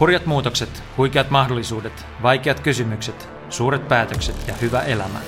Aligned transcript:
Hurjat 0.00 0.26
muutokset, 0.26 0.82
huikeat 0.96 1.30
mahdollisuudet, 1.30 2.06
vaikeat 2.22 2.60
kysymykset, 2.60 3.28
suuret 3.48 3.88
päätökset 3.88 4.48
ja 4.48 4.54
hyvä 4.54 4.80
elämä. 4.80 5.18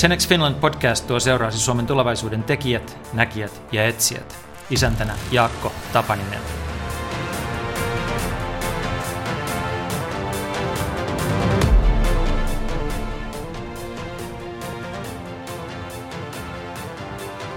10 0.00 0.28
Finland 0.28 0.54
podcast 0.54 1.06
tuo 1.06 1.20
seuraasi 1.20 1.58
Suomen 1.58 1.86
tulevaisuuden 1.86 2.42
tekijät, 2.42 2.98
näkijät 3.12 3.62
ja 3.72 3.84
etsijät. 3.86 4.36
Isäntänä 4.70 5.14
Jaakko 5.32 5.72
Tapaninen. 5.92 6.40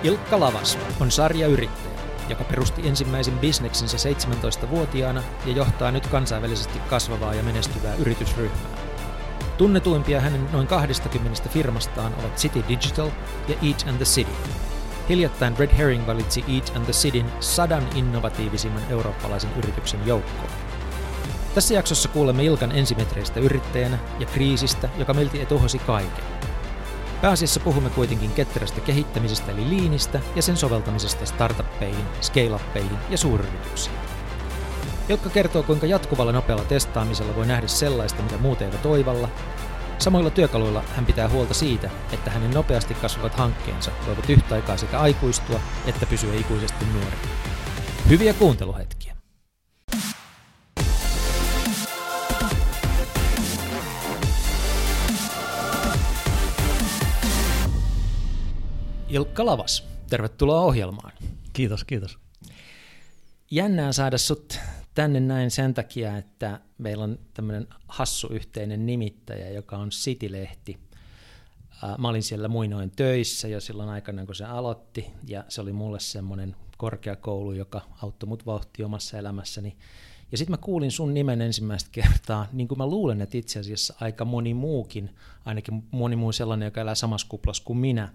Ilkka 0.03 0.39
Lavas 0.39 0.77
on 0.99 1.11
sarjayrittäjä, 1.11 1.86
joka 2.29 2.43
perusti 2.43 2.87
ensimmäisen 2.87 3.39
bisneksensä 3.39 3.97
17-vuotiaana 3.97 5.23
ja 5.45 5.53
johtaa 5.53 5.91
nyt 5.91 6.07
kansainvälisesti 6.07 6.79
kasvavaa 6.79 7.33
ja 7.33 7.43
menestyvää 7.43 7.95
yritysryhmää. 7.95 8.87
Tunnetuimpia 9.57 10.21
hänen 10.21 10.47
noin 10.51 10.67
20 10.67 11.49
firmastaan 11.49 12.13
ovat 12.19 12.35
City 12.35 12.63
Digital 12.67 13.09
ja 13.47 13.55
Eat 13.67 13.85
and 13.87 13.95
the 13.95 14.05
City. 14.05 14.31
Hiljattain 15.09 15.57
Red 15.57 15.69
Herring 15.77 16.07
valitsi 16.07 16.43
Eat 16.55 16.71
and 16.75 16.83
the 16.83 16.93
Cityn 16.93 17.31
sadan 17.39 17.83
innovatiivisimman 17.95 18.83
eurooppalaisen 18.89 19.49
yrityksen 19.57 19.99
joukkoon. 20.05 20.49
Tässä 21.55 21.73
jaksossa 21.73 22.09
kuulemme 22.09 22.43
Ilkan 22.43 22.71
ensimetreistä 22.71 23.39
yrittäjänä 23.39 23.97
ja 24.19 24.25
kriisistä, 24.25 24.89
joka 24.97 25.13
melti 25.13 25.41
etuhosi 25.41 25.79
kaiken. 25.79 26.23
Pääasiassa 27.21 27.59
puhumme 27.59 27.89
kuitenkin 27.89 28.31
ketterästä 28.31 28.81
kehittämisestä 28.81 29.51
eli 29.51 29.69
liinistä 29.69 30.19
ja 30.35 30.41
sen 30.41 30.57
soveltamisesta 30.57 31.25
startuppeihin, 31.25 32.05
scale-uppeihin 32.21 32.97
ja 33.09 33.17
suuryrityksiin. 33.17 33.95
Ilkka 35.09 35.29
kertoo, 35.29 35.63
kuinka 35.63 35.85
jatkuvalla 35.85 36.31
nopealla 36.31 36.63
testaamisella 36.63 37.35
voi 37.35 37.45
nähdä 37.45 37.67
sellaista, 37.67 38.23
mitä 38.23 38.37
muut 38.37 38.61
eivät 38.61 38.81
toivalla. 38.81 39.29
Samoilla 39.99 40.29
työkaluilla 40.29 40.83
hän 40.95 41.05
pitää 41.05 41.29
huolta 41.29 41.53
siitä, 41.53 41.89
että 42.11 42.31
hänen 42.31 42.51
nopeasti 42.51 42.93
kasvavat 42.93 43.35
hankkeensa 43.35 43.91
voivat 44.07 44.29
yhtä 44.29 44.55
aikaa 44.55 44.77
sekä 44.77 44.99
aikuistua 44.99 45.59
että 45.85 46.05
pysyä 46.05 46.33
ikuisesti 46.33 46.85
nuorena. 46.85 47.27
Hyviä 48.09 48.33
kuunteluhetkiä! 48.33 48.96
Ilkka 59.09 59.45
Lavas, 59.45 59.87
tervetuloa 60.09 60.61
ohjelmaan. 60.61 61.11
Kiitos, 61.53 61.83
kiitos. 61.83 62.19
Jännää 63.51 63.91
saada 63.93 64.17
sut 64.17 64.59
tänne 64.93 65.19
näin 65.19 65.51
sen 65.51 65.73
takia, 65.73 66.17
että 66.17 66.59
meillä 66.77 67.03
on 67.03 67.19
tämmöinen 67.33 67.67
hassu 67.87 68.27
yhteinen 68.27 68.85
nimittäjä, 68.85 69.49
joka 69.49 69.77
on 69.77 69.89
City-lehti. 69.89 70.77
Mä 71.97 72.09
olin 72.09 72.23
siellä 72.23 72.47
muinoin 72.47 72.91
töissä 72.91 73.47
jo 73.47 73.61
silloin 73.61 73.89
aikana, 73.89 74.25
kun 74.25 74.35
se 74.35 74.45
aloitti, 74.45 75.05
ja 75.27 75.43
se 75.49 75.61
oli 75.61 75.73
mulle 75.73 75.99
semmoinen 75.99 76.55
korkeakoulu, 76.77 77.51
joka 77.51 77.81
auttoi 78.01 78.27
mut 78.27 78.45
vauhti 78.45 78.83
omassa 78.83 79.17
elämässäni. 79.17 79.77
Ja 80.31 80.37
sitten 80.37 80.53
mä 80.53 80.57
kuulin 80.57 80.91
sun 80.91 81.13
nimen 81.13 81.41
ensimmäistä 81.41 81.89
kertaa, 81.91 82.47
niin 82.53 82.67
kuin 82.67 82.77
mä 82.77 82.87
luulen, 82.87 83.21
että 83.21 83.37
itse 83.37 83.59
asiassa 83.59 83.93
aika 84.01 84.25
moni 84.25 84.53
muukin, 84.53 85.15
ainakin 85.45 85.83
moni 85.91 86.15
muu 86.15 86.31
sellainen, 86.31 86.65
joka 86.65 86.81
elää 86.81 86.95
samassa 86.95 87.27
kuplassa 87.29 87.63
kuin 87.63 87.77
minä, 87.77 88.13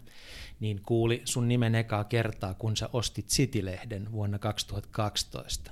niin 0.62 0.82
kuuli 0.86 1.22
sun 1.24 1.48
nimen 1.48 1.74
ekaa 1.74 2.05
kertaa, 2.05 2.55
kun 2.55 2.77
sä 2.77 2.88
ostit 2.92 3.27
City-lehden 3.28 4.12
vuonna 4.12 4.38
2012. 4.38 5.70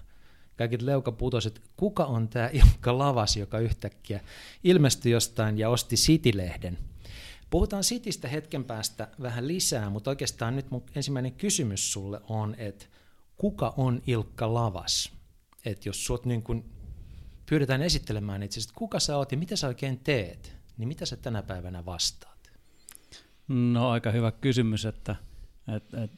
Kaikit 0.57 0.83
leuka 0.83 1.13
putosit, 1.13 1.63
kuka 1.77 2.05
on 2.05 2.29
tämä 2.29 2.51
Ilkka 2.53 2.99
Lavas, 2.99 3.37
joka 3.37 3.59
yhtäkkiä 3.59 4.21
ilmestyi 4.65 5.13
jostain 5.13 5.59
ja 5.59 5.69
osti 5.69 5.97
City-lehden. 5.97 6.79
Puhutaan 7.51 7.83
Citystä 7.83 8.29
hetken 8.29 8.65
päästä 8.65 9.09
vähän 9.23 9.49
lisää, 9.49 9.91
mutta 9.91 10.11
oikeastaan 10.11 10.57
nyt 10.57 10.71
mun 10.71 10.83
ensimmäinen 10.95 11.33
kysymys 11.33 11.93
sulle 11.93 12.21
on, 12.29 12.55
että 12.59 12.87
kuka 13.37 13.75
on 13.77 14.03
Ilkka 14.07 14.55
Lavas? 14.55 15.13
Että 15.65 15.89
jos 15.89 16.07
sut 16.07 16.27
niin 16.27 16.43
kun 16.43 16.65
pyydetään 17.47 17.83
esittelemään 17.83 18.43
itse 18.43 18.61
että 18.61 18.73
kuka 18.75 19.01
sä 19.01 19.17
oot 19.17 19.33
ja 19.33 19.39
mitä 19.39 19.57
sä 19.57 19.69
oikein 19.69 19.99
teet, 19.99 20.57
niin 20.77 20.89
mitä 20.89 21.07
sä 21.07 21.17
tänä 21.17 21.43
päivänä 21.43 21.85
vastaat? 21.85 22.40
No 23.51 23.91
aika 23.91 24.11
hyvä 24.11 24.33
kysymys, 24.33 24.85
että 24.85 25.17
et, 25.77 25.95
et, 25.95 26.11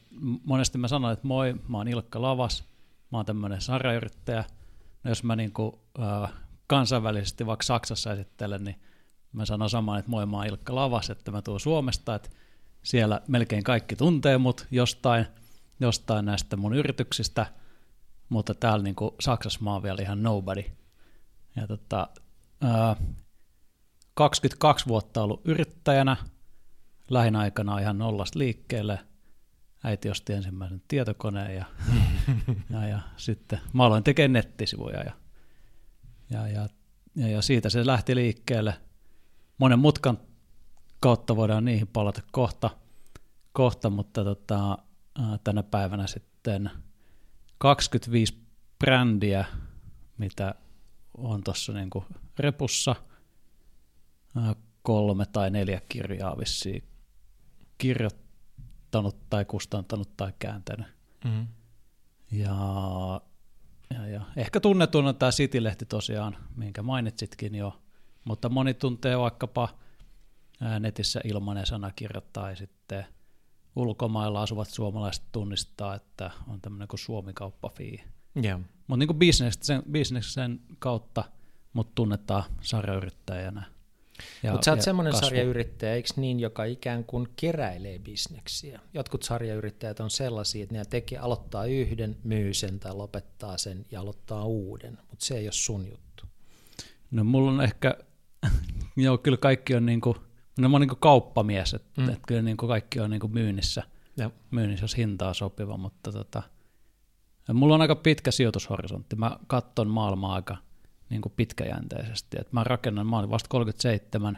monesti 0.45 0.77
mä 0.77 0.87
sanon, 0.87 1.11
että 1.11 1.27
moi, 1.27 1.53
mä 1.67 1.77
oon 1.77 1.87
Ilkka 1.87 2.21
Lavas, 2.21 2.63
mä 3.11 3.17
oon 3.17 3.25
tämmöinen 3.25 3.61
sarjayrittäjä. 3.61 4.43
No 5.03 5.11
jos 5.11 5.23
mä 5.23 5.35
niinku, 5.35 5.81
äh, 6.01 6.33
kansainvälisesti 6.67 7.45
vaikka 7.45 7.63
Saksassa 7.63 8.13
esittelen, 8.13 8.63
niin 8.63 8.75
mä 9.31 9.45
sanon 9.45 9.69
samaan, 9.69 9.99
että 9.99 10.11
moi, 10.11 10.25
mä 10.25 10.37
oon 10.37 10.45
Ilkka 10.45 10.75
Lavas, 10.75 11.09
että 11.09 11.31
mä 11.31 11.41
tuun 11.41 11.59
Suomesta, 11.59 12.15
että 12.15 12.29
siellä 12.83 13.21
melkein 13.27 13.63
kaikki 13.63 13.95
tuntee 13.95 14.37
mut 14.37 14.67
jostain, 14.71 15.25
jostain 15.79 16.25
näistä 16.25 16.57
mun 16.57 16.75
yrityksistä, 16.75 17.45
mutta 18.29 18.53
täällä 18.53 18.83
niinku 18.83 19.15
Saksassa 19.19 19.59
mä 19.63 19.73
oon 19.73 19.83
vielä 19.83 20.01
ihan 20.01 20.23
nobody. 20.23 20.63
Ja 21.55 21.67
tota, 21.67 22.07
äh, 22.63 22.97
22 24.13 24.87
vuotta 24.87 25.23
ollut 25.23 25.41
yrittäjänä, 25.45 26.17
lähin 27.09 27.35
aikana 27.35 27.79
ihan 27.79 27.97
nollasta 27.97 28.39
liikkeelle. 28.39 28.99
Äiti 29.83 30.09
osti 30.09 30.33
ensimmäisen 30.33 30.81
tietokoneen 30.87 31.55
ja, 31.55 31.65
ja, 32.73 32.87
ja 32.87 32.99
sitten 33.17 33.59
mä 33.73 33.83
aloin 33.85 34.03
tekemään 34.03 34.33
nettisivuja 34.33 34.99
ja, 34.99 35.11
ja, 36.29 36.47
ja, 36.47 36.67
ja, 37.15 37.27
ja 37.27 37.41
siitä 37.41 37.69
se 37.69 37.85
lähti 37.85 38.15
liikkeelle. 38.15 38.73
Monen 39.57 39.79
mutkan 39.79 40.17
kautta 40.99 41.35
voidaan 41.35 41.65
niihin 41.65 41.87
palata 41.87 42.21
kohta, 42.31 42.69
kohta 43.53 43.89
mutta 43.89 44.23
tota, 44.23 44.77
tänä 45.43 45.63
päivänä 45.63 46.07
sitten 46.07 46.71
25 47.57 48.37
brändiä, 48.79 49.45
mitä 50.17 50.55
on 51.17 51.43
tuossa 51.43 51.73
niinku 51.73 52.05
repussa, 52.39 52.95
kolme 54.81 55.25
tai 55.25 55.51
neljä 55.51 55.81
kirjaa 55.89 56.37
vissiin 56.37 56.92
kirjoittanut 57.83 59.29
tai 59.29 59.45
kustantanut 59.45 60.17
tai 60.17 60.33
kääntänyt. 60.39 60.87
Mm-hmm. 61.25 61.47
Ja, 62.31 62.55
ja, 63.93 64.07
ja 64.07 64.21
ehkä 64.35 64.59
tunnetuin 64.59 65.05
on 65.05 65.15
tämä 65.15 65.31
City-lehti 65.31 65.85
tosiaan, 65.85 66.37
minkä 66.55 66.83
mainitsitkin 66.83 67.55
jo, 67.55 67.81
mutta 68.25 68.49
moni 68.49 68.73
tuntee 68.73 69.19
vaikkapa 69.19 69.69
netissä 70.79 71.21
ilmanen 71.23 71.65
sanakirja 71.65 72.21
tai 72.33 72.55
sitten 72.55 73.05
ulkomailla 73.75 74.41
asuvat 74.41 74.69
suomalaiset 74.69 75.23
tunnistaa, 75.31 75.95
että 75.95 76.31
on 76.47 76.61
tämmöinen 76.61 76.87
kuin 76.87 76.99
Suomi-kauppa-fii. 76.99 78.03
Yeah. 78.43 78.61
Mutta 78.87 79.05
niin 79.05 79.19
bisneksen, 79.19 79.83
bisneksen 79.91 80.59
kautta 80.79 81.23
mut 81.73 81.95
tunnetaan 81.95 82.43
sarjayrittäjänä 82.61 83.72
mutta 84.51 84.65
sä 84.65 84.71
oot 84.71 84.81
semmoinen 84.81 85.15
sarjayrittäjä, 85.15 85.93
eikö 85.93 86.09
niin, 86.15 86.39
joka 86.39 86.63
ikään 86.63 87.03
kuin 87.03 87.27
keräilee 87.35 87.99
bisneksiä. 87.99 88.79
Jotkut 88.93 89.23
sarjayrittäjät 89.23 89.99
on 89.99 90.09
sellaisia, 90.09 90.63
että 90.63 90.75
ne 90.75 90.85
tekee, 90.85 91.17
aloittaa 91.17 91.65
yhden, 91.65 92.17
myy 92.23 92.53
sen 92.53 92.79
tai 92.79 92.93
lopettaa 92.93 93.57
sen 93.57 93.85
ja 93.91 94.01
aloittaa 94.01 94.45
uuden, 94.45 94.97
mutta 95.09 95.25
se 95.25 95.37
ei 95.37 95.45
ole 95.45 95.51
sun 95.51 95.87
juttu. 95.87 96.25
No 97.11 97.23
mulla 97.23 97.51
on 97.51 97.61
ehkä, 97.61 97.97
joo 98.95 99.17
kyllä 99.17 99.37
kaikki 99.37 99.75
on 99.75 99.85
niinku, 99.85 100.17
no 100.59 100.69
mä 100.69 100.75
oon 100.75 100.81
niinku 100.81 100.95
kauppamies, 100.95 101.73
että 101.73 102.01
mm. 102.01 102.09
et 102.09 102.19
kyllä 102.27 102.41
niinku 102.41 102.67
kaikki 102.67 102.99
on 102.99 103.09
niinku 103.09 103.27
myynnissä, 103.27 103.83
ja. 104.17 104.31
myynnissä 104.51 104.83
jos 104.83 104.97
hintaa 104.97 105.33
sopiva, 105.33 105.77
mutta 105.77 106.11
tota, 106.11 106.43
mulla 107.53 107.75
on 107.75 107.81
aika 107.81 107.95
pitkä 107.95 108.31
sijoitushorisontti, 108.31 109.15
mä 109.15 109.37
katton 109.47 109.87
maailmaa 109.87 110.35
aika– 110.35 110.57
niin 111.13 111.21
kuin 111.21 111.33
pitkäjänteisesti. 111.35 112.37
Et 112.39 112.53
mä 112.53 112.63
rakennan, 112.63 113.07
mä 113.07 113.17
olen 113.17 113.29
vasta 113.29 113.49
37, 113.49 114.37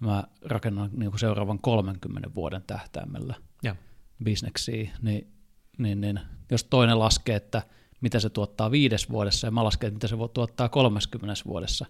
mä 0.00 0.24
rakennan 0.42 0.90
niin 0.92 1.10
kuin 1.10 1.20
seuraavan 1.20 1.58
30 1.58 2.34
vuoden 2.34 2.62
tähtäimellä 2.66 3.34
ja. 3.62 3.76
bisneksiä, 4.24 4.90
niin, 5.02 5.32
niin, 5.78 6.00
niin, 6.00 6.20
jos 6.50 6.64
toinen 6.64 6.98
laskee, 6.98 7.36
että 7.36 7.62
mitä 8.00 8.20
se 8.20 8.30
tuottaa 8.30 8.70
viides 8.70 9.10
vuodessa, 9.10 9.46
ja 9.46 9.50
mä 9.50 9.64
lasken, 9.64 9.88
että 9.88 9.96
mitä 9.96 10.06
se 10.06 10.16
tuottaa 10.34 10.68
30 10.68 11.34
vuodessa, 11.46 11.86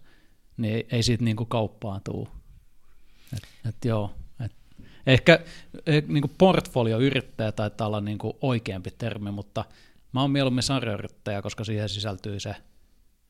niin 0.56 0.74
ei, 0.74 0.86
ei 0.90 1.02
siitä 1.02 1.24
niin 1.24 1.36
kuin 1.36 1.48
kauppaan 1.48 2.00
tule. 2.04 2.28
Et, 3.32 3.42
et 3.68 3.84
joo, 3.84 4.14
et, 4.44 4.52
ehkä 5.06 5.38
eh, 5.86 6.04
niin 6.08 6.22
kuin 6.22 6.34
portfolioyrittäjä 6.38 7.52
taitaa 7.52 7.86
olla 7.86 8.00
niin 8.00 8.18
kuin 8.18 8.34
oikeampi 8.40 8.90
termi, 8.90 9.30
mutta 9.30 9.64
mä 10.12 10.20
oon 10.20 10.30
mieluummin 10.30 10.62
sarjayrittäjä, 10.62 11.42
koska 11.42 11.64
siihen 11.64 11.88
sisältyy 11.88 12.40
se– 12.40 12.56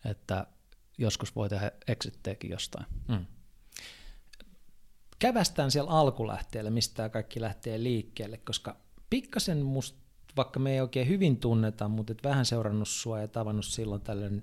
että 0.06 0.46
joskus 0.98 1.36
voi 1.36 1.48
tehdä 1.48 1.72
exitteekin 1.88 2.50
jostain. 2.50 2.86
Mm. 3.08 3.26
Kävästään 5.18 5.70
siellä 5.70 5.90
alkulähteellä, 5.90 6.70
mistä 6.70 6.94
tämä 6.96 7.08
kaikki 7.08 7.40
lähtee 7.40 7.82
liikkeelle, 7.82 8.36
koska 8.36 8.76
pikkasen 9.10 9.62
musta, 9.62 9.98
vaikka 10.36 10.60
me 10.60 10.72
ei 10.72 10.80
oikein 10.80 11.08
hyvin 11.08 11.36
tunneta, 11.36 11.88
mutta 11.88 12.12
et 12.12 12.24
vähän 12.24 12.46
seurannut 12.46 12.88
sua 12.88 13.20
ja 13.20 13.28
tavannut 13.28 13.64
silloin 13.64 14.00
tällöin 14.00 14.42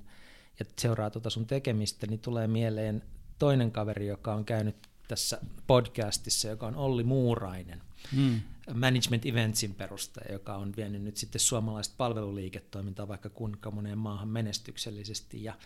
ja 0.60 0.66
seuraa 0.80 1.10
tuota 1.10 1.30
sun 1.30 1.48
tekemistä, 1.48 2.08
niin 2.08 2.20
tulee 2.20 2.48
mieleen 2.48 3.04
toinen 3.40 3.72
kaveri, 3.72 4.08
joka 4.08 4.34
on 4.34 4.46
käynyt 4.46 4.76
tässä 5.08 5.42
podcastissa, 5.68 6.48
joka 6.48 6.68
on 6.68 6.76
Olli 6.76 7.04
Muurainen, 7.04 7.82
mm. 8.12 8.42
Management 8.74 9.26
Eventsin 9.26 9.76
perustaja, 9.76 10.32
joka 10.32 10.56
on 10.56 10.74
vienyt 10.78 11.02
nyt 11.02 11.18
sitten 11.18 11.42
suomalaista 11.42 11.96
palveluliiketoimintaa 11.98 13.08
vaikka 13.08 13.30
kuinka 13.30 13.72
moneen 13.72 13.98
maahan 13.98 14.28
menestyksellisesti. 14.28 15.44
Ja 15.44 15.58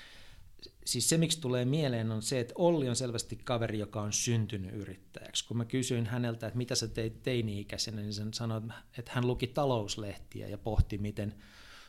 siis 0.85 1.09
se, 1.09 1.17
miksi 1.17 1.41
tulee 1.41 1.65
mieleen, 1.65 2.11
on 2.11 2.21
se, 2.21 2.39
että 2.39 2.53
Olli 2.57 2.89
on 2.89 2.95
selvästi 2.95 3.35
kaveri, 3.35 3.79
joka 3.79 4.01
on 4.01 4.13
syntynyt 4.13 4.73
yrittäjäksi. 4.73 5.45
Kun 5.47 5.57
mä 5.57 5.65
kysyin 5.65 6.05
häneltä, 6.05 6.47
että 6.47 6.57
mitä 6.57 6.75
sä 6.75 6.87
teit 6.87 7.23
teini-ikäisenä, 7.23 8.01
niin 8.01 8.19
hän 8.19 8.33
sanoi, 8.33 8.61
että 8.97 9.11
hän 9.13 9.27
luki 9.27 9.47
talouslehtiä 9.47 10.47
ja 10.47 10.57
pohti, 10.57 10.97
miten 10.97 11.35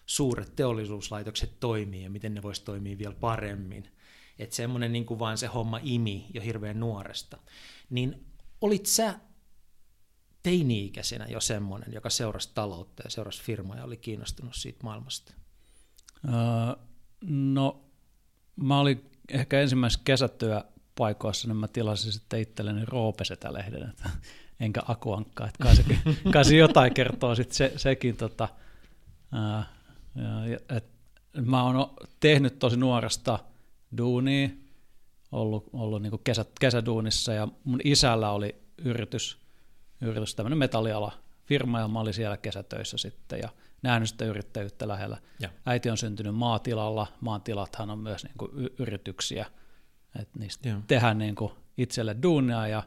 suuret 0.07 0.57
teollisuuslaitokset 0.57 1.61
toimii 1.61 2.03
ja 2.03 2.11
miten 2.11 2.35
ne 2.35 2.43
voisi 2.43 2.65
toimia 2.65 2.99
vielä 2.99 3.15
paremmin. 3.15 3.89
Että 4.39 4.57
semmoinen 4.57 4.93
niin 4.93 5.07
kuin 5.07 5.19
vaan 5.19 5.39
se 5.39 5.47
homma 5.47 5.81
imi 5.83 6.27
jo 6.35 6.43
hirveän 6.43 6.81
nuoresta. 6.81 7.39
Niin 7.91 8.27
olit 8.61 8.87
sä 8.87 9.15
teini-ikäisenä 10.49 11.27
jo 11.27 11.41
semmoinen, 11.41 11.93
joka 11.93 12.11
seurasi 12.11 12.51
taloutta 12.55 13.03
ja 13.05 13.11
seurasi 13.11 13.43
firmaa 13.43 13.77
ja 13.77 13.85
oli 13.85 13.97
kiinnostunut 13.97 14.55
siitä 14.55 14.79
maailmasta? 14.83 15.35
Uh, 16.25 16.85
no, 17.31 17.85
mä 18.57 18.81
olin 18.81 19.11
ehkä 19.29 19.61
ensimmäisessä 19.61 20.01
kesätyöpaikoissa, 20.05 21.49
niin 21.49 21.57
mä 21.57 21.69
tilasin 21.69 22.13
sitten 22.13 22.41
itselleni 22.41 22.85
Roopesetä-lehden, 22.85 23.89
että 23.91 24.11
enkä 24.61 24.83
akuankkaa, 24.89 25.47
että 25.47 25.65
kai 25.65 25.77
se, 25.77 25.85
kai 26.33 26.45
se 26.45 26.57
jotain 26.57 26.95
kertoo 26.95 27.35
sitten 27.35 27.57
se, 27.57 27.73
sekin. 27.77 28.17
Tota, 28.17 28.49
ja, 30.51 30.77
et, 30.77 30.85
mä 31.47 31.63
oon 31.63 31.97
tehnyt 32.21 32.59
tosi 32.59 32.77
nuoresta 32.77 33.39
duunia, 33.99 34.49
ollut, 35.33 35.71
ollut 35.73 36.03
niin 36.03 36.21
kesä, 36.25 36.45
kesäduunissa 36.61 37.33
ja 37.33 37.49
mun 37.65 37.81
isällä 37.85 38.31
oli 38.31 38.55
yritys, 38.79 39.48
yritys 40.01 40.35
tämmöinen 40.35 40.59
metalliala 40.59 41.13
firma 41.45 41.81
ja 41.81 41.89
mä 41.89 42.01
olin 42.01 42.15
siellä 42.15 42.37
kesätöissä 42.37 42.99
sitten 42.99 43.39
ja 43.43 43.49
nähnyt 43.83 44.09
sitä 44.09 44.25
yrittäjyyttä 44.25 44.89
lähellä. 44.89 45.17
Ja. 45.41 45.49
Äiti 45.67 45.91
on 45.91 45.97
syntynyt 45.97 46.35
maatilalla, 46.35 47.07
maatilathan 47.21 47.91
on 47.91 47.99
myös 47.99 48.25
niin 48.25 48.35
kuin 48.39 48.51
yrityksiä, 48.79 49.47
että 50.21 50.39
niistä 50.39 50.69
ja. 50.69 50.81
tehdään 50.87 51.19
niin 51.19 51.35
kuin 51.35 51.53
itselle 51.77 52.17
duunia 52.23 52.67
ja 52.67 52.83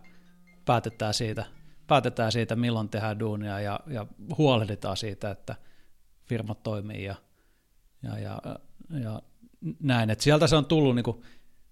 päätetään 0.65 1.13
siitä, 1.13 1.45
päätetään 1.87 2.31
siitä, 2.31 2.55
milloin 2.55 2.89
tehdään 2.89 3.19
duunia 3.19 3.59
ja, 3.59 3.79
ja 3.87 4.05
huolehditaan 4.37 4.97
siitä, 4.97 5.31
että 5.31 5.55
firmat 6.25 6.63
toimii 6.63 7.03
ja, 7.03 7.15
ja, 8.03 8.19
ja, 8.19 8.41
ja 8.99 9.21
näin. 9.79 10.09
Et 10.09 10.19
sieltä 10.19 10.47
se 10.47 10.55
on 10.55 10.65
tullut 10.65 10.95
niin 10.95 11.03
kuin, 11.03 11.21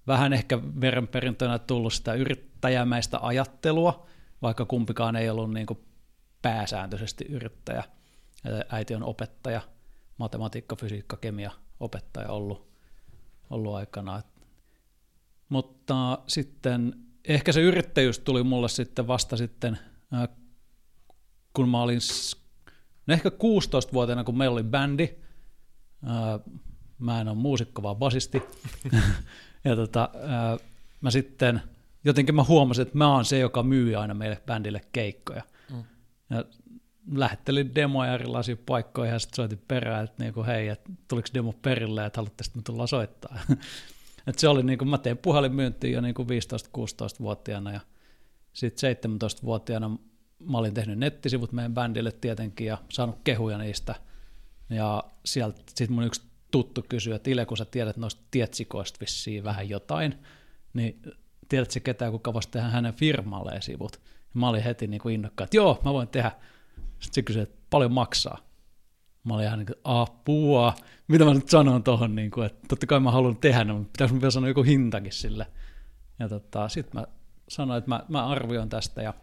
vähän 0.07 0.33
ehkä 0.33 0.59
verenperintönä 0.81 1.59
tullut 1.59 1.93
sitä 1.93 2.13
yrittäjämäistä 2.13 3.19
ajattelua, 3.21 4.07
vaikka 4.41 4.65
kumpikaan 4.65 5.15
ei 5.15 5.29
ollut 5.29 5.53
niin 5.53 5.65
kuin 5.65 5.79
pääsääntöisesti 6.41 7.25
yrittäjä. 7.25 7.83
Äiti 8.69 8.95
on 8.95 9.03
opettaja, 9.03 9.61
matematiikka, 10.17 10.75
fysiikka, 10.75 11.17
kemia 11.17 11.51
opettaja 11.79 12.29
ollut, 12.29 12.69
ollut 13.49 13.75
aikana. 13.75 14.21
Mutta 15.49 16.19
sitten 16.27 16.93
ehkä 17.27 17.51
se 17.51 17.61
yrittäjyys 17.61 18.19
tuli 18.19 18.43
mulle 18.43 18.69
sitten 18.69 19.07
vasta 19.07 19.37
sitten, 19.37 19.79
kun 21.53 21.69
mä 21.69 21.81
olin 21.81 21.99
no 23.07 23.13
ehkä 23.13 23.29
16-vuotiaana, 23.29 24.23
kun 24.23 24.37
meillä 24.37 24.53
oli 24.53 24.63
bändi, 24.63 25.09
mä 26.99 27.21
en 27.21 27.27
ole 27.27 27.37
muusikko, 27.37 27.83
vaan 27.83 27.95
basisti. 27.95 28.43
ja 29.65 29.75
tota, 29.75 30.09
mä 31.01 31.11
sitten, 31.11 31.61
jotenkin 32.03 32.35
mä 32.35 32.43
huomasin, 32.43 32.81
että 32.81 32.97
mä 32.97 33.13
oon 33.13 33.25
se, 33.25 33.39
joka 33.39 33.63
myy 33.63 33.95
aina 33.95 34.13
meille 34.13 34.41
bändille 34.45 34.81
keikkoja. 34.91 35.43
Mm. 35.71 35.83
Ja 36.29 36.45
lähettelin 37.11 37.75
demoja 37.75 38.13
erilaisia 38.13 38.57
paikkoja 38.65 39.11
ja 39.11 39.19
sitten 39.19 39.35
soitin 39.35 39.61
perään, 39.67 40.03
että 40.03 40.23
niinku, 40.23 40.43
hei, 40.43 40.67
että 40.67 40.91
tuliko 41.07 41.27
demo 41.33 41.53
perille, 41.61 42.05
että 42.05 42.17
haluatte 42.17 42.43
me 42.55 42.61
tulla 42.61 42.87
soittaa. 42.87 43.39
Et 44.27 44.39
se 44.39 44.47
oli, 44.47 44.63
niinku, 44.63 44.85
mä 44.85 44.97
tein 44.97 45.17
puhelinmyyntiä 45.17 45.91
jo 45.91 46.01
niinku 46.01 46.23
15-16-vuotiaana 46.23 47.71
ja 47.71 47.79
sitten 48.53 48.95
17-vuotiaana 48.95 49.97
mä 50.39 50.57
olin 50.57 50.73
tehnyt 50.73 50.99
nettisivut 50.99 51.51
meidän 51.51 51.73
bändille 51.73 52.11
tietenkin 52.11 52.67
ja 52.67 52.77
saanut 52.89 53.17
kehuja 53.23 53.57
niistä. 53.57 53.95
Ja 54.69 55.03
sieltä 55.25 55.61
sitten 55.67 55.91
mun 55.91 56.03
yksi 56.03 56.21
tuttu 56.51 56.85
kysyä, 56.89 57.15
että 57.15 57.29
Ile, 57.29 57.45
kun 57.45 57.57
sä 57.57 57.65
tiedät 57.65 57.97
noista 57.97 58.21
tietsikoista 58.31 58.97
vissiin 59.01 59.43
vähän 59.43 59.69
jotain, 59.69 60.15
niin 60.73 61.01
tiedätkö 61.49 61.79
ketään, 61.79 62.11
kuka 62.11 62.33
voisi 62.33 62.49
tehdä 62.51 62.67
hänen 62.67 62.93
firmalleen 62.93 63.61
sivut? 63.61 63.99
Ja 64.03 64.39
mä 64.39 64.49
olin 64.49 64.63
heti 64.63 64.87
niin 64.87 65.01
kuin 65.01 65.15
innokkaan, 65.15 65.45
että 65.45 65.57
joo, 65.57 65.81
mä 65.85 65.93
voin 65.93 66.07
tehdä. 66.07 66.31
Sitten 66.75 67.13
se 67.13 67.21
kysyi, 67.21 67.41
että 67.41 67.57
paljon 67.69 67.91
maksaa. 67.91 68.37
Mä 69.23 69.33
olin 69.33 69.45
ihan 69.45 69.59
niin 69.59 69.65
kuin, 69.65 69.79
apua, 69.83 70.73
mitä 71.07 71.25
mä 71.25 71.33
nyt 71.33 71.49
sanon 71.49 71.83
tuohon, 71.83 72.15
niin 72.15 72.31
kuin, 72.31 72.45
että 72.45 72.67
totta 72.67 72.87
kai 72.87 72.99
mä 72.99 73.11
haluan 73.11 73.37
tehdä, 73.37 73.63
no, 73.63 73.77
mutta 73.77 73.91
pitäisi 73.91 74.13
vielä 74.13 74.31
sanoa 74.31 74.47
joku 74.47 74.63
hintakin 74.63 75.11
sille. 75.11 75.47
Ja 76.19 76.29
tota, 76.29 76.69
sitten 76.69 77.01
mä 77.01 77.07
sanoin, 77.49 77.77
että 77.77 77.89
mä, 77.89 78.03
mä 78.07 78.27
arvioin 78.27 78.69
tästä. 78.69 79.01
Ja, 79.01 79.13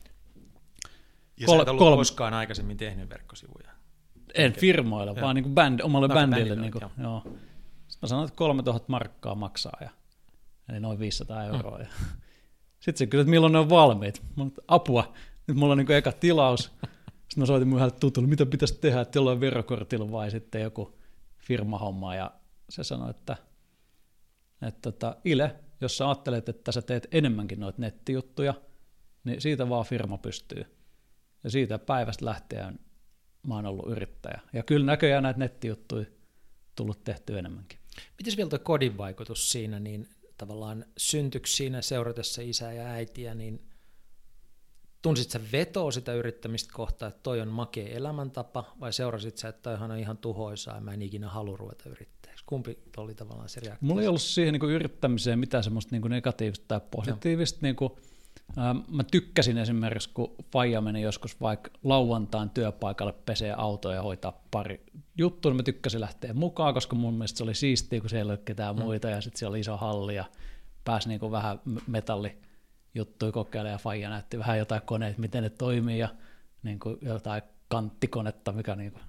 ja 1.41 1.47
kol- 1.47 1.57
sä 1.57 1.63
et 1.63 1.69
ollut 1.69 1.79
kolme... 1.79 1.97
koskaan 1.97 2.35
aikaisemmin 2.35 2.77
tehnyt 2.77 3.11
verkkosivuja? 3.11 3.71
En 4.35 4.53
firmoille, 4.53 5.21
vaan 5.21 5.35
niin 5.35 5.43
kuin 5.43 5.55
bänd, 5.55 5.81
omalle 5.81 6.09
bändille. 6.09 6.57
Niin 6.57 6.73
kuin, 6.73 6.83
joo. 7.03 7.23
Sitten 7.25 7.99
mä 8.03 8.09
sanoin, 8.09 8.27
että 8.29 8.37
3000 8.37 8.85
markkaa 8.89 9.35
maksaa, 9.35 9.77
ja, 9.81 9.91
eli 10.69 10.81
noin 10.81 10.99
500 10.99 11.45
euroa. 11.45 11.79
Mm. 11.79 11.85
Ja, 11.85 11.91
sitten 12.81 12.99
se 12.99 13.07
kysyi, 13.07 13.21
että 13.21 13.31
milloin 13.31 13.53
ne 13.53 13.59
on 13.59 13.71
valmiit. 13.71 14.23
Mä 14.23 14.29
sanoin, 14.37 14.55
apua, 14.69 15.15
nyt 15.47 15.57
mulla 15.57 15.73
on 15.73 15.79
niin 15.79 15.93
eka 15.93 16.13
tilaus. 16.13 16.63
Sitten 17.29 17.43
mä 17.43 17.47
soitin 17.47 17.69
mun 17.69 17.79
yhdelle 17.79 17.97
tutulle, 18.01 18.29
mitä 18.29 18.47
pitäisi 18.47 18.79
tehdä, 18.81 19.01
että 19.01 19.19
jollain 19.19 19.41
verokortilla 19.41 20.11
vai 20.11 20.31
sitten 20.31 20.63
joku 20.63 20.99
firmahomma. 21.39 22.15
Ja 22.15 22.31
se 22.71 22.85
sanoi, 22.85 23.11
että, 23.11 23.37
että 24.63 24.93
tota, 24.93 25.17
Ile, 25.25 25.57
jos 25.81 25.97
sä 25.97 26.09
ajattelet, 26.09 26.49
että 26.49 26.73
sä 26.73 26.83
teet 26.83 27.09
enemmänkin 27.13 27.61
noita 27.61 27.81
nettijuttuja, 27.81 28.55
niin 29.25 29.41
siitä 29.41 29.69
vaan 29.69 29.85
firma 29.85 30.19
pystyy. 30.19 30.65
Ja 31.45 31.51
siitä 31.51 31.79
päivästä 31.79 32.25
lähtien 32.25 32.79
mä 33.47 33.55
oon 33.55 33.67
ollut 33.67 33.91
yrittäjä. 33.91 34.41
Ja 34.53 34.63
kyllä 34.63 34.87
näköjään 34.87 35.23
näitä 35.23 35.39
nettijuttuja 35.39 36.07
tullut 36.75 37.05
tehty 37.05 37.39
enemmänkin. 37.39 37.79
Mites 38.19 38.37
vielä 38.37 38.51
tuo 38.51 38.59
kodin 38.59 38.99
vaikutus 38.99 39.53
siinä, 39.53 39.81
niin 39.81 40.09
tavallaan 40.39 40.85
syntyykö 40.97 41.47
siinä 41.47 41.83
seuratessa 41.83 42.43
isää 42.43 42.73
ja 42.73 42.87
äitiä, 42.87 43.35
niin 43.35 43.69
tunsit 45.03 45.31
sä 45.31 45.41
vetoa 45.53 45.91
sitä 45.91 46.15
yrittämistä 46.15 46.71
kohtaa, 46.75 47.09
että 47.09 47.21
toi 47.23 47.41
on 47.41 47.49
makea 47.49 47.89
elämäntapa, 47.89 48.77
vai 48.81 48.93
seurasit 48.93 49.39
sä, 49.39 49.49
että 49.49 49.63
toihan 49.63 49.91
on 49.91 49.99
ihan 49.99 50.19
tuhoisaa 50.19 50.75
ja 50.75 50.81
mä 50.81 50.93
en 50.93 51.03
ikinä 51.03 51.29
halua 51.29 51.57
ruveta 51.57 51.89
yrittäjäksi? 51.89 52.45
Kumpi 52.47 52.79
oli 52.97 53.15
tavallaan 53.15 53.49
se 53.49 53.61
reaktio? 53.61 53.87
Mulla 53.89 54.03
ei 54.03 54.09
ollut 54.09 54.23
siihen 54.23 54.53
niin 54.53 54.71
yrittämiseen 54.71 55.39
mitään 55.39 55.65
semmoista 55.65 55.97
niin 55.97 56.11
negatiivista 56.11 56.65
tai 56.69 56.81
positiivista. 56.91 57.59
Niin 57.63 57.77
kuin, 57.77 57.93
mä 58.89 59.05
tykkäsin 59.05 59.59
esimerkiksi, 59.59 60.11
kun 60.15 60.35
Faija 60.53 60.81
meni 60.81 61.03
joskus 61.03 61.41
vaikka 61.41 61.71
lauantain 61.85 62.51
työpaikalle 62.51 63.13
pesee 63.13 63.55
autoa 63.57 63.95
ja 63.95 64.03
hoitaa 64.03 64.45
pari 64.51 64.87
juttua, 65.19 65.51
niin 65.51 65.57
mä 65.57 65.63
tykkäsin 65.63 66.01
lähteä 66.01 66.35
mukaan, 66.35 66.75
koska 66.75 66.97
mun 66.97 67.15
mielestä 67.15 67.39
se 67.39 67.45
oli 67.45 67.55
siistiä, 67.55 68.01
kun 68.01 68.11
siellä 68.11 68.33
ei 68.33 68.37
ole 68.37 68.43
ketään 68.45 68.77
mm. 68.77 68.83
muita 68.83 69.11
ja 69.11 69.21
sitten 69.21 69.39
siellä 69.39 69.53
oli 69.53 69.61
iso 69.61 69.77
halli 69.77 70.15
ja 70.15 70.25
pääsi 70.85 71.09
niin 71.09 71.31
vähän 71.31 71.61
metallijuttuja 71.87 73.33
kokeilemaan 73.33 73.73
ja 73.73 73.79
Faija 73.79 74.11
näytti 74.11 74.39
vähän 74.39 74.59
jotain 74.59 74.83
koneita, 74.85 75.21
miten 75.21 75.43
ne 75.43 75.51
toimii 75.51 75.99
ja 75.99 76.09
niin 76.63 76.79
kuin 76.79 76.99
jotain 77.03 77.43
kanttikonetta, 77.69 78.53
mikä 78.53 78.77
niin 78.77 78.93
kuin, 78.93 79.03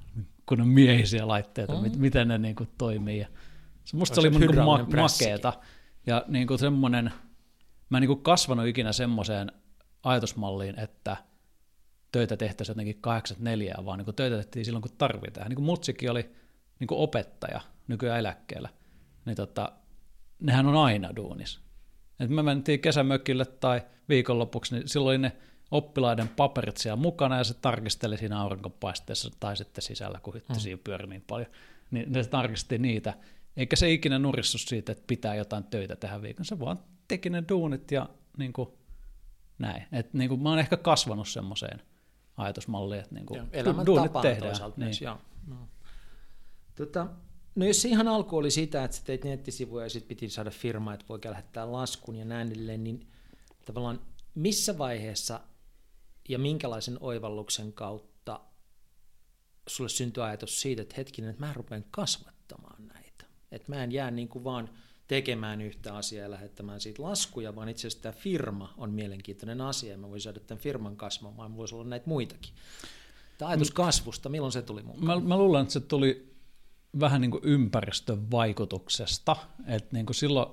kun 0.45 0.61
on 0.61 0.67
miehisiä 0.67 1.27
laitteita, 1.27 1.73
mm. 1.73 1.91
miten 1.97 2.27
ne 2.27 2.37
niin 2.37 2.55
kuin 2.55 2.69
toimii. 2.77 3.19
Ja 3.19 3.27
se 3.83 3.97
musta 3.97 4.15
se 4.15 4.21
oli 4.21 4.29
niin 4.29 4.47
kuin 4.47 4.65
ma- 4.65 4.87
makeeta 4.95 5.53
ja 6.07 6.25
niin 6.27 6.47
kuin 6.47 6.59
semmoinen– 6.59 7.11
mä 7.89 7.97
en 7.97 8.01
niin 8.01 8.07
kuin 8.07 8.23
kasvanut 8.23 8.67
ikinä 8.67 8.93
semmoiseen 8.93 9.51
ajatusmalliin, 10.03 10.79
että 10.79 11.17
töitä 12.11 12.37
tehtäisiin 12.37 12.73
jotenkin 12.73 13.01
84, 13.01 13.75
vaan 13.85 13.97
niin 13.97 14.05
kuin 14.05 14.15
töitä 14.15 14.35
tehtiin 14.35 14.65
silloin, 14.65 14.81
kun 14.81 14.91
tarvitaan. 14.97 15.49
Niin 15.49 15.55
kuin 15.55 15.65
mutsikin 15.65 16.11
oli 16.11 16.29
niin 16.79 16.87
kuin 16.87 16.99
opettaja 16.99 17.61
nykyään 17.87 18.19
eläkkeellä, 18.19 18.69
niin 19.25 19.35
tota, 19.35 19.71
nehän 20.39 20.65
on 20.65 20.75
aina 20.75 21.15
duunis. 21.15 21.59
Et 22.19 22.29
me 22.29 22.43
mentiin 22.43 22.79
kesämökille 22.79 23.45
tai 23.45 23.81
viikonlopuksi, 24.09 24.75
niin 24.75 24.87
silloin 24.87 25.09
oli 25.09 25.17
ne 25.17 25.37
oppilaiden 25.71 26.27
paperit 26.27 26.77
siellä 26.77 26.95
mukana 26.95 27.37
ja 27.37 27.43
se 27.43 27.53
tarkisteli 27.53 28.17
siinä 28.17 28.41
aurinkopaisteessa 28.41 29.31
tai 29.39 29.57
sitten 29.57 29.81
sisällä, 29.81 30.19
kun 30.23 30.33
hytti 30.33 30.53
mm. 30.53 30.59
siinä 30.59 30.81
pyöri 30.83 31.07
niin 31.07 31.23
paljon. 31.27 31.51
Niin 31.91 32.11
ne 32.11 32.23
tarkisti 32.23 32.77
niitä, 32.77 33.13
eikä 33.57 33.75
se 33.75 33.91
ikinä 33.91 34.19
nurissu 34.19 34.57
siitä, 34.57 34.91
että 34.91 35.03
pitää 35.07 35.35
jotain 35.35 35.63
töitä 35.63 35.95
tehdä 35.95 36.21
viikon. 36.21 36.45
Se 36.45 36.59
vaan 36.59 36.79
teki 37.07 37.29
ne 37.29 37.43
duunit 37.49 37.91
ja 37.91 38.09
niin 38.37 38.53
kuin, 38.53 38.69
näin. 39.59 39.83
Et, 39.91 40.13
niin 40.13 40.29
kuin, 40.29 40.43
mä 40.43 40.49
oon 40.49 40.59
ehkä 40.59 40.77
kasvanut 40.77 41.27
semmoiseen 41.27 41.81
ajatusmalliin, 42.37 43.01
että 43.01 43.15
niin 43.15 43.25
kuin, 43.25 43.41
duunit 43.85 44.11
tehdään. 44.21 44.51
Toisaalta 44.51 44.77
niin. 44.77 44.85
myös, 44.85 45.01
joo. 45.01 45.17
No. 45.47 45.55
Tota, 46.75 47.07
No 47.57 47.65
jos 47.65 47.85
ihan 47.85 48.07
alku 48.07 48.37
oli 48.37 48.51
sitä, 48.51 48.83
että 48.83 48.97
sä 48.97 49.03
teit 49.03 49.23
nettisivuja 49.23 49.85
ja 49.85 49.89
sitten 49.89 50.07
piti 50.07 50.29
saada 50.29 50.51
firma, 50.51 50.93
että 50.93 51.05
voi 51.09 51.19
lähettää 51.25 51.71
laskun 51.71 52.15
ja 52.15 52.25
näin 52.25 52.51
edelleen, 52.51 52.83
niin 52.83 53.07
tavallaan 53.65 54.01
missä 54.35 54.77
vaiheessa 54.77 55.39
ja 56.29 56.39
minkälaisen 56.39 56.97
oivalluksen 56.99 57.73
kautta 57.73 58.39
sulle 59.67 59.89
syntyi 59.89 60.23
ajatus 60.23 60.61
siitä, 60.61 60.81
että 60.81 60.95
hetkinen, 60.97 61.29
että 61.29 61.45
mä 61.45 61.53
rupean 61.53 61.85
kasvattamaan 61.91 62.87
näitä. 62.87 63.25
Että 63.51 63.71
mä 63.71 63.83
en 63.83 63.91
jää 63.91 64.11
niin 64.11 64.27
kuin 64.27 64.43
vaan 64.43 64.69
tekemään 65.07 65.61
yhtä 65.61 65.95
asiaa 65.95 66.23
ja 66.23 66.31
lähettämään 66.31 66.81
siitä 66.81 67.03
laskuja, 67.03 67.55
vaan 67.55 67.69
itse 67.69 67.87
asiassa 67.87 68.03
tämä 68.03 68.13
firma 68.13 68.73
on 68.77 68.91
mielenkiintoinen 68.91 69.61
asia 69.61 69.97
mä 69.97 70.09
voisin 70.09 70.23
saada 70.23 70.39
tämän 70.39 70.61
firman 70.61 70.95
kasvamaan, 70.95 71.57
voisi 71.57 71.75
olla 71.75 71.85
näitä 71.85 72.09
muitakin. 72.09 72.53
Tämä 73.37 73.49
ajatus 73.49 73.71
kasvusta, 73.71 74.29
milloin 74.29 74.51
se 74.51 74.61
tuli 74.61 74.83
mukaan? 74.83 75.23
Mä, 75.23 75.27
mä 75.27 75.37
luulen, 75.37 75.61
että 75.61 75.73
se 75.73 75.79
tuli 75.79 76.33
vähän 76.99 77.21
niin 77.21 77.31
kuin 77.31 77.43
ympäristön 77.43 78.31
vaikutuksesta, 78.31 79.35
että 79.67 79.89
niin 79.91 80.05
kuin 80.05 80.15
silloin 80.15 80.49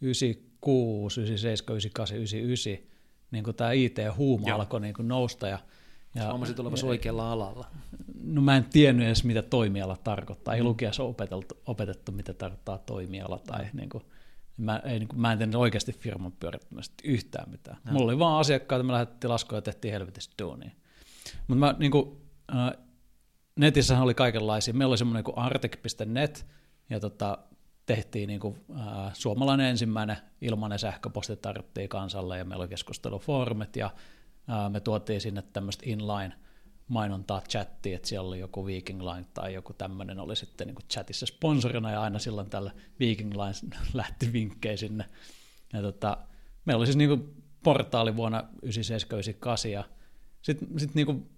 96, 0.00 1.20
97, 1.20 1.72
98, 1.72 2.16
99, 2.16 2.88
niin 3.30 3.44
kuin 3.44 3.56
tämä 3.56 3.72
IT-huuma 3.72 4.48
Joo. 4.48 4.58
alkoi 4.58 4.80
niin 4.80 4.94
kuin 4.94 5.08
nousta 5.08 5.48
ja 5.48 5.58
ja, 6.14 6.28
Huomasit 6.28 6.60
olevasi 6.60 6.86
oikealla 6.86 7.32
alalla. 7.32 7.66
No 8.22 8.42
mä 8.42 8.56
en 8.56 8.64
tiennyt 8.64 9.06
edes, 9.06 9.24
mitä 9.24 9.42
toimiala 9.42 9.96
tarkoittaa. 9.96 10.54
Ei 10.54 10.60
mm. 10.60 10.66
lukiessa 10.66 11.02
opetettu, 11.02 11.54
opetettu, 11.66 12.12
mitä 12.12 12.34
tarkoittaa 12.34 12.78
toimiala. 12.78 13.38
Tai 13.38 13.66
niin 13.72 13.88
kuin, 13.88 14.04
mä, 14.56 14.80
ei, 14.84 14.98
niin 14.98 15.08
kuin, 15.08 15.20
mä 15.20 15.32
en 15.32 15.38
tiennyt 15.38 15.60
oikeasti 15.60 15.92
firman 15.92 16.32
pyörittämistä 16.32 16.94
yhtään 17.04 17.50
mitään. 17.50 17.76
No. 17.84 17.92
Mulla 17.92 18.06
oli 18.06 18.18
vaan 18.18 18.40
asiakkaita, 18.40 18.82
me 18.82 18.92
lähdettiin 18.92 19.30
laskuja 19.30 19.56
ja 19.58 19.62
tehtiin 19.62 19.92
helvetisti 19.92 20.34
duunia. 20.42 20.70
Mutta 21.48 21.58
mä 21.58 21.74
niin 21.78 21.92
kuin, 21.92 22.16
äh, 22.54 22.72
netissähän 23.56 24.04
oli 24.04 24.14
kaikenlaisia. 24.14 24.74
Meillä 24.74 24.92
oli 24.92 24.98
semmoinen 24.98 25.24
kuin 25.24 25.38
artek.net, 25.38 26.46
ja 26.90 27.00
tota, 27.00 27.38
tehtiin 27.86 28.26
niin 28.26 28.40
kuin, 28.40 28.60
äh, 28.76 29.14
suomalainen 29.14 29.66
ensimmäinen 29.66 30.16
ilmainen 30.40 30.78
sähköposti 30.78 31.36
tarjottiin 31.36 31.88
kansalle, 31.88 32.38
ja 32.38 32.44
meillä 32.44 32.62
oli 32.62 32.68
keskustelufoorumit, 32.68 33.76
ja 33.76 33.90
me 34.68 34.80
tuotiin 34.80 35.20
sinne 35.20 35.42
tämmöistä 35.42 35.82
inline 35.86 36.32
mainontaa 36.88 37.42
chattiin, 37.48 37.96
että 37.96 38.08
siellä 38.08 38.28
oli 38.28 38.38
joku 38.38 38.66
Viking 38.66 39.02
Line 39.02 39.26
tai 39.34 39.54
joku 39.54 39.72
tämmöinen 39.72 40.20
oli 40.20 40.36
sitten 40.36 40.66
niin 40.66 40.76
chatissa 40.92 41.26
sponsorina, 41.26 41.90
ja 41.90 42.02
aina 42.02 42.18
silloin 42.18 42.50
tällä 42.50 42.70
Viking 43.00 43.32
Line 43.32 43.76
lähti 43.94 44.32
vinkkejä 44.32 44.76
sinne. 44.76 45.04
Ja 45.72 45.82
tota, 45.82 46.16
meillä 46.64 46.80
oli 46.80 46.86
siis 46.86 46.96
niin 46.96 47.08
kuin 47.08 47.42
portaali 47.62 48.16
vuonna 48.16 48.44
97-98, 49.66 49.68
ja 49.68 49.84
sitten 50.42 50.68
sit 50.80 50.94
niin 50.94 51.06
kuin 51.06 51.30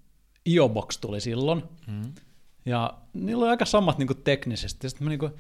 IOBox 0.47 0.99
tuli 1.01 1.21
silloin, 1.21 1.63
mm. 1.87 2.13
ja 2.67 2.99
niillä 3.13 3.43
oli 3.43 3.51
aika 3.51 3.65
samat 3.65 3.99
niin 3.99 4.07
kuin 4.07 4.23
teknisesti. 4.23 4.89
Sitten 4.89 5.05
mä 5.05 5.09
niin 5.09 5.19
kuin, 5.19 5.33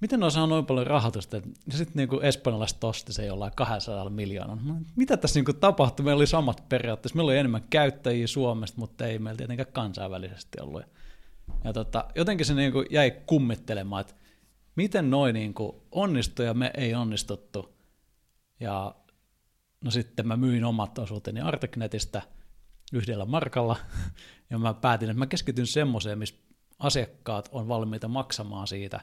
miten 0.00 0.20
ne 0.20 0.30
saa 0.30 0.46
noin 0.46 0.66
paljon 0.66 0.86
rahoitusta? 0.86 1.36
Ja 1.36 1.42
sitten 1.70 1.96
niin 1.96 2.24
espanjalaiset 2.24 2.84
osti 2.84 3.12
se 3.12 3.26
jollain 3.26 3.52
200 3.54 4.10
miljoonaa. 4.10 4.58
Mitä 4.96 5.16
tässä 5.16 5.40
niin 5.40 5.56
tapahtui? 5.60 6.04
Meillä 6.04 6.18
oli 6.18 6.26
samat 6.26 6.68
periaatteessa. 6.68 7.16
Meillä 7.16 7.30
oli 7.30 7.38
enemmän 7.38 7.64
käyttäjiä 7.70 8.26
Suomesta, 8.26 8.80
mutta 8.80 9.06
ei 9.06 9.18
meillä 9.18 9.38
tietenkään 9.38 9.72
kansainvälisesti 9.72 10.60
ollut. 10.60 10.82
Ja 11.64 11.72
tota, 11.72 12.04
jotenkin 12.14 12.46
se 12.46 12.54
niin 12.54 12.72
jäi 12.90 13.10
kummittelemaan, 13.10 14.00
että 14.00 14.14
miten 14.76 15.10
noin 15.10 15.34
niin 15.34 15.54
onnistui 15.92 16.46
ja 16.46 16.54
me 16.54 16.70
ei 16.76 16.94
onnistuttu. 16.94 17.74
Ja 18.60 18.94
no 19.84 19.90
sitten 19.90 20.28
mä 20.28 20.36
myin 20.36 20.64
omat 20.64 20.98
osuuteni 20.98 21.40
Arteknetistä– 21.40 22.22
yhdellä 22.92 23.24
markalla, 23.24 23.76
ja 24.50 24.58
mä 24.58 24.74
päätin, 24.74 25.10
että 25.10 25.18
mä 25.18 25.26
keskityn 25.26 25.66
semmoiseen, 25.66 26.18
missä 26.18 26.34
asiakkaat 26.78 27.48
on 27.52 27.68
valmiita 27.68 28.08
maksamaan 28.08 28.66
siitä 28.66 29.00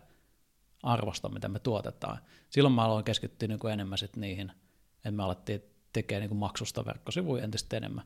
arvosta, 0.85 1.29
mitä 1.29 1.47
me 1.47 1.59
tuotetaan. 1.59 2.17
Silloin 2.49 2.73
mä 2.75 2.83
aloin 2.83 3.05
keskittyä 3.05 3.47
niin 3.47 3.59
kuin 3.59 3.73
enemmän 3.73 3.97
sit 3.97 4.15
niihin, 4.15 4.51
että 4.97 5.11
me 5.11 5.23
alettiin 5.23 5.63
tekemään 5.93 6.21
niin 6.21 6.29
kuin 6.29 6.39
maksusta 6.39 6.85
verkkosivuja 6.85 7.43
entistä 7.43 7.77
enemmän. 7.77 8.05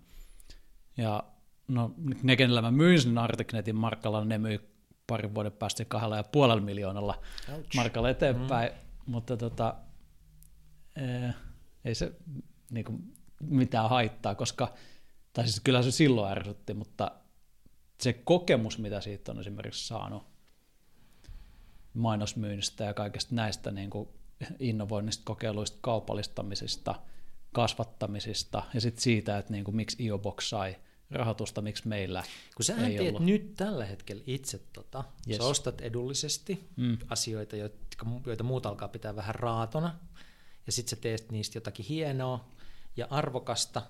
Ja 0.97 1.23
no, 1.67 1.93
ne, 2.23 2.35
kenellä 2.35 2.61
mä 2.61 2.71
myin 2.71 3.01
sen 3.01 3.17
Artiknetin 3.17 3.75
markalla, 3.75 4.25
ne 4.25 4.37
myi 4.37 4.59
parin 5.07 5.35
vuoden 5.35 5.51
päästä 5.51 5.85
kahdella 5.85 6.17
ja 6.17 6.23
puolella 6.23 6.61
miljoonalla 6.61 7.21
Ouch. 7.53 7.75
markalla 7.75 8.09
eteenpäin, 8.09 8.71
mm. 8.71 9.11
mutta 9.11 9.37
tota, 9.37 9.75
eh, 10.95 11.35
ei 11.85 11.95
se 11.95 12.11
niin 12.71 12.85
kuin, 12.85 13.13
mitään 13.41 13.89
haittaa, 13.89 14.35
koska 14.35 14.73
tai 15.33 15.43
siis 15.47 15.59
kyllä 15.59 15.81
se 15.81 15.91
silloin 15.91 16.31
ärsytti, 16.31 16.73
mutta 16.73 17.11
se 18.01 18.13
kokemus, 18.13 18.77
mitä 18.77 19.01
siitä 19.01 19.31
on 19.31 19.39
esimerkiksi 19.39 19.87
saanut 19.87 20.28
mainosmyynnistä 21.93 22.83
ja 22.83 22.93
kaikesta 22.93 23.35
näistä 23.35 23.71
niin 23.71 23.89
kuin 23.89 24.09
innovoinnista, 24.59 25.23
kokeiluista, 25.25 25.77
kaupallistamisista, 25.81 26.95
kasvattamisista 27.53 28.63
ja 28.73 28.81
sitten 28.81 29.03
siitä, 29.03 29.37
että 29.37 29.53
niin 29.53 29.63
kuin, 29.63 29.75
miksi 29.75 30.03
IOBox 30.03 30.49
sai 30.49 30.75
rahoitusta, 31.11 31.61
miksi 31.61 31.87
meillä 31.87 32.23
Kun 32.55 32.65
sä 32.65 32.75
ei 32.87 32.97
teet 32.97 33.07
ollut. 33.07 33.25
nyt 33.25 33.55
tällä 33.55 33.85
hetkellä 33.85 34.23
itse 34.27 34.59
tota, 34.73 35.03
yes. 35.29 35.37
sä 35.37 35.43
ostat 35.43 35.81
edullisesti 35.81 36.69
mm. 36.75 36.97
asioita, 37.09 37.55
jotka, 37.55 38.05
joita 38.25 38.43
muut 38.43 38.65
alkaa 38.65 38.87
pitää 38.87 39.15
vähän 39.15 39.35
raatona, 39.35 39.99
ja 40.65 40.71
sitten 40.71 40.89
sä 40.89 40.95
teet 40.95 41.31
niistä 41.31 41.57
jotakin 41.57 41.85
hienoa 41.85 42.49
ja 42.97 43.07
arvokasta, 43.09 43.81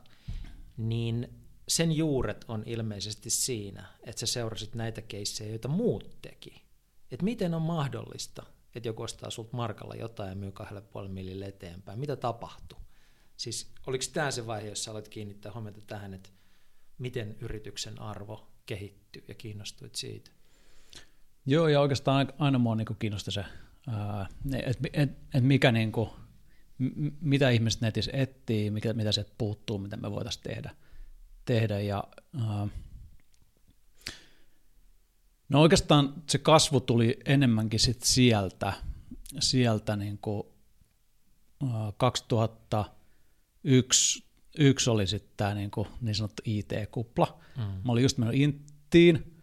niin 0.78 1.30
sen 1.68 1.92
juuret 1.92 2.46
on 2.48 2.64
ilmeisesti 2.66 3.30
siinä, 3.30 3.86
että 4.04 4.20
sä 4.20 4.26
seurasit 4.26 4.76
näitä 4.76 5.02
keissejä, 5.02 5.50
joita 5.50 5.68
muut 5.68 6.18
teki. 6.22 6.69
Että 7.12 7.24
miten 7.24 7.54
on 7.54 7.62
mahdollista, 7.62 8.44
että 8.76 8.90
joku 8.90 9.04
ostaa 9.04 9.30
sulta 9.30 9.58
markalla 9.58 9.96
jotain 9.96 10.30
ja 10.30 10.36
myy 10.36 10.52
kahdelle 10.52 10.82
puolelle 10.82 11.14
millille 11.14 11.46
eteenpäin. 11.46 12.00
Mitä 12.00 12.16
tapahtuu? 12.16 12.80
Siis 13.38 13.72
oliko 13.88 14.04
tämä 14.14 14.32
se 14.32 14.48
vaihe, 14.48 14.70
jossa 14.70 14.92
olet 14.92 15.08
kiinnittää 15.08 15.52
huomiota 15.52 15.82
tähän, 15.82 16.14
että 16.14 16.30
miten 16.98 17.36
yrityksen 17.42 18.02
arvo 18.02 18.52
kehittyy 18.66 19.24
ja 19.28 19.34
kiinnostuit 19.34 19.96
siitä? 19.96 20.32
Joo, 21.46 21.68
ja 21.68 21.82
oikeastaan 21.82 22.34
aina 22.38 22.60
mua 22.60 22.76
niin 22.76 22.88
kiinnosti 23.00 23.32
se, 23.32 23.46
että 24.54 24.90
et, 24.94 25.10
et 25.34 25.44
niin 25.72 25.92
mitä 27.22 27.50
ihmiset 27.50 27.82
netissä 27.82 28.12
etsii, 28.14 28.72
mikä, 28.72 28.94
mitä 28.94 29.12
se 29.12 29.26
puuttuu, 29.38 29.78
mitä 29.78 29.98
me 29.98 30.12
voitaisiin 30.12 30.44
tehdä. 30.44 30.76
tehdä 31.46 31.80
ja, 31.80 32.04
no 35.50 35.62
oikeastaan 35.62 36.24
se 36.28 36.38
kasvu 36.38 36.80
tuli 36.80 37.20
enemmänkin 37.26 37.80
sit 37.80 38.04
sieltä, 38.04 38.74
sieltä 39.40 39.96
niin 39.96 40.18
kuin, 40.18 40.44
uh, 41.64 41.94
2001 41.98 44.24
yksi 44.58 44.90
oli 44.90 45.08
sitten 45.08 45.34
tämä 45.38 45.54
niin, 45.54 45.72
niin 46.02 46.16
sanottu 46.16 46.42
IT-kupla. 46.46 47.40
Mm. 47.58 47.64
Mä 47.64 47.92
olin 47.92 48.04
just 48.04 48.18
mennyt 48.18 48.42
Inttiin, 48.42 49.38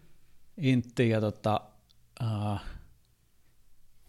Inttiin 0.59 1.11
ja 1.11 1.21
tota, 1.21 1.61
uh, 2.23 2.59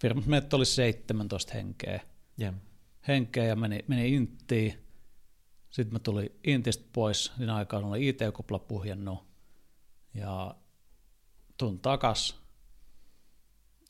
firmat 0.01 0.25
meitä 0.25 0.55
oli 0.55 0.65
17 0.65 1.53
henkeä. 1.53 1.99
Yeah 2.41 2.55
henkeä 3.07 3.43
ja 3.43 3.55
meni, 3.55 3.85
meni 3.87 4.15
Inttiin. 4.15 4.73
Sitten 5.69 5.93
mä 5.93 5.99
tulin 5.99 6.29
Intistä 6.43 6.85
pois, 6.93 7.31
siinä 7.37 7.55
aikaan 7.55 7.83
oli 7.83 8.07
IT-kupla 8.07 8.59
puhjennut 8.59 9.19
ja 10.13 10.55
tun 11.57 11.79
takas. 11.79 12.35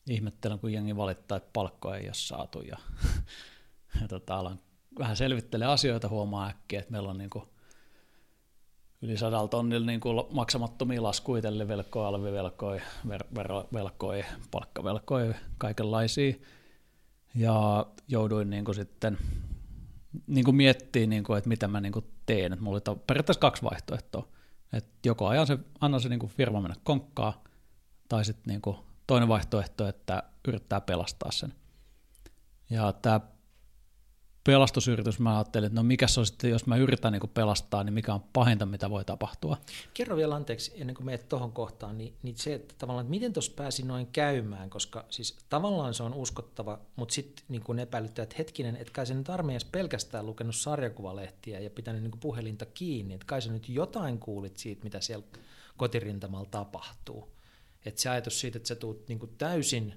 Ihmettelen, 0.09 0.59
kun 0.59 0.73
jengi 0.73 0.97
valittaa, 0.97 1.37
että 1.37 1.49
palkkoa 1.53 1.97
ei 1.97 2.05
ole 2.05 2.13
saatu 2.13 2.61
ja, 2.61 2.77
ja 4.01 4.07
tota, 4.07 4.35
alan 4.35 4.59
vähän 4.99 5.17
selvittele 5.17 5.65
asioita, 5.65 6.09
huomaa 6.09 6.47
äkkiä, 6.47 6.79
että 6.79 6.91
meillä 6.91 7.09
on 7.09 7.17
niin 7.17 7.29
kuin 7.29 7.45
yli 9.01 9.17
sadalla 9.17 9.47
tonnilla 9.47 9.85
niin 9.85 9.99
kuin 9.99 10.23
maksamattomia 10.31 11.03
laskuja, 11.03 11.43
velkoja, 11.67 12.07
alvivelkoja, 12.07 12.81
ver- 13.07 13.35
verovelkoja, 13.35 14.25
palkkavelkoja, 14.51 15.33
kaikenlaisia 15.57 16.33
ja 17.35 17.85
jouduin 18.07 18.49
niin 18.49 18.65
kuin 18.65 18.75
sitten 18.75 19.17
niin 20.27 20.45
kuin 20.45 20.55
miettimään, 20.55 21.09
niin 21.09 21.23
kuin, 21.23 21.37
että 21.37 21.47
mitä 21.47 21.67
mä 21.67 21.81
niin 21.81 21.93
kuin 21.93 22.05
teen. 22.25 22.53
Että 22.53 22.63
mulla 22.63 22.81
oli 22.87 22.97
periaatteessa 23.07 23.39
kaksi 23.39 23.63
vaihtoehtoa. 23.63 24.27
Että 24.73 24.89
joko 25.05 25.27
ajan 25.27 25.47
se, 25.47 25.57
anna 25.79 25.99
se 25.99 26.09
niin 26.09 26.19
kuin 26.19 26.31
firma 26.31 26.61
mennä 26.61 26.75
konkkaa, 26.83 27.43
tai 28.09 28.25
sitten 28.25 28.51
niin 28.51 28.61
kuin 28.61 28.77
toinen 29.07 29.29
vaihtoehto, 29.29 29.87
että 29.87 30.23
yrittää 30.47 30.81
pelastaa 30.81 31.31
sen. 31.31 31.53
Ja 32.69 32.93
tämä 32.93 33.21
pelastusyritys, 34.47 35.19
mä 35.19 35.35
ajattelin, 35.37 35.67
että 35.67 35.75
no 35.75 35.83
mikä 35.83 36.07
se 36.07 36.19
on 36.19 36.25
sitten, 36.25 36.49
jos 36.49 36.65
mä 36.65 36.77
yritän 36.77 37.13
niin 37.13 37.29
pelastaa, 37.33 37.83
niin 37.83 37.93
mikä 37.93 38.13
on 38.13 38.23
pahinta, 38.33 38.65
mitä 38.65 38.89
voi 38.89 39.05
tapahtua. 39.05 39.57
Kerro 39.93 40.17
vielä 40.17 40.35
anteeksi, 40.35 40.73
ennen 40.75 40.95
kuin 40.95 41.05
menet 41.05 41.29
tuohon 41.29 41.51
kohtaan, 41.51 41.97
niin, 41.97 42.13
niin 42.23 42.37
se, 42.37 42.53
että 42.53 42.75
tavallaan, 42.77 43.03
että 43.03 43.09
miten 43.09 43.33
tuossa 43.33 43.51
pääsi 43.55 43.83
noin 43.83 44.07
käymään, 44.07 44.69
koska 44.69 45.05
siis 45.09 45.37
tavallaan 45.49 45.93
se 45.93 46.03
on 46.03 46.13
uskottava, 46.13 46.79
mutta 46.95 47.13
sitten 47.13 47.45
niin 47.49 47.79
epäilyttää, 47.79 48.23
että 48.23 48.35
hetkinen, 48.37 48.75
että 48.75 48.93
kai 48.93 49.05
se 49.05 49.13
nyt 49.13 49.29
armeijassa 49.29 49.67
pelkästään 49.71 50.25
lukenut 50.25 50.55
sarjakuvalehtiä 50.55 51.59
ja 51.59 51.69
pitänyt 51.69 52.03
niin 52.03 52.19
puhelinta 52.19 52.65
kiinni, 52.65 53.13
että 53.13 53.27
kai 53.27 53.41
sä 53.41 53.51
nyt 53.51 53.69
jotain 53.69 54.19
kuulit 54.19 54.57
siitä, 54.57 54.83
mitä 54.83 55.01
siellä 55.01 55.25
kotirintamalla 55.77 56.47
tapahtuu. 56.51 57.36
Että 57.85 58.01
se 58.01 58.09
ajatus 58.09 58.39
siitä, 58.39 58.57
että 58.57 58.67
sä 58.67 58.75
tuut 58.75 59.07
niin 59.07 59.19
täysin 59.37 59.93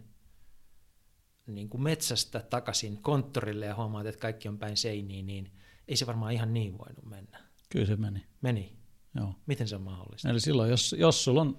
niin 1.46 1.68
kuin 1.68 1.82
metsästä 1.82 2.40
takaisin 2.40 3.02
konttorille 3.02 3.66
ja 3.66 3.74
huomaat, 3.74 4.06
että 4.06 4.20
kaikki 4.20 4.48
on 4.48 4.58
päin 4.58 4.76
seiniin, 4.76 5.26
niin 5.26 5.52
ei 5.88 5.96
se 5.96 6.06
varmaan 6.06 6.32
ihan 6.32 6.54
niin 6.54 6.78
voinut 6.78 7.04
mennä. 7.04 7.40
Kyllä 7.68 7.86
se 7.86 7.96
meni. 7.96 8.26
Meni. 8.42 8.76
Joo. 9.14 9.34
Miten 9.46 9.68
se 9.68 9.76
on 9.76 9.82
mahdollista? 9.82 10.30
Eli 10.30 10.40
silloin, 10.40 10.70
jos, 10.70 10.94
jos 10.98 11.24
sulla 11.24 11.40
on, 11.40 11.58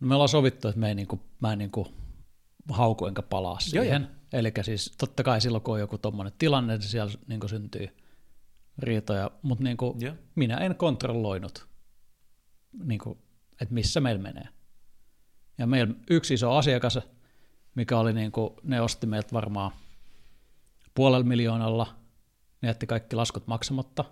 no 0.00 0.08
me 0.08 0.14
ollaan 0.14 0.28
sovittu, 0.28 0.68
että 0.68 0.80
me 0.80 0.88
ei 0.88 0.94
niinku, 0.94 1.20
mä 1.40 1.52
en 1.52 1.58
niinku 1.58 1.86
hauku 2.68 3.06
enkä 3.06 3.22
palaa 3.22 3.60
siihen. 3.60 4.08
Eli 4.32 4.52
siis 4.62 4.94
totta 4.98 5.22
kai 5.22 5.40
silloin, 5.40 5.62
kun 5.62 5.74
on 5.74 5.80
joku 5.80 5.98
tuommoinen 5.98 6.32
tilanne, 6.38 6.78
niin 6.78 6.88
siellä 6.88 7.12
niinku 7.26 7.48
syntyy 7.48 7.88
riitoja, 8.78 9.30
mutta 9.42 9.64
niinku, 9.64 9.96
minä 10.34 10.56
en 10.56 10.74
kontrolloinut, 10.74 11.68
niinku, 12.84 13.18
että 13.60 13.74
missä 13.74 14.00
meillä 14.00 14.22
menee. 14.22 14.48
Ja 15.60 15.66
meillä 15.66 15.94
yksi 16.10 16.34
iso 16.34 16.56
asiakas, 16.56 16.98
mikä 17.74 17.98
oli, 17.98 18.12
niinku, 18.12 18.56
ne 18.62 18.80
osti 18.80 19.06
meiltä 19.06 19.32
varmaan 19.32 19.72
puolella 20.94 21.24
miljoonalla, 21.24 21.94
ne 22.62 22.68
jätti 22.68 22.86
kaikki 22.86 23.16
laskut 23.16 23.46
maksamatta. 23.46 24.04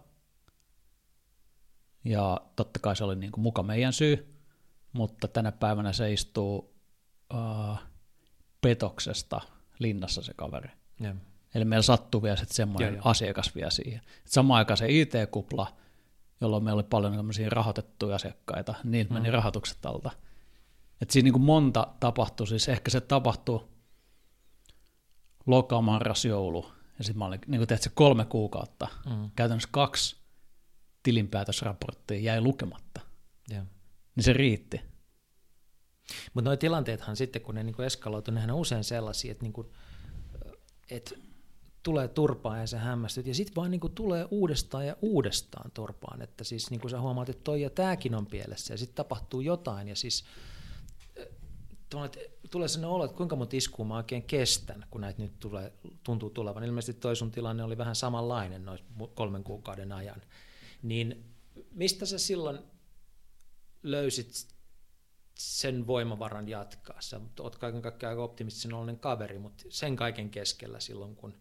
Ja 2.04 2.40
totta 2.56 2.80
kai 2.80 2.96
se 2.96 3.04
oli 3.04 3.16
niinku 3.16 3.40
muka 3.40 3.62
meidän 3.62 3.92
syy, 3.92 4.38
mutta 4.92 5.28
tänä 5.28 5.52
päivänä 5.52 5.92
se 5.92 6.12
istuu 6.12 6.74
uh, 7.34 7.78
petoksesta 8.60 9.40
linnassa 9.78 10.22
se 10.22 10.32
kaveri. 10.36 10.70
Joo. 11.00 11.14
Eli 11.54 11.64
meillä 11.64 11.82
sattuu 11.82 12.22
vielä 12.22 12.36
sitten 12.36 12.56
semmoinen 12.56 12.88
Joo, 12.88 12.96
joo. 12.96 13.10
asiakas 13.10 13.54
vielä 13.54 13.70
siihen. 13.70 14.00
Et 14.24 14.30
samaan 14.30 14.58
aikaan 14.58 14.76
se 14.76 14.86
IT-kupla, 14.88 15.76
jolloin 16.40 16.64
meillä 16.64 16.78
oli 16.78 16.88
paljon 16.90 17.16
tämmöisiä 17.16 17.48
rahoitettuja 17.50 18.16
asiakkaita, 18.16 18.74
niiltä 18.84 19.14
meni 19.14 19.30
rahoitukset 19.30 19.86
alta. 19.86 20.10
Et 21.00 21.10
siinä 21.10 21.30
niin 21.30 21.40
monta 21.40 21.86
tapahtui, 22.00 22.46
siis 22.46 22.68
ehkä 22.68 22.90
se 22.90 23.00
tapahtui 23.00 23.68
loka, 25.46 25.80
marras, 25.80 26.24
joulu, 26.24 26.72
ja 26.98 27.04
sitten 27.04 27.18
mä 27.18 27.24
olin, 27.24 27.40
niin 27.46 27.66
kuin 27.66 27.78
se 27.80 27.90
kolme 27.94 28.24
kuukautta, 28.24 28.88
Mm. 29.06 29.30
käytännössä 29.36 29.68
kaksi 29.72 30.16
tilinpäätösraporttia 31.02 32.20
jäi 32.20 32.40
lukematta, 32.40 33.00
Joo. 33.50 33.62
niin 34.16 34.24
se 34.24 34.32
riitti. 34.32 34.80
Mutta 36.34 36.50
nuo 36.50 36.56
tilanteethan 36.56 37.16
sitten, 37.16 37.42
kun 37.42 37.54
ne 37.54 37.62
niin 37.62 37.82
eskaloituu, 37.82 38.34
nehän 38.34 38.50
on 38.50 38.56
usein 38.56 38.84
sellaisia, 38.84 39.32
että, 39.32 39.44
niin 39.44 39.52
kuin, 39.52 39.66
että 40.90 41.14
tulee 41.82 42.08
turpaan 42.08 42.60
ja 42.60 42.66
sä 42.66 42.78
hämmästyt, 42.78 43.26
ja 43.26 43.34
sitten 43.34 43.56
vaan 43.56 43.70
niin 43.70 43.80
kuin 43.80 43.94
tulee 43.94 44.28
uudestaan 44.30 44.86
ja 44.86 44.96
uudestaan 45.02 45.70
turpaan, 45.70 46.22
että 46.22 46.44
siis 46.44 46.70
niin 46.70 46.80
kuin 46.80 46.90
sä 46.90 47.00
huomaat, 47.00 47.28
että 47.28 47.44
toi 47.44 47.62
ja 47.62 47.70
tääkin 47.70 48.14
on 48.14 48.26
pielessä, 48.26 48.74
ja 48.74 48.78
sitten 48.78 48.96
tapahtuu 48.96 49.40
jotain, 49.40 49.88
ja 49.88 49.96
siis 49.96 50.20
että 50.20 50.28
tulee 52.50 52.68
sellainen 52.68 52.94
olo, 52.94 53.04
että 53.04 53.16
kuinka 53.16 53.36
monta 53.36 53.56
iskua 53.56 53.84
mä 53.84 53.96
oikein 53.96 54.22
kestän, 54.22 54.86
kun 54.90 55.00
näitä 55.00 55.22
nyt 55.22 55.40
tulee, 55.40 55.72
tuntuu 56.04 56.30
tulevan. 56.30 56.64
Ilmeisesti 56.64 57.00
toi 57.00 57.16
sun 57.16 57.30
tilanne 57.30 57.62
oli 57.64 57.78
vähän 57.78 57.96
samanlainen 57.96 58.64
noin 58.64 58.78
kolmen 59.14 59.44
kuukauden 59.44 59.92
ajan. 59.92 60.22
Niin 60.82 61.24
mistä 61.72 62.06
sä 62.06 62.18
silloin 62.18 62.58
löysit 63.82 64.48
sen 65.38 65.86
voimavaran 65.86 66.48
jatkaa. 66.48 67.00
Sä 67.00 67.20
oot 67.40 67.56
kaiken 67.56 67.82
kaikkiaan 67.82 68.10
aika 68.10 68.24
optimistisen 68.24 68.74
oloinen 68.74 68.98
kaveri, 68.98 69.38
mutta 69.38 69.64
sen 69.68 69.96
kaiken 69.96 70.30
keskellä 70.30 70.80
silloin, 70.80 71.16
kun 71.16 71.34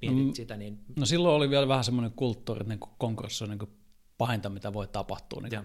mietit 0.00 0.26
Mm. 0.26 0.34
sitä, 0.34 0.56
niin 0.56 0.84
No 0.96 1.06
silloin 1.06 1.34
oli 1.34 1.50
vielä 1.50 1.68
vähän 1.68 1.84
semmoinen 1.84 2.12
kulttuuri, 2.12 2.60
että 2.60 2.74
niin 2.74 2.90
konkurssi 2.98 3.44
on 3.44 3.50
niin 3.50 3.78
pahinta, 4.18 4.48
mitä 4.48 4.72
voi 4.72 4.88
tapahtua. 4.88 5.40
Niin. 5.40 5.62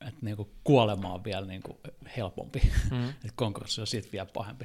Että 0.00 0.20
niin 0.22 0.36
kuolema 0.64 1.12
on 1.12 1.24
vielä 1.24 1.46
niin 1.46 1.62
helpompi, 2.16 2.60
Mm. 2.90 3.08
että 3.24 3.32
konkurssi 3.34 3.80
on 3.80 3.86
siitä 3.86 4.08
vielä 4.12 4.26
pahempi. 4.32 4.64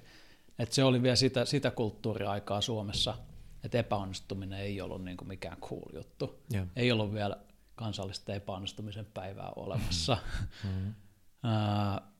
Että 0.60 0.75
se 0.75 0.84
oli 0.84 1.04
vielä 1.04 1.15
sitä, 1.15 1.46
sitä 1.46 1.72
kulttuuriaikaa 1.72 2.62
Suomessa, 2.62 3.18
että 3.63 3.77
epäonnistuminen 3.77 4.59
ei 4.59 4.81
ollut 4.81 5.03
niin 5.03 5.18
kuin 5.18 5.27
mikään 5.27 5.57
cool 5.57 5.94
juttu. 5.94 6.44
Joo. 6.50 6.66
Ei 6.75 6.92
ollut 6.92 7.14
vielä 7.14 7.38
kansallista 7.75 8.33
epäonnistumisen 8.33 9.05
päivää 9.05 9.51
olemassa. 9.55 10.18
Mm. 10.64 10.94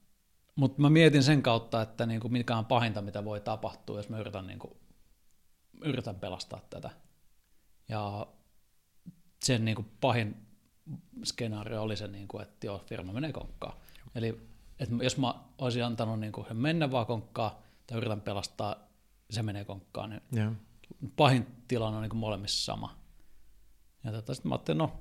Mutta 0.56 0.82
mä 0.82 0.90
mietin 0.90 1.24
sen 1.24 1.44
kautta, 1.44 1.82
että 1.82 2.06
niinku 2.06 2.30
mikä 2.30 2.58
on 2.58 2.66
pahinta, 2.66 3.02
mitä 3.02 3.26
voi 3.26 3.42
tapahtua, 3.42 4.00
jos 4.00 4.10
mä 4.10 4.20
yritän, 4.20 4.48
niinku, 4.48 4.78
yritän 5.82 6.16
pelastaa 6.16 6.62
tätä. 6.70 6.90
Ja 7.90 8.28
sen 9.44 9.66
niinku 9.66 9.86
pahin 10.02 10.45
skenaario 11.24 11.82
oli 11.82 11.98
se, 11.98 12.08
niinku, 12.08 12.40
että 12.40 12.68
joo, 12.68 12.84
firma 12.86 13.14
menee 13.14 13.34
konkkaan. 13.34 13.74
Eli 14.16 14.56
että 14.80 14.96
jos 15.04 15.18
mä 15.18 15.34
olisin 15.58 15.86
antanut 15.86 16.20
niinku 16.20 16.46
mennä 16.54 16.92
vaan 16.92 17.06
konkkaan, 17.06 17.52
tai 17.88 17.98
yritän 17.98 18.22
pelastaa, 18.22 18.76
se 19.30 19.44
menee 19.44 19.66
konkkaan, 19.66 20.10
niin 20.10 20.22
Joo. 20.32 20.52
pahin 21.16 21.48
tilanne 21.68 21.98
on 21.98 22.04
niin 22.04 22.18
molemmissa 22.18 22.66
sama. 22.66 22.98
Ja 24.04 24.12
tota, 24.12 24.34
sitten 24.34 24.50
mä 24.50 24.56
ajattelin, 24.56 24.78
no, 24.78 25.00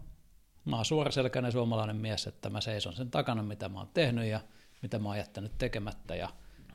mä 0.65 0.77
oon 0.77 0.85
suoraselkäinen 0.85 1.53
suomalainen 1.53 1.97
mies, 1.97 2.27
että 2.27 2.51
mä 2.51 2.61
seison 2.61 2.97
sen 2.97 3.11
takana, 3.11 3.43
mitä 3.43 3.69
mä 3.69 3.79
oon 3.79 3.91
tehnyt 3.95 4.25
ja 4.25 4.41
mitä 4.83 4.99
mä 4.99 5.09
oon 5.09 5.19
jättänyt 5.19 5.59
tekemättä 5.59 6.15
ja 6.17 6.29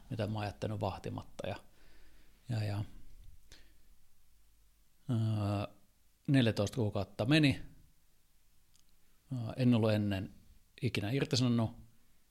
mitä 0.10 0.28
mä 0.28 0.40
oon 0.40 0.46
jättänyt 0.46 0.82
vahtimatta. 0.82 1.48
Ja, 1.48 1.56
ja, 2.50 2.64
ja 2.64 2.84
öö, 5.10 5.68
14 6.28 6.76
kuukautta 6.76 7.26
meni. 7.26 7.62
En 9.58 9.74
ollut 9.74 9.92
ennen 9.92 10.34
ikinä 10.82 11.12
irtisanonut, 11.12 11.72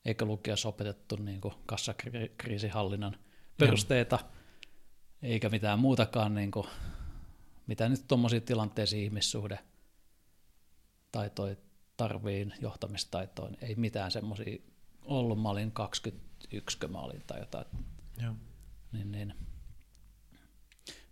eikä 0.04 0.24
lukiossa 0.24 0.68
opetettu 0.68 1.16
niin 1.16 1.40
kassakriisihallinnan 1.66 3.16
perusteita, 3.58 4.18
eikä 5.22 5.48
mitään 5.48 5.78
muutakaan, 5.78 6.34
niin 6.34 6.50
kuin, 6.50 6.66
mitä 7.66 7.88
nyt 7.88 8.04
tuommoisiin 8.08 8.42
tilanteisiin 8.42 9.04
ihmissuhde 9.04 9.58
taitoja 11.12 11.56
tarviin, 11.96 12.54
johtamistaitoin, 12.60 13.56
ei 13.60 13.74
mitään 13.74 14.10
semmoisia 14.10 14.58
ollut. 15.04 15.42
Mä 15.42 15.48
olin 15.48 15.72
21, 15.72 16.78
kun 16.78 16.92
mä 16.92 16.98
olin 16.98 17.22
tai 17.26 17.40
jotain. 17.40 17.66
Joo. 18.22 18.34
Niin, 18.92 19.12
niin. 19.12 19.34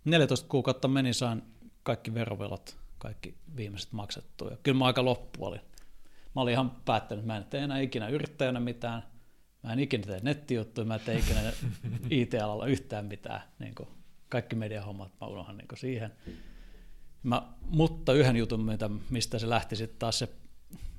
14 0.05 0.47
kuukautta 0.47 0.87
meni, 0.87 1.13
sain 1.13 1.43
kaikki 1.83 2.13
verovelat, 2.13 2.77
kaikki 2.97 3.37
viimeiset 3.55 3.91
maksettua. 3.91 4.51
Ja 4.51 4.57
kyllä 4.63 4.77
mä 4.77 4.85
aika 4.85 5.05
loppu 5.05 5.45
olin. 5.45 5.61
Mä 6.37 6.41
olin 6.41 6.51
ihan 6.51 6.71
päättänyt, 6.85 7.23
että 7.23 7.33
mä 7.33 7.37
en 7.37 7.43
tee 7.43 7.63
enää 7.63 7.79
ikinä 7.79 8.07
yrittäjänä 8.07 8.59
mitään. 8.59 9.03
Mä 9.63 9.73
en 9.73 9.79
ikinä 9.79 10.03
tee 10.03 10.19
nettijuttuja, 10.23 10.85
mä 10.85 10.95
en 10.95 11.01
tee 11.01 11.17
ikinä 11.17 11.39
IT-alalla 12.09 12.65
yhtään 12.65 13.05
mitään. 13.05 13.41
Niin 13.59 13.75
kuin 13.75 13.89
kaikki 14.29 14.55
mediahommat 14.55 15.11
mä 15.21 15.27
unohan 15.27 15.57
niin 15.57 15.67
kuin 15.67 15.79
siihen. 15.79 16.13
Mä, 17.23 17.53
mutta 17.61 18.13
yhden 18.13 18.35
jutun, 18.35 18.65
mitä, 18.65 18.89
mistä 19.09 19.39
se 19.39 19.49
lähti 19.49 19.75
sitten 19.75 19.99
taas 19.99 20.19
se, 20.19 20.29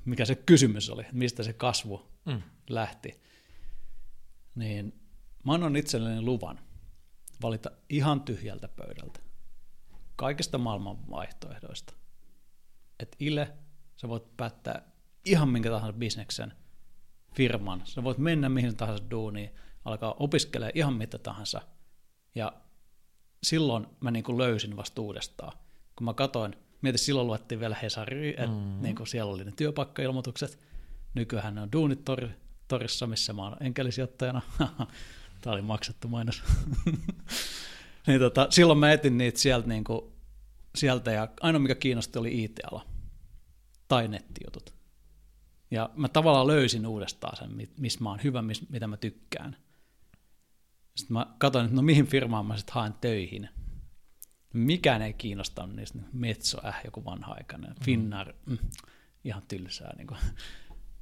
mikä 0.05 0.25
se 0.25 0.35
kysymys 0.35 0.89
oli, 0.89 1.05
mistä 1.11 1.43
se 1.43 1.53
kasvu 1.53 2.09
Mm. 2.25 2.41
lähti, 2.69 3.21
niin 4.55 5.01
mä 5.43 5.53
annan 5.53 5.75
itselleni 5.75 6.21
luvan 6.21 6.59
valita 7.41 7.71
ihan 7.89 8.21
tyhjältä 8.21 8.67
pöydältä 8.67 9.19
kaikista 10.15 10.57
maailman 10.57 11.09
vaihtoehdoista. 11.09 11.93
Et 12.99 13.15
Ile, 13.19 13.53
sä 13.95 14.09
voit 14.09 14.37
päättää 14.37 14.98
ihan 15.29 15.49
minkä 15.49 15.69
tahansa 15.69 15.99
bisneksen, 15.99 16.53
firman, 17.35 17.81
sä 17.85 18.03
voit 18.03 18.17
mennä 18.17 18.49
mihin 18.49 18.75
tahansa 18.75 19.03
duuniin, 19.11 19.49
alkaa 19.85 20.15
opiskelemaan 20.19 20.71
ihan 20.75 20.93
mitä 20.93 21.17
tahansa. 21.17 21.61
Ja 22.35 22.53
silloin 23.43 23.87
mä 23.99 24.11
niin 24.11 24.23
kuin 24.23 24.37
löysin 24.37 24.77
vasta 24.77 25.01
uudestaan. 25.01 25.57
Kun 25.95 26.05
mä 26.05 26.13
katoin, 26.13 26.55
mietin, 26.81 26.99
silloin 26.99 27.27
luettiin 27.27 27.59
vielä 27.59 27.75
Hesari, 27.81 28.29
että 28.29 28.47
mm-hmm. 28.47 28.81
niin 28.81 28.95
kuin 28.95 29.07
siellä 29.07 29.33
oli 29.33 29.43
ne 29.43 29.51
työpaikkailmoitukset. 29.51 30.59
Nykyään 31.13 31.55
ne 31.55 31.61
on 31.61 31.71
duunit 31.71 32.05
tori, 32.05 32.29
torissa, 32.67 33.07
missä 33.07 33.33
mä 33.33 33.43
oon 33.43 33.57
enkelisijoittajana. 33.61 34.41
Tämä 35.41 35.53
oli 35.53 35.61
maksettu 35.61 36.07
mainos. 36.07 36.43
niin 38.07 38.19
tota, 38.19 38.47
silloin 38.49 38.79
mä 38.79 38.91
etin 38.91 39.17
niitä 39.17 39.39
sieltä, 39.39 39.67
niin 39.67 39.83
kuin, 39.83 40.01
sieltä 40.75 41.11
ja 41.11 41.27
ainoa 41.41 41.59
mikä 41.59 41.75
kiinnosti 41.75 42.19
oli 42.19 42.43
IT-ala 42.43 42.85
tai 43.87 44.07
nettijutut. 44.07 44.78
Ja 45.71 45.89
mä 45.95 46.07
tavallaan 46.07 46.47
löysin 46.47 46.87
uudestaan 46.87 47.37
sen, 47.37 47.69
missä 47.77 48.03
mä 48.03 48.09
oon 48.09 48.23
hyvä, 48.23 48.43
mitä 48.69 48.87
mä 48.87 48.97
tykkään. 48.97 49.57
Sitten 50.95 51.13
mä 51.13 51.27
katsoin, 51.37 51.65
että 51.65 51.75
no 51.75 51.81
mihin 51.81 52.07
firmaan 52.07 52.45
mä 52.45 52.57
sitten 52.57 52.75
haen 52.75 52.93
töihin. 53.01 53.49
Mikään 54.53 55.01
ei 55.01 55.13
kiinnostanut 55.13 55.75
niistä. 55.75 55.99
Metso, 56.13 56.57
äh, 56.65 56.81
joku 56.85 57.05
vanha-aikainen. 57.05 57.75
Finnar, 57.83 58.33
mm, 58.45 58.57
ihan 59.23 59.43
tylsää. 59.47 59.95
Niin 59.97 60.07
kuin. 60.07 60.19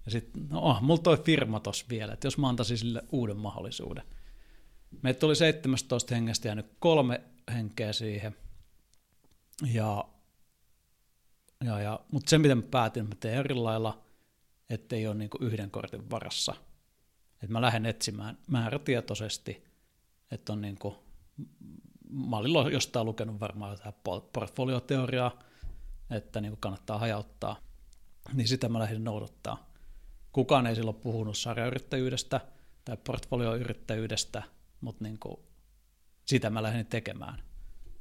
Ja 0.05 0.11
sitten, 0.11 0.47
no 0.49 0.59
oh, 0.59 0.81
mulla 0.81 1.01
toi 1.01 1.17
firma 1.17 1.59
tossa 1.59 1.85
vielä, 1.89 2.13
että 2.13 2.27
jos 2.27 2.37
mä 2.37 2.49
antaisin 2.49 2.77
sille 2.77 3.03
uuden 3.11 3.37
mahdollisuuden. 3.37 4.03
Meitä 5.01 5.25
oli 5.25 5.35
17 5.35 6.15
hengestä 6.15 6.47
jäänyt 6.47 6.65
kolme 6.79 7.21
henkeä 7.53 7.93
siihen. 7.93 8.35
Ja, 9.73 10.05
ja, 11.63 11.79
ja, 11.79 11.99
mutta 12.11 12.29
se, 12.29 12.37
mitä 12.37 12.55
mä 12.55 12.61
päätin, 12.61 13.07
mä 13.07 13.15
teen 13.15 13.37
eri 13.37 13.55
lailla, 13.55 14.03
ettei 14.69 15.07
ole 15.07 15.15
niin 15.15 15.29
yhden 15.39 15.71
kortin 15.71 16.09
varassa. 16.09 16.55
Että 17.33 17.47
mä 17.47 17.61
lähden 17.61 17.85
etsimään 17.85 18.37
määrätietoisesti, 18.47 19.63
että 20.31 20.53
on 20.53 20.61
niin 20.61 20.77
kuin 20.77 20.95
mä 22.09 22.37
olin 22.37 22.73
jostain 22.73 23.05
lukenut 23.05 23.39
varmaan 23.39 23.71
jotain 23.71 24.21
portfolioteoriaa, 24.33 25.39
että 26.09 26.41
niin 26.41 26.57
kannattaa 26.59 26.97
hajauttaa, 26.99 27.59
niin 28.33 28.47
sitä 28.47 28.69
mä 28.69 28.79
lähdin 28.79 29.03
noudattaa. 29.03 29.71
Kukaan 30.31 30.67
ei 30.67 30.75
silloin 30.75 30.97
puhunut 30.97 31.37
sarjayrittäjyydestä 31.37 32.41
tai 32.85 32.97
portfolioyrittäjyydestä, 32.97 34.43
mutta 34.81 35.03
niin 35.03 35.19
kuin 35.19 35.37
sitä 36.25 36.49
mä 36.49 36.63
lähdin 36.63 36.85
tekemään 36.85 37.43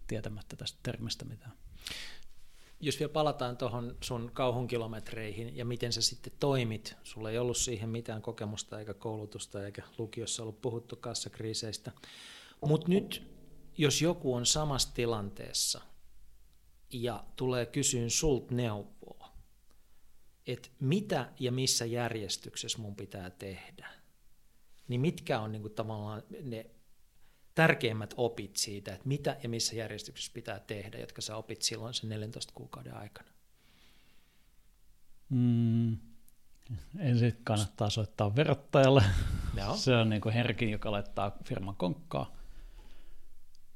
tietämättä 0.07 0.57
tästä 0.57 0.79
termistä 0.83 1.25
mitään. 1.25 1.53
Jos 2.87 2.99
vielä 2.99 3.13
palataan 3.13 3.57
tuohon 3.57 3.97
sun 4.01 4.31
kauhunkilometreihin 4.35 5.57
ja 5.57 5.65
miten 5.65 5.93
sä 5.93 6.03
sitten 6.03 6.33
toimit, 6.41 6.97
sulla 7.05 7.31
ei 7.31 7.39
ollut 7.39 7.57
siihen 7.57 7.89
mitään 7.89 8.23
kokemusta 8.23 8.79
eikä 8.79 8.95
koulutusta 8.95 9.67
eikä 9.67 9.83
lukiossa 9.99 10.43
ollut 10.43 10.63
puhuttu 10.63 10.97
kassakriiseistä, 10.97 11.93
mutta 12.67 12.89
nyt 12.89 13.23
jos 13.79 14.03
joku 14.03 14.35
on 14.35 14.47
samassa 14.47 14.95
tilanteessa 14.95 15.81
ja 16.93 17.25
tulee 17.37 17.67
kysyyn 17.67 18.11
sult 18.11 18.51
neuvoa, 18.51 19.33
että 20.47 20.69
mitä 20.81 21.33
ja 21.41 21.53
missä 21.53 21.85
järjestyksessä 21.85 22.79
mun 22.79 22.97
pitää 22.97 23.31
tehdä, 23.31 23.89
niin 24.89 25.01
mitkä 25.01 25.41
on 25.41 25.53
niin 25.53 25.63
kuin 25.63 25.75
tavallaan 25.75 26.23
ne 26.43 26.71
tärkeimmät 27.57 28.15
opit 28.17 28.57
siitä, 28.57 28.93
että 28.93 29.09
mitä 29.09 29.37
ja 29.43 29.49
missä 29.49 29.77
järjestyksessä 29.77 30.33
pitää 30.35 30.61
tehdä, 30.61 30.99
jotka 30.99 31.23
sä 31.23 31.37
opit 31.37 31.63
silloin 31.63 31.95
sen 31.95 32.09
14 32.09 32.53
kuukauden 32.55 32.97
aikana? 32.97 33.29
Mm. 35.29 35.97
Ensin 36.99 37.37
kannattaa 37.45 37.91
soittaa 37.91 38.37
verottajalle. 38.37 39.03
Joo. 39.57 39.77
Se 39.87 39.97
on 39.97 40.09
niin 40.09 40.21
kuin 40.21 40.35
herkin, 40.35 40.71
joka 40.71 40.93
laittaa 40.93 41.37
firman 41.45 41.77
konkkaa. 41.77 42.37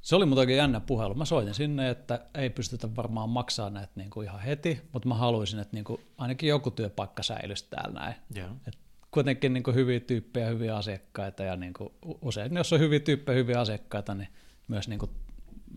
Se 0.00 0.16
oli 0.16 0.26
muuten 0.26 0.56
jännä 0.56 0.80
puhelu. 0.80 1.14
Mä 1.14 1.24
soitin 1.24 1.54
sinne, 1.54 1.90
että 1.90 2.26
ei 2.34 2.50
pystytä 2.50 2.96
varmaan 2.96 3.28
maksamaan 3.28 3.74
näitä 3.74 3.92
niin 3.96 4.10
kuin 4.10 4.26
ihan 4.26 4.40
heti, 4.40 4.80
mutta 4.92 5.08
mä 5.08 5.14
haluaisin, 5.14 5.60
että 5.60 5.76
niin 5.76 5.84
kuin 5.84 6.00
ainakin 6.18 6.48
joku 6.48 6.70
työpaikka 6.70 7.22
säilyisi 7.22 7.66
täällä 7.70 8.00
näin. 8.00 8.14
Yeah. 8.36 8.50
Et 8.66 8.78
kuitenkin 9.10 9.52
niin 9.52 9.62
kuin 9.62 9.74
hyviä 9.74 10.00
tyyppejä, 10.00 10.46
hyviä 10.46 10.76
asiakkaita 10.76 11.42
ja 11.42 11.56
niin 11.56 11.72
kuin 11.72 11.92
usein, 12.22 12.56
jos 12.56 12.72
on 12.72 12.80
hyviä 12.80 13.00
tyyppejä, 13.00 13.36
hyviä 13.36 13.60
asiakkaita, 13.60 14.14
niin 14.14 14.28
myös 14.68 14.88
niin 14.88 14.98
kuin 14.98 15.10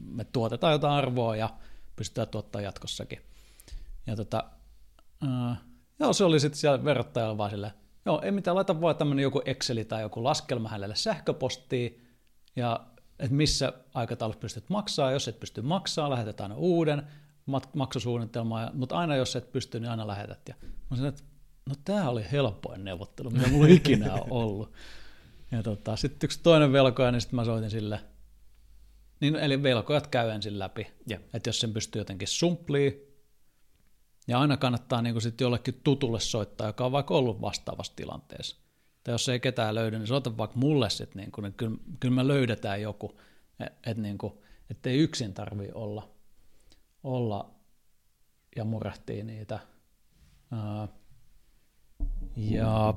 me 0.05 0.23
tuotetaan 0.23 0.73
jotain 0.73 0.93
arvoa 0.93 1.35
ja 1.35 1.49
pystytään 1.95 2.27
tuottamaan 2.27 2.63
jatkossakin. 2.63 3.19
Ja 4.07 4.15
tota, 4.15 4.43
äh, 5.23 5.57
joo, 5.99 6.13
se 6.13 6.23
oli 6.23 6.39
sitten 6.39 6.59
siellä 6.59 6.83
verottajalla 6.83 7.37
vaan 7.37 7.49
silleen, 7.49 7.73
joo, 8.05 8.21
ei 8.21 8.31
mitään, 8.31 8.55
laita 8.55 8.81
vaan 8.81 8.95
tämmöinen 8.95 9.23
joku 9.23 9.41
Exceli 9.45 9.85
tai 9.85 10.01
joku 10.01 10.23
laskelma 10.23 10.69
hänelle 10.69 10.95
sähköpostiin, 10.95 12.07
ja 12.55 12.85
että 13.19 13.35
missä 13.35 13.73
aikataulussa 13.93 14.39
pystyt 14.39 14.69
maksaa, 14.69 15.11
jos 15.11 15.27
et 15.27 15.39
pysty 15.39 15.61
maksaa, 15.61 16.09
lähetetään 16.09 16.51
uuden 16.51 17.07
maksusuunnitelma, 17.75 18.71
mutta 18.73 18.97
aina 18.97 19.15
jos 19.15 19.35
et 19.35 19.51
pysty, 19.51 19.79
niin 19.79 19.89
aina 19.89 20.07
lähetät. 20.07 20.49
Ja 20.49 20.55
mä 20.61 20.97
sanoin, 20.97 21.13
että 21.13 21.23
no 21.69 21.75
tämä 21.85 22.09
oli 22.09 22.25
helpoin 22.31 22.83
neuvottelu, 22.83 23.29
mitä 23.29 23.47
mulla 23.49 23.67
ikinä 23.67 24.13
on 24.13 24.27
ollut. 24.29 24.73
Ja 25.51 25.63
tota, 25.63 25.95
sitten 25.95 26.27
yksi 26.27 26.39
toinen 26.43 26.71
velkoja, 26.71 27.11
niin 27.11 27.21
sitten 27.21 27.35
mä 27.35 27.45
soitin 27.45 27.69
sille, 27.69 27.99
niin, 29.19 29.35
eli 29.35 29.63
velkojat 29.63 30.07
käy 30.07 30.29
ensin 30.29 30.59
läpi, 30.59 30.87
yeah. 31.11 31.21
että 31.33 31.49
jos 31.49 31.59
sen 31.59 31.73
pystyy 31.73 32.01
jotenkin 32.01 32.27
sumplii, 32.27 33.13
ja 34.27 34.39
aina 34.39 34.57
kannattaa 34.57 35.01
niin 35.01 35.21
sit 35.21 35.41
jollekin 35.41 35.81
tutulle 35.83 36.19
soittaa, 36.19 36.67
joka 36.67 36.85
on 36.85 36.91
vaikka 36.91 37.13
ollut 37.13 37.41
vastaavassa 37.41 37.93
tilanteessa 37.95 38.63
tai 39.03 39.13
jos 39.13 39.29
ei 39.29 39.39
ketään 39.39 39.75
löydy, 39.75 39.99
niin 39.99 40.07
soita 40.07 40.37
vaikka 40.37 40.59
mulle 40.59 40.89
sitten, 40.89 41.19
niin, 41.21 41.31
niin 41.41 41.53
kyllä, 41.53 41.77
kyllä 41.99 42.15
me 42.15 42.27
löydetään 42.27 42.81
joku, 42.81 43.19
että 43.59 43.91
et, 43.91 43.97
niin 43.97 44.17
et 44.69 44.85
ei 44.85 44.97
yksin 44.97 45.33
tarvi 45.33 45.69
olla, 45.73 46.09
olla 47.03 47.49
ja 48.55 48.63
murehtii 48.63 49.23
niitä. 49.23 49.59
Ää, 50.51 50.87
ja 52.35 52.93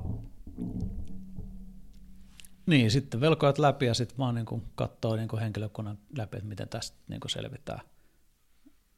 niin, 2.65 2.91
sitten 2.91 3.21
velkoat 3.21 3.57
läpi 3.57 3.85
ja 3.85 3.93
sitten 3.93 4.17
vaan 4.17 4.35
niin 4.35 4.63
katsoo 4.75 5.15
niin 5.15 5.39
henkilökunnan 5.41 5.97
läpi, 6.17 6.37
että 6.37 6.49
miten 6.49 6.69
tästä 6.69 6.97
niin 7.07 7.21
selvitään. 7.27 7.81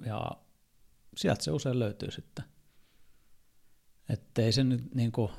Ja 0.06 0.32
sieltä 1.18 1.44
se 1.44 1.52
usein 1.52 1.80
löytyy 1.80 2.12
sitten. 2.12 2.46
Että 4.10 4.42
ei 4.42 4.52
se 4.52 4.64
nyt 4.64 4.96
niin 4.96 5.12
kuin, 5.12 5.32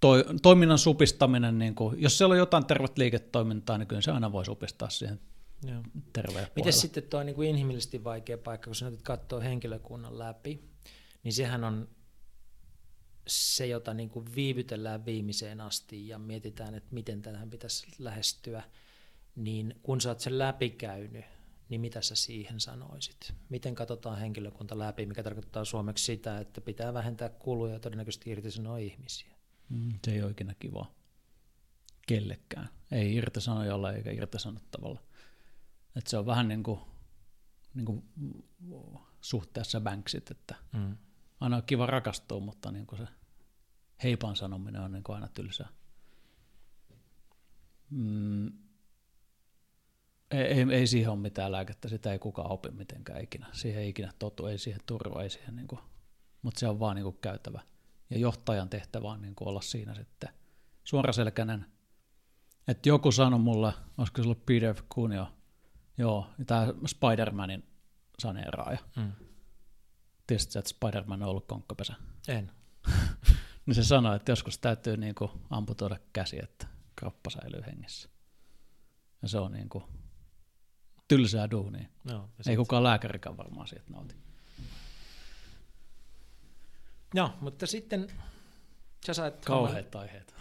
toi, 0.00 0.24
toiminnan 0.42 0.78
supistaminen, 0.78 1.58
niin 1.58 1.74
kuin, 1.74 2.02
jos 2.02 2.18
siellä 2.18 2.32
on 2.32 2.38
jotain 2.38 2.66
tervet 2.66 2.98
liiketoimintaa, 2.98 3.78
niin 3.78 3.88
kyllä 3.88 4.02
se 4.02 4.10
aina 4.10 4.32
voi 4.32 4.44
supistaa 4.44 4.90
siihen 4.90 5.20
terveen 6.12 6.46
Miten 6.56 6.72
sitten 6.72 7.02
tuo 7.02 7.22
niin 7.22 7.34
kuin 7.34 7.48
inhimillisesti 7.48 8.04
vaikea 8.04 8.38
paikka, 8.38 8.64
kun 8.64 8.74
sinä 8.74 8.90
nyt 8.90 9.02
katsoo 9.02 9.40
henkilökunnan 9.40 10.18
läpi, 10.18 10.64
niin 11.22 11.32
sehän 11.32 11.64
on 11.64 11.88
se, 13.28 13.66
jota 13.66 13.94
niin 13.94 14.10
kuin 14.10 14.34
viivytellään 14.34 15.06
viimeiseen 15.06 15.60
asti 15.60 16.08
ja 16.08 16.18
mietitään, 16.18 16.74
että 16.74 16.94
miten 16.94 17.22
tähän 17.22 17.50
pitäisi 17.50 17.86
lähestyä, 17.98 18.62
niin 19.36 19.74
kun 19.82 20.00
sä 20.00 20.08
oot 20.08 20.20
sen 20.20 20.38
läpikäynyt, 20.38 21.24
niin 21.68 21.80
mitä 21.80 22.02
sä 22.02 22.14
siihen 22.14 22.60
sanoisit? 22.60 23.34
Miten 23.48 23.74
katsotaan 23.74 24.18
henkilökunta 24.18 24.78
läpi, 24.78 25.06
mikä 25.06 25.22
tarkoittaa 25.22 25.64
suomeksi 25.64 26.04
sitä, 26.04 26.38
että 26.38 26.60
pitää 26.60 26.94
vähentää 26.94 27.28
kuluja 27.28 27.72
ja 27.72 27.80
todennäköisesti 27.80 28.30
irtisanoa 28.30 28.78
ihmisiä? 28.78 29.34
Mm, 29.68 29.92
se 30.04 30.12
ei 30.12 30.22
ole 30.22 30.30
ikinä 30.30 30.54
kiva 30.60 30.86
kellekään. 32.06 32.68
Ei 32.90 33.14
irtisanojalle 33.14 33.96
eikä 33.96 34.10
irtisanottavalla. 34.10 35.02
Et 35.96 36.06
se 36.06 36.18
on 36.18 36.26
vähän 36.26 36.48
niin 36.48 36.62
kuin, 36.62 36.80
niin 37.74 37.84
kuin 37.84 38.02
suhteessa 39.20 39.80
banksit, 39.80 40.30
että 40.30 40.54
mm. 40.72 40.96
Aina 41.40 41.56
on 41.56 41.62
kiva 41.66 41.86
rakastua, 41.86 42.40
mutta 42.40 42.72
niin 42.72 42.86
kuin 42.86 42.98
se 42.98 43.08
heipan 44.02 44.36
sanominen 44.36 44.82
on 44.82 44.92
niin 44.92 45.02
kuin 45.02 45.14
aina 45.14 45.28
tylsää. 45.28 45.68
Mm, 47.90 48.46
ei, 50.30 50.42
ei, 50.42 50.66
ei 50.70 50.86
siihen 50.86 51.10
ole 51.10 51.18
mitään 51.18 51.52
lääkettä, 51.52 51.88
sitä 51.88 52.12
ei 52.12 52.18
kukaan 52.18 52.50
opi 52.50 52.70
mitenkään 52.70 53.24
ikinä. 53.24 53.46
Siihen 53.52 53.82
ei 53.82 53.88
ikinä 53.88 54.12
totu, 54.18 54.46
ei 54.46 54.58
siihen 54.58 54.80
turva, 54.86 55.22
ei 55.22 55.30
siihen, 55.30 55.56
niin 55.56 55.68
kuin, 55.68 55.80
mutta 56.42 56.60
se 56.60 56.68
on 56.68 56.80
vaan 56.80 56.96
niin 56.96 57.04
kuin 57.04 57.18
käytävä 57.20 57.60
ja 58.10 58.18
johtajan 58.18 58.68
tehtävä 58.68 59.10
on 59.10 59.22
niin 59.22 59.34
kuin 59.34 59.48
olla 59.48 59.60
siinä 59.60 59.94
sitten 59.94 60.28
suoraselkäinen. 60.84 61.66
Että 62.68 62.88
joku 62.88 63.12
sanoi 63.12 63.40
mulle, 63.40 63.72
olisiko 63.98 64.22
se 64.22 64.26
ollut 64.28 64.46
Peter 64.46 64.82
Cunio, 64.94 65.26
joo, 65.98 66.26
tämä 66.46 66.66
Spider-Manin 66.66 67.62
saneeraaja. 68.18 68.78
Mm. 68.96 69.12
Tiesitkö, 70.28 70.58
että 70.58 70.68
Spider-Man 70.68 71.22
on 71.22 71.28
ollut 71.28 71.46
konkkapesä? 71.46 71.94
En. 72.28 72.52
niin 73.66 73.74
se 73.74 73.84
sanoi, 73.84 74.16
että 74.16 74.32
joskus 74.32 74.58
täytyy 74.58 74.96
niin 74.96 75.14
kuin 75.14 75.30
amputoida 75.50 75.96
käsi, 76.12 76.38
että 76.42 76.66
kroppa 76.96 77.30
säilyy 77.30 77.62
hengissä. 77.66 78.08
Ja 79.22 79.28
se 79.28 79.38
on 79.38 79.52
niin 79.52 79.68
kuin 79.68 79.84
tylsää 81.08 81.50
duunia. 81.50 81.88
No, 82.04 82.30
Ei 82.48 82.56
kukaan 82.56 82.82
lääkärikään 82.82 83.36
varmaan 83.36 83.68
siitä 83.68 83.84
nauti. 83.88 84.14
Joo, 87.14 87.30
mutta 87.40 87.66
sitten 87.66 88.08
sä 89.06 89.14
sait... 89.14 89.44
Kauheat 89.44 89.94
aiheet. 89.94 90.34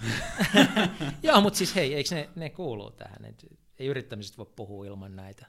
Joo, 1.24 1.42
mutta 1.42 1.58
siis 1.58 1.76
hei, 1.76 1.94
eikö 1.94 2.16
ne, 2.16 2.30
ne 2.36 2.50
kuuluu 2.50 2.92
tähän? 2.92 3.26
Et 3.26 3.46
ei 3.80 3.88
yrittämisestä 3.88 4.38
voi 4.38 4.52
puhua 4.56 4.86
ilman 4.86 5.16
näitä. 5.16 5.46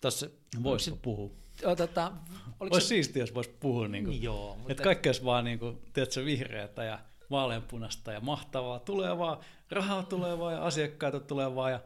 Tossa, 0.00 0.26
Voisi 0.62 0.98
puhua. 1.02 1.30
O, 1.64 1.76
tota, 1.76 2.12
olisi 2.60 2.80
se... 2.80 2.88
siistiä, 2.88 3.22
jos 3.22 3.34
voisi 3.34 3.50
puhua. 3.60 3.88
Niin 3.88 4.04
kuin, 4.04 4.22
Joo, 4.22 4.56
mutta... 4.56 4.72
Että 4.72 4.82
kaikki 4.82 5.08
olisi 5.08 5.24
vaan, 5.24 5.44
niin 5.44 5.58
kuin, 5.58 5.78
tiedätkö, 5.92 6.24
vihreätä 6.24 6.84
ja 6.84 6.98
vaaleanpunasta 7.30 8.12
ja 8.12 8.20
mahtavaa. 8.20 8.78
Tulee 8.78 9.18
vaan, 9.18 9.38
rahaa 9.70 10.02
tulee 10.02 10.38
vaan 10.38 10.54
ja 10.54 10.64
asiakkaita 10.64 11.20
tulee 11.20 11.54
vaan 11.54 11.72
ja 11.72 11.80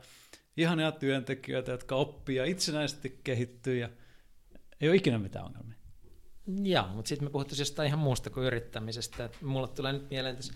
ihania 0.56 0.92
työntekijöitä, 0.92 1.72
jotka 1.72 1.96
oppii 1.96 2.37
ja 2.37 2.44
itsenäisesti 2.44 3.20
kehittyy 3.24 3.78
ja 3.78 3.88
ei 4.80 4.88
ole 4.88 4.96
ikinä 4.96 5.18
mitään 5.18 5.44
ongelmia. 5.44 5.78
Joo, 6.62 6.87
mutta 6.88 7.08
sitten 7.08 7.26
me 7.26 7.30
puhuttiin 7.30 7.58
jostain 7.58 7.87
ihan 7.87 7.98
muusta 7.98 8.30
kuin 8.30 8.46
yrittämisestä. 8.46 9.30
Mulle 9.42 9.68
tulee 9.68 9.92
nyt 9.92 10.10
mieleen, 10.10 10.37
että 10.37 10.46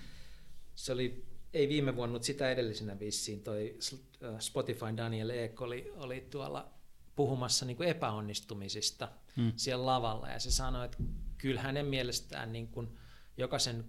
se 0.74 0.92
oli, 0.92 1.24
ei 1.54 1.68
viime 1.68 1.96
vuonna, 1.96 2.12
mutta 2.12 2.26
sitä 2.26 2.50
edellisenä 2.50 2.98
vissiin, 2.98 3.42
toi 3.42 3.78
äh, 4.24 4.40
Spotify 4.40 4.96
Daniel 4.96 5.30
Ek 5.30 5.62
oli, 5.62 5.92
oli 5.96 6.26
tuolla 6.30 6.77
puhumassa 7.18 7.66
niin 7.66 7.76
kuin 7.76 7.88
epäonnistumisista 7.88 9.08
hmm. 9.36 9.52
siellä 9.56 9.86
lavalla, 9.86 10.28
ja 10.28 10.40
se 10.40 10.50
sanoi, 10.50 10.84
että 10.84 10.98
kyllä 11.38 11.60
hänen 11.60 11.86
mielestään 11.86 12.52
niin 12.52 12.68
kuin 12.68 12.98
jokaisen 13.36 13.84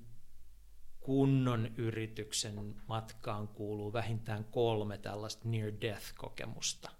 kunnon 0.99 1.71
yrityksen 1.77 2.75
matkaan 2.87 3.47
kuuluu 3.47 3.93
vähintään 3.93 4.43
kolme 4.43 4.97
tällaista 4.97 5.49
near 5.49 5.71
death-kokemusta. 5.81 6.91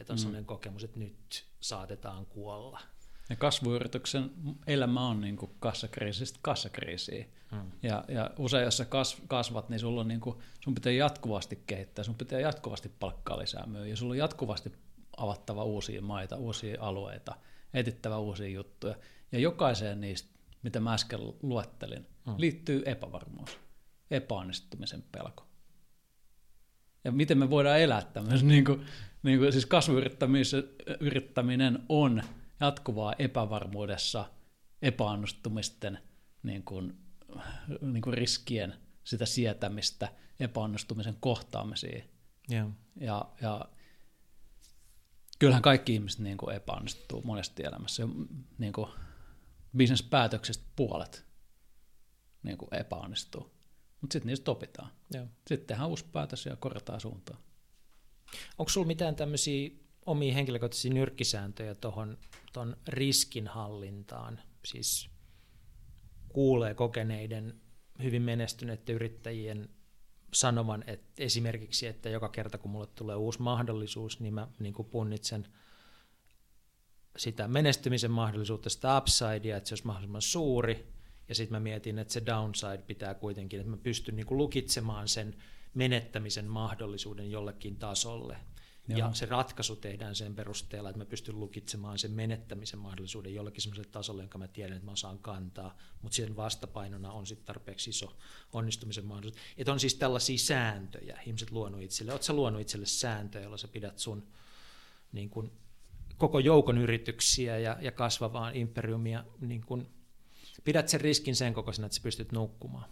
Että 0.00 0.12
on 0.12 0.16
mm. 0.16 0.20
sellainen 0.20 0.44
kokemus, 0.44 0.84
että 0.84 0.98
nyt 0.98 1.46
saatetaan 1.60 2.26
kuolla– 2.26 2.80
ja 3.30 3.36
kasvuyrityksen 3.36 4.30
elämä 4.66 5.08
on 5.08 5.20
niin 5.20 5.36
kuin 5.36 5.50
kassakriisistä 5.60 6.38
kassakriisiin. 6.42 7.32
Hmm. 7.50 7.72
Ja, 7.82 8.04
ja 8.08 8.30
usein, 8.38 8.64
jos 8.64 8.76
sä 8.76 8.86
kasvat, 9.28 9.68
niin 9.68 9.80
sulla 9.80 10.00
on 10.00 10.08
niin 10.08 10.20
kuin, 10.20 10.38
sun 10.60 10.74
pitää 10.74 10.92
jatkuvasti 10.92 11.62
kehittää, 11.66 12.04
sun 12.04 12.14
pitää 12.14 12.40
jatkuvasti 12.40 12.88
palkkaa 13.00 13.38
lisää 13.38 13.66
myy, 13.66 13.88
ja 13.88 13.96
sulla 13.96 14.12
on 14.12 14.18
jatkuvasti 14.18 14.72
avattava 15.16 15.64
uusia 15.64 16.02
maita, 16.02 16.36
uusia 16.36 16.76
alueita, 16.80 17.34
etittävä 17.74 18.18
uusia 18.18 18.48
juttuja. 18.48 18.94
Ja 19.32 19.38
jokaiseen 19.38 20.00
niistä, 20.00 20.38
mitä 20.62 20.80
mä 20.80 20.94
äsken 20.94 21.20
luettelin, 21.42 22.06
mm. 22.26 22.34
liittyy 22.38 22.82
epävarmuus, 22.86 23.58
epäonnistumisen 24.10 25.04
pelko. 25.12 25.46
Ja 27.04 27.12
miten 27.12 27.38
me 27.38 27.50
voidaan 27.50 27.80
elää 27.80 28.02
tämmöisessä, 28.02 28.46
niin 28.46 28.64
kuin, 28.64 28.86
niin 29.22 29.38
kuin, 29.38 29.52
siis 29.52 29.66
kasvuyrittäminen 29.66 31.78
on 31.88 32.22
jatkuvaa 32.60 33.14
epävarmuudessa, 33.18 34.24
epäonnistumisten 34.82 35.98
niin 36.42 36.62
kuin, 36.62 36.98
niin 37.80 38.02
kuin 38.02 38.14
riskien 38.14 38.74
sitä 39.04 39.26
sietämistä, 39.26 40.08
epäonnistumisen 40.40 41.16
kohtaamisia. 41.20 42.02
Yeah. 42.52 42.68
Ja, 43.00 43.28
ja 43.42 43.68
kyllähän 45.44 45.62
kaikki 45.62 45.94
ihmiset 45.94 46.20
niin 46.20 46.36
kuin 46.36 46.56
epäonnistuu 46.56 47.22
monesti 47.22 47.62
elämässä. 47.62 48.08
Niin 48.58 48.72
kuin 48.72 48.90
bisnespäätöksistä 49.76 50.64
puolet 50.76 51.26
niin 52.42 52.58
kuin 52.58 52.74
epäonnistuu. 52.74 53.50
Mutta 54.00 54.12
sitten 54.12 54.26
niistä 54.26 54.50
opitaan. 54.50 54.90
Joo. 55.14 55.26
Sitten 55.48 55.66
tehdään 55.66 55.88
uusi 55.88 56.04
päätös 56.12 56.46
ja 56.46 56.56
korjataan 56.56 57.00
suuntaa. 57.00 57.36
Onko 58.58 58.68
sulla 58.68 58.86
mitään 58.86 59.16
tämmöisiä 59.16 59.70
omia 60.06 60.34
henkilökohtaisia 60.34 60.94
nyrkkisääntöjä 60.94 61.74
tuohon 61.74 62.18
ton 62.52 62.76
riskinhallintaan? 62.88 64.40
Siis 64.64 65.10
kuulee 66.28 66.74
kokeneiden, 66.74 67.60
hyvin 68.02 68.22
menestyneiden 68.22 68.94
yrittäjien 68.94 69.68
sanoman, 70.34 70.84
että 70.86 71.22
esimerkiksi, 71.22 71.86
että 71.86 72.08
joka 72.08 72.28
kerta 72.28 72.58
kun 72.58 72.70
mulle 72.70 72.86
tulee 72.86 73.16
uusi 73.16 73.42
mahdollisuus, 73.42 74.20
niin 74.20 74.34
mä 74.34 74.48
niin 74.58 74.74
kuin 74.74 74.88
punnitsen 74.88 75.46
sitä 77.16 77.48
menestymisen 77.48 78.10
mahdollisuutta, 78.10 78.70
sitä 78.70 78.98
upsidea, 78.98 79.56
että 79.56 79.68
se 79.68 79.72
olisi 79.72 79.86
mahdollisimman 79.86 80.22
suuri, 80.22 80.94
ja 81.28 81.34
sitten 81.34 81.56
mä 81.56 81.60
mietin, 81.60 81.98
että 81.98 82.12
se 82.12 82.26
downside 82.26 82.82
pitää 82.86 83.14
kuitenkin, 83.14 83.60
että 83.60 83.70
mä 83.70 83.76
pystyn 83.76 84.16
niin 84.16 84.26
kuin 84.26 84.38
lukitsemaan 84.38 85.08
sen 85.08 85.34
menettämisen 85.74 86.46
mahdollisuuden 86.46 87.30
jollekin 87.30 87.76
tasolle. 87.76 88.36
Joo. 88.88 88.98
Ja 88.98 89.14
se 89.14 89.26
ratkaisu 89.26 89.76
tehdään 89.76 90.14
sen 90.14 90.34
perusteella, 90.34 90.90
että 90.90 90.98
mä 90.98 91.04
pystyn 91.04 91.40
lukitsemaan 91.40 91.98
sen 91.98 92.10
menettämisen 92.10 92.78
mahdollisuuden 92.78 93.34
jollekin 93.34 93.62
sellaiselle 93.62 93.90
tasolle, 93.90 94.22
jonka 94.22 94.38
mä 94.38 94.48
tiedän, 94.48 94.76
että 94.76 94.84
mä 94.86 94.92
osaan 94.92 95.18
kantaa, 95.18 95.76
mutta 96.02 96.16
sen 96.16 96.36
vastapainona 96.36 97.12
on 97.12 97.26
sitten 97.26 97.46
tarpeeksi 97.46 97.90
iso 97.90 98.16
onnistumisen 98.52 99.04
mahdollisuus. 99.04 99.44
Että 99.56 99.72
on 99.72 99.80
siis 99.80 99.94
tällaisia 99.94 100.38
sääntöjä, 100.38 101.20
ihmiset 101.26 101.50
luonut 101.50 101.82
itselle. 101.82 102.12
Oletko 102.12 102.32
luonut 102.32 102.60
itselle 102.60 102.86
sääntöjä, 102.86 103.42
joilla 103.42 103.56
sä 103.56 103.68
pidät 103.68 103.98
sun 103.98 104.26
niin 105.12 105.30
kun, 105.30 105.52
koko 106.16 106.38
joukon 106.38 106.78
yrityksiä 106.78 107.58
ja, 107.58 107.76
ja 107.80 107.92
kasvavaa 107.92 108.50
imperiumia, 108.50 109.24
niin 109.40 109.66
kun, 109.66 109.90
pidät 110.64 110.88
sen 110.88 111.00
riskin 111.00 111.36
sen 111.36 111.54
kokoisena, 111.54 111.86
että 111.86 111.96
sä 111.96 112.02
pystyt 112.02 112.32
nukkumaan? 112.32 112.88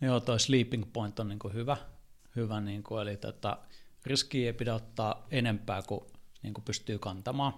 Joo, 0.00 0.20
toi 0.20 0.40
sleeping 0.40 0.92
point 0.92 1.20
on 1.20 1.28
niin 1.28 1.38
hyvä, 1.52 1.76
hyvä 2.36 2.60
niin 2.60 2.82
kuin, 2.82 3.02
eli 3.02 3.16
tota, 3.16 3.58
riskiä 4.06 4.46
ei 4.46 4.52
pidä 4.52 4.74
ottaa 4.74 5.26
enempää 5.30 5.82
kuin, 5.82 6.00
niin 6.42 6.54
kuin 6.54 6.64
pystyy 6.64 6.98
kantamaan. 6.98 7.54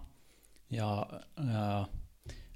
Ja, 0.71 1.07
ja 1.53 1.89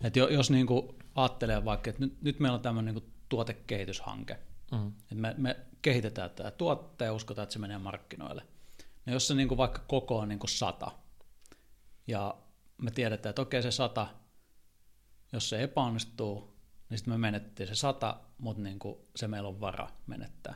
että 0.01 0.18
jos 0.18 0.51
niin 0.51 0.66
kuin 0.66 0.88
ajattelee 1.14 1.64
vaikka, 1.64 1.90
että 1.90 2.03
nyt, 2.03 2.22
nyt 2.22 2.40
meillä 2.40 2.57
on 2.57 2.62
tämmöinen 2.62 2.94
niin 2.94 3.12
tuotekehityshanke, 3.29 4.38
mm. 4.72 4.88
että 4.88 5.14
me, 5.14 5.35
me 5.38 5.57
kehitetään 5.83 6.31
tätä 6.31 6.51
tuotetta 6.51 7.05
ja 7.05 7.12
uskotaan, 7.12 7.42
että 7.42 7.53
se 7.53 7.59
menee 7.59 7.79
markkinoille. 7.79 8.42
No 9.07 9.12
jos 9.12 9.29
se 9.29 9.35
niin 9.35 9.48
kuin 9.48 9.59
vaikka 9.59 9.85
koko 9.88 10.18
on 10.18 10.29
niin 10.29 10.38
kuin 10.38 10.51
sata, 10.51 10.92
ja 12.07 12.35
me 12.79 12.90
tiedetään, 12.90 13.31
että 13.31 13.42
okei 13.42 13.62
se 13.62 13.70
sata, 13.70 14.07
jos 15.33 15.48
se 15.48 15.62
epäonnistuu, 15.62 16.59
niin 16.90 16.98
sitten 16.98 17.14
me 17.14 17.18
menettiin 17.18 17.66
se 17.66 17.74
sata, 17.74 18.20
mutta 18.38 18.62
niin 18.62 18.79
kuin 18.79 18.98
se 19.16 19.29
meillä 19.29 19.48
on 19.48 19.61
vara 19.61 19.88
menettää. 20.07 20.55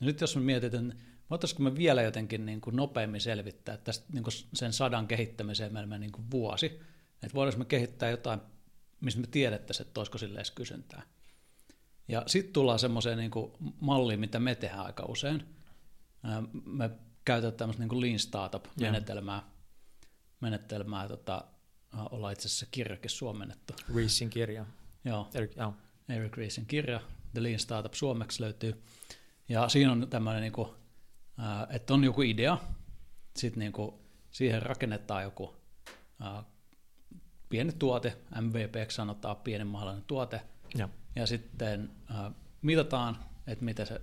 Ja 0.00 0.06
nyt 0.06 0.20
jos 0.20 0.36
me 0.36 0.42
mietitään, 0.42 1.00
voitaisiinko 1.32 1.62
me 1.62 1.76
vielä 1.76 2.02
jotenkin 2.02 2.46
niin 2.46 2.60
kuin 2.60 2.76
nopeammin 2.76 3.20
selvittää 3.20 3.76
tästä 3.76 4.06
niin 4.12 4.24
kuin 4.24 4.34
sen 4.54 4.72
sadan 4.72 5.08
kehittämiseen 5.08 5.72
meillä 5.72 5.98
niin 5.98 6.12
kuin 6.12 6.30
vuosi, 6.30 6.66
että 7.22 7.34
voitaisiinko 7.34 7.64
me 7.64 7.68
kehittää 7.68 8.10
jotain, 8.10 8.40
missä 9.00 9.20
me 9.20 9.26
tiedettäisiin, 9.26 9.86
että 9.86 10.00
olisiko 10.00 10.18
sille 10.18 10.38
edes 10.38 10.50
kysyntää. 10.50 11.02
Ja 12.08 12.22
sitten 12.26 12.52
tullaan 12.52 12.78
semmoiseen 12.78 13.18
niin 13.18 13.30
malliin, 13.80 14.20
mitä 14.20 14.40
me 14.40 14.54
tehdään 14.54 14.86
aika 14.86 15.04
usein. 15.04 15.44
Me 16.64 16.90
käytetään 17.24 17.58
tämmöistä 17.58 17.82
niin 17.82 17.88
kuin 17.88 18.00
lean 18.00 18.18
startup-menetelmää, 18.18 19.42
menetelmää, 20.40 21.08
tota, 21.08 21.44
ollaan 22.10 22.32
itse 22.32 22.48
asiassa 22.48 22.66
kirjakin 22.70 23.10
suomennettu. 23.10 23.74
Reesin 23.94 24.30
kirja. 24.30 24.66
Joo. 25.04 25.28
Eric, 25.34 25.56
joo. 25.56 25.74
Eric 26.08 26.36
Reesin 26.36 26.66
kirja, 26.66 27.00
The 27.32 27.42
Lean 27.42 27.58
Startup 27.58 27.94
suomeksi 27.94 28.42
löytyy. 28.42 28.82
Ja 29.48 29.68
siinä 29.68 29.92
on 29.92 30.06
tämmöinen 30.10 30.42
niin 30.42 30.52
kuin, 30.52 30.68
että 31.70 31.94
on 31.94 32.04
joku 32.04 32.22
idea, 32.22 32.58
sitten 33.36 33.60
niin 33.60 33.72
kuin 33.72 33.94
siihen 34.30 34.62
rakennetaan 34.62 35.22
joku 35.22 35.56
pieni 37.48 37.72
tuote, 37.72 38.18
MVP 38.40 38.90
sanotaan 38.90 39.36
pienen 39.36 39.66
mahdollinen 39.66 40.04
tuote, 40.06 40.40
ja, 40.74 40.88
ja 41.16 41.26
sitten 41.26 41.90
mitataan, 42.62 43.18
että 43.46 43.64
miten 43.64 43.86
se 43.86 44.00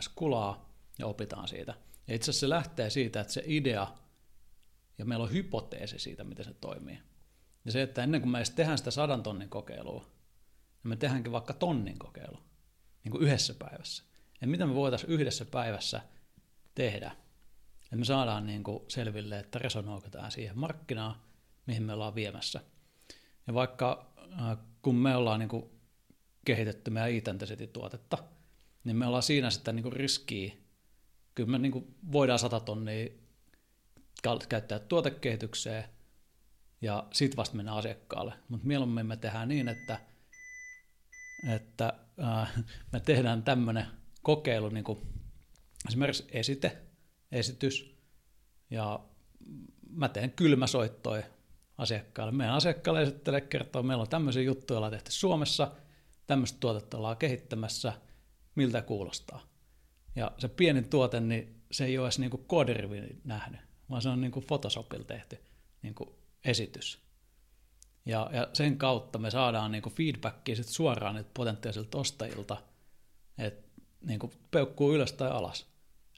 skulaa 0.00 0.70
ja 0.98 1.06
opitaan 1.06 1.48
siitä. 1.48 1.74
Ja 2.06 2.14
itse 2.14 2.30
asiassa 2.30 2.40
se 2.40 2.48
lähtee 2.48 2.90
siitä, 2.90 3.20
että 3.20 3.32
se 3.32 3.42
idea, 3.46 3.86
ja 4.98 5.04
meillä 5.04 5.22
on 5.22 5.32
hypoteesi 5.32 5.98
siitä, 5.98 6.24
miten 6.24 6.44
se 6.44 6.54
toimii. 6.54 6.98
Ja 7.64 7.72
se, 7.72 7.82
että 7.82 8.02
ennen 8.02 8.20
kuin 8.20 8.30
me 8.30 8.38
edes 8.38 8.50
tehdään 8.50 8.78
sitä 8.78 8.90
sadan 8.90 9.22
tonnin 9.22 9.48
kokeilua, 9.48 10.00
niin 10.82 10.88
me 10.88 10.96
tehdäänkin 10.96 11.32
vaikka 11.32 11.52
tonnin 11.52 11.98
kokeilu, 11.98 12.38
niin 13.04 13.12
kuin 13.12 13.22
yhdessä 13.22 13.54
päivässä. 13.54 14.04
Ja 14.40 14.46
mitä 14.46 14.66
me 14.66 14.74
voitaisiin 14.74 15.12
yhdessä 15.12 15.44
päivässä 15.44 16.00
tehdä, 16.74 17.12
että 17.82 17.96
me 17.96 18.04
saadaan 18.04 18.46
niin 18.46 18.62
kuin 18.62 18.84
selville, 18.88 19.38
että 19.38 19.58
resonoiko 19.58 20.10
tämä 20.10 20.30
siihen 20.30 20.58
markkinaan, 20.58 21.16
mihin 21.66 21.82
me 21.82 21.92
ollaan 21.92 22.14
viemässä. 22.14 22.60
Ja 23.46 23.54
vaikka 23.54 24.12
äh, 24.40 24.58
kun 24.82 24.94
me 24.94 25.16
ollaan 25.16 25.40
niin 25.40 25.48
kuin 25.48 25.70
kehitetty 26.44 26.90
meidän 26.90 27.10
Intensity-tuotetta, 27.10 28.18
niin 28.84 28.96
me 28.96 29.06
ollaan 29.06 29.22
siinä 29.22 29.50
sitä 29.50 29.72
niin 29.72 29.82
kuin 29.82 29.92
riskiä. 29.92 30.52
Kyllä 31.34 31.50
me 31.50 31.58
niin 31.58 31.72
kuin 31.72 31.94
voidaan 32.12 32.38
sata 32.38 32.60
tonnia 32.60 33.08
käyttää 34.48 34.78
tuotekehitykseen 34.78 35.84
ja 36.80 37.06
sitten 37.12 37.36
vasta 37.36 37.56
mennä 37.56 37.74
asiakkaalle. 37.74 38.34
Mutta 38.48 38.66
mieluummin 38.66 39.06
me 39.06 39.16
tehdään 39.16 39.48
niin, 39.48 39.68
että, 39.68 40.00
että 41.48 41.92
äh, 42.24 42.64
me 42.92 43.00
tehdään 43.00 43.42
tämmöinen 43.42 43.86
kokeilu, 44.22 44.68
niin 44.68 44.84
kuin 44.84 44.98
esimerkiksi 45.88 46.26
esite, 46.32 46.78
esitys, 47.32 47.96
ja 48.70 49.00
mä 49.90 50.08
teen 50.08 50.30
kylmäsoittoja 50.30 51.22
asiakkaalle. 51.78 52.32
Meidän 52.32 52.54
asiakkaalle 52.54 53.02
esittelee 53.02 53.40
kertoo, 53.40 53.82
meillä 53.82 54.02
on 54.02 54.08
tämmöisiä 54.08 54.42
juttuja, 54.42 54.74
joilla 54.74 54.90
tehty 54.90 55.12
Suomessa, 55.12 55.72
tämmöistä 56.26 56.60
tuotetta 56.60 56.96
ollaan 56.96 57.16
kehittämässä, 57.16 57.92
miltä 58.54 58.82
kuulostaa. 58.82 59.42
Ja 60.16 60.32
se 60.38 60.48
pienin 60.48 60.88
tuote, 60.88 61.20
niin 61.20 61.62
se 61.72 61.84
ei 61.84 61.98
ole 61.98 62.06
edes 62.06 62.18
niin 62.18 62.46
koodirivi 62.46 63.20
nähnyt, 63.24 63.60
vaan 63.90 64.02
se 64.02 64.08
on 64.08 64.20
niin 64.20 64.32
kuin 64.32 64.46
Photoshopilla 64.46 65.04
tehty 65.04 65.38
niin 65.82 65.94
kuin 65.94 66.10
esitys. 66.44 66.98
Ja, 68.06 68.30
ja 68.32 68.48
sen 68.52 68.78
kautta 68.78 69.18
me 69.18 69.30
saadaan 69.30 69.72
niin 69.72 69.82
kuin 69.82 69.94
feedbackia 69.94 70.56
sit 70.56 70.68
suoraan 70.68 71.24
potentiaalisilta 71.34 71.98
ostajilta, 71.98 72.56
että 73.38 73.69
niin 74.04 74.18
kuin 74.18 74.32
peukkuu 74.50 74.94
ylös 74.94 75.12
tai 75.12 75.30
alas. 75.30 75.66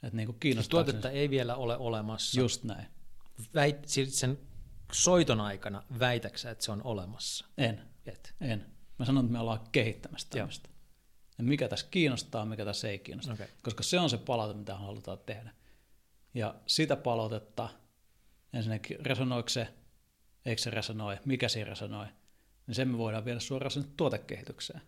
Että 0.03 0.17
niin 0.17 0.27
kuin 0.27 0.37
siis 0.53 0.69
tuotetta 0.69 1.09
ei 1.09 1.29
vielä 1.29 1.55
ole 1.55 1.77
olemassa. 1.77 2.39
Just 2.39 2.63
näin. 2.63 2.87
Väit, 3.55 3.87
siis 3.87 4.19
sen 4.19 4.39
soiton 4.91 5.41
aikana 5.41 5.83
väitäksä, 5.99 6.51
että 6.51 6.65
se 6.65 6.71
on 6.71 6.81
olemassa? 6.83 7.45
En. 7.57 7.81
Et. 8.05 8.35
En. 8.41 8.65
Mä 8.99 9.05
sanon, 9.05 9.25
että 9.25 9.33
me 9.33 9.39
ollaan 9.39 9.67
kehittämässä 9.71 10.27
tämmöistä. 10.29 10.69
Ja 11.37 11.43
mikä 11.43 11.67
tässä 11.67 11.87
kiinnostaa, 11.91 12.45
mikä 12.45 12.65
tässä 12.65 12.89
ei 12.89 12.99
kiinnosta. 12.99 13.33
Okay. 13.33 13.47
Koska 13.63 13.83
se 13.83 13.99
on 13.99 14.09
se 14.09 14.17
palaute, 14.17 14.53
mitä 14.53 14.75
halutaan 14.75 15.17
tehdä. 15.25 15.51
Ja 16.33 16.55
sitä 16.67 16.95
palautetta, 16.95 17.69
ensinnäkin 18.53 19.05
resonoiko 19.05 19.49
se, 19.49 19.73
eikö 20.45 20.61
se 20.61 20.69
resonoi, 20.69 21.17
mikä 21.25 21.49
se 21.49 21.63
resonoi, 21.63 22.07
niin 22.67 22.75
sen 22.75 22.87
me 22.87 22.97
voidaan 22.97 23.25
viedä 23.25 23.39
suoraan 23.39 23.71
sinne 23.71 23.89
tuotekehitykseen. 23.97 24.81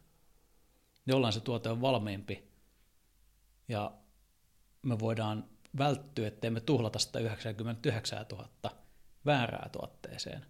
Jollain 1.06 1.34
se 1.34 1.40
tuote 1.40 1.70
on 1.70 1.82
valmiimpi 1.82 2.55
ja 3.68 3.92
me 4.82 5.00
voidaan 5.00 5.50
välttyä, 5.78 6.28
ettei 6.28 6.50
me 6.50 6.62
tuhlata 6.62 7.00
sitä 7.00 7.20
99 7.20 8.26
000 8.32 8.50
väärää 9.26 9.70
tuotteeseen. 9.72 10.46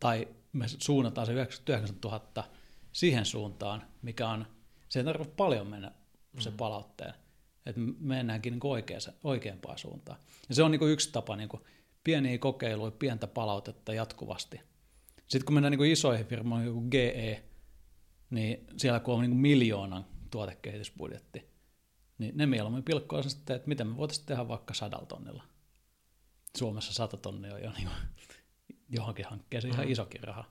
Tai 0.00 0.28
me 0.52 0.64
suunnataan 0.68 1.26
se 1.26 1.32
99 1.32 1.96
000 2.04 2.44
siihen 2.92 3.26
suuntaan, 3.26 3.82
mikä 4.02 4.28
on, 4.28 4.46
se 4.88 4.98
ei 5.00 5.04
tarvitse 5.04 5.34
paljon 5.36 5.66
mennä 5.66 5.92
se 6.38 6.50
mm. 6.50 6.56
palautteen, 6.56 7.14
että 7.66 7.80
mennäänkin 8.00 8.52
niin 8.52 8.60
oikeaan, 8.64 9.02
oikeampaan 9.24 9.78
suuntaan. 9.78 10.18
Ja 10.48 10.54
se 10.54 10.62
on 10.62 10.70
niin 10.70 10.88
yksi 10.88 11.12
tapa 11.12 11.36
niin 11.36 11.48
pieniä 12.04 12.38
kokeiluja, 12.38 12.90
pientä 12.90 13.26
palautetta 13.26 13.94
jatkuvasti. 13.94 14.60
Sitten 15.16 15.44
kun 15.44 15.54
mennään 15.54 15.70
niin 15.70 15.78
kuin 15.78 15.92
isoihin 15.92 16.26
firmoihin, 16.26 16.66
joku 16.66 16.80
GE, 16.90 17.44
niin 18.30 18.66
siellä 18.76 19.00
kun 19.00 19.14
on 19.14 19.20
niin 19.20 19.30
kuin 19.30 19.40
miljoonan 19.40 20.06
tuotekehitysbudjetti, 20.30 21.49
niin 22.20 22.36
ne 22.36 22.46
mieluummin 22.46 22.82
pilkkoa 22.82 23.22
sitten, 23.22 23.56
että 23.56 23.68
miten 23.68 23.86
me 23.86 23.96
voitaisiin 23.96 24.26
tehdä 24.26 24.48
vaikka 24.48 24.74
sadalla 24.74 25.06
tonnilla. 25.06 25.44
Suomessa 26.58 26.92
sata 26.92 27.16
tonnia 27.16 27.54
on 27.54 27.62
jo 27.62 27.70
niin 27.70 27.88
johonkin 28.88 29.24
hankkeeseen 29.24 29.74
ihan 29.74 29.86
mm. 29.86 29.92
isokin 29.92 30.22
raha. 30.22 30.44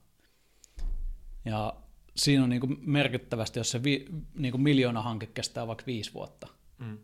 Ja 1.46 1.76
siinä 2.16 2.44
on 2.44 2.50
niin 2.50 2.60
kuin 2.60 2.78
merkittävästi, 2.82 3.60
jos 3.60 3.72
se 3.72 3.84
vi, 3.84 4.06
niin 4.36 4.52
kuin 4.52 4.62
miljoona 4.62 5.02
hanke 5.02 5.26
kestää 5.26 5.68
vaikka 5.68 5.86
viisi 5.86 6.14
vuotta, 6.14 6.48
mm. 6.78 6.98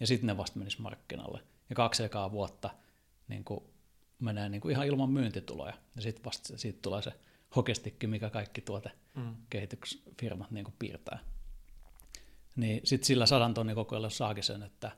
ja 0.00 0.06
sitten 0.06 0.26
ne 0.26 0.36
vasta 0.36 0.58
menisi 0.58 0.82
markkinalle, 0.82 1.42
ja 1.70 1.76
kaksi 1.76 2.04
ekaa 2.04 2.32
vuotta 2.32 2.70
niin 3.28 3.44
kuin 3.44 3.64
menee 4.18 4.48
niin 4.48 4.60
kuin 4.60 4.72
ihan 4.72 4.86
ilman 4.86 5.10
myyntituloja, 5.10 5.74
ja 5.96 6.02
sitten 6.02 6.24
vasta 6.24 6.58
siitä 6.58 6.78
tulee 6.82 7.02
se 7.02 7.12
hokestikki, 7.56 8.06
mikä 8.06 8.30
kaikki 8.30 8.60
tuotekehitysfirmat 8.60 10.50
mm. 10.50 10.54
niin 10.54 10.64
kuin 10.64 10.74
piirtää. 10.78 11.18
Niin 12.60 12.80
sitten 12.84 13.06
sillä 13.06 13.26
sadan 13.26 13.54
tonnin 13.54 13.76
kokeilulla 13.76 14.10
saakin 14.10 14.44
sen, 14.44 14.62
että 14.62 14.90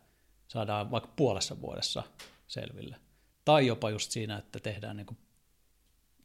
saadaan 0.48 0.90
vaikka 0.90 1.12
puolessa 1.16 1.61
vuodessa 1.61 2.03
selville. 2.46 2.96
Tai 3.44 3.66
jopa 3.66 3.90
just 3.90 4.11
siinä, 4.11 4.37
että 4.37 4.59
tehdään 4.59 4.96
niin 4.96 5.07
kuin, 5.07 5.18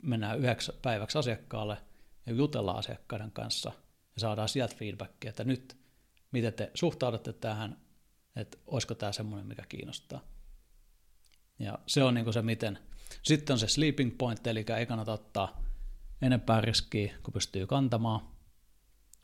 mennään 0.02 0.39
yhdeksi 0.39 0.71
päiväksi 0.82 1.17
asiakkaalle 1.17 1.78
ja 2.26 2.34
jutellaan 2.34 2.78
asiakkaiden 2.78 3.32
kanssa 3.32 3.71
ja 4.15 4.19
saadaan 4.19 4.50
sieltä 4.50 4.76
feedbackia, 4.76 5.30
että 5.30 5.43
nyt 5.43 5.78
miten 6.32 6.54
te 6.54 6.71
suhtaudutte 6.73 7.34
tähän, 7.34 7.78
että 8.36 8.58
olisiko 8.67 8.95
tämä 8.95 9.12
semmoinen, 9.12 9.47
mikä 9.47 9.63
kiinnostaa. 9.69 10.21
Ja 11.60 11.80
se 11.88 12.04
on 12.04 12.13
niin 12.13 12.34
se 12.34 12.41
miten. 12.41 12.80
Sitten 13.23 13.54
on 13.54 13.60
se 13.60 13.67
sleeping 13.67 14.17
point, 14.17 14.47
eli 14.47 14.65
ei 14.78 14.86
kannata 14.86 15.13
ottaa 15.13 15.63
enempää 16.21 16.62
riskiä, 16.62 17.13
kun 17.23 17.34
pystyy 17.34 17.67
kantamaan. 17.67 18.21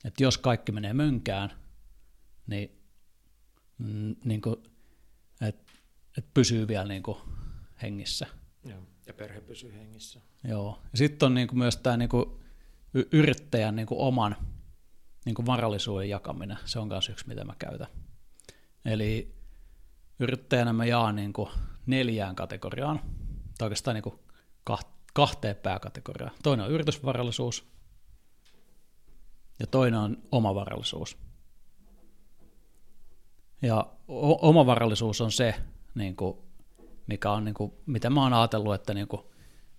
Että 0.05 0.23
jos 0.23 0.37
kaikki 0.37 0.71
menee 0.71 0.93
mönkään, 0.93 1.62
niin, 2.47 2.81
mm, 3.77 4.15
niin 4.23 4.41
kuin, 4.41 4.55
että 5.41 5.73
et 6.17 6.33
pysyy 6.33 6.67
vielä 6.67 6.87
niin 6.87 7.03
kuin 7.03 7.17
hengissä. 7.81 8.27
Joo, 8.65 8.87
ja 9.07 9.13
perhe 9.13 9.41
pysyy 9.41 9.73
hengissä. 9.73 10.21
Joo. 10.43 10.81
Ja 10.91 10.97
sitten 10.97 11.25
on 11.25 11.33
niin 11.33 11.47
kuin 11.47 11.59
myös 11.59 11.77
tämä 11.77 11.97
niin 11.97 12.09
kuin 12.09 12.25
yrittäjän 13.11 13.75
niin 13.75 13.87
kuin 13.87 13.99
oman 13.99 14.35
niin 15.25 15.35
kuin 15.35 15.45
varallisuuden 15.45 16.09
jakaminen. 16.09 16.57
Se 16.65 16.79
on 16.79 16.87
myös 16.87 17.09
yksi, 17.09 17.27
mitä 17.27 17.43
mä 17.43 17.55
käytän. 17.59 17.87
Eli 18.85 19.35
yrittäjänä 20.19 20.73
mä 20.73 20.85
jaan 20.85 21.15
niin 21.15 21.33
kuin 21.33 21.49
neljään 21.85 22.35
kategoriaan, 22.35 22.99
tai 23.57 23.65
oikeastaan 23.65 23.95
niin 23.95 24.03
kuin 24.03 24.19
kahteen 25.13 25.55
pääkategoriaan. 25.55 26.35
Toinen 26.43 26.65
on 26.65 26.71
yritysvarallisuus, 26.71 27.67
ja 29.59 29.67
toinen 29.67 29.99
on 29.99 30.17
omavarallisuus. 30.31 31.17
Ja 33.63 33.87
omavarallisuus 34.41 35.21
on 35.21 35.31
se, 35.31 35.55
niin 35.95 36.15
kuin, 36.15 36.37
mikä 37.07 37.31
on, 37.31 37.45
niin 37.45 37.53
kuin, 37.53 37.73
mitä 37.85 38.09
mä 38.09 38.23
oon 38.23 38.33
ajatellut, 38.33 38.73
että 38.73 38.93
niin 38.93 39.07
kuin, 39.07 39.21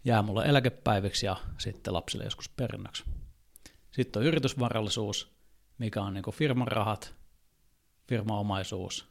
jää 0.05 0.23
mulle 0.23 0.45
eläkepäiviksi 0.45 1.27
ja 1.27 1.37
sitten 1.59 1.95
lapsille 1.95 2.25
joskus 2.25 2.49
perinnöksi. 2.49 3.05
Sitten 3.91 4.21
on 4.21 4.27
yritysvarallisuus, 4.27 5.35
mikä 5.79 6.03
on 6.03 6.15
niin 6.15 6.25
firman 6.33 6.69
rahat, 6.69 7.15
firmaomaisuus, 8.09 9.09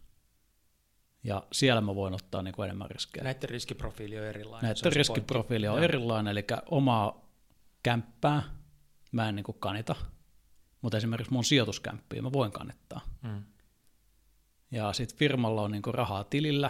ja 1.24 1.48
siellä 1.52 1.82
mä 1.82 1.96
voin 1.96 2.14
ottaa 2.14 2.42
niin 2.42 2.54
kuin 2.54 2.66
enemmän 2.66 2.92
riskejä. 2.92 3.24
Näiden 3.24 3.50
riskiprofiili 3.50 4.20
on 4.20 4.26
erilainen. 4.26 4.68
Näiden 4.68 4.94
riskiprofiili 4.94 5.68
on 5.68 5.84
erilainen, 5.84 6.32
eli 6.32 6.46
omaa 6.72 7.30
kämppää 7.84 8.44
mä 9.12 9.30
en 9.30 9.36
niin 9.36 9.44
kuin 9.44 9.60
kanita, 9.60 9.96
mutta 10.82 10.98
esimerkiksi 10.98 11.34
mun 11.34 11.44
sijoituskämppiä 11.44 12.22
mä 12.22 12.32
voin 12.32 12.52
kannattaa. 12.52 13.02
Mm. 13.22 13.44
Ja 14.74 14.94
sitten 14.94 15.18
firmalla 15.18 15.62
on 15.62 15.72
niin 15.72 15.82
kuin 15.82 15.94
rahaa 15.94 16.24
tilillä, 16.24 16.70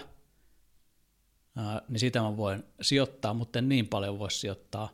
niin 1.89 1.99
sitä 1.99 2.21
mä 2.21 2.37
voin 2.37 2.63
sijoittaa, 2.81 3.33
mutta 3.33 3.59
en 3.59 3.69
niin 3.69 3.87
paljon 3.87 4.19
voi 4.19 4.31
sijoittaa, 4.31 4.89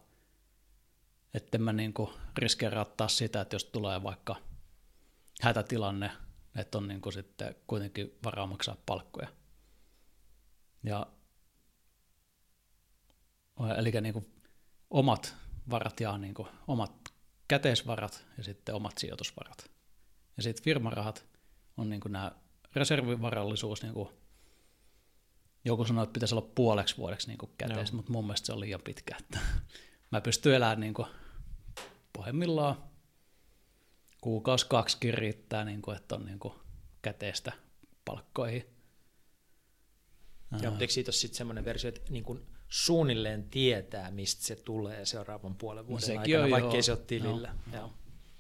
että 1.34 1.58
mä 1.58 1.74
niin 1.74 1.94
riskeeraa 2.38 2.86
taas 2.86 3.18
sitä, 3.18 3.42
että 3.42 3.56
jos 3.56 3.66
tulee 3.66 4.04
vaikka 4.04 4.36
hätätilanne, 5.42 6.12
että 6.56 6.78
on 6.78 6.88
niin 6.88 7.02
kuin 7.02 7.14
sitten 7.14 7.56
kuitenkin 7.68 8.18
varaa 8.24 8.48
maksaa 8.48 8.78
palkkoja. 8.86 9.28
Ja, 10.84 11.08
eli 13.78 13.92
niin 14.02 14.14
kuin 14.14 14.34
omat 14.90 15.36
varat 15.70 16.00
ja 16.00 16.18
niin 16.18 16.34
kuin 16.34 16.48
omat 16.68 16.92
käteisvarat 17.48 18.26
ja 18.38 18.44
sitten 18.44 18.76
omat 18.76 18.98
sijoitusvarat. 18.98 19.72
Ja 20.38 20.44
sitten 20.44 20.64
firmarahat 20.64 21.26
on 21.78 21.90
niin 21.90 22.02
kuin 22.02 22.12
nämä 22.12 22.32
reservivarallisuus 22.76 23.84
niin 23.84 23.94
kuin 23.94 24.10
joku 25.66 25.86
sanoi, 25.86 26.04
että 26.04 26.14
pitäisi 26.14 26.36
olla 26.36 26.50
puoleksi 26.56 26.98
vuodeksi 26.98 27.28
niin 27.28 27.38
kuin 27.38 27.52
käteistä, 27.58 27.96
mutta 27.96 28.12
mun 28.12 28.26
mielestä 28.26 28.46
se 28.46 28.54
on 28.54 28.60
liian 28.60 28.82
pitkä. 28.82 29.16
Että 29.20 29.40
mä 30.12 30.22
pystyn 30.22 30.56
elämään 30.56 30.80
niin 30.80 30.94
kuin 30.94 31.08
pohjimmillaan 32.14 32.84
kuukausi 34.22 34.66
kaksi 34.70 35.12
riittää, 35.12 35.66
niin 35.66 35.82
kuin, 35.82 35.98
että 35.98 36.16
on 36.16 36.26
niin 36.26 36.40
kuin 36.40 36.54
käteistä 37.02 37.52
palkkoihin. 38.06 38.66
Ja 40.62 40.70
mutta 40.70 40.84
eikö 40.84 40.94
siitä 40.94 41.12
sitten 41.12 41.38
semmoinen 41.38 41.66
versio, 41.66 41.88
että 41.88 42.02
niin 42.10 42.24
kuin 42.24 42.46
suunnilleen 42.70 43.50
tietää, 43.50 44.12
mistä 44.12 44.44
se 44.44 44.56
tulee 44.56 45.06
seuraavan 45.06 45.56
puolen 45.56 45.88
vuoden 45.88 46.16
no, 46.16 46.22
aikana, 46.22 46.44
on, 46.44 46.52
vaikka 46.52 46.76
ei 46.76 46.84
se 46.84 46.92
ole 46.92 47.00
tilillä. 47.08 47.56
No, 47.72 47.78
joo. 47.78 47.94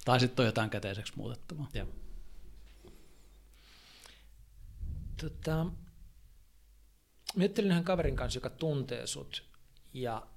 Tai 0.05 0.19
sitten 0.19 0.43
on 0.43 0.47
jotain 0.47 0.69
käteiseksi 0.69 1.13
muutettavaa. 1.15 1.69
Joo. 1.73 1.87
Tota, 5.21 5.65
Miettelin 7.35 7.71
yhden 7.71 7.83
kaverin 7.83 8.15
kanssa, 8.15 8.37
joka 8.37 8.49
tuntee 8.49 9.07
sut 9.07 9.49
ja 9.93 10.27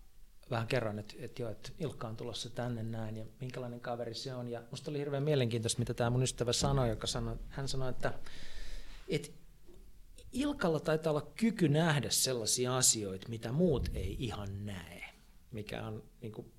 vähän 0.51 0.67
kerran, 0.67 0.99
että, 0.99 1.15
että, 1.19 1.43
jo, 1.43 1.51
että 1.51 1.71
Ilkka 1.79 2.09
on 2.09 2.17
tulossa 2.17 2.51
tänne 2.51 2.83
näin 2.83 3.17
ja 3.17 3.25
minkälainen 3.41 3.81
kaveri 3.81 4.15
se 4.15 4.35
on. 4.35 4.49
Ja 4.49 4.63
musta 4.71 4.91
oli 4.91 4.99
hirveän 4.99 5.23
mielenkiintoista, 5.23 5.79
mitä 5.79 5.95
tämä 5.95 6.11
mun 6.11 6.23
ystävä 6.23 6.53
sanoi, 6.53 6.89
joka 6.89 7.07
sanoi, 7.07 7.37
hän 7.49 7.69
sanoi, 7.69 7.91
että, 7.91 8.13
että 9.09 9.29
Ilkalla 10.33 10.81
taitaa 10.81 11.11
olla 11.11 11.33
kyky 11.37 11.69
nähdä 11.69 12.11
sellaisia 12.11 12.77
asioita, 12.77 13.29
mitä 13.29 13.53
muut 13.53 13.91
ei 13.95 14.17
ihan 14.19 14.67
näe, 14.67 15.05
mikä 15.51 15.87
on 15.87 16.03
niin 16.21 16.33
kuin, 16.33 16.53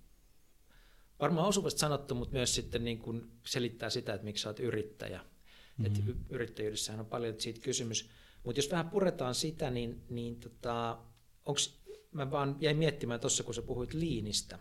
varmaan 1.19 1.47
osuvasti 1.47 1.79
sanottu, 1.79 2.15
mutta 2.15 2.33
myös 2.33 2.55
sitten 2.55 2.83
niin 2.83 2.99
kuin 2.99 3.31
selittää 3.45 3.89
sitä, 3.89 4.13
että 4.13 4.25
miksi 4.25 4.41
sä 4.41 4.49
oot 4.49 4.59
yrittäjä. 4.59 5.25
Mm-hmm. 5.77 5.85
Että 5.85 6.11
yrittäjyydessähän 6.29 6.99
on 6.99 7.05
paljon 7.05 7.35
siitä 7.37 7.59
kysymys. 7.61 8.09
Mutta 8.43 8.59
jos 8.59 8.71
vähän 8.71 8.89
puretaan 8.89 9.35
sitä, 9.35 9.69
niin, 9.69 10.01
niin 10.09 10.39
tota, 10.39 10.99
onks, 11.45 11.83
mä 12.11 12.31
vaan 12.31 12.55
jäin 12.59 12.77
miettimään 12.77 13.19
tuossa, 13.19 13.43
kun 13.43 13.53
sä 13.53 13.61
puhuit 13.61 13.93
liinistä, 13.93 14.59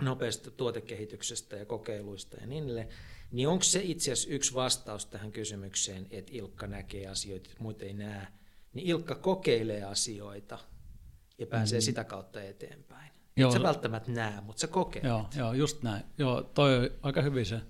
nopeasta 0.00 0.50
tuotekehityksestä 0.50 1.56
ja 1.56 1.64
kokeiluista 1.64 2.36
ja 2.36 2.46
niin 2.46 2.64
edelleen, 2.64 2.88
niin 3.30 3.48
onko 3.48 3.64
se 3.64 3.80
itse 3.82 4.12
asiassa 4.12 4.34
yksi 4.34 4.54
vastaus 4.54 5.06
tähän 5.06 5.32
kysymykseen, 5.32 6.06
että 6.10 6.32
Ilkka 6.34 6.66
näkee 6.66 7.06
asioita, 7.06 7.50
muut 7.58 7.82
ei 7.82 7.92
näe, 7.92 8.26
niin 8.72 8.86
Ilkka 8.86 9.14
kokeilee 9.14 9.82
asioita 9.82 10.58
ja 11.38 11.46
pääsee 11.46 11.78
mm. 11.78 11.82
sitä 11.82 12.04
kautta 12.04 12.42
eteenpäin. 12.42 13.10
Joo. 13.36 13.50
Et 13.50 13.56
sä 13.56 13.62
välttämättä 13.62 14.12
näe, 14.12 14.40
mutta 14.40 14.60
sä 14.60 14.66
kokeilet. 14.66 15.08
Joo, 15.08 15.26
joo 15.36 15.52
just 15.52 15.82
näin. 15.82 16.04
Joo, 16.18 16.42
toi 16.42 16.76
on 16.76 16.90
aika 17.02 17.22
hyvin 17.22 17.46
se, 17.46 17.60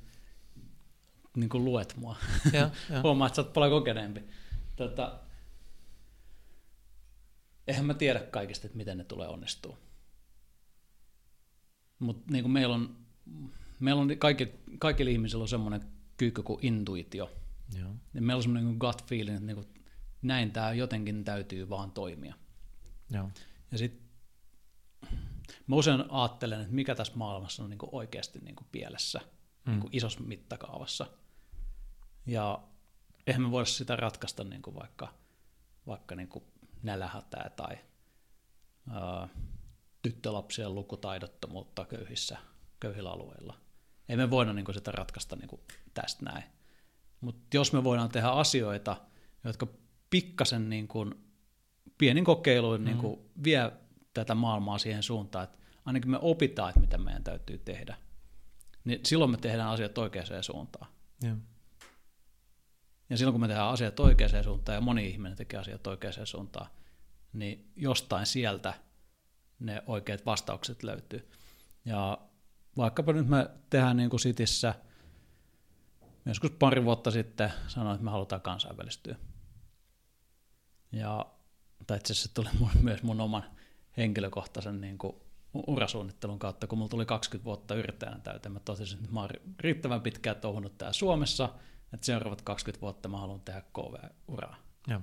niin 1.37 1.49
kuin 1.49 1.64
luet 1.64 1.96
mua. 1.96 2.17
Ja, 2.52 2.71
Huomaa, 3.02 3.27
että 3.27 3.37
sä 3.37 3.42
oot 3.42 3.52
paljon 3.52 3.73
kokeneempi. 3.73 4.25
Tota, 4.77 5.19
eihän 7.67 7.85
mä 7.85 7.94
tiedä 7.94 8.21
kaikista, 8.21 8.67
että 8.67 8.77
miten 8.77 8.98
ne 8.98 9.04
tulee 9.04 9.29
onnistua. 9.29 9.79
Mutta 11.98 12.33
niin 12.33 12.50
meillä 12.50 12.75
on, 12.75 12.96
meillä 13.81 14.02
on 14.02 14.19
kaikki, 14.19 14.48
kaikilla 14.79 15.10
ihmisillä 15.10 15.42
on 15.42 15.48
semmoinen 15.48 15.81
kyykky 16.17 16.42
kuin 16.42 16.58
intuitio. 16.63 17.31
Joo. 17.79 17.90
Ja 18.15 18.23
meillä 18.23 18.38
on 18.38 18.42
semmoinen 18.42 18.69
niin 18.69 18.79
gut 18.79 19.04
feeling, 19.04 19.37
että 19.37 19.46
niin 19.46 19.56
kuin, 19.56 19.67
näin 20.23 20.52
tämä 20.52 20.73
jotenkin 20.73 21.25
täytyy 21.25 21.69
vaan 21.69 21.90
toimia. 21.90 22.35
Joo. 23.10 23.31
Ja 23.73 23.79
sitten 23.79 24.06
mä 25.67 25.77
usein 25.77 26.04
ajattelen, 26.10 26.60
että 26.60 26.75
mikä 26.75 26.94
tässä 26.94 27.13
maailmassa 27.17 27.63
on 27.65 27.71
niin 27.71 27.79
kuin 27.79 27.90
oikeasti 27.92 28.38
niin 28.38 28.56
kuin 28.56 28.67
pielessä, 28.73 29.21
mm. 29.65 29.71
niin 29.71 29.81
kuin 29.81 29.96
isossa 29.96 30.21
mittakaavassa. 30.21 31.06
Ja 32.27 32.62
eihän 33.27 33.42
me 33.42 33.50
voida 33.50 33.64
sitä 33.64 33.96
ratkaista 33.96 34.44
niin 34.44 34.62
kuin 34.62 34.77
vaikka, 34.77 35.08
vaikka 35.87 36.14
niin 36.14 36.29
kuin 36.29 36.44
nälähätää 36.83 37.50
tai 37.56 37.79
ää, 38.90 39.29
tyttölapsien 40.02 40.74
lukutaidottomuutta 40.74 41.85
köyhissä, 41.85 42.38
köyhillä 42.81 43.10
alueilla. 43.10 43.54
Ei 44.08 44.16
me 44.16 44.31
voida 44.31 44.52
niin 44.52 44.64
kuin 44.64 44.74
sitä 44.74 44.92
ratkaista 44.92 45.37
niin 45.37 45.48
kuin 45.48 45.60
tästä 45.94 46.24
näin. 46.24 46.44
Mutta 47.20 47.56
jos 47.56 47.72
me 47.72 47.85
voidaan 47.85 48.08
tehdä 48.08 48.29
asioita, 48.29 48.96
jotka 49.44 49.66
pikkasen 50.10 50.70
niin 50.70 50.88
kuin 50.88 51.14
pienin 51.98 52.24
kokeiluin 52.24 52.81
mm. 52.81 52.85
niin 52.85 52.98
kuin 52.98 53.20
vie 53.44 53.72
tätä 54.14 54.35
maailmaa 54.35 54.79
siihen 54.79 55.02
suuntaan, 55.02 55.44
että 55.44 55.58
ainakin 55.85 56.10
me 56.10 56.18
opitaan, 56.20 56.68
että 56.68 56.81
mitä 56.81 56.98
meidän 56.98 57.24
täytyy 57.24 57.58
tehdä. 57.58 57.96
Niin 58.85 59.00
silloin 59.04 59.31
me 59.31 59.37
tehdään 59.37 59.68
asiat 59.68 59.98
oikeaan 59.98 60.42
suuntaan. 60.42 60.90
Joo. 61.22 61.37
Ja 63.11 63.17
silloin 63.17 63.33
kun 63.33 63.40
me 63.40 63.48
tehdään 63.48 63.69
asiat 63.69 64.00
oikeaan 64.00 64.44
suuntaan 64.44 64.77
ja 64.77 64.81
moni 64.81 65.09
ihminen 65.09 65.37
tekee 65.37 65.61
asiat 65.61 65.87
oikeaan 65.87 66.27
suuntaan, 66.27 66.71
niin 67.33 67.73
jostain 67.77 68.27
sieltä 68.27 68.75
ne 69.59 69.83
oikeat 69.87 70.27
vastaukset 70.27 70.83
löytyy. 70.83 71.31
Ja 71.85 72.19
vaikkapa 72.77 73.13
nyt 73.13 73.29
me 73.29 73.50
tehdään 73.71 73.96
niin 73.96 74.11
kuin 74.11 74.21
Sitissä, 74.21 74.75
joskus 76.27 76.50
pari 76.50 76.85
vuotta 76.85 77.11
sitten 77.11 77.52
sanoin, 77.69 77.94
että 77.94 78.04
me 78.04 78.11
halutaan 78.11 78.40
kansainvälistyä. 78.40 79.17
Ja, 80.92 81.27
tai 81.87 81.96
itse 81.96 82.13
asiassa 82.13 82.35
tuli 82.35 82.48
myös 82.83 83.02
mun 83.02 83.21
oman 83.21 83.44
henkilökohtaisen 83.96 84.81
niin 84.81 84.98
kuin 84.98 85.17
urasuunnittelun 85.67 86.38
kautta, 86.38 86.67
kun 86.67 86.79
mulla 86.79 86.88
tuli 86.88 87.07
20 87.07 87.44
vuotta 87.44 87.75
yrittäjänä 87.75 88.19
täyteen, 88.19 88.52
mä 88.52 88.61
totesin, 88.61 88.98
että 88.98 89.13
mä 89.13 89.21
oon 89.21 89.31
riittävän 89.61 90.00
pitkään 90.00 90.37
touhunut 90.37 90.79
täällä 90.79 90.92
Suomessa, 90.92 91.48
että 91.94 92.06
seuraavat 92.06 92.42
20 92.42 92.80
vuotta 92.80 93.08
mä 93.08 93.18
haluan 93.18 93.40
tehdä 93.40 93.60
KV-uraa. 93.60 94.56
Joo. 94.88 95.00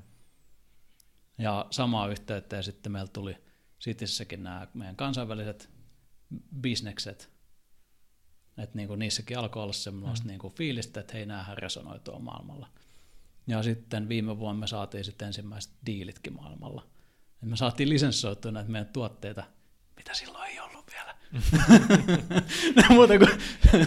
Ja 1.38 1.66
samaa 1.70 2.08
yhteyttä 2.08 2.62
sitten 2.62 2.92
meillä 2.92 3.08
tuli 3.08 3.38
Sitissäkin 3.84 4.44
nämä 4.44 4.68
meidän 4.74 4.96
kansainväliset 4.96 5.70
bisnekset, 6.62 7.32
että 8.58 8.78
niin 8.78 8.88
kuin 8.88 9.00
niissäkin 9.00 9.38
alkoi 9.38 9.64
olla 9.64 9.74
semmoista 9.74 10.26
mm. 10.26 10.28
niin 10.28 10.40
kuin 10.40 10.54
fiilistä, 10.54 11.00
että 11.00 11.14
hei, 11.14 11.26
näähän 11.26 11.58
resonoi 11.58 12.00
maailmalla. 12.20 12.70
Ja 13.48 13.64
sitten 13.64 14.10
viime 14.10 14.40
vuonna 14.40 14.60
me 14.60 14.68
saatiin 14.68 15.04
sitten 15.04 15.26
ensimmäiset 15.26 15.74
diilitkin 15.86 16.34
maailmalla. 16.34 16.88
Et 17.44 17.50
me 17.50 17.58
saatiin 17.58 17.90
lisenssoitua 17.90 18.52
näitä 18.52 18.70
meidän 18.70 18.94
tuotteita, 18.94 19.44
mitä 19.96 20.14
silloin 20.14 20.50
ei 20.50 20.60
ollut 20.60 20.73
vielä. 21.34 22.88
Muuta 22.90 23.18
kuin 23.18 23.30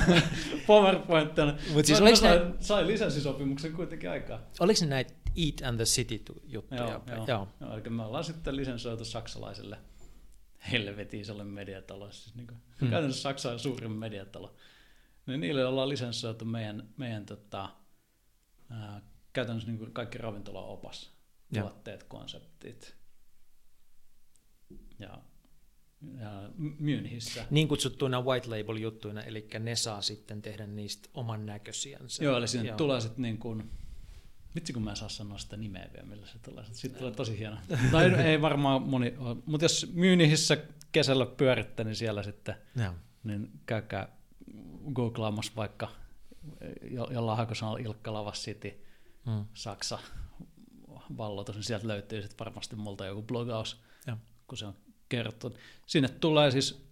PowerPointtina. 0.67 1.59
Mut 1.73 1.87
siis 1.87 2.01
nää- 2.01 2.15
sain, 2.15 2.55
sain 2.61 2.87
lisenssisopimuksen 2.87 3.73
kuitenkin 3.73 4.11
aikaa. 4.11 4.41
Oliko 4.61 4.81
ne 4.81 4.87
näitä 4.87 5.15
Eat 5.37 5.69
and 5.69 5.77
the 5.77 5.85
City-juttuja? 5.85 6.81
Joo, 6.81 7.03
joo, 7.07 7.27
joo. 7.27 7.49
joo. 7.61 7.75
Eli 7.75 7.91
me 7.91 8.05
ollaan 8.05 8.25
sitten 8.25 8.57
lisensoitu 8.57 9.05
saksalaiselle 9.05 9.79
helvetiselle 10.73 11.45
mediatalolle, 11.45 12.13
siis 12.13 12.35
niin 12.35 12.47
kuin, 12.47 12.59
hmm. 12.81 12.91
käytännössä 12.91 13.23
Saksan 13.23 13.59
suurin 13.59 13.93
mediatalo. 13.93 14.57
Niin 15.27 15.41
niille 15.41 15.67
ollaan 15.67 15.89
lisensoitu 15.89 16.45
meidän, 16.45 16.89
meidän 16.97 17.27
tota, 17.27 17.71
ää, 18.71 19.03
käytännössä 19.33 19.71
niin 19.71 19.79
kuin 19.79 19.93
kaikki 19.93 20.19
ravintolaopas, 20.19 21.11
tuotteet, 21.55 22.03
konseptit. 22.03 22.97
Ja, 24.99 25.19
ja 26.21 26.51
Münchissä. 26.59 27.43
Niin 27.51 27.69
kutsuttuina 27.69 28.21
white 28.21 28.49
label-juttuina, 28.49 29.23
eli 29.23 29.49
ne 29.61 29.77
saa 29.77 30.03
sitten 30.03 30.43
tehdä 30.43 30.67
niistä 30.67 31.09
oman 31.15 31.47
näköisiänsä. 31.47 32.25
Joo, 32.25 32.37
eli 32.39 32.49
sinne 32.49 32.73
tulee 32.73 33.01
sitten 33.01 33.23
niin 33.23 33.39
kuin, 33.39 33.71
vitsi 34.55 34.73
kun 34.73 34.83
mä 34.83 34.91
en 34.91 34.97
saa 34.97 35.09
sanoa 35.09 35.39
sitä 35.39 35.57
nimeä 35.57 35.89
vielä, 35.93 36.07
millä 36.07 36.27
se 36.27 36.39
tulee. 36.39 36.65
Sitten 36.73 36.99
tulee 36.99 37.15
tosi 37.15 37.39
hieno. 37.39 37.57
tai 37.93 38.15
ei 38.15 38.43
varmaan 38.43 38.83
moni, 38.83 39.15
mutta 39.47 39.65
jos 39.65 39.93
Myynihissä 39.95 40.57
kesällä 40.93 41.27
pyöritte, 41.27 41.85
niin 41.85 41.97
siellä 41.97 42.23
sitten, 42.23 42.55
Joo. 42.77 42.93
niin 43.25 43.51
käykää 43.67 44.09
googlaamassa 44.95 45.53
vaikka 45.57 45.89
jo- 46.91 47.09
jollain 47.13 47.39
hakusanalla 47.39 47.79
Ilkka 47.79 48.13
Lavas 48.13 48.43
City, 48.43 48.83
Mm. 49.27 49.45
Saksa, 49.55 49.99
valloitus, 51.17 51.55
niin 51.57 51.65
sieltä 51.65 51.89
löytyy 51.89 52.23
sitten 52.23 52.39
varmasti 52.39 52.77
multa 52.77 53.07
joku 53.07 53.23
blogaus, 53.23 53.81
Joo. 54.07 54.17
kun 54.47 54.59
se 54.59 54.67
on 54.67 54.75
kerrottu. 55.09 55.57
Sinne 55.87 56.09
tulee 56.09 56.51
siis 56.51 56.87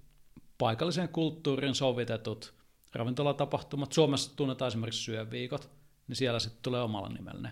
paikallisen 0.59 1.09
kulttuurin 1.09 1.75
sovitetut 1.75 2.55
ravintolatapahtumat. 2.93 3.93
Suomessa 3.93 4.37
tunnetaan 4.37 4.69
esimerkiksi 4.69 5.03
syöviikot, 5.03 5.71
niin 6.09 6.17
siellä 6.17 6.39
sitten 6.39 6.63
tulee 6.63 6.83
omalla 6.83 7.09
nimellä. 7.09 7.51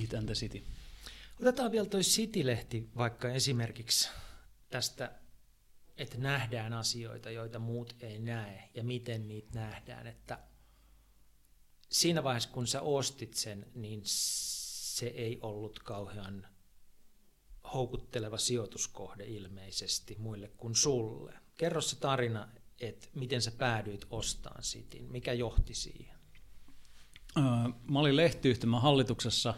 Eat 0.00 0.14
and 0.14 0.26
the 0.26 0.34
City. 0.34 0.64
Otetaan 1.40 1.72
vielä 1.72 1.86
toi 1.86 2.00
City-lehti 2.00 2.90
vaikka 2.96 3.28
esimerkiksi 3.28 4.08
tästä, 4.68 5.12
että 5.96 6.18
nähdään 6.18 6.72
asioita, 6.72 7.30
joita 7.30 7.58
muut 7.58 7.96
ei 8.00 8.18
näe, 8.18 8.70
ja 8.74 8.84
miten 8.84 9.28
niitä 9.28 9.58
nähdään. 9.58 10.06
Että 10.06 10.38
siinä 11.90 12.24
vaiheessa, 12.24 12.50
kun 12.50 12.66
sä 12.66 12.80
ostit 12.80 13.34
sen, 13.34 13.66
niin 13.74 14.00
se 14.04 15.06
ei 15.06 15.38
ollut 15.42 15.78
kauhean 15.78 16.46
houkutteleva 17.74 18.38
sijoituskohde 18.38 19.24
ilmeisesti 19.24 20.16
muille 20.18 20.48
kuin 20.48 20.74
sulle. 20.74 21.34
Kerro 21.56 21.80
se 21.80 21.96
tarina, 21.96 22.48
että 22.80 23.08
miten 23.14 23.42
sä 23.42 23.50
päädyit 23.50 24.06
ostamaan 24.10 24.62
Cityn, 24.62 25.04
mikä 25.04 25.32
johti 25.32 25.74
siihen? 25.74 26.16
Öö, 27.36 27.42
Mä 27.90 27.98
olin 27.98 28.16
lehtiyhtymän 28.16 28.82
hallituksessa, 28.82 29.54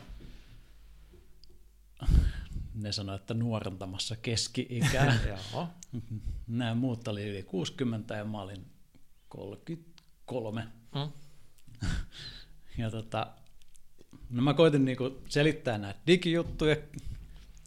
ne 2.75 2.93
sanoi, 2.93 3.16
että 3.16 3.35
nuorentamassa 3.35 4.16
keski-ikää. 4.16 5.18
Nämä 6.47 6.75
muut 6.75 7.09
oli 7.09 7.29
yli 7.29 7.43
60 7.43 8.14
ja 8.16 8.25
mä 8.25 8.41
olin 8.41 8.66
33. 9.29 10.66
Mm. 10.95 11.12
Ja 12.79 12.91
tota, 12.91 13.33
no 14.31 14.43
mä 14.43 14.55
koitin 14.55 14.85
niinku 14.85 15.23
selittää 15.29 15.79
näitä 15.79 16.01
digijuttuja, 16.07 16.77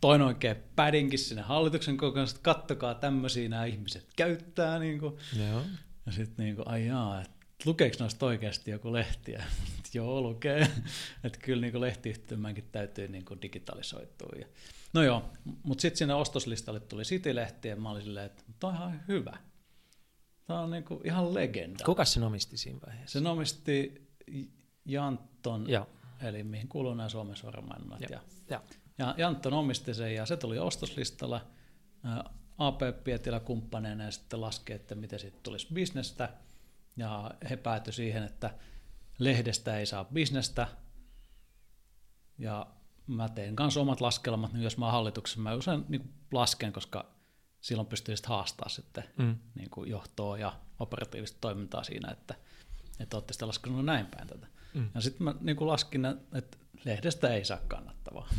toin 0.05 0.21
oikein 0.21 0.55
pädinkin 0.75 1.19
sinne 1.19 1.41
hallituksen 1.41 1.97
kokoon, 1.97 2.27
että 2.27 2.39
kattokaa 2.41 2.95
tämmöisiä 2.95 3.49
nämä 3.49 3.65
ihmiset 3.65 4.07
käyttää. 4.15 4.79
Niinku. 4.79 5.19
Joo. 5.49 5.61
Ja 6.05 6.11
sitten 6.11 6.45
niinku, 6.45 6.63
ai 6.65 6.87
jaa, 6.87 7.21
että 7.21 7.45
lukeeko 7.65 7.95
noista 7.99 8.25
oikeasti 8.25 8.71
joku 8.71 8.93
lehtiä? 8.93 9.43
joo, 9.93 10.21
lukee. 10.21 10.59
että 11.23 11.39
kyllä 11.39 11.61
niinku 11.61 11.81
lehtiyhtymänkin 11.81 12.69
täytyy 12.71 13.07
niinku 13.07 13.37
digitalisoitua. 13.41 14.29
Ja, 14.39 14.45
no 14.93 15.03
joo, 15.03 15.29
mutta 15.63 15.81
sitten 15.81 15.97
sinne 15.97 16.13
ostoslistalle 16.13 16.79
tuli 16.79 17.03
City-lehti 17.03 17.67
ja 17.67 17.75
mä 17.75 17.91
olin 17.91 18.03
silleen, 18.03 18.25
että 18.25 18.43
toi 18.59 18.69
on 18.69 18.75
ihan 18.75 19.01
hyvä. 19.07 19.37
Tämä 20.47 20.59
on 20.59 20.69
niinku 20.69 21.01
ihan 21.03 21.33
legenda. 21.33 21.85
Kuka 21.85 22.05
sen 22.05 22.23
omisti 22.23 22.57
siinä 22.57 22.79
vaiheessa? 22.87 23.19
Sen 23.19 23.27
omisti 23.27 24.07
Jantton, 24.85 25.69
Joo. 25.69 25.87
eli 26.21 26.43
mihin 26.43 26.67
kuuluu 26.67 26.93
nämä 26.93 27.09
Suomen 27.09 27.35
sormennot. 27.35 28.01
Joo. 28.01 28.09
Ja, 28.11 28.21
Joo. 28.49 28.61
Ja 28.97 29.15
Jantton 29.17 29.53
omisti 29.53 29.93
sen 29.93 30.15
ja 30.15 30.25
se 30.25 30.37
tuli 30.37 30.59
ostoslistalla 30.59 31.41
AP 32.57 32.81
Pietilä 33.03 33.39
kumppaneina 33.39 34.03
ja 34.03 34.11
sitten 34.11 34.41
laski, 34.41 34.73
että 34.73 34.95
miten 34.95 35.19
siitä 35.19 35.37
tulisi 35.43 35.67
bisnestä. 35.73 36.29
Ja 36.97 37.31
he 37.49 37.57
päätyi 37.57 37.93
siihen, 37.93 38.23
että 38.23 38.53
lehdestä 39.19 39.77
ei 39.77 39.85
saa 39.85 40.05
bisnestä. 40.05 40.67
Ja 42.37 42.67
mä 43.07 43.29
tein 43.29 43.55
kanssa 43.55 43.81
omat 43.81 44.01
laskelmat, 44.01 44.53
niin 44.53 44.63
jos 44.63 44.77
mä 44.77 44.85
oon 44.85 44.91
hallituksessa, 44.93 45.39
mä 45.39 45.53
usein 45.53 45.85
niin 45.89 46.13
lasken, 46.31 46.73
koska 46.73 47.05
silloin 47.61 47.87
pystyy 47.87 48.15
sitten 48.15 48.29
haastaa 48.29 48.69
sitten 48.69 49.03
Mm. 49.17 49.35
niin 49.55 49.69
kuin 49.69 49.89
johtoa 49.89 50.37
ja 50.37 50.53
operatiivista 50.79 51.37
toimintaa 51.41 51.83
siinä, 51.83 52.11
että, 52.11 52.35
että 52.99 53.17
olette 53.17 53.33
sitten 53.33 53.47
laskenut 53.47 53.85
näin 53.85 54.05
päin 54.05 54.27
tätä. 54.27 54.47
Mm. 54.73 54.89
Ja 54.95 55.01
sitten 55.01 55.23
mä 55.23 55.35
niin 55.41 55.55
kuin 55.55 55.67
laskin, 55.67 56.05
että 56.33 56.57
lehdestä 56.83 57.33
ei 57.33 57.45
saa 57.45 57.59
kannattavaa. 57.67 58.29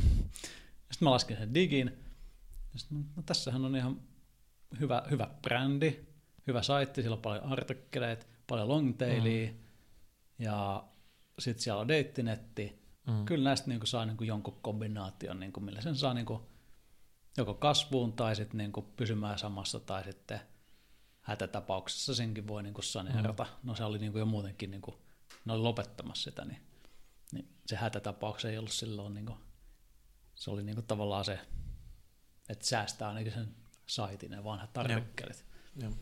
Sitten 0.90 1.06
mä 1.06 1.10
laskin 1.10 1.36
sen 1.36 1.54
digin. 1.54 1.98
Ja 2.72 2.78
sit, 2.78 2.90
mä, 2.90 2.98
no 3.16 3.22
tässähän 3.22 3.64
on 3.64 3.76
ihan 3.76 4.00
hyvä, 4.80 5.02
hyvä 5.10 5.30
brändi, 5.42 6.00
hyvä 6.46 6.62
saitti, 6.62 7.02
siellä 7.02 7.16
on 7.16 7.22
paljon 7.22 7.44
artikkeleita, 7.44 8.26
paljon 8.46 8.68
longtailia, 8.68 9.50
mm. 9.50 9.56
ja 10.38 10.84
sitten 11.38 11.62
siellä 11.62 11.80
on 11.80 11.88
deittinetti. 11.88 12.86
Mm. 13.06 13.24
Kyllä 13.24 13.44
näistä 13.44 13.68
niin 13.68 13.86
saa 13.86 14.06
niin 14.06 14.16
jonkun 14.20 14.58
kombinaation, 14.62 15.40
niin 15.40 15.52
kuin 15.52 15.64
millä 15.64 15.80
sen 15.80 15.96
saa 15.96 16.14
niin 16.14 16.26
kuin 16.26 16.40
joko 17.36 17.54
kasvuun 17.54 18.12
tai 18.12 18.36
sitten 18.36 18.58
niin 18.58 18.72
kuin 18.72 18.86
pysymään 18.96 19.38
samassa 19.38 19.80
tai 19.80 20.04
sitten 20.04 20.40
hätätapauksessa 21.20 22.14
senkin 22.14 22.48
voi 22.48 22.62
niin 22.62 22.74
kuin 22.74 22.84
saneerata. 22.84 23.44
Mm. 23.44 23.68
No 23.68 23.74
se 23.74 23.84
oli 23.84 23.98
niin 23.98 24.12
kuin 24.12 24.20
jo 24.20 24.26
muutenkin, 24.26 24.70
niin 24.70 24.82
kuin, 24.82 24.96
ne 25.44 25.52
oli 25.52 25.62
lopettamassa 25.62 26.30
sitä, 26.30 26.44
niin, 26.44 26.65
niin 27.32 27.48
se 27.66 27.76
hätätapaus 27.76 28.44
ei 28.44 28.58
ollut 28.58 28.72
silloin, 28.72 29.14
niin 29.14 29.26
kuin, 29.26 29.38
se 30.34 30.50
oli 30.50 30.62
niin 30.62 30.76
kuin 30.76 30.86
tavallaan 30.86 31.24
se, 31.24 31.38
että 32.48 32.66
säästää 32.66 33.08
ainakin 33.08 33.32
sen 33.32 33.56
saitin 33.86 34.30
ne 34.30 34.44
vanhat 34.44 34.78
artikkelit. 34.78 35.44
Joo. 35.82 35.92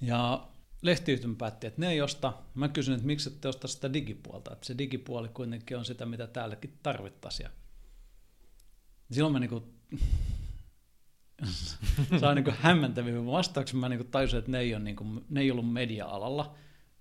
Ja 0.00 0.48
lehtiyhtymä 0.82 1.34
päätti, 1.38 1.66
että 1.66 1.80
ne 1.80 1.90
ei 1.90 2.00
osta. 2.00 2.32
Mä 2.54 2.68
kysyin, 2.68 2.94
että 2.94 3.06
miksi 3.06 3.28
ette 3.28 3.48
osta 3.48 3.68
sitä 3.68 3.92
digipuolta, 3.92 4.52
että 4.52 4.66
se 4.66 4.78
digipuoli 4.78 5.28
kuitenkin 5.28 5.76
on 5.76 5.84
sitä, 5.84 6.06
mitä 6.06 6.26
täälläkin 6.26 6.78
tarvittaisiin. 6.82 7.48
Silloin 9.12 9.32
mä 9.32 9.40
niinku 9.40 9.74
saa 12.20 12.34
niinku 12.34 12.52
hämmentäviä 12.60 13.26
vastauksia. 13.26 13.80
Mä 13.80 13.88
niinku 13.88 14.04
tajusin, 14.04 14.38
että 14.38 14.50
ne 14.50 14.58
ei, 14.58 14.74
ole 14.74 14.82
niinku, 14.82 15.04
ne 15.30 15.40
ei 15.40 15.50
ollut 15.50 15.72
media-alalla, 15.72 16.54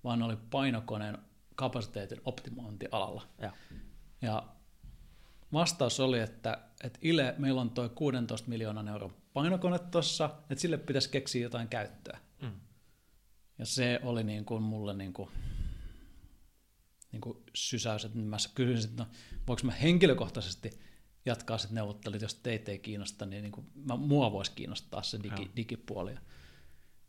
vaan 0.03 0.19
ne 0.19 0.25
oli 0.25 0.37
painokoneen 0.51 1.17
kapasiteetin 1.55 2.21
optimointialalla. 2.25 3.27
Ja. 3.41 3.51
Ja 4.21 4.47
vastaus 5.53 5.99
oli, 5.99 6.19
että, 6.19 6.59
että 6.83 6.99
Ile, 7.01 7.35
meillä 7.37 7.61
on 7.61 7.69
tuo 7.69 7.89
16 7.89 8.49
miljoonan 8.49 8.87
euron 8.87 9.13
painokone 9.33 9.79
tuossa, 9.79 10.29
että 10.49 10.61
sille 10.61 10.77
pitäisi 10.77 11.09
keksiä 11.09 11.41
jotain 11.41 11.67
käyttöä. 11.67 12.19
Mm. 12.41 12.51
Ja 13.57 13.65
se 13.65 13.99
oli 14.03 14.23
niin 14.23 14.45
kuin 14.45 14.63
mulle 14.63 14.93
niin 14.93 15.13
kuin, 15.13 15.29
niin 17.11 17.21
kuin 17.21 17.37
sysäys, 17.53 18.05
että 18.05 18.17
mä 18.17 18.37
kysyin, 18.55 18.91
että 18.91 19.03
no, 19.03 19.09
voinko 19.47 19.61
mä 19.63 19.71
henkilökohtaisesti 19.71 20.69
jatkaa 21.25 21.57
sitten 21.57 21.75
neuvottelut, 21.75 22.21
jos 22.21 22.35
teitä 22.35 22.71
ei 22.71 22.79
kiinnosta, 22.79 23.25
niin, 23.25 23.41
niin 23.41 23.51
kuin, 23.51 23.67
mä, 23.75 23.95
mua 23.95 24.31
voisi 24.31 24.51
kiinnostaa 24.51 25.03
se 25.03 25.19
digi, 25.23 25.51
digipuoli. 25.55 26.13
No, 26.13 26.19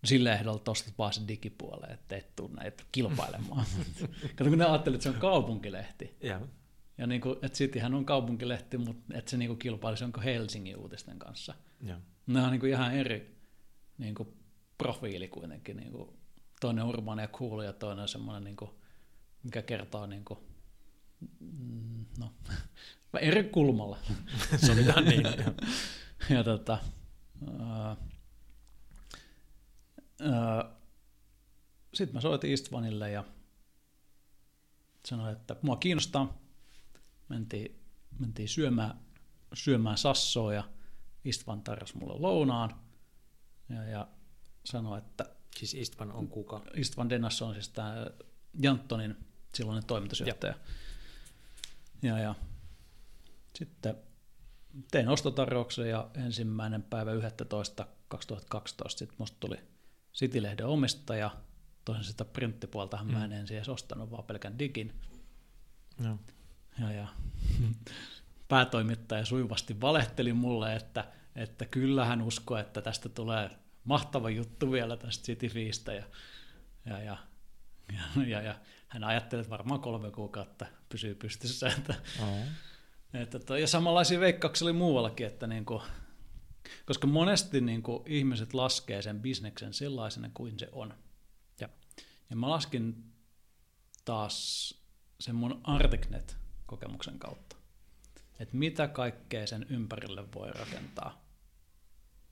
sillä 0.04 0.34
ehdolla 0.34 0.58
tuosta 0.58 0.92
vaan 0.98 1.12
se 1.12 1.20
digipuoli, 1.28 1.92
että 1.92 2.16
et 2.16 2.36
tule 2.36 2.50
näitä 2.52 2.84
kilpailemaan. 2.92 3.66
Kato, 4.36 4.50
kun 4.50 4.58
ne 4.58 4.64
ajattelivat, 4.64 4.98
että 4.98 5.02
se 5.02 5.08
on 5.08 5.20
kaupunkilehti. 5.20 6.16
Ja. 6.22 6.40
Ja 6.98 7.06
niin 7.06 7.20
kuin, 7.20 7.32
että 7.42 7.58
Cityhän 7.58 7.94
on 7.94 8.04
kaupunkilehti, 8.04 8.78
mutta 8.78 9.18
että 9.18 9.30
se 9.30 9.36
niin 9.36 9.48
kuin 9.48 9.58
kilpailisi 9.58 10.04
onko 10.04 10.20
Helsingin 10.20 10.76
uutisten 10.76 11.18
kanssa. 11.18 11.54
Ja. 11.82 12.00
Ne 12.26 12.42
on 12.42 12.50
niin 12.50 12.60
kuin 12.60 12.72
ihan 12.72 12.94
eri 12.94 13.36
niin 13.98 14.14
kuin 14.14 14.28
profiili 14.78 15.28
kuitenkin. 15.28 15.76
Niin 15.76 15.92
kuin, 15.92 16.08
toinen 16.60 16.84
on 16.84 16.90
urbaani 16.90 17.22
ja 17.22 17.28
cool 17.28 17.62
ja 17.62 17.72
toinen 17.72 18.02
on 18.02 18.08
semmoinen, 18.08 18.44
niin 18.44 18.56
kuin, 18.56 18.70
mikä 19.42 19.62
kertoo 19.62 20.06
niin 20.06 20.24
kuin, 20.24 20.40
mm, 21.40 22.04
no, 22.18 22.32
eri 23.20 23.44
kulmalla. 23.44 23.98
Sovitaan 24.66 25.04
niin. 25.04 25.26
ja 26.30 26.44
tota, 26.44 26.78
uh, 27.42 27.50
uh, 27.50 28.15
sitten 31.94 32.14
mä 32.14 32.20
soitin 32.20 32.52
Istvanille 32.52 33.10
ja 33.10 33.24
sanoin, 35.06 35.32
että 35.32 35.56
mua 35.62 35.76
kiinnostaa. 35.76 36.38
Mentiin, 37.28 37.82
mentiin 38.18 38.48
syömään, 38.48 39.00
syömään 39.54 39.98
sassoa 39.98 40.54
ja 40.54 40.64
Istvan 41.24 41.62
tarjosi 41.62 41.96
mulle 41.96 42.20
lounaan. 42.20 42.80
Ja, 43.68 43.84
ja 43.84 44.08
sanoi, 44.64 44.98
että... 44.98 45.36
Siis 45.56 45.74
Istvan 45.74 46.12
on 46.12 46.28
kuka? 46.28 46.62
Istvan 46.74 47.08
Dennas 47.10 47.42
on 47.42 47.54
siis 47.54 47.68
tämä 47.68 48.06
Janttonin 48.60 49.16
silloinen 49.54 49.84
toimitusjohtaja. 49.84 50.54
Ja, 52.02 52.18
ja 52.18 52.34
sitten 53.54 53.96
tein 54.90 55.08
ostotarjouksen 55.08 55.90
ja 55.90 56.10
ensimmäinen 56.14 56.82
päivä 56.82 57.12
11. 57.12 57.86
2012 58.08 58.98
sitten 58.98 59.16
musta 59.18 59.36
tuli 59.40 59.58
City-lehden 60.16 60.66
omistaja. 60.66 61.30
Toisen 61.84 62.04
sitä 62.04 62.24
printtipuoltahan 62.24 63.06
mm. 63.06 63.12
mä 63.12 63.24
en 63.24 63.32
ensin 63.32 63.56
edes 63.56 63.68
ostanut, 63.68 64.10
vaan 64.10 64.24
pelkän 64.24 64.58
digin. 64.58 64.94
No. 65.98 66.18
Ja, 66.80 66.92
ja 66.92 67.06
päätoimittaja 68.48 69.24
sujuvasti 69.24 69.80
valehteli 69.80 70.32
mulle, 70.32 70.76
että, 70.76 71.04
että 71.34 71.66
kyllä 71.66 72.04
hän 72.04 72.22
uskoo, 72.22 72.56
että 72.56 72.82
tästä 72.82 73.08
tulee 73.08 73.50
mahtava 73.84 74.30
juttu 74.30 74.72
vielä 74.72 74.96
tästä 74.96 75.24
City 75.24 75.48
Feestä. 75.48 75.92
Ja, 75.92 76.04
ja, 76.86 76.98
ja, 76.98 77.16
ja, 77.92 78.22
ja, 78.26 78.42
ja 78.42 78.54
hän 78.88 79.04
ajatteli, 79.04 79.40
että 79.40 79.50
varmaan 79.50 79.80
kolme 79.80 80.10
kuukautta 80.10 80.66
pysyy 80.88 81.14
pystyssä. 81.14 81.68
Että, 81.68 81.94
oh. 82.22 82.38
että 83.14 83.58
ja 83.58 83.66
samanlaisia 83.66 84.20
veikkauksia 84.20 84.66
oli 84.66 84.72
muuallakin, 84.72 85.26
että 85.26 85.46
niin 85.46 85.64
kuin, 85.64 85.82
koska 86.86 87.06
monesti 87.06 87.60
niin 87.60 87.82
kuin 87.82 88.02
ihmiset 88.06 88.54
laskee 88.54 89.02
sen 89.02 89.20
bisneksen 89.20 89.74
sellaisena 89.74 90.30
kuin 90.34 90.58
se 90.58 90.68
on. 90.72 90.94
Ja, 91.60 91.68
ja 92.30 92.36
mä 92.36 92.50
laskin 92.50 93.12
taas 94.04 94.74
sen 95.20 95.34
mun 95.34 95.60
Articnet-kokemuksen 95.64 97.18
kautta, 97.18 97.56
että 98.40 98.56
mitä 98.56 98.88
kaikkea 98.88 99.46
sen 99.46 99.66
ympärille 99.70 100.32
voi 100.34 100.50
rakentaa. 100.50 101.26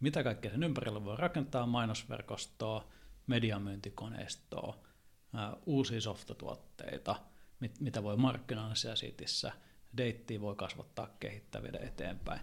Mitä 0.01 0.23
kaikkea 0.23 0.51
sen 0.51 0.63
ympärille 0.63 1.05
voi 1.05 1.17
rakentaa, 1.17 1.67
mainosverkostoa, 1.67 2.89
mediamyyntikoneistoa, 3.27 4.79
uusia 5.67 6.01
softatuotteita, 6.01 7.17
mit, 7.61 7.81
mitä 7.81 8.03
voi 8.03 8.17
markkinoida 8.17 8.75
siellä 8.75 8.97
sitissä, 8.97 9.53
deittiä 9.97 10.41
voi 10.41 10.57
kasvattaa, 10.57 11.09
kehittää, 11.21 11.63
viedä 11.63 11.79
eteenpäin. 11.79 12.41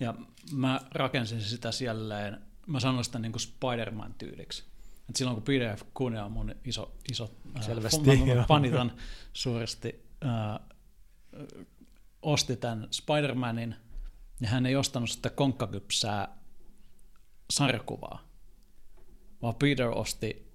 Ja 0.00 0.14
mä 0.52 0.80
rakensin 0.94 1.42
sitä 1.42 1.72
sielleen, 1.72 2.38
mä 2.66 2.80
sanoin 2.80 3.04
sitä 3.04 3.18
niin 3.18 3.32
kuin 3.32 3.40
Spider-Man-tyyliksi. 3.40 4.64
Et 5.08 5.16
silloin 5.16 5.34
kun 5.34 5.44
PDF 5.44 5.82
Kune 5.94 6.22
on 6.22 6.32
mun 6.32 6.54
iso, 6.64 6.94
iso 7.12 7.30
Selvästi, 7.60 8.10
äh, 8.10 8.36
mä 8.36 8.44
panitan 8.48 8.92
suuresti, 9.32 10.04
äh, 10.24 10.60
osti 12.22 12.56
tämän 12.56 12.88
Spider-Manin, 12.90 13.74
ja 14.40 14.48
hän 14.48 14.66
ei 14.66 14.76
ostanut 14.76 15.10
sitä 15.10 15.30
konkkakypsää 15.30 16.36
sarjakuvaa, 17.50 18.28
vaan 19.42 19.54
Peter 19.54 19.88
osti 19.88 20.52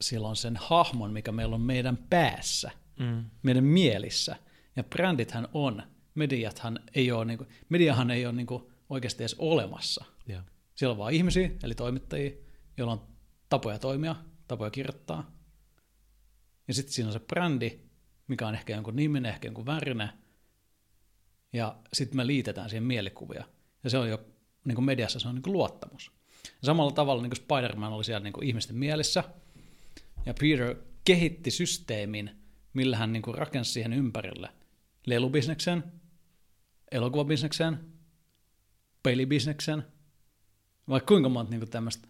silloin 0.00 0.36
sen 0.36 0.56
hahmon, 0.56 1.12
mikä 1.12 1.32
meillä 1.32 1.54
on 1.54 1.60
meidän 1.60 1.96
päässä, 1.96 2.70
mm. 2.98 3.24
meidän 3.42 3.64
mielissä. 3.64 4.36
Ja 4.76 4.84
brändithän 4.84 5.48
on, 5.52 5.82
mediathan 6.14 6.80
ei 6.94 7.12
ole, 7.12 7.24
niin 7.24 7.38
kuin, 7.38 7.48
mediahan 7.68 8.10
ei 8.10 8.26
ole 8.26 8.34
niin 8.34 8.46
kuin 8.46 8.62
oikeasti 8.88 9.22
edes 9.22 9.36
olemassa. 9.38 10.04
Yeah. 10.30 10.44
Siellä 10.74 10.92
on 10.92 10.98
vain 10.98 11.16
ihmisiä, 11.16 11.50
eli 11.62 11.74
toimittajia, 11.74 12.30
joilla 12.76 12.92
on 12.92 13.06
tapoja 13.48 13.78
toimia, 13.78 14.16
tapoja 14.48 14.70
kirjoittaa. 14.70 15.30
Ja 16.68 16.74
sitten 16.74 16.92
siinä 16.92 17.08
on 17.08 17.12
se 17.12 17.20
brändi, 17.20 17.78
mikä 18.28 18.46
on 18.46 18.54
ehkä 18.54 18.74
jonkun 18.74 18.96
nimen, 18.96 19.26
ehkä 19.26 19.48
jonkun 19.48 19.66
värinen. 19.66 20.08
Ja 21.52 21.76
sitten 21.92 22.16
me 22.16 22.26
liitetään 22.26 22.70
siihen 22.70 22.84
mielikuvia. 22.84 23.44
Ja 23.84 23.90
se 23.90 23.98
on 23.98 24.08
jo 24.08 24.24
niin 24.64 24.74
kuin 24.74 24.84
mediassa 24.84 25.18
se 25.18 25.28
on 25.28 25.34
niin 25.34 25.42
kuin 25.42 25.52
luottamus. 25.52 26.12
Ja 26.44 26.66
samalla 26.66 26.92
tavalla 26.92 27.22
niin 27.22 27.30
kuin 27.30 27.40
Spider-Man 27.44 27.92
oli 27.92 28.04
siellä 28.04 28.24
niin 28.24 28.32
kuin 28.32 28.46
ihmisten 28.46 28.76
mielessä. 28.76 29.24
Ja 30.26 30.34
Peter 30.40 30.76
kehitti 31.04 31.50
systeemin, 31.50 32.30
millä 32.72 32.96
hän 32.96 33.12
niin 33.12 33.22
kuin 33.22 33.38
rakensi 33.38 33.72
siihen 33.72 33.92
ympärille 33.92 34.48
lelubisneksen, 35.06 35.84
elokuvabisneksen, 36.92 37.95
pelibisneksen, 39.06 39.84
vaikka 40.88 41.08
kuinka 41.08 41.28
monta 41.28 41.50
niin 41.50 41.70
tämmöistä 41.70 42.08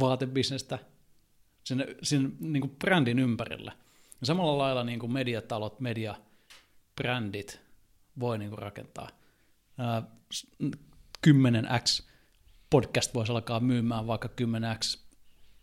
vaatebisnestä 0.00 0.78
sen, 1.64 1.86
sen 2.02 2.36
niin 2.40 2.60
kuin 2.60 2.76
brändin 2.76 3.18
ympärillä. 3.18 3.72
Ja 4.20 4.26
samalla 4.26 4.58
lailla 4.58 4.84
niin 4.84 4.98
kuin 4.98 5.12
mediatalot, 5.12 5.80
mediabrändit 5.80 7.60
voi 8.20 8.38
niin 8.38 8.50
kuin 8.50 8.58
rakentaa. 8.58 9.08
Ää, 9.78 10.02
10x 11.26 12.02
podcast 12.70 13.14
voisi 13.14 13.32
alkaa 13.32 13.60
myymään 13.60 14.06
vaikka 14.06 14.28
10x 14.28 15.00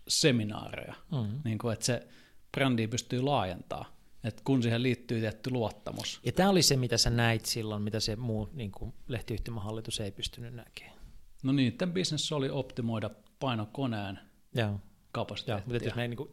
seminaareja, 0.08 0.94
mm-hmm. 1.12 1.42
niin 1.44 1.58
kuin, 1.58 1.74
että 1.74 1.86
se 1.86 2.08
brändi 2.52 2.88
pystyy 2.88 3.22
laajentaa, 3.22 3.93
että 4.24 4.42
kun 4.46 4.64
siihen 4.64 4.84
liittyy 4.84 5.20
tietty 5.20 5.50
luottamus. 5.52 6.20
Ja 6.26 6.32
tämä 6.32 6.50
oli 6.50 6.62
se, 6.62 6.78
mitä 6.78 6.98
sä 6.98 7.10
näit 7.10 7.46
silloin, 7.46 7.82
mitä 7.82 8.00
se 8.00 8.16
muu 8.16 8.50
niin 8.54 8.72
kuin 8.72 8.94
lehtiyhtymähallitus 9.08 10.00
ei 10.00 10.12
pystynyt 10.12 10.54
näkemään. 10.54 10.98
No 11.44 11.52
niin, 11.52 11.78
tämän 11.78 11.94
bisnes 11.94 12.32
oli 12.32 12.50
optimoida 12.50 13.10
painokoneen 13.40 14.20
Joo. 14.56 14.80
kapasiteettia. 15.12 15.66
Joo, 15.68 15.74
mutta 15.74 15.88
jos 15.88 15.96
me 15.96 16.08
niin 16.08 16.18
kuin, 16.18 16.30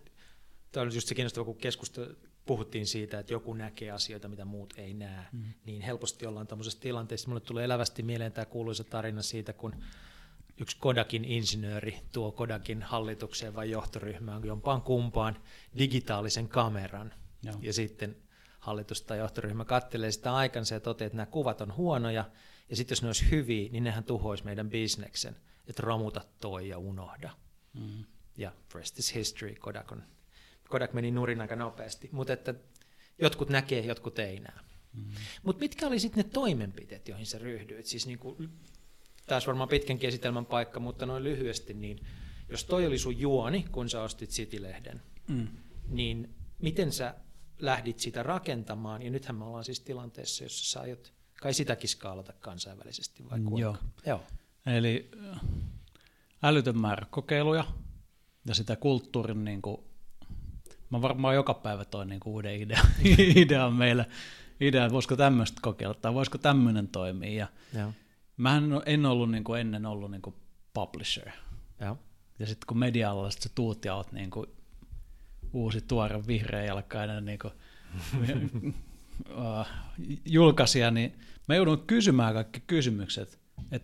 tämä 0.73 0.83
oli 0.83 0.95
just 0.95 1.09
se 1.09 1.15
kiinnostava, 1.15 1.45
kun 1.45 1.57
keskustelu, 1.57 2.15
puhuttiin 2.47 2.87
siitä, 2.87 3.19
että 3.19 3.33
joku 3.33 3.55
näkee 3.55 3.91
asioita, 3.91 4.29
mitä 4.29 4.45
muut 4.45 4.75
ei 4.77 4.95
näe, 4.95 5.27
mm. 5.33 5.45
niin 5.65 5.83
helposti 5.83 6.27
ollaan 6.27 6.47
tämmöisessä 6.47 6.81
tilanteessa. 6.81 7.29
Mulle 7.29 7.41
tulee 7.41 7.65
elävästi 7.65 8.03
mieleen 8.03 8.33
tämä 8.33 8.45
kuuluisa 8.45 8.85
tarina 8.85 9.23
siitä, 9.23 9.53
kun 9.53 9.75
yksi 10.61 10.77
Kodakin 10.81 11.25
insinööri 11.25 11.99
tuo 12.13 12.33
Kodakin 12.33 12.83
hallitukseen 12.83 13.55
vai 13.55 13.71
johtoryhmään 13.71 14.45
jompaan 14.45 14.83
kumpaan 14.83 15.37
digitaalisen 15.79 16.49
kameran. 16.49 17.15
Joo. 17.43 17.57
Ja 17.61 17.73
sitten 17.73 18.17
hallitus 18.61 19.03
tai 19.03 19.19
johtoryhmä 19.19 19.65
kattelee 19.65 20.13
sitä 20.13 20.35
aikansa 20.35 20.75
ja 20.75 20.81
toteaa, 20.81 21.07
että 21.07 21.17
nämä 21.17 21.27
kuvat 21.27 21.61
on 21.61 21.77
huonoja, 21.77 22.31
ja 22.71 22.77
sitten 22.77 22.93
jos 22.93 23.03
ne 23.03 23.09
olisi 23.09 23.31
hyviä, 23.31 23.69
niin 23.73 23.85
nehän 23.85 24.05
tuhoisi 24.05 24.45
meidän 24.45 24.71
bisneksen, 24.71 25.37
että 25.67 25.83
romuta 25.83 26.25
toi 26.41 26.69
ja 26.69 26.79
unohda. 26.79 27.31
Mm. 27.75 28.05
Ja 28.37 28.53
rest 28.75 28.99
is 28.99 29.15
history, 29.15 29.55
Kodak, 29.55 29.93
on, 29.93 30.03
Kodak 30.69 30.93
meni 30.93 31.11
nurin 31.11 31.41
aika 31.41 31.57
nopeasti, 31.57 32.09
mutta 32.13 32.33
että 32.33 32.55
jotkut 33.19 33.49
näkee, 33.49 33.81
jotkut 33.81 34.19
ei 34.19 34.41
näe. 34.41 34.61
Mm. 34.93 35.05
Mutta 35.43 35.61
mitkä 35.61 35.87
oli 35.87 35.99
sitten 35.99 36.25
ne 36.25 36.31
toimenpiteet, 36.31 37.09
joihin 37.09 37.27
sä 37.27 37.39
ryhdyit? 37.39 37.87
Siis 37.87 38.07
niin 38.07 38.19
kuin 38.19 38.51
taas 39.27 39.47
varmaan 39.47 39.69
pitkänkin 39.69 40.09
esitelmän 40.09 40.47
paikka, 40.47 40.81
mutta 40.81 41.07
noin 41.07 41.25
lyhyesti, 41.25 41.75
niin 41.75 42.07
jos 42.49 42.65
toi 42.65 42.87
oli 42.87 42.99
sun 42.99 43.19
juoni, 43.19 43.67
kun 43.73 43.89
sä 43.89 44.03
ostit 44.03 44.31
City-lehden, 44.31 45.03
mm. 45.29 45.49
niin 45.89 46.35
miten 46.63 46.93
sä 46.93 47.15
lähdit 47.61 47.99
sitä 47.99 48.23
rakentamaan, 48.23 49.03
ja 49.03 49.11
nythän 49.11 49.37
me 49.37 49.45
ollaan 49.45 49.65
siis 49.65 49.81
tilanteessa, 49.81 50.45
jossa 50.45 50.71
sä 50.71 50.81
aiot 50.81 51.13
kai 51.41 51.55
sitäkin 51.55 51.89
skaalata 51.89 52.33
kansainvälisesti, 52.33 53.25
vai 53.31 53.41
kuinka? 53.41 53.61
Joo. 53.61 53.77
Joo. 54.07 54.23
Eli 54.67 55.11
äh, 55.31 55.41
älytön 56.43 56.79
määrä 56.79 57.07
kokeiluja 57.11 57.65
ja 58.45 58.55
sitä 58.55 58.77
kulttuurin, 58.77 59.45
niin 59.45 59.63
kuin, 59.63 59.81
mä 60.91 61.03
varmaan 61.03 61.35
joka 61.35 61.55
päivä 61.55 61.85
toin 61.85 62.09
niin 62.09 62.21
kuin 62.21 62.33
uuden 62.33 62.61
idea, 62.61 62.81
idean 63.37 63.75
meille, 63.75 64.07
idea, 64.61 64.85
että 64.85 64.95
voisiko 64.95 65.17
tämmöistä 65.17 65.59
kokeilla 65.63 65.95
tai 65.95 66.15
voisiko 66.15 66.39
tämmöinen 66.39 66.89
toimia. 66.89 67.33
Ja 67.33 67.47
Joo. 67.81 67.93
Mähän 68.37 68.83
en 68.87 69.07
ollut 69.07 69.31
niin 69.31 69.45
kuin 69.45 69.61
ennen 69.61 69.87
ollut 69.87 70.11
niin 70.11 70.23
kuin 70.23 70.37
publisher. 70.75 71.31
Joo. 71.81 71.99
Ja 72.39 72.47
sitten 72.47 72.67
kun 72.67 72.79
media-alalla 72.79 73.31
sit 73.31 73.43
sä 73.43 73.51
tuut 73.55 73.85
ja 73.85 73.95
oot 73.95 74.13
niin 74.13 74.31
kuin 74.31 74.47
uusi 75.53 75.81
tuore 75.81 76.27
vihreä 76.27 76.65
jalkainen 76.65 77.25
niin 77.25 77.39
kuin, 77.39 77.53
uh, 79.31 79.67
julkaisija, 80.25 80.91
niin 80.91 81.19
mä 81.49 81.55
joudun 81.55 81.87
kysymään 81.87 82.35
kaikki 82.35 82.61
kysymykset. 82.67 83.41
Et 83.73 83.83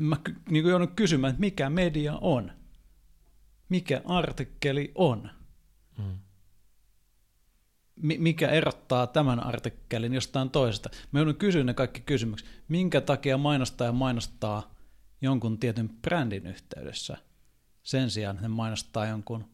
mä 0.00 0.16
niin 0.50 0.62
kuin 0.62 0.70
joudun 0.70 0.96
kysymään, 0.96 1.30
että 1.30 1.40
mikä 1.40 1.70
media 1.70 2.16
on? 2.20 2.52
Mikä 3.68 4.02
artikkeli 4.04 4.92
on? 4.94 5.30
Mm. 5.98 6.18
Mi- 7.96 8.18
mikä 8.18 8.48
erottaa 8.48 9.06
tämän 9.06 9.40
artikkelin 9.40 10.14
jostain 10.14 10.50
toisesta? 10.50 10.90
Mä 11.12 11.18
joudun 11.18 11.36
kysyä 11.36 11.64
ne 11.64 11.74
kaikki 11.74 12.00
kysymykset. 12.00 12.48
Minkä 12.68 13.00
takia 13.00 13.38
mainostaja 13.38 13.92
mainostaa 13.92 14.74
jonkun 15.20 15.58
tietyn 15.58 15.88
brändin 15.88 16.46
yhteydessä 16.46 17.16
sen 17.82 18.10
sijaan, 18.10 18.36
että 18.36 18.48
ne 18.48 18.54
mainostaa 18.54 19.06
jonkun 19.06 19.51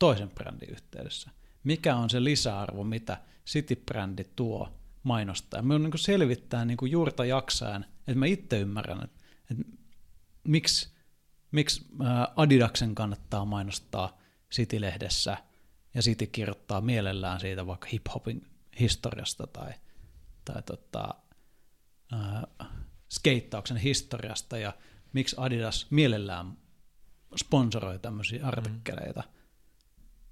toisen 0.00 0.30
brändin 0.30 0.70
yhteydessä? 0.70 1.30
Mikä 1.64 1.96
on 1.96 2.10
se 2.10 2.24
lisäarvo, 2.24 2.84
mitä 2.84 3.20
City-brändi 3.46 4.24
tuo 4.36 4.72
mainostaa? 5.02 5.62
Mä 5.62 5.74
joudun 5.74 5.90
niin 5.90 5.98
selvittää 5.98 6.64
niin 6.64 6.76
kuin 6.76 6.92
juurta 6.92 7.24
jaksain, 7.24 7.84
että 7.84 8.18
mä 8.18 8.26
itse 8.26 8.60
ymmärrän, 8.60 9.04
että, 9.04 9.20
että 9.50 9.64
miksi, 10.44 10.88
miksi 11.50 11.86
Adidaksen 12.36 12.94
kannattaa 12.94 13.44
mainostaa 13.44 14.18
City-lehdessä 14.52 15.36
ja 15.94 16.02
City 16.02 16.26
kirjoittaa 16.26 16.80
mielellään 16.80 17.40
siitä 17.40 17.66
vaikka 17.66 17.88
hip-hopin 17.92 18.46
historiasta 18.80 19.46
tai, 19.46 19.72
tai 20.44 20.62
tota, 20.62 21.14
äh, 22.12 22.68
skeittauksen 23.10 23.76
historiasta 23.76 24.58
ja 24.58 24.72
miksi 25.12 25.36
Adidas 25.38 25.86
mielellään 25.90 26.52
sponsoroi 27.36 27.98
tämmöisiä 27.98 28.46
artikkeleita. 28.46 29.20
Mm. 29.20 29.39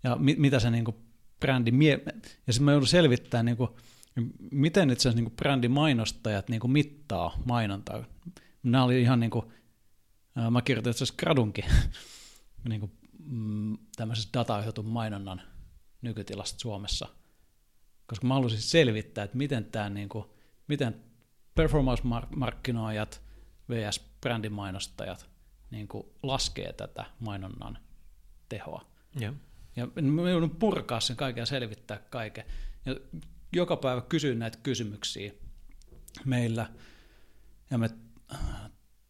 Ja 0.05 0.17
mi- 0.17 0.37
mitä 0.39 0.61
se 0.61 0.71
niinku 0.71 0.95
brändi 1.41 1.71
mie- 1.71 2.03
ja 2.47 2.53
sitten 2.53 2.65
mä 2.65 2.73
joudun 2.73 2.87
selvittämään 2.87 3.47
niinku, 3.47 3.79
miten 4.51 4.91
itse 4.91 5.03
asiassa 5.03 5.17
niinku 5.17 5.37
brändin 5.37 5.71
mainostajat 5.71 6.49
niinku 6.49 6.69
mittaa 6.69 7.43
mainontaa. 7.45 8.05
Nämä 8.63 8.85
oli 8.85 9.03
ihan 9.03 9.21
niinku, 9.21 9.53
äh, 10.39 10.51
mä 10.51 10.63
kirjoitin 10.63 10.91
itse 10.91 11.05
asiassa 11.05 11.21
gradunkin 11.21 11.65
niinku, 12.69 12.91
mm, 13.25 13.79
tämmöisessä 13.97 14.31
dataohjautun 14.35 14.87
mainonnan 14.87 15.43
nykytilasta 16.03 16.61
Suomessa, 16.61 17.09
koska 18.07 18.27
mä 18.27 18.35
haluaisin 18.35 18.61
selvittää, 18.63 19.25
että 19.25 19.37
miten 19.37 19.65
tämä 19.65 19.89
niinku, 19.91 20.35
miten 20.69 21.03
performance-markkinoijat 21.55 23.23
vs. 23.71 24.01
brändimainostajat 24.21 25.29
niin 25.71 25.89
kuin 25.89 26.07
laskee 26.23 26.73
tätä 26.73 27.05
mainonnan 27.21 27.79
tehoa. 28.49 28.87
Joo. 29.21 29.35
Ja 29.79 30.03
mä 30.03 30.31
joudun 30.31 30.51
purkaa 30.51 31.01
sen 31.01 31.17
kaiken 31.17 31.43
ja 31.43 31.47
selvittää 31.47 31.99
kaiken. 32.11 32.45
Ja 32.87 32.97
joka 33.53 33.77
päivä 33.77 34.01
kysyn 34.01 34.39
näitä 34.39 34.59
kysymyksiä 34.63 35.33
meillä. 36.25 36.71
Ja 37.71 37.79
me 37.79 37.91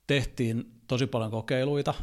tehtiin 0.07 0.81
tosi 0.87 1.07
paljon 1.07 1.31
kokeiluita. 1.31 1.95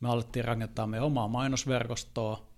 Me 0.00 0.08
alettiin 0.08 0.44
rakentaa 0.44 0.86
meidän 0.86 1.06
omaa 1.06 1.28
mainosverkostoa. 1.28 2.48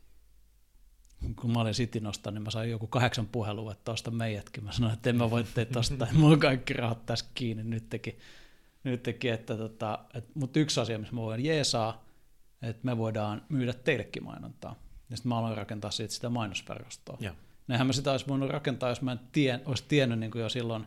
Kun 1.37 1.53
mä 1.53 1.61
olin 1.61 1.75
Citinosta, 1.75 2.31
niin 2.31 2.43
mä 2.43 2.51
sain 2.51 2.71
joku 2.71 2.87
kahdeksan 2.87 3.27
puhelua, 3.27 3.73
että 3.73 3.93
osta 3.93 4.11
meidätkin. 4.11 4.65
Mä 4.65 4.73
sanoin, 4.73 4.95
että 4.95 5.11
en 5.11 5.17
mä 5.17 5.31
voi 5.31 5.45
teitä 5.45 5.79
ostaa, 5.79 6.09
mulla 6.15 6.33
on 6.33 6.41
kaikki 6.41 6.73
rahat 6.73 7.07
tässä 7.07 7.25
kiinni 7.35 7.63
nytkin. 7.65 8.19
nytkin 8.85 9.33
että 9.33 9.57
tota, 9.57 9.99
että, 10.15 10.31
mutta 10.35 10.61
yksi 10.61 10.81
asia, 10.81 10.99
missä 10.99 11.15
mä 11.15 11.21
voin 11.21 11.45
jeesaa, 11.45 12.05
että 12.63 12.81
me 12.83 12.99
voidaan 12.99 13.43
myydä 13.49 13.73
teillekin 13.73 14.25
mainontaa. 14.25 14.89
Ja 15.11 15.17
sitten 15.17 15.29
mä 15.29 15.39
aloin 15.39 15.57
rakentaa 15.57 15.91
siitä 15.91 16.15
sitä 16.15 16.29
mainosverkostoa. 16.29 17.17
Joo. 17.21 17.35
Näinhän 17.69 17.87
mä 17.87 17.93
sitä 17.93 18.13
olisi 18.13 18.27
voinut 18.29 18.51
rakentaa, 18.51 18.89
jos 18.89 19.03
mä 19.03 19.13
en 19.13 19.21
tien, 19.33 19.63
olisi 19.67 19.85
tiennyt 19.89 20.19
niin 20.19 20.31
kuin 20.31 20.43
jo 20.43 20.49
silloin 20.49 20.87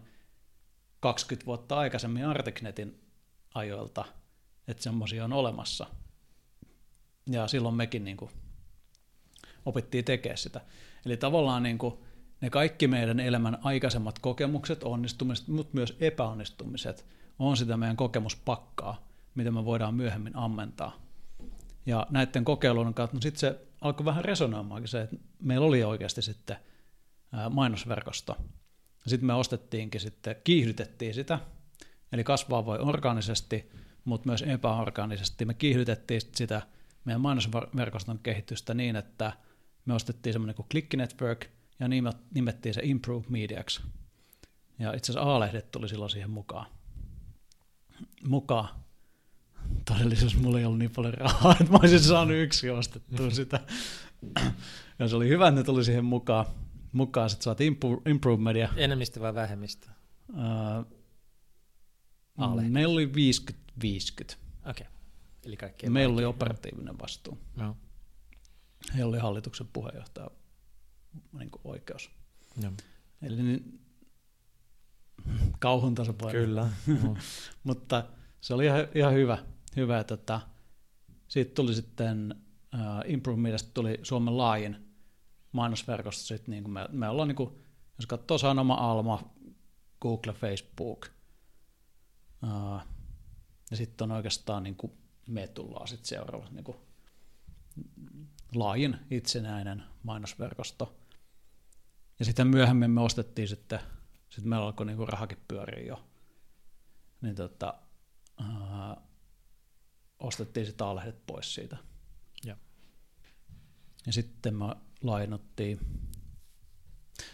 20 1.00 1.46
vuotta 1.46 1.78
aikaisemmin 1.78 2.26
Artiknetin 2.26 3.02
ajoilta, 3.56 4.06
että 4.68 4.84
semmoisia 4.84 5.26
on 5.26 5.34
olemassa. 5.34 5.88
Ja 7.30 7.48
silloin 7.48 7.76
mekin 7.76 8.04
niin 8.04 8.18
kuin 8.18 8.32
opittiin 9.66 10.06
tekemään 10.06 10.38
sitä. 10.38 10.62
Eli 11.06 11.18
tavallaan 11.18 11.64
niin 11.64 11.78
kuin 11.78 11.94
ne 12.42 12.50
kaikki 12.50 12.88
meidän 12.88 13.20
elämän 13.20 13.58
aikaisemmat 13.64 14.20
kokemukset, 14.20 14.84
onnistumiset, 14.84 15.48
mutta 15.48 15.76
myös 15.76 15.98
epäonnistumiset 16.00 17.06
on 17.40 17.58
sitä 17.58 17.78
meidän 17.78 17.98
kokemuspakkaa, 17.98 19.08
mitä 19.36 19.52
me 19.52 19.66
voidaan 19.66 19.96
myöhemmin 19.96 20.36
ammentaa. 20.36 21.03
Ja 21.86 22.08
näiden 22.10 22.46
kokeilujen 22.46 22.94
kautta, 22.94 23.18
no 23.18 23.22
sitten 23.22 23.40
se 23.40 23.60
alkoi 23.82 24.06
vähän 24.06 24.26
resonoimaankin 24.26 24.88
se, 24.88 25.02
että 25.02 25.16
meillä 25.40 25.66
oli 25.68 25.84
oikeasti 25.84 26.22
sitten 26.22 26.58
mainosverkosto. 27.50 28.38
Sitten 29.08 29.28
me 29.28 29.34
ostettiinkin 29.34 30.02
sitten, 30.02 30.36
kiihdytettiin 30.44 31.14
sitä, 31.14 31.40
eli 32.12 32.24
kasvaa 32.24 32.66
voi 32.66 32.80
organisesti, 32.80 33.72
mutta 34.06 34.30
myös 34.30 34.42
epäorganisesti. 34.42 35.46
Me 35.46 35.54
kiihdytettiin 35.54 36.22
sitä 36.22 36.62
meidän 37.06 37.22
mainosverkoston 37.22 38.20
kehitystä 38.20 38.74
niin, 38.74 38.96
että 38.96 39.34
me 39.86 39.94
ostettiin 39.94 40.34
semmoinen 40.34 40.56
kuin 40.56 40.70
Click 40.70 40.94
Network 40.94 41.46
ja 41.80 41.88
nimettiin 42.34 42.74
se 42.74 42.82
Improve 42.84 43.26
Mediaksi. 43.30 43.82
Ja 44.80 44.94
itse 44.94 45.12
asiassa 45.12 45.36
A-lehdet 45.36 45.72
tuli 45.72 45.90
silloin 45.90 46.10
siihen 46.10 46.30
mukaan. 46.30 46.66
Mukaan. 48.28 48.83
Todellisuudessa 49.86 50.40
mulla 50.40 50.60
ei 50.60 50.66
ollut 50.66 50.80
niin 50.80 50.92
paljon 50.92 51.14
rahaa, 51.14 51.52
että 51.52 51.72
mä 51.72 51.78
olisin 51.82 52.00
saanut 52.00 52.36
yksi 52.38 52.70
ostettua 52.70 53.30
sitä. 53.30 53.60
Ja 55.00 55.08
se 55.08 55.16
oli 55.16 55.28
hyvä, 55.28 55.48
että 55.48 55.60
ne 55.60 55.64
tuli 55.64 55.84
siihen 55.84 56.06
mukaan. 56.06 56.46
Mukaan 56.92 57.30
sitten 57.30 57.44
saatiin 57.44 57.68
Improve, 57.68 58.02
Improve 58.06 58.44
Media. 58.44 58.70
Enemmistö 58.76 59.20
vai 59.20 59.36
vähemmistö? 59.36 59.88
Uh, 60.30 60.86
meillä 62.70 62.94
oli 62.94 63.06
50-50. 63.06 63.10
Okei. 63.10 64.36
Okay. 64.66 64.86
Eli 65.46 65.58
kaikki 65.58 65.90
Meillä 65.90 66.14
oli 66.14 66.26
operatiivinen 66.26 67.00
vastuu. 67.00 67.38
No. 67.56 67.78
Heillä 68.94 69.10
oli 69.10 69.20
hallituksen 69.20 69.68
puheenjohtaja 69.74 70.32
niin 71.34 71.52
kuin 71.52 71.62
oikeus. 71.64 72.10
No. 72.64 72.74
Eli 73.22 73.44
niin, 73.44 73.80
kauhun 75.60 75.96
tasapaino. 75.96 76.40
Kyllä. 76.40 76.70
No. 76.88 77.18
Mutta 77.64 78.04
se 78.42 78.54
oli 78.54 78.66
ihan, 78.66 78.88
ihan 78.96 79.14
hyvä. 79.14 79.38
Hyvä 79.76 80.04
tota, 80.04 80.42
siitä 81.28 81.54
tuli 81.54 81.74
sitten 81.74 82.36
uh, 82.74 83.12
Improve 83.12 83.58
tuli 83.74 84.00
Suomen 84.04 84.38
laajin 84.38 84.94
mainosverkosto. 85.52 86.28
Sitten, 86.28 86.52
niin 86.52 86.64
kuin 86.64 86.74
me, 86.74 86.86
me 86.92 87.10
ollaan, 87.10 87.28
niin 87.28 87.36
kuin, 87.36 87.50
jos 87.98 88.06
katsoo 88.06 88.38
Sanoma, 88.38 88.74
Alma, 88.74 89.34
Google, 90.02 90.34
Facebook. 90.34 91.08
Uh, 92.44 92.82
ja 93.72 93.78
sitten 93.78 94.12
on 94.12 94.16
oikeastaan 94.18 94.64
niin 94.64 94.76
kuin 94.76 94.94
me 95.28 95.48
tullaan 95.48 95.88
sitten 95.88 96.06
seuraavaksi 96.06 96.54
niin 96.54 96.64
kuin 96.64 96.78
laajin 98.56 98.98
itsenäinen 99.12 99.84
mainosverkosto. 100.04 101.00
Ja 102.20 102.26
sitten 102.26 102.48
myöhemmin 102.48 102.92
me 102.92 103.02
ostettiin 103.02 103.48
sitten, 103.48 103.80
sitten 104.30 104.50
meillä 104.50 104.66
alkoi 104.66 104.86
niin 104.86 104.98
kuin 104.98 105.10
rahakin 105.10 105.44
pyöriä 105.48 105.88
jo. 105.88 106.04
Niin 107.22 107.36
tota, 107.36 107.74
ää, 108.40 109.02
ostettiin 110.24 110.66
sitten 110.66 110.88
A-lehdet 110.88 111.26
pois 111.26 111.56
siitä. 111.56 111.78
Ja. 112.46 112.58
ja 114.06 114.14
sitten 114.14 114.56
me 114.56 114.66
lainottiin. 115.02 115.80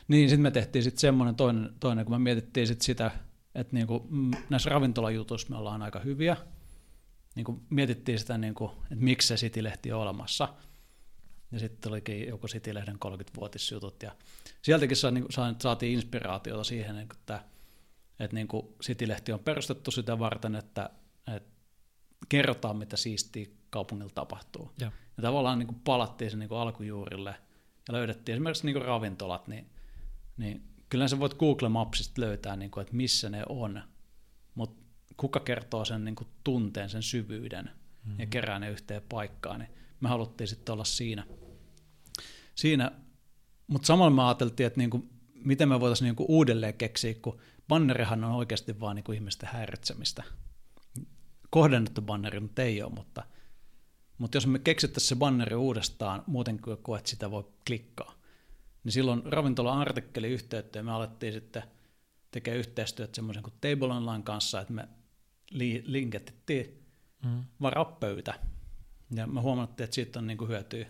Niin, 0.07 0.29
sitten 0.29 0.41
me 0.41 0.51
tehtiin 0.51 0.83
sitten 0.83 0.99
semmoinen 1.01 1.35
toinen, 1.35 1.69
toinen, 1.79 2.05
kun 2.05 2.15
me 2.15 2.19
mietittiin 2.19 2.67
sitten 2.67 2.85
sitä, 2.85 3.11
että 3.55 3.75
niinku, 3.75 4.07
näissä 4.49 4.69
ravintolajutuissa 4.69 5.49
me 5.49 5.57
ollaan 5.57 5.81
aika 5.81 5.99
hyviä. 5.99 6.37
Niinku 7.35 7.63
mietittiin 7.69 8.19
sitä, 8.19 8.37
niinku, 8.37 8.71
että 8.83 9.03
miksi 9.03 9.27
se 9.27 9.35
City-lehti 9.35 9.91
on 9.91 10.01
olemassa. 10.01 10.53
Ja 11.51 11.59
sitten 11.59 11.91
olikin 11.91 12.27
joku 12.27 12.47
City-lehden 12.47 12.97
30-vuotisjutut. 13.05 14.03
Ja 14.03 14.15
sieltäkin 14.61 14.97
saa, 14.97 15.11
niinku, 15.11 15.29
saatiin 15.59 15.93
inspiraatiota 15.93 16.63
siihen, 16.63 16.97
että, 16.97 17.43
että 18.19 18.35
niinku 18.35 18.75
City-lehti 18.83 19.31
on 19.31 19.39
perustettu 19.39 19.91
sitä 19.91 20.19
varten, 20.19 20.55
että 20.55 20.89
kerrotaan, 22.29 22.77
mitä 22.77 22.97
siistiä 22.97 23.45
kaupungilla 23.69 24.11
tapahtuu. 24.15 24.71
Ja. 24.79 24.91
Ja 25.17 25.21
tavallaan 25.21 25.59
niin 25.59 25.67
kuin 25.67 25.81
palattiin 25.83 26.31
sen 26.31 26.39
niin 26.39 26.49
kuin 26.49 26.59
alkujuurille 26.59 27.35
ja 27.87 27.93
löydettiin 27.93 28.33
esimerkiksi 28.33 28.65
niin 28.65 28.73
kuin 28.73 28.85
ravintolat, 28.85 29.47
niin, 29.47 29.69
niin 30.37 30.63
kyllä 30.89 31.07
sä 31.07 31.19
voit 31.19 31.33
Google 31.33 31.69
Mapsista 31.69 32.21
löytää, 32.21 32.55
niin 32.55 32.71
kuin, 32.71 32.81
että 32.81 32.95
missä 32.95 33.29
ne 33.29 33.43
on, 33.49 33.81
mutta 34.55 34.83
kuka 35.17 35.39
kertoo 35.39 35.85
sen 35.85 36.05
niin 36.05 36.15
kuin 36.15 36.27
tunteen, 36.43 36.89
sen 36.89 37.03
syvyyden 37.03 37.65
mm-hmm. 37.65 38.19
ja 38.19 38.25
kerää 38.25 38.59
ne 38.59 38.69
yhteen 38.69 39.01
paikkaan, 39.09 39.59
niin 39.59 39.71
me 39.99 40.09
haluttiin 40.09 40.47
sitten 40.47 40.73
olla 40.73 40.83
siinä. 40.85 41.23
siinä. 42.55 42.91
Mutta 43.67 43.85
samalla 43.85 44.15
me 44.15 44.23
ajateltiin, 44.23 44.67
että 44.67 44.79
niin 44.79 44.89
kuin, 44.89 45.09
miten 45.33 45.69
me 45.69 45.79
voitaisiin 45.79 46.05
niin 46.05 46.15
kuin 46.15 46.29
uudelleen 46.29 46.73
keksiä, 46.73 47.13
kun 47.21 47.39
bannerihan 47.67 48.23
on 48.23 48.31
oikeasti 48.31 48.79
vaan 48.79 48.95
niin 48.95 49.03
kuin 49.03 49.15
ihmisten 49.15 49.49
häiritsemistä. 49.53 50.23
Kohdennettu 51.49 52.01
banneri 52.01 52.39
nyt 52.39 52.59
ei 52.59 52.83
ole, 52.83 52.93
mutta, 52.93 53.23
mutta 54.17 54.37
jos 54.37 54.47
me 54.47 54.59
keksittäisiin 54.59 55.09
se 55.09 55.15
banneri 55.15 55.55
uudestaan 55.55 56.23
muuten 56.27 56.59
kuin 56.59 56.97
että 56.97 57.09
sitä 57.09 57.31
voi 57.31 57.49
klikkaa, 57.67 58.13
niin 58.83 58.91
silloin 58.91 59.21
ravintola-artikkeli 59.25 60.27
yhteyttä 60.27 60.79
ja 60.79 60.83
me 60.83 60.91
alettiin 60.91 61.33
sitten 61.33 61.63
tekemään 62.31 62.59
yhteistyötä 62.59 63.15
semmoisen 63.15 63.43
kuin 63.43 63.53
Table 63.61 63.93
Online 63.93 64.23
kanssa, 64.23 64.61
että 64.61 64.73
me 64.73 64.87
li- 65.51 65.83
linketettiin 65.85 66.83
mm. 67.25 67.43
varapöytä. 67.61 68.39
Ja 69.15 69.27
me 69.27 69.41
huomattiin, 69.41 69.85
että 69.85 69.95
siitä 69.95 70.19
on 70.19 70.27
niin 70.27 70.37
kuin 70.37 70.49
hyötyä 70.49 70.85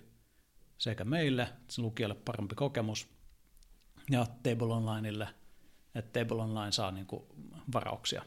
sekä 0.77 1.03
meille, 1.03 1.41
että 1.41 1.73
se 1.73 1.81
lukijalle 1.81 2.15
parempi 2.15 2.55
kokemus, 2.55 3.07
ja 4.09 4.25
Table 4.43 4.73
Onlineille, 4.73 5.27
että 5.95 6.19
Table 6.19 6.41
Online 6.41 6.71
saa 6.71 6.91
niin 6.91 7.05
kuin 7.05 7.23
varauksia. 7.73 8.25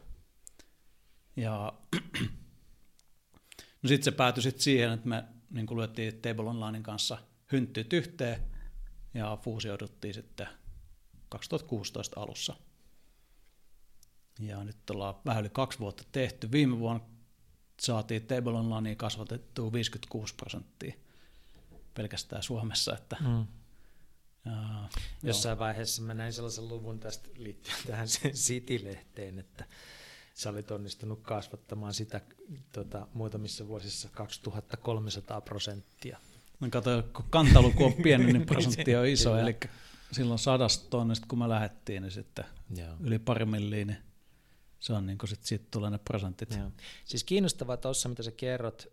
Ja 1.37 1.73
no 3.83 3.89
sitten 3.89 4.05
se 4.05 4.11
päätyi 4.11 4.43
sit 4.43 4.61
siihen, 4.61 4.93
että 4.93 5.09
me 5.09 5.25
niin 5.51 5.67
kuin 5.67 5.79
lyöttiin 5.79 6.21
Table 6.21 6.49
Onlinein 6.49 6.83
kanssa 6.83 7.19
hynttyt 7.53 7.93
yhteen 7.93 8.45
ja 9.15 9.39
fuusioiduttiin 9.43 10.15
sitten 10.15 10.49
2016 11.29 12.21
alussa. 12.21 12.57
Ja 14.41 14.65
nyt 14.65 14.91
ollaan 14.91 15.15
vähän 15.25 15.41
yli 15.41 15.51
kaksi 15.51 15.79
vuotta 15.79 16.05
tehty. 16.13 16.53
Viime 16.53 16.79
vuonna 16.79 17.07
saatiin 17.81 18.27
Table 18.27 18.53
Onlinea 18.53 18.97
kasvatettua 18.97 19.73
56 19.73 20.35
prosenttia 20.35 20.95
pelkästään 21.95 22.43
Suomessa. 22.43 22.95
Että, 22.95 23.17
mm. 23.21 23.47
ja, 24.45 24.89
Jossain 25.23 25.53
joo. 25.53 25.59
vaiheessa 25.59 26.03
mä 26.03 26.15
näin 26.15 26.33
sellaisen 26.33 26.69
luvun 26.69 27.01
tästä 27.01 27.29
liittyen 27.37 27.77
tähän 27.87 28.07
City-lehteen, 28.47 29.39
että 29.39 29.65
sä 30.35 30.51
olit 30.51 30.71
onnistunut 30.71 31.21
kasvattamaan 31.23 31.95
sitä 31.95 32.21
tota, 32.73 33.07
muutamissa 33.15 33.69
vuosissa 33.69 34.09
2300 34.13 35.41
prosenttia. 35.41 36.19
Mä 36.61 36.69
katsoin, 36.69 37.05
kun 37.05 37.25
kantaluku 37.31 37.85
on 37.85 37.93
pieni, 37.93 38.33
niin 38.33 38.47
prosentti 38.53 38.97
on 38.97 39.07
iso, 39.07 39.39
eli 39.39 39.57
silloin 40.13 40.39
sadasta 40.39 40.91
tonnista, 40.91 41.27
kun 41.29 41.39
me 41.39 41.49
lähdettiin, 41.49 42.03
niin 42.03 42.11
sitten 42.11 42.45
Joo. 42.77 42.97
yli 43.01 43.19
pari 43.19 43.45
milliä, 43.45 43.85
niin 43.85 43.99
se 44.79 44.93
on 44.93 45.07
niin 45.07 45.19
kuin 45.19 45.31
sit, 45.31 45.45
siitä 45.45 45.65
tulee 45.71 45.91
ne 45.91 45.99
prosentit. 45.99 46.57
Joo. 46.57 46.71
Siis 47.05 47.25
kiinnostavaa 47.25 47.77
tuossa, 47.77 48.09
mitä 48.09 48.23
sä 48.23 48.31
kerrot, 48.31 48.93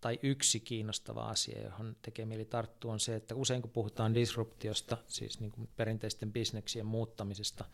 tai 0.00 0.18
yksi 0.22 0.60
kiinnostava 0.60 1.22
asia, 1.22 1.62
johon 1.62 1.96
tekee 2.02 2.26
mieli 2.26 2.44
tarttua, 2.44 2.92
on 2.92 3.00
se, 3.00 3.16
että 3.16 3.34
usein 3.34 3.62
kun 3.62 3.70
puhutaan 3.70 4.14
disruptiosta, 4.14 4.96
siis 5.08 5.40
niin 5.40 5.52
kuin 5.52 5.68
perinteisten 5.76 6.32
bisneksien 6.32 6.86
muuttamisesta, 6.86 7.64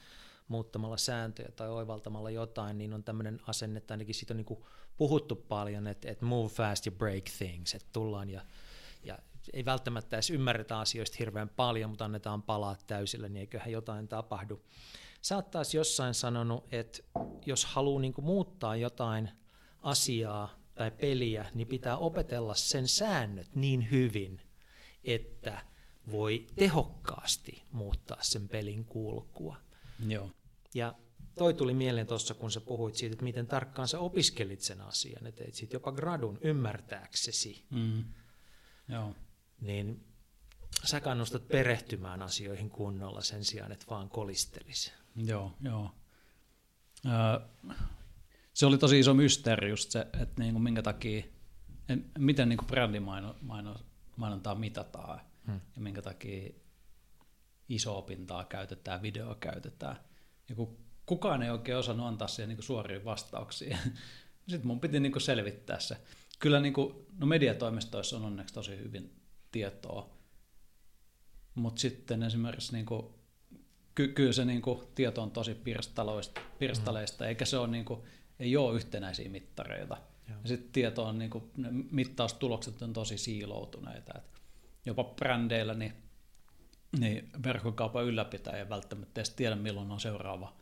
muuttamalla 0.49 0.97
sääntöjä 0.97 1.49
tai 1.57 1.69
oivaltamalla 1.69 2.31
jotain, 2.31 2.79
niin 2.79 2.95
on 2.95 3.05
tämmöinen 3.05 3.41
asenne, 3.47 3.79
että 3.79 3.95
ainakin 3.95 4.15
siitä 4.15 4.35
on 4.35 4.37
niin 4.37 4.45
kuin 4.45 4.65
puhuttu 4.97 5.37
paljon, 5.37 5.87
että, 5.87 6.11
että 6.11 6.25
move 6.25 6.49
fast 6.49 6.87
ja 6.87 6.93
break 6.93 7.25
things, 7.39 7.75
että 7.75 7.89
tullaan 7.93 8.31
ja, 8.31 8.41
ja 9.03 9.19
ei 9.53 9.65
välttämättä 9.65 10.17
edes 10.17 10.31
ymmärretä 10.31 10.79
asioista 10.79 11.17
hirveän 11.19 11.49
paljon, 11.49 11.91
mutta 11.91 12.05
annetaan 12.05 12.43
palaa 12.43 12.77
täysillä, 12.87 13.29
niin 13.29 13.41
eiköhän 13.41 13.73
jotain 13.73 14.09
tapahdu. 14.09 14.63
Sä 15.23 15.37
oot 15.37 15.51
taas 15.51 15.75
jossain 15.75 16.15
sanonut, 16.15 16.65
että 16.73 16.99
jos 17.47 17.65
haluaa 17.65 18.01
niin 18.01 18.15
muuttaa 18.23 18.77
jotain 18.77 19.31
asiaa 19.83 20.55
tai 20.75 20.91
peliä, 20.91 21.47
niin 21.55 21.69
pitää 21.69 21.97
opetella 21.97 22.55
sen 22.55 22.89
säännöt 22.89 23.55
niin 23.55 23.91
hyvin, 23.91 24.41
että 25.05 25.61
voi 26.11 26.47
tehokkaasti 26.57 27.63
muuttaa 27.73 28.19
sen 28.21 28.49
pelin 28.49 28.85
kulkua. 28.85 29.57
Joo. 30.07 30.31
Ja 30.75 30.95
toi 31.39 31.55
tuli 31.55 31.75
mieleen 31.75 32.07
tuossa, 32.07 32.35
kun 32.35 32.51
sä 32.51 32.61
puhuit 32.61 32.95
siitä, 32.95 33.13
että 33.13 33.25
miten 33.25 33.47
tarkkaan 33.47 33.89
sä 33.89 33.99
opiskelit 33.99 34.61
sen 34.61 34.81
asian, 34.81 35.27
että 35.27 35.45
teit 35.45 35.55
siitä 35.55 35.77
jopa 35.77 35.93
gradun 35.93 36.39
ymmärtääksesi. 36.41 37.65
Mm. 37.71 38.05
Joo. 38.89 39.15
Niin 39.61 40.05
sä 40.85 41.01
kannustat 41.01 41.49
perehtymään 41.49 42.23
asioihin 42.23 42.71
kunnolla 42.71 43.21
sen 43.21 43.45
sijaan, 43.45 43.73
että 43.73 43.87
vaan 43.91 44.11
kolistelisi. 44.11 44.93
Joo, 45.17 45.53
joo. 45.61 45.91
Öö, 47.07 47.49
se 48.53 48.67
oli 48.67 48.79
tosi 48.79 48.99
iso 48.99 49.15
mysteeri 49.15 49.71
just 49.71 49.91
se, 49.91 50.01
että 50.01 50.43
niinku 50.43 50.61
minkä 50.61 50.83
takia, 50.83 51.25
miten 52.19 52.49
niinku 52.49 52.65
brändimainontaa 52.65 54.55
mitataan 54.55 55.21
hmm. 55.47 55.61
ja 55.77 55.83
minkä 55.83 56.03
takia 56.03 56.55
iso 57.69 57.99
opintaa 57.99 58.45
käytetään, 58.45 59.03
videoa 59.03 59.35
käytetään. 59.35 59.97
Ja 60.49 60.55
kun 60.55 60.79
kukaan 61.07 61.43
ei 61.43 61.51
oikein 61.51 61.79
osannut 61.79 62.07
antaa 62.07 62.29
siihen 62.29 62.49
niinku 62.49 62.63
suoria 62.63 63.05
vastauksia, 63.05 63.79
sitten 64.49 64.67
mun 64.67 64.81
piti 64.81 65.01
niinku 65.01 65.21
selvittää 65.21 65.81
se. 65.81 65.97
Kyllä 66.39 66.61
niinku, 66.61 67.07
no 67.19 67.27
mediatoimistoissa 67.27 68.17
on 68.17 68.25
onneksi 68.25 68.55
tosi 68.55 68.79
hyvin 68.79 69.13
tietoa, 69.53 70.11
mutta 71.55 71.81
sitten 71.81 72.23
esimerkiksi 72.23 72.73
niinku 72.73 73.15
ky- 73.95 74.09
kyllä 74.09 74.33
se 74.33 74.45
niin 74.45 74.63
kuin, 74.63 74.81
tieto 74.95 75.23
on 75.23 75.31
tosi 75.31 75.55
pirstaleista, 75.55 76.41
pirstaleista 76.59 77.25
mm. 77.25 77.29
eikä 77.29 77.45
se 77.45 77.59
ole, 77.59 77.69
niin 77.69 77.85
kuin, 77.85 78.01
ei 78.39 78.57
ole 78.57 78.77
yhtenäisiä 78.77 79.29
mittareita. 79.29 79.97
Joo. 80.29 80.39
Ja 80.43 80.49
sitten 80.49 80.73
tieto 80.73 81.05
on, 81.05 81.19
niin 81.19 81.31
kuin, 81.31 81.51
ne 81.57 81.69
mittaustulokset 81.91 82.83
on 82.83 82.93
tosi 82.93 83.19
siiloutuneita. 83.19 84.13
Et 84.19 84.41
jopa 84.87 85.05
brändeillä 85.05 85.75
niin, 85.75 85.93
niin 86.99 87.31
verkkokaupan 87.45 88.05
ylläpitäjä 88.05 88.57
ei 88.57 88.69
välttämättä 88.69 89.21
edes 89.21 89.31
tiedä, 89.31 89.57
milloin 89.57 89.91
on 89.91 90.01
seuraava 90.01 90.53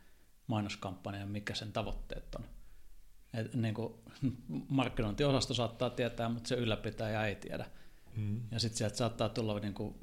mainoskampanja 0.47 1.20
ja 1.20 1.26
mikä 1.26 1.55
sen 1.55 1.72
tavoitteet 1.72 2.35
on. 2.35 2.45
Et, 3.35 3.55
niin 3.55 3.74
kuin, 3.74 3.95
markkinointiosasto 4.68 5.55
saattaa 5.55 5.91
tietää, 5.91 6.28
mutta 6.28 6.49
se 6.49 6.55
ylläpitäjä 6.55 7.26
ei 7.26 7.37
tiedä. 7.37 7.66
Mm. 8.16 8.41
Ja 8.51 8.61
sitten 8.61 8.78
sieltä 8.78 8.97
saattaa 8.97 9.28
tulla 9.28 9.59
niin 9.59 9.74
kuin 9.74 9.95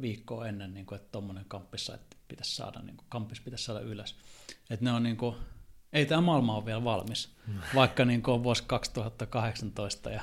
viikkoa 0.00 0.46
ennen, 0.46 0.74
niin 0.74 0.86
kuin, 0.86 0.96
että 0.96 1.12
tuommoinen 1.12 1.44
kamppissa 1.48 1.94
että 1.94 2.16
pitäisi 2.28 2.56
saada, 2.56 2.80
niin 2.80 2.96
kuin, 2.96 3.06
kampis 3.08 3.40
pitäisi 3.40 3.64
saada 3.64 3.80
ylös. 3.80 4.16
Että 4.70 4.84
ne 4.84 4.92
on 4.92 5.02
niin 5.02 5.16
kuin, 5.16 5.36
ei 5.92 6.06
tämä 6.06 6.20
maailma 6.20 6.56
ole 6.56 6.66
vielä 6.66 6.84
valmis, 6.84 7.36
mm. 7.46 7.54
vaikka 7.74 8.04
niin 8.04 8.22
kuin 8.22 8.34
on 8.34 8.42
vuosi 8.42 8.64
2018 8.66 10.10
ja, 10.10 10.20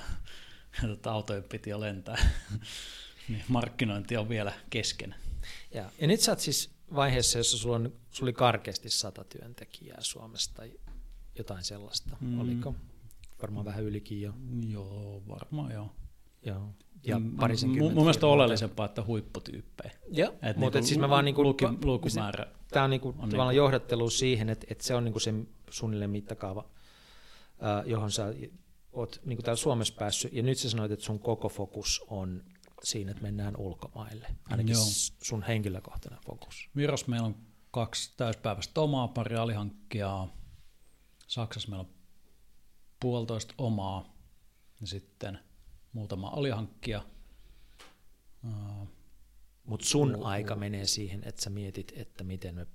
ja 0.82 0.88
tota, 0.88 1.11
autojen 1.11 1.43
piti 1.43 1.70
jo 1.70 1.80
lentää, 1.80 2.18
niin 3.30 3.43
markkinointi 3.47 4.18
on 4.18 4.30
vielä 4.30 4.53
kesken. 4.70 5.16
Ja, 5.73 5.89
ja 6.01 6.07
nyt 6.07 6.19
sä 6.19 6.31
oot 6.31 6.39
siis 6.39 6.71
vaiheessa, 6.95 7.37
jossa 7.37 7.57
sulla, 7.57 7.75
on, 7.75 7.93
sulla 8.11 8.25
oli 8.25 8.33
karkeasti 8.33 8.89
sata 8.89 9.23
työntekijää 9.23 9.97
Suomesta 10.01 10.53
tai 10.53 10.71
jotain 11.37 11.63
sellaista, 11.63 12.17
mm. 12.21 12.39
oliko? 12.39 12.75
Varmaan 13.41 13.65
vähän 13.65 13.83
ylikin 13.83 14.21
jo. 14.21 14.33
Joo, 14.69 15.23
varmaan 15.27 15.71
joo. 15.71 15.95
Joo 16.45 16.69
ja 17.07 17.21
parisen 17.39 17.69
Mun, 17.69 17.93
mun 17.93 18.03
mielestä 18.03 18.27
on 18.27 18.33
oleellisempaa, 18.33 18.85
että 18.85 19.03
huipputyyppejä. 19.03 19.91
Joo, 20.11 20.31
mutta 20.31 20.49
niinku, 20.59 20.87
siis 20.87 20.99
mä 20.99 21.09
vaan 21.09 21.25
niinku, 21.25 21.43
luki, 21.43 21.65
lukumäärä 21.83 22.47
tämä 22.75 22.83
on 22.83 22.89
niinku, 22.89 23.07
on 23.07 23.15
tavallaan 23.15 23.47
niinku, 23.49 23.57
johdattelu 23.57 24.09
siihen, 24.09 24.49
että, 24.49 24.67
että 24.69 24.83
se 24.83 24.95
on 24.95 25.03
niinku 25.03 25.19
se 25.19 25.33
suunnilleen 25.69 26.09
mittakaava, 26.09 26.65
äh, 27.63 27.87
johon 27.87 28.11
sä 28.11 28.33
oot 28.93 29.21
niinku 29.25 29.43
täällä 29.43 29.57
Suomessa 29.57 29.93
päässyt, 29.99 30.33
ja 30.33 30.43
nyt 30.43 30.57
sä 30.57 30.69
sanoit, 30.69 30.91
että 30.91 31.05
sun 31.05 31.19
koko 31.19 31.49
fokus 31.49 32.03
on 32.07 32.43
siinä, 32.84 33.11
että 33.11 33.23
mennään 33.23 33.57
ulkomaille, 33.57 34.28
ainakin 34.49 34.73
Joo. 34.73 34.84
sun 35.23 35.43
henkilökohtainen 35.43 36.19
fokus. 36.26 36.69
Viros 36.76 37.07
meillä 37.07 37.28
on 37.28 37.36
kaksi 37.71 38.13
täyspäiväistä 38.17 38.82
omaa, 38.82 39.07
pari 39.07 39.36
alihankkijaa. 39.36 40.34
Saksassa 41.28 41.69
meillä 41.69 41.84
on 41.84 41.93
puolitoista 42.99 43.53
omaa, 43.57 44.15
ja 44.82 44.88
sitten– 44.88 45.39
muutama 45.95 46.28
alihankkija. 46.28 47.05
Mutta 49.63 49.86
sun 49.86 50.11
muu, 50.11 50.23
aika 50.23 50.55
menee 50.55 50.86
siihen, 50.86 51.23
että 51.23 51.41
sä 51.41 51.49
mietit, 51.49 51.93
että 51.95 52.23
miten 52.23 52.55
me 52.55 52.67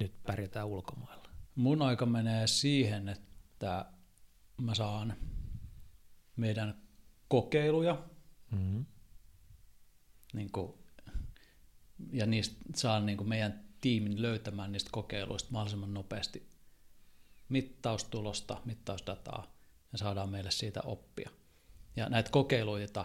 nyt 0.00 0.22
pärjätään 0.22 0.66
ulkomailla. 0.66 1.28
Mun 1.54 1.82
aika 1.82 2.06
menee 2.06 2.46
siihen, 2.46 3.08
että 3.08 3.92
mä 4.56 4.74
saan 4.74 5.16
meidän 6.36 6.82
kokeiluja, 7.28 8.02
mm-hmm. 8.50 8.86
Niin 10.32 10.52
kuin, 10.52 10.72
ja 12.12 12.26
niistä 12.26 12.56
saan 12.74 13.06
niin 13.06 13.18
kuin 13.18 13.28
meidän 13.28 13.64
tiimin 13.80 14.22
löytämään 14.22 14.72
niistä 14.72 14.90
kokeiluista 14.92 15.52
mahdollisimman 15.52 15.94
nopeasti 15.94 16.48
mittaustulosta, 17.48 18.60
mittausdataa, 18.64 19.52
ja 19.92 19.98
saadaan 19.98 20.28
meille 20.28 20.50
siitä 20.50 20.80
oppia. 20.84 21.30
Ja 21.96 22.08
näitä 22.08 22.30
kokeiluita 22.30 23.04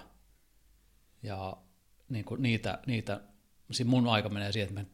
ja 1.24 1.58
niin 2.10 2.26
kuin 2.26 2.42
niitä, 2.42 2.80
niitä 2.88 3.22
mun 3.86 4.08
aika 4.08 4.30
menee 4.30 4.52
siihen, 4.52 4.70
että 4.70 4.82
me 4.82 4.88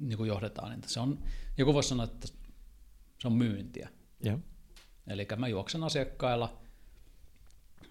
niin 0.00 0.16
kuin 0.16 0.28
johdetaan 0.28 0.70
niitä. 0.70 0.88
Se 0.88 1.00
on, 1.00 1.22
joku 1.58 1.74
voisi 1.74 1.88
sanoa, 1.88 2.04
että 2.04 2.28
se 3.20 3.28
on 3.28 3.32
myyntiä. 3.32 3.88
Joo. 4.20 4.38
Eli 5.06 5.26
mä 5.36 5.48
juoksen 5.48 5.82
asiakkailla 5.82 6.60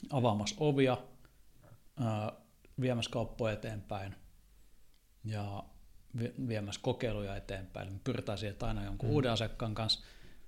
avaamassa 0.09 0.55
ovia, 0.59 0.97
viemässä 2.81 3.11
kauppoja 3.11 3.53
eteenpäin 3.53 4.15
ja 5.23 5.63
viemässä 6.47 6.81
kokeiluja 6.83 7.35
eteenpäin. 7.35 7.93
Me 7.93 7.99
pyritään 8.03 8.37
siihen, 8.37 8.51
että 8.53 8.67
aina 8.67 8.83
jonkun 8.83 9.09
mm. 9.09 9.13
uuden 9.13 9.31
asiakkaan 9.31 9.75
kanssa 9.75 10.05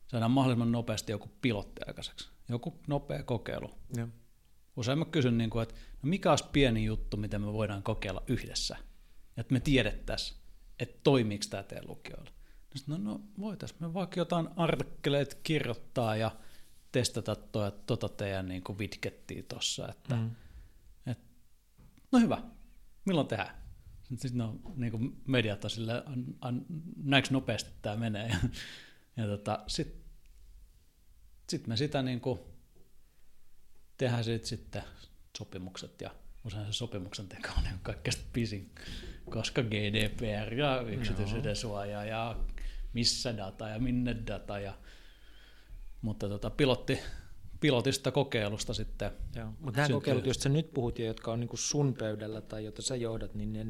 saadaan 0.08 0.32
mahdollisimman 0.32 0.72
nopeasti 0.72 1.12
joku 1.12 1.30
pilotti 1.42 1.82
aikaiseksi. 1.88 2.30
Joku 2.50 2.80
nopea 2.88 3.24
kokeilu. 3.24 3.72
Joo. 3.98 4.08
Usein 4.76 5.00
mä 5.00 5.06
kysyn, 5.06 5.38
niin 5.38 5.50
kuin, 5.50 5.64
että 5.64 5.76
no 5.76 6.10
mikä 6.10 6.30
olisi 6.30 6.46
pieni 6.52 6.86
juttu, 6.86 7.18
mitä 7.18 7.40
me 7.40 7.54
voidaan 7.54 7.84
kokeilla 7.84 8.24
yhdessä. 8.28 8.78
Että 9.38 9.54
me 9.54 9.60
tiedettäisiin, 9.60 10.40
että 10.80 11.00
toimiiko 11.04 11.46
tämä 11.50 11.64
teidän 11.64 11.88
lukijoilla. 11.88 12.32
No, 12.88 12.98
no 12.98 13.22
voitaisiin 13.40 13.82
me 13.82 13.94
vaikka 13.94 14.20
jotain 14.20 14.48
artikkeleita 14.56 15.36
kirjoittaa 15.44 16.16
ja 16.16 16.32
testata 16.92 17.36
tuo, 17.36 17.72
tuota 17.72 18.10
teidän 18.10 18.48
niin 18.48 18.64
kuin 18.64 18.78
widgettiä 18.78 19.44
tuossa, 19.44 19.90
että 19.90 20.16
mm. 20.16 20.32
No 22.16 22.22
hyvä, 22.22 22.42
milloin 23.06 23.28
tehdään? 23.28 23.56
Sitten 24.04 24.38
no, 24.38 24.60
niin 24.76 24.92
kuin 24.92 25.22
mediat 25.28 25.64
on 25.64 25.70
silleen, 25.70 26.04
näinkö 27.04 27.30
nopeasti 27.32 27.72
tämä 27.82 27.96
menee? 27.96 28.28
Ja, 28.30 28.38
ja 29.18 29.28
tota, 29.28 29.64
sitten 29.68 30.02
sit 31.50 31.68
me 31.68 31.78
sitä 31.78 32.02
niin 32.02 32.22
kuin 32.22 32.40
tehdään 33.98 34.24
sit, 34.24 34.46
sitten 34.46 34.84
sopimukset 35.38 36.02
ja 36.02 36.16
usein 36.46 36.66
se 36.66 36.74
sopimuksen 36.74 37.28
teko 37.28 37.48
on 37.58 37.64
niin 37.64 37.80
kaikkein 37.84 38.18
pisin, 38.34 38.72
koska 39.30 39.62
GDPR 39.64 40.54
ja 40.54 40.82
yksityisyyden 40.82 41.56
suoja 41.56 42.06
ja 42.06 42.36
missä 42.94 43.38
data 43.38 43.70
ja 43.70 43.80
minne 43.80 44.16
data 44.28 44.60
ja 44.60 44.78
mutta 46.02 46.30
tota, 46.30 46.50
pilotti, 46.50 47.00
pilotista 47.60 48.12
kokeilusta 48.12 48.74
sitten. 48.74 49.12
Joo, 49.36 49.54
mutta 49.60 49.82
nämä 49.82 49.94
kokeilut, 49.94 50.26
joista 50.26 50.44
sä 50.44 50.50
nyt 50.50 50.74
puhut 50.74 51.00
ja 51.00 51.06
jotka 51.06 51.32
on 51.32 51.40
niin 51.40 51.50
sun 51.54 51.94
pöydällä 51.94 52.42
tai 52.42 52.64
joita 52.64 52.82
sä 52.82 52.96
johdat, 52.96 53.34
niin 53.34 53.54
ne, 53.54 53.66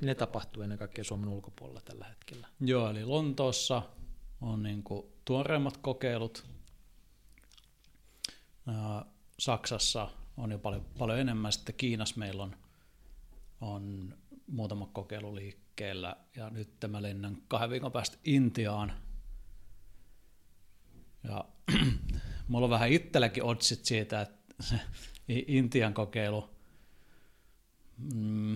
ne 0.00 0.14
tapahtuu 0.14 0.62
ennen 0.62 0.78
kaikkea 0.78 1.04
Suomen 1.04 1.28
ulkopuolella 1.28 1.80
tällä 1.80 2.04
hetkellä. 2.04 2.48
Joo, 2.60 2.90
eli 2.90 3.04
Lontoossa 3.04 3.82
on 4.40 4.62
niin 4.62 4.82
kuin 4.82 5.06
tuoreimmat 5.24 5.76
kokeilut. 5.76 6.46
Saksassa 9.38 10.10
on 10.36 10.50
jo 10.50 10.58
paljon, 10.58 10.84
paljon 10.98 11.18
enemmän. 11.18 11.52
Sitten 11.52 11.74
Kiinassa 11.74 12.18
meillä 12.18 12.42
on, 12.42 12.56
on 13.60 14.14
muutama 14.46 14.86
kokeilu 14.92 15.34
liikkeellä. 15.34 16.16
Ja 16.36 16.50
nyt 16.50 16.70
mä 16.88 17.02
lennän 17.02 17.42
kahden 17.48 17.70
viikon 17.70 17.92
päästä 17.92 18.18
Intiaan. 18.24 18.92
Ja 21.24 21.44
mulla 22.48 22.66
on 22.66 22.70
vähän 22.70 22.92
itselläkin 22.92 23.44
otsit 23.44 23.84
siitä, 23.84 24.20
että 24.20 24.54
se 24.68 24.80
Intian 25.28 25.94
kokeilu, 25.94 26.50
mm, 28.14 28.54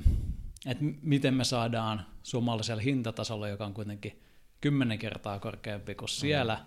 että 0.66 0.84
miten 1.02 1.34
me 1.34 1.44
saadaan 1.44 2.06
suomalaisella 2.22 2.82
hintatasolla, 2.82 3.48
joka 3.48 3.66
on 3.66 3.74
kuitenkin 3.74 4.22
kymmenen 4.60 4.98
kertaa 4.98 5.38
korkeampi 5.38 5.94
kuin 5.94 6.08
siellä, 6.08 6.54
mm. 6.54 6.62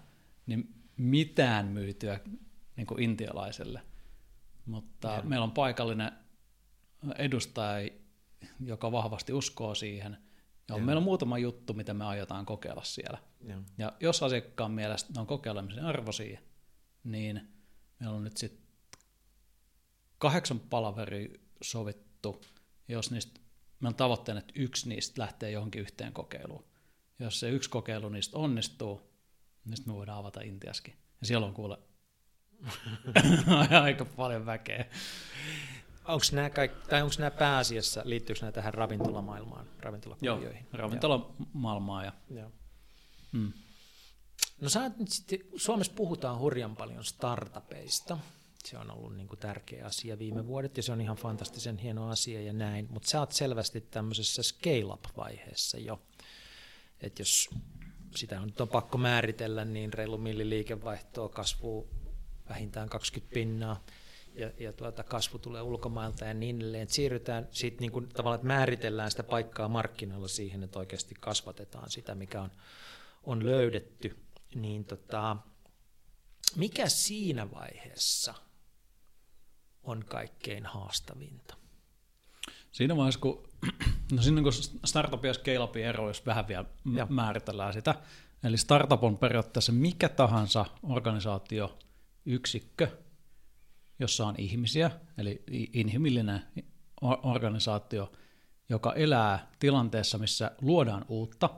niin 0.45 0.73
mitään 0.97 1.67
myytyä 1.67 2.19
niin 2.75 2.87
kuin 2.87 3.03
intialaiselle. 3.03 3.81
Mutta 4.65 5.07
ja. 5.07 5.21
meillä 5.21 5.43
on 5.43 5.51
paikallinen 5.51 6.11
edustaja, 7.17 7.89
joka 8.65 8.91
vahvasti 8.91 9.33
uskoo 9.33 9.75
siihen. 9.75 10.17
Ja 10.69 10.77
meillä 10.77 10.97
on 10.97 11.03
muutama 11.03 11.37
juttu, 11.37 11.73
mitä 11.73 11.93
me 11.93 12.05
aiotaan 12.05 12.45
kokeilla 12.45 12.83
siellä. 12.83 13.17
Ja, 13.41 13.61
ja 13.77 13.93
jos 13.99 14.23
asiakkaan 14.23 14.71
mielestä 14.71 15.13
ne 15.13 15.19
on 15.19 15.27
kokeilemisen 15.27 15.85
arvoisia, 15.85 16.39
niin 17.05 17.47
meillä 17.99 18.15
on 18.15 18.23
nyt 18.23 18.37
sitten 18.37 18.65
kahdeksan 20.17 20.59
palaveri 20.59 21.41
sovittu, 21.61 22.41
jos 22.87 23.11
niistä, 23.11 23.39
meillä 23.79 23.93
on 23.93 23.95
tavoitteena, 23.95 24.39
että 24.39 24.53
yksi 24.55 24.89
niistä 24.89 25.21
lähtee 25.21 25.51
johonkin 25.51 25.81
yhteen 25.81 26.13
kokeiluun. 26.13 26.63
Jos 27.19 27.39
se 27.39 27.49
yksi 27.49 27.69
kokeilu 27.69 28.09
niistä 28.09 28.37
onnistuu, 28.37 29.01
niin 29.65 29.77
sitten 29.77 29.93
me 29.93 29.97
voidaan 29.97 30.19
avata 30.19 30.41
Intiaskin. 30.41 30.93
Ja 31.21 31.27
siellä 31.27 31.47
on 31.47 31.53
kuule 31.53 31.77
aika 33.83 34.05
paljon 34.05 34.45
väkeä. 34.45 34.85
Onko 36.05 36.25
nämä, 36.31 36.49
kaikki, 36.49 36.89
tai 36.89 37.01
onko 37.01 37.15
nämä 37.19 37.31
pääasiassa, 37.31 38.01
liittyykö 38.05 38.41
nämä 38.41 38.51
tähän 38.51 38.73
ravintolamaailmaan, 38.73 39.67
ravintolakuvioihin? 39.79 40.65
Joo, 40.73 40.81
ravintolamaailmaan. 40.81 42.05
Ja, 42.05 42.11
Joo. 42.29 42.51
Mm. 43.31 43.53
No 44.61 44.69
sä, 44.69 44.91
sitten, 45.07 45.39
Suomessa 45.55 45.93
puhutaan 45.95 46.39
hurjan 46.39 46.75
paljon 46.75 47.03
startupeista. 47.03 48.17
Se 48.65 48.77
on 48.77 48.91
ollut 48.91 49.15
niin 49.15 49.27
kuin 49.27 49.39
tärkeä 49.39 49.85
asia 49.85 50.19
viime 50.19 50.47
vuodet 50.47 50.77
ja 50.77 50.83
se 50.83 50.91
on 50.91 51.01
ihan 51.01 51.17
fantastisen 51.17 51.77
hieno 51.77 52.09
asia 52.09 52.41
ja 52.41 52.53
näin, 52.53 52.87
mutta 52.89 53.09
sä 53.09 53.19
oot 53.19 53.31
selvästi 53.31 53.81
tämmöisessä 53.81 54.43
scale-up-vaiheessa 54.43 55.77
jo. 55.77 56.01
Että 57.01 57.21
jos 57.21 57.49
sitä 58.15 58.41
on, 58.41 58.53
on 58.59 58.67
pakko 58.67 58.97
määritellä, 58.97 59.65
niin 59.65 59.93
reilu 59.93 60.17
milliliikevaihtoa 60.17 61.29
kasvuu 61.29 61.89
vähintään 62.49 62.89
20 62.89 63.33
pinnaa 63.33 63.83
ja, 64.35 64.51
ja 64.59 64.73
tuota, 64.73 65.03
kasvu 65.03 65.39
tulee 65.39 65.61
ulkomailta 65.61 66.25
ja 66.25 66.33
niin 66.33 66.55
edelleen. 66.55 66.89
Siirrytään 66.89 67.47
sitten 67.51 67.89
niin 67.89 68.09
tavallaan, 68.09 68.35
että 68.35 68.47
määritellään 68.47 69.11
sitä 69.11 69.23
paikkaa 69.23 69.67
markkinoilla 69.67 70.27
siihen, 70.27 70.63
että 70.63 70.79
oikeasti 70.79 71.15
kasvatetaan 71.19 71.91
sitä, 71.91 72.15
mikä 72.15 72.41
on, 72.41 72.51
on 73.23 73.45
löydetty. 73.45 74.24
Niin 74.55 74.85
tota, 74.85 75.37
mikä 76.55 76.89
siinä 76.89 77.51
vaiheessa 77.51 78.33
on 79.83 80.05
kaikkein 80.05 80.65
haastavinta? 80.65 81.57
Siinä 82.71 82.95
vaiheessa, 82.95 83.19
kun, 83.19 83.49
no 84.11 84.21
siinä 84.21 84.41
kun 84.41 84.53
startup 84.85 85.25
ja 85.25 85.33
scale 85.33 85.83
ero, 85.83 86.07
jos 86.07 86.25
vähän 86.25 86.47
vielä 86.47 86.65
ja. 86.95 87.07
määritellään 87.09 87.73
sitä. 87.73 87.95
Eli 88.43 88.57
startup 88.57 89.03
on 89.03 89.17
periaatteessa 89.17 89.71
mikä 89.71 90.09
tahansa 90.09 90.65
organisaatio, 90.83 91.79
yksikkö, 92.25 92.87
jossa 93.99 94.27
on 94.27 94.35
ihmisiä, 94.37 94.91
eli 95.17 95.43
inhimillinen 95.73 96.43
organisaatio, 97.01 98.11
joka 98.69 98.93
elää 98.93 99.51
tilanteessa, 99.59 100.17
missä 100.17 100.51
luodaan 100.61 101.05
uutta 101.07 101.49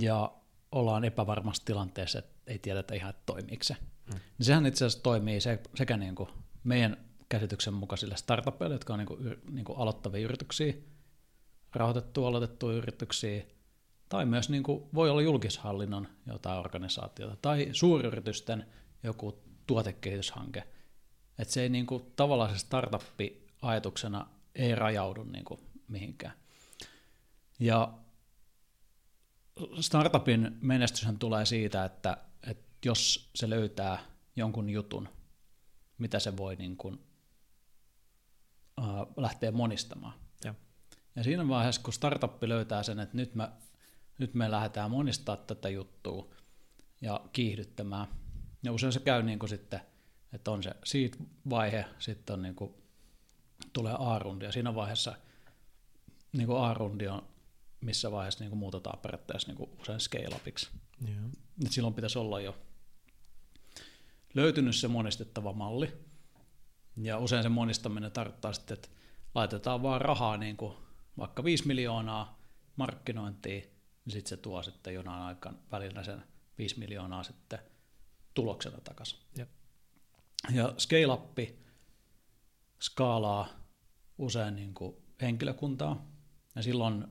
ja 0.00 0.32
ollaan 0.74 1.04
epävarmassa 1.04 1.64
tilanteessa, 1.64 2.18
että 2.18 2.32
ei 2.46 2.58
tiedetä 2.58 2.94
ihan, 2.94 3.10
että 3.10 3.22
toimiiko 3.26 3.64
se. 3.64 3.76
Hmm. 4.06 4.20
Niin 4.38 4.46
sehän 4.46 4.66
itse 4.66 4.84
asiassa 4.84 5.02
toimii 5.02 5.38
sekä 5.74 5.96
niin 5.96 6.14
kuin 6.14 6.28
meidän 6.64 6.96
käsityksen 7.28 7.74
mukaisille 7.74 8.16
startupeille, 8.16 8.74
jotka 8.74 8.92
on 8.92 8.98
niin 8.98 9.06
kuin, 9.06 9.36
niin 9.50 9.64
kuin 9.64 9.78
aloittavia 9.78 10.24
yrityksiä, 10.24 10.74
rahoitettu 11.72 12.26
aloitettuja 12.26 12.76
yrityksiä, 12.76 13.44
tai 14.08 14.26
myös 14.26 14.48
niin 14.50 14.62
kuin 14.62 14.84
voi 14.94 15.10
olla 15.10 15.22
julkishallinnon 15.22 16.08
jotain 16.26 16.58
organisaatiota, 16.58 17.36
tai 17.42 17.68
suuryritysten 17.72 18.66
joku 19.02 19.42
tuotekehityshanke. 19.66 20.64
Että 21.38 21.54
se 21.54 21.62
ei 21.62 21.68
niin 21.68 21.86
kuin, 21.86 22.12
tavallaan 22.16 22.50
se 22.50 22.58
startuppi 22.58 23.46
ajatuksena 23.62 24.26
ei 24.54 24.74
rajaudu 24.74 25.22
niin 25.24 25.44
kuin, 25.44 25.60
mihinkään. 25.88 26.34
Ja 27.60 27.92
startupin 29.80 30.58
menestyshän 30.60 31.18
tulee 31.18 31.46
siitä, 31.46 31.84
että, 31.84 32.16
että 32.50 32.64
jos 32.84 33.30
se 33.34 33.50
löytää 33.50 33.98
jonkun 34.36 34.70
jutun, 34.70 35.08
mitä 35.98 36.18
se 36.18 36.36
voi 36.36 36.56
niin 36.56 36.76
kuin, 36.76 37.00
äh, 38.78 38.86
lähteä 39.16 39.52
monistamaan. 39.52 40.14
Ja. 40.44 40.54
ja 41.16 41.24
siinä 41.24 41.48
vaiheessa, 41.48 41.82
kun 41.82 41.92
startuppi 41.92 42.48
löytää 42.48 42.82
sen, 42.82 42.98
että 43.00 43.16
nyt 43.16 43.34
me, 43.34 43.48
nyt 44.18 44.34
me 44.34 44.50
lähdetään 44.50 44.90
monistaa 44.90 45.36
tätä 45.36 45.68
juttua 45.68 46.34
ja 47.00 47.20
kiihdyttämään, 47.32 48.06
ja 48.62 48.72
usein 48.72 48.92
se 48.92 49.00
käy 49.00 49.22
niin 49.22 49.38
kuin 49.38 49.50
sitten, 49.50 49.80
että 50.32 50.50
on 50.50 50.62
se 50.62 50.74
siitä 50.84 51.18
vaihe, 51.50 51.84
sitten 51.98 52.34
on 52.34 52.42
niin 52.42 52.54
kuin, 52.54 52.74
tulee 53.72 53.94
A-rundi, 53.98 54.44
ja 54.44 54.52
siinä 54.52 54.74
vaiheessa 54.74 55.14
niin 56.32 56.46
kuin 56.46 56.62
A-rundi 56.62 57.08
on 57.08 57.33
missä 57.84 58.12
vaiheessa 58.12 58.40
niin 58.40 58.50
kuin 58.50 58.58
muutetaan 58.58 58.98
periaatteessa 58.98 59.48
niin 59.48 59.56
kuin 59.56 59.70
usein 59.80 60.00
scale-upiksi. 60.00 60.70
Yeah. 61.08 61.18
silloin 61.70 61.94
pitäisi 61.94 62.18
olla 62.18 62.40
jo 62.40 62.56
löytynyt 64.34 64.76
se 64.76 64.88
monistettava 64.88 65.52
malli, 65.52 65.92
ja 66.96 67.18
usein 67.18 67.42
se 67.42 67.48
monistaminen 67.48 68.12
tarkoittaa 68.12 68.52
sitten, 68.52 68.74
että 68.74 68.88
laitetaan 69.34 69.82
vaan 69.82 70.00
rahaa 70.00 70.36
niin 70.36 70.56
kuin 70.56 70.74
vaikka 71.18 71.44
5 71.44 71.66
miljoonaa 71.66 72.38
markkinointiin, 72.76 73.62
niin 74.04 74.12
sitten 74.12 74.28
se 74.28 74.36
tuo 74.36 74.62
sitten 74.62 74.94
jonain 74.94 75.22
aikaan 75.22 75.58
välillä 75.72 76.04
sen 76.04 76.24
5 76.58 76.78
miljoonaa 76.78 77.22
sitten 77.22 77.58
tuloksena 78.34 78.80
takaisin. 78.80 79.18
Yep. 79.38 79.48
Ja 80.52 80.74
scale-up 80.78 81.38
skaalaa 82.80 83.48
usein 84.18 84.56
niin 84.56 84.74
kuin 84.74 84.96
henkilökuntaa, 85.20 86.06
ja 86.54 86.62
silloin 86.62 87.04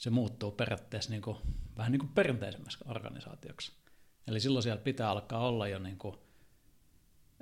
se 0.00 0.10
muuttuu 0.10 0.50
periaatteessa 0.50 1.10
niin 1.10 1.22
kuin, 1.22 1.36
vähän 1.76 1.92
niin 1.92 2.00
kuin 2.00 2.12
perinteisemmäksi 2.12 2.78
organisaatioksi. 2.86 3.72
Eli 4.26 4.40
silloin 4.40 4.62
siellä 4.62 4.82
pitää 4.82 5.10
alkaa 5.10 5.48
olla 5.48 5.68
jo, 5.68 5.78
niin 5.78 5.98
kuin, 5.98 6.16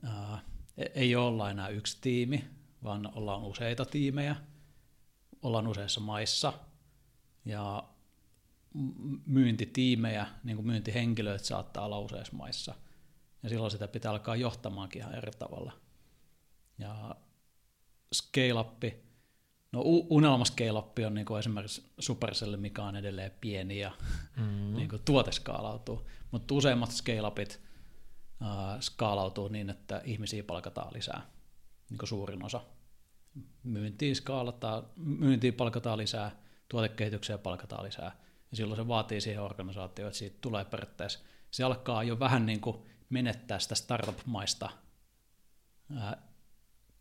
ää, 0.02 0.38
ei 0.94 1.16
olla 1.16 1.50
enää 1.50 1.68
yksi 1.68 1.98
tiimi, 2.00 2.44
vaan 2.84 3.12
ollaan 3.14 3.42
useita 3.42 3.84
tiimejä, 3.84 4.36
ollaan 5.42 5.66
useissa 5.66 6.00
maissa, 6.00 6.52
ja 7.44 7.88
myyntitiimejä, 9.26 10.26
niin 10.44 10.56
kuin 10.56 10.66
myyntihenkilöitä 10.66 11.44
saattaa 11.44 11.84
olla 11.84 12.00
useissa 12.00 12.36
maissa. 12.36 12.74
Ja 13.42 13.48
silloin 13.48 13.70
sitä 13.70 13.88
pitää 13.88 14.10
alkaa 14.10 14.36
johtamaankin 14.36 15.00
ihan 15.02 15.14
eri 15.14 15.32
tavalla. 15.38 15.72
Ja 16.78 17.16
scale-up, 18.14 18.82
no 19.72 19.82
unelma 19.84 20.44
scale-up 20.44 20.98
on 21.06 21.14
niin 21.14 21.26
kuin 21.26 21.38
esimerkiksi 21.38 21.92
Supercell, 21.98 22.56
mikä 22.56 22.82
on 22.82 22.96
edelleen 22.96 23.32
pieni 23.40 23.78
ja 23.78 23.92
mm-hmm. 24.36 24.74
niin 24.74 24.88
kuin 24.88 25.02
tuote 25.04 25.32
skaalautuu. 25.32 26.08
Mutta 26.30 26.54
useimmat 26.54 26.90
scale-upit 26.90 27.60
äh, 28.42 28.80
skaalautuu 28.80 29.48
niin, 29.48 29.70
että 29.70 30.02
ihmisiä 30.04 30.42
palkataan 30.42 30.94
lisää, 30.94 31.26
niin 31.90 31.98
kuin 31.98 32.08
suurin 32.08 32.44
osa. 32.44 32.60
Myyntiin, 33.62 34.16
skaalataan, 34.16 34.86
myyntiin 34.96 35.54
palkataan 35.54 35.98
lisää, 35.98 36.42
tuotekehitykseen 36.68 37.38
palkataan 37.38 37.84
lisää– 37.84 38.16
ja 38.50 38.56
silloin 38.56 38.80
se 38.80 38.88
vaatii 38.88 39.20
siihen 39.20 39.42
organisaatioon, 39.42 40.08
että 40.08 40.18
siitä 40.18 40.36
tulee 40.40 40.64
periaatteessa, 40.64 41.18
se 41.50 41.64
alkaa 41.64 42.02
jo 42.02 42.18
vähän 42.18 42.46
niin 42.46 42.60
kuin 42.60 42.76
menettää 43.10 43.58
sitä 43.58 43.74
startup-maista 43.74 44.70
ää, 45.96 46.22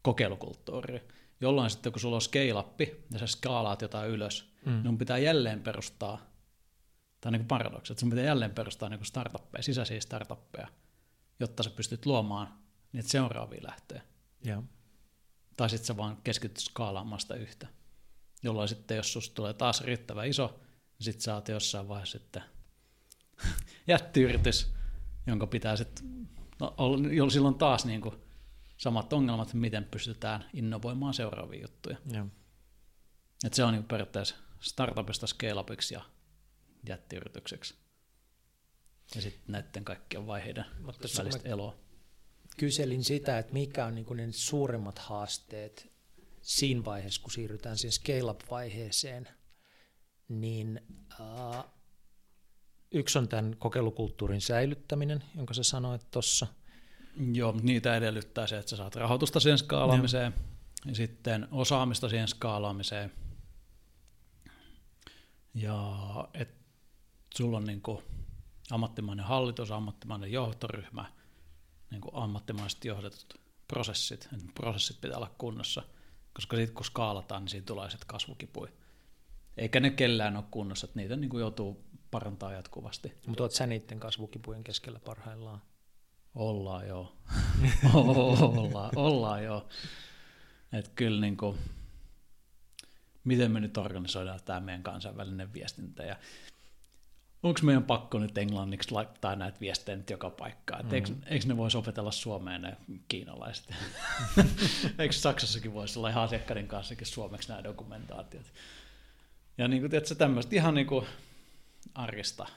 kokeilukulttuuria, 0.01 0.99
jolloin 1.41 1.69
sitten 1.69 1.91
kun 1.91 1.99
sulla 1.99 2.15
on 2.15 2.21
scale-up 2.21 2.81
ja 3.11 3.19
sä 3.19 3.27
skaalaat 3.27 3.81
jotain 3.81 4.09
ylös, 4.09 4.53
mm. 4.65 4.83
niin 4.83 4.97
pitää 4.97 5.17
jälleen 5.17 5.61
perustaa, 5.61 6.21
tai 7.21 7.31
niin 7.31 7.39
kuin 7.39 7.47
paradoksi, 7.47 7.93
että 7.93 7.99
sun 7.99 8.09
pitää 8.09 8.25
jälleen 8.25 8.51
perustaa 8.51 8.89
niin 8.89 8.99
kuin 8.99 9.07
startuppeja, 9.07 9.63
sisäisiä 9.63 10.01
startuppeja, 10.01 10.67
jotta 11.39 11.63
sä 11.63 11.69
pystyt 11.69 12.05
luomaan 12.05 12.53
niitä 12.91 13.09
seuraavia 13.09 13.63
lähteä. 13.63 14.01
Yeah. 14.47 14.63
Tai 15.57 15.69
sitten 15.69 15.85
sä 15.88 15.97
vaan 15.97 16.17
keskityt 16.23 16.57
skaalaamaan 16.57 17.19
sitä 17.19 17.35
yhtä. 17.35 17.67
Jolloin 18.43 18.67
sitten, 18.67 18.97
jos 18.97 19.13
susta 19.13 19.35
tulee 19.35 19.53
taas 19.53 19.81
riittävä 19.81 20.23
iso, 20.23 20.59
sitten 20.99 21.21
sä 21.21 21.35
oot 21.35 21.47
jossain 21.47 21.88
vaiheessa 21.88 22.17
sitten 22.17 22.43
jättiyritys, 23.88 24.73
jonka 25.27 25.47
pitää 25.47 25.75
sitten, 25.75 26.27
no, 26.59 26.75
silloin 27.29 27.55
taas 27.55 27.85
niin 27.85 28.01
kuin 28.01 28.15
samat 28.78 29.13
ongelmat, 29.13 29.53
miten 29.53 29.86
pystytään 29.86 30.49
innovoimaan 30.53 31.13
seuraavia 31.13 31.61
juttuja. 31.61 31.97
Joo. 32.11 32.25
Et 33.45 33.53
se 33.53 33.63
on 33.63 33.73
niin 33.73 33.84
periaatteessa 33.84 34.36
startupista 34.59 35.28
scale 35.28 35.65
ja 35.93 36.01
jättiyritykseksi. 36.88 37.75
Ja 39.15 39.21
sitten 39.21 39.43
näiden 39.47 39.86
kaikkien 39.86 40.28
vaiheiden 40.28 40.65
Mutta 40.82 41.07
välistä 41.17 41.49
eloa. 41.49 41.75
Kyselin 42.57 43.03
sitä, 43.03 43.38
että 43.38 43.53
mikä 43.53 43.86
on 43.86 43.95
niin 43.95 44.05
ne 44.15 44.28
suurimmat 44.32 44.99
haasteet 44.99 45.91
siinä 46.41 46.86
vaiheessa, 46.86 47.21
kun 47.21 47.32
siirrytään 47.32 47.78
siihen 47.78 47.91
scale-up-vaiheeseen– 47.91 49.28
niin 50.30 50.82
äh, 51.21 51.63
yksi 52.91 53.19
on 53.19 53.28
tämän 53.28 53.55
kokeilukulttuurin 53.59 54.41
säilyttäminen, 54.41 55.23
jonka 55.36 55.53
sä 55.53 55.63
sanoit 55.63 56.11
tuossa. 56.11 56.47
Joo, 57.34 57.55
niitä 57.61 57.95
edellyttää 57.95 58.47
se, 58.47 58.57
että 58.57 58.70
sä 58.70 58.78
saat 58.78 58.95
rahoitusta 58.95 59.39
siihen 59.39 59.57
skaalaamiseen 59.57 60.34
Joo. 60.34 60.89
ja 60.89 60.95
sitten 60.95 61.47
osaamista 61.51 62.09
siihen 62.09 62.28
skaalaamiseen. 62.28 63.11
Ja 65.53 65.97
että 66.34 66.55
sulla 67.36 67.57
on 67.57 67.65
niin 67.65 67.82
kuin 67.82 68.03
ammattimainen 68.72 69.26
hallitus, 69.26 69.72
ammattimainen 69.72 70.32
johtoryhmä, 70.32 71.05
niin 71.91 72.01
kuin 72.01 72.15
ammattimaisesti 72.15 72.88
johdetut 72.88 73.39
prosessit. 73.68 74.30
prosessit 74.53 75.01
pitää 75.01 75.18
olla 75.18 75.36
kunnossa, 75.38 75.84
koska 76.34 76.57
sitten 76.57 76.76
kun 76.76 76.86
skaalataan, 76.86 77.41
niin 77.41 77.49
siinä 77.49 77.65
tulee 77.65 77.89
sitten 77.89 78.07
kasvukipuja 78.07 78.72
eikä 79.57 79.80
ne 79.80 79.89
kellään 79.89 80.38
ole 80.38 80.43
kunnossa, 80.51 80.86
että 80.86 80.99
niitä 80.99 81.15
niin 81.15 81.30
kuin 81.30 81.41
joutuu 81.41 81.84
parantaa 82.11 82.51
jatkuvasti. 82.51 83.13
Mutta 83.28 83.43
olet 83.43 83.51
sä 83.51 83.68
niiden 83.68 83.99
kasvukipujen 83.99 84.63
keskellä 84.63 84.99
parhaillaan? 84.99 85.61
Ollaan 86.38 86.88
joo. 86.88 87.13
ollaan, 87.93 88.91
ollaan 88.95 89.43
joo. 89.43 89.67
Että 90.73 90.91
kyllä 90.95 91.21
niin 91.21 91.38
kuin, 91.38 91.57
miten 93.23 93.51
me 93.51 93.59
nyt 93.59 93.77
organisoidaan 93.77 94.39
tämä 94.45 94.59
meidän 94.59 94.83
kansainvälinen 94.83 95.53
viestintä 95.53 96.03
ja 96.03 96.15
onko 97.43 97.59
meidän 97.63 97.83
pakko 97.83 98.19
nyt 98.19 98.38
englanniksi 98.38 98.91
laittaa 98.91 99.35
näitä 99.35 99.59
viestejä 99.59 99.95
nyt 99.95 100.09
joka 100.09 100.29
paikkaan? 100.29 100.81
Mm-hmm. 100.81 100.95
Eikö, 100.95 101.11
eikö 101.25 101.47
ne 101.47 101.57
voisi 101.57 101.77
opetella 101.77 102.11
suomeen 102.11 102.61
ne 102.61 102.77
kiinalaiset? 103.07 103.73
eikö 104.99 105.13
Saksassakin 105.13 105.73
voisi 105.73 105.99
olla 105.99 106.09
ihan 106.09 106.23
asiakkaiden 106.23 106.67
kanssakin 106.67 107.07
suomeksi 107.07 107.49
nämä 107.49 107.63
dokumentaatiot? 107.63 108.53
Ja 109.57 109.67
niin 109.67 109.81
kuin, 109.81 109.91
tiedätkö, 109.91 110.15
tämmöistä 110.15 110.55
ihan 110.55 110.75
niin 110.75 110.88
kuin 110.88 111.05
arjesta. 111.95 112.47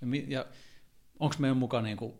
Ja, 0.00 0.06
ja 0.28 0.46
onko 1.20 1.36
meidän 1.38 1.56
mukaan 1.56 1.84
niin 1.84 1.96
kuin 1.96 2.14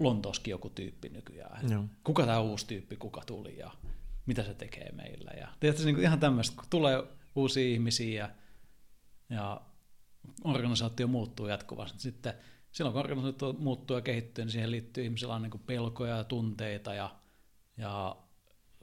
Lontooskin 0.00 0.50
joku 0.50 0.70
tyyppi 0.70 1.08
nykyään? 1.08 1.70
Joo. 1.70 1.84
Kuka 2.04 2.26
tämä 2.26 2.40
uusi 2.40 2.66
tyyppi, 2.66 2.96
kuka 2.96 3.22
tuli 3.26 3.58
ja 3.58 3.70
mitä 4.26 4.42
se 4.42 4.54
tekee 4.54 4.92
meillä? 4.92 5.30
Ja, 5.30 5.48
tiedätkö, 5.60 5.84
niin 5.84 5.94
kuin 5.94 6.04
ihan 6.04 6.20
tämmöistä, 6.20 6.56
kun 6.56 6.64
tulee 6.70 7.04
uusia 7.34 7.68
ihmisiä 7.68 8.14
ja, 8.18 8.30
ja 9.36 9.60
organisaatio 10.44 11.06
muuttuu 11.06 11.46
jatkuvasti, 11.46 12.00
sitten 12.00 12.34
silloin 12.72 12.92
kun 12.92 13.00
organisaatio 13.00 13.52
muuttuu 13.52 13.96
ja 13.96 14.00
kehittyy, 14.00 14.44
niin 14.44 14.52
siihen 14.52 14.70
liittyy 14.70 15.04
ihmisillä 15.04 15.34
on 15.34 15.42
niin 15.42 15.50
kuin 15.50 15.62
pelkoja 15.66 16.16
ja 16.16 16.24
tunteita 16.24 16.94
ja, 16.94 17.16
ja, 17.76 18.16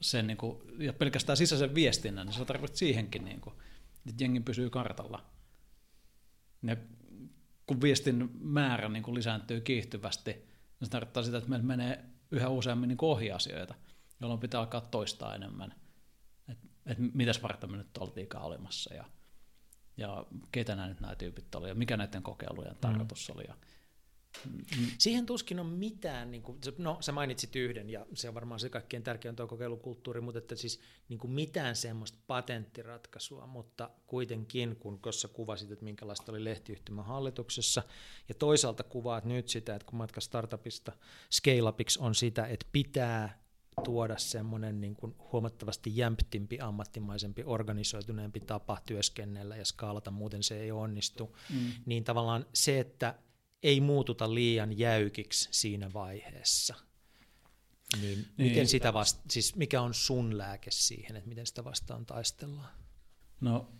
sen, 0.02 0.28
niin 0.28 0.38
kuin, 0.38 0.58
ja 0.80 0.94
pelkästään 0.94 1.38
sisäisen 1.38 1.76
viestinnän, 1.76 2.28
niin 2.28 2.34
se 2.34 2.46
tarkoittaa 2.46 2.78
siihenkin 2.78 3.26
niin 3.26 3.42
kuin, 3.42 3.56
että 4.10 4.24
jengi 4.24 4.40
pysyy 4.40 4.70
kartalla. 4.70 5.26
Ja 6.64 6.78
kun 7.68 7.82
viestin 7.82 8.30
määrä 8.40 8.90
niin 8.90 9.04
kuin 9.04 9.16
lisääntyy 9.16 9.62
kiihtyvästi, 9.62 10.32
niin 10.32 10.53
se 10.86 10.92
tarkoittaa 10.92 11.24
sitä, 11.24 11.38
että 11.38 11.50
meillä 11.50 11.66
menee 11.66 12.06
yhä 12.32 12.50
useammin 12.50 12.88
niin 12.88 12.98
ohi 13.02 13.32
asioita, 13.32 13.76
jolloin 14.22 14.40
pitää 14.40 14.60
alkaa 14.60 14.82
toistaa 14.82 15.36
enemmän, 15.36 15.74
että 16.48 16.68
et 16.86 16.98
mitäs 17.14 17.44
varten 17.44 17.72
me 17.72 17.78
nyt 17.78 17.98
oltiinkaan 17.98 18.46
olemassa 18.46 18.94
ja, 18.94 19.06
ja 19.98 20.26
ketä 20.52 20.76
nämä 20.76 20.88
nyt 20.88 21.00
nämä 21.00 21.16
tyypit 21.16 21.56
oli 21.56 21.70
ja 21.70 21.76
mikä 21.76 21.98
näiden 21.98 22.24
kokeilujen 22.24 22.76
tarkoitus 22.82 23.30
mm. 23.30 23.36
oli. 23.36 23.44
Ja, 23.48 23.56
Siihen 24.98 25.26
tuskin 25.26 25.60
on 25.60 25.66
mitään, 25.66 26.32
niin 26.32 26.44
kuin, 26.44 26.60
no 26.78 26.98
sä 27.02 27.12
mainitsit 27.12 27.56
yhden 27.56 27.90
ja 27.90 28.06
se 28.14 28.28
on 28.28 28.34
varmaan 28.34 28.60
se 28.60 28.70
kaikkein 28.70 29.04
tärkein 29.04 29.36
tuo 29.36 29.48
kokeilukulttuuri, 29.48 30.22
mutta 30.22 30.40
että 30.40 30.56
siis 30.56 30.80
niin 31.10 31.20
kuin 31.20 31.32
mitään 31.32 31.76
semmoista 31.76 32.18
patenttiratkaisua, 32.28 33.48
mutta 33.48 33.90
kuitenkin 34.08 34.76
kun 34.76 35.00
tuossa 35.00 35.28
kuvasit, 35.28 35.72
että 35.72 35.86
minkälaista 35.86 36.32
oli 36.32 36.44
lehtiyhtymän 36.44 37.06
hallituksessa 37.06 37.84
ja 38.30 38.36
toisaalta 38.36 38.84
kuvaat 38.84 39.26
nyt 39.26 39.48
sitä, 39.48 39.76
että 39.76 39.86
kun 39.86 39.98
matka 39.98 40.22
startupista 40.22 40.92
scale-upiksi 41.32 42.00
on 42.02 42.16
sitä, 42.16 42.46
että 42.46 42.66
pitää 42.72 43.44
tuoda 43.84 44.18
semmoinen 44.18 44.82
niin 44.82 44.96
kuin 44.96 45.16
huomattavasti 45.32 45.98
jämptimpi, 45.98 46.60
ammattimaisempi, 46.60 47.44
organisoituneempi 47.46 48.40
tapa 48.40 48.78
työskennellä 48.86 49.56
ja 49.56 49.66
skaalata, 49.66 50.12
muuten 50.12 50.44
se 50.44 50.60
ei 50.60 50.72
onnistu, 50.72 51.38
mm. 51.50 51.72
niin 51.86 52.04
tavallaan 52.04 52.46
se, 52.54 52.80
että 52.80 53.16
ei 53.64 53.82
muututa 53.82 54.34
liian 54.34 54.78
jäykiksi 54.78 55.50
siinä 55.52 55.94
vaiheessa. 55.94 56.76
Niin, 58.02 58.28
niin 58.38 58.50
miten 58.50 58.68
sitä 58.68 58.94
vasta, 58.94 59.22
siis 59.30 59.56
mikä 59.56 59.82
on 59.82 59.94
sun 59.94 60.38
lääke 60.38 60.72
siihen, 60.72 61.16
että 61.16 61.30
miten 61.30 61.48
sitä 61.48 61.64
vastaan 61.64 62.06
taistellaan? 62.06 62.70
No, 63.42 63.72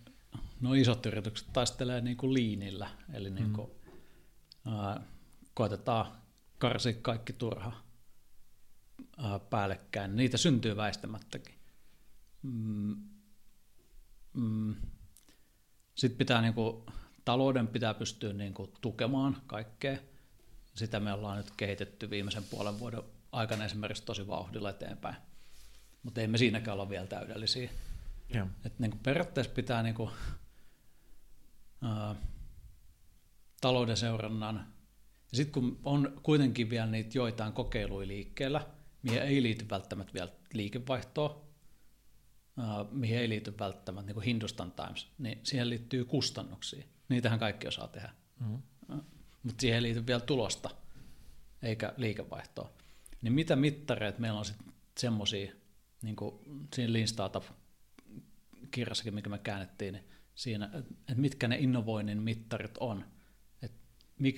no 0.60 0.74
isot 0.74 1.06
yritykset 1.06 1.48
taistelee 1.52 2.00
niin 2.00 2.16
kuin 2.16 2.34
liinillä, 2.34 2.90
eli 3.12 3.30
niin 3.30 3.52
kuin, 3.52 3.70
mm. 4.64 4.72
ää, 4.72 5.06
koetetaan 5.54 6.22
karsia 6.58 6.92
kaikki 6.92 7.32
turha 7.32 7.72
ää, 9.16 9.38
päällekkäin. 9.38 10.16
Niitä 10.16 10.36
syntyy 10.36 10.76
väistämättäkin. 10.76 11.54
Mm, 12.42 12.96
mm. 14.34 14.74
Sitten 15.94 16.18
pitää 16.18 16.42
niin 16.42 16.54
kuin 16.54 16.86
talouden 17.24 17.68
pitää 17.68 17.94
pystyä 17.94 18.32
niin 18.32 18.54
kuin 18.54 18.72
tukemaan 18.80 19.42
kaikkea. 19.46 19.98
Sitä 20.74 21.00
me 21.00 21.12
ollaan 21.12 21.36
nyt 21.36 21.50
kehitetty 21.56 22.10
viimeisen 22.10 22.44
puolen 22.44 22.78
vuoden 22.78 23.02
aikana 23.32 23.64
esimerkiksi 23.64 24.04
tosi 24.04 24.26
vauhdilla 24.26 24.70
eteenpäin. 24.70 25.16
Mutta 26.02 26.20
ei 26.20 26.26
me 26.26 26.38
siinäkään 26.38 26.72
olla 26.74 26.88
vielä 26.88 27.06
täydellisiä. 27.06 27.70
Joo. 28.34 28.46
Et 28.64 28.78
niin 28.78 28.90
kuin 28.90 29.00
periaatteessa 29.02 29.52
pitää 29.52 29.82
niin 29.82 29.94
kuin, 29.94 30.10
ää, 31.82 32.14
talouden 33.60 33.96
seurannan, 33.96 34.74
ja 35.32 35.36
sitten 35.36 35.52
kun 35.52 35.80
on 35.84 36.20
kuitenkin 36.22 36.70
vielä 36.70 36.86
niitä 36.86 37.18
joitain 37.18 37.52
kokeiluja 37.52 38.08
liikkeellä, 38.08 38.66
mihin 39.02 39.22
ei 39.22 39.42
liity 39.42 39.66
välttämättä 39.70 40.12
vielä 40.14 40.32
liikevaihtoa, 40.52 41.44
mihin 42.90 43.18
ei 43.18 43.28
liity 43.28 43.58
välttämättä 43.58 44.06
niin 44.06 44.14
kuin 44.14 44.24
Hindustan 44.24 44.72
Times, 44.72 45.08
niin 45.18 45.40
siihen 45.42 45.70
liittyy 45.70 46.04
kustannuksia. 46.04 46.84
Niitähän 47.08 47.38
kaikki 47.38 47.68
osaa 47.68 47.88
tehdä. 47.88 48.10
Mm-hmm. 48.40 48.62
Mutta 49.42 49.60
siihen 49.60 49.76
ei 49.76 49.82
liity 49.82 50.06
vielä 50.06 50.20
tulosta, 50.20 50.70
eikä 51.62 51.94
liikevaihtoa. 51.96 52.70
Niin 53.22 53.32
mitä 53.32 53.56
mittareita 53.56 54.20
meillä 54.20 54.38
on 54.38 54.44
sitten 54.44 54.72
semmoisia, 54.98 55.52
niin 56.02 56.16
kuin 56.16 56.34
siinä 56.74 56.92
Lean 56.92 57.08
Startup-kirjassakin, 57.08 59.14
mikä 59.14 59.30
me 59.30 59.38
käännettiin, 59.38 59.92
niin 59.92 60.04
siinä, 60.34 60.70
että 60.74 61.14
mitkä 61.14 61.48
ne 61.48 61.56
innovoinnin 61.56 62.22
mittarit 62.22 62.78
on, 62.78 63.04
että 63.62 63.78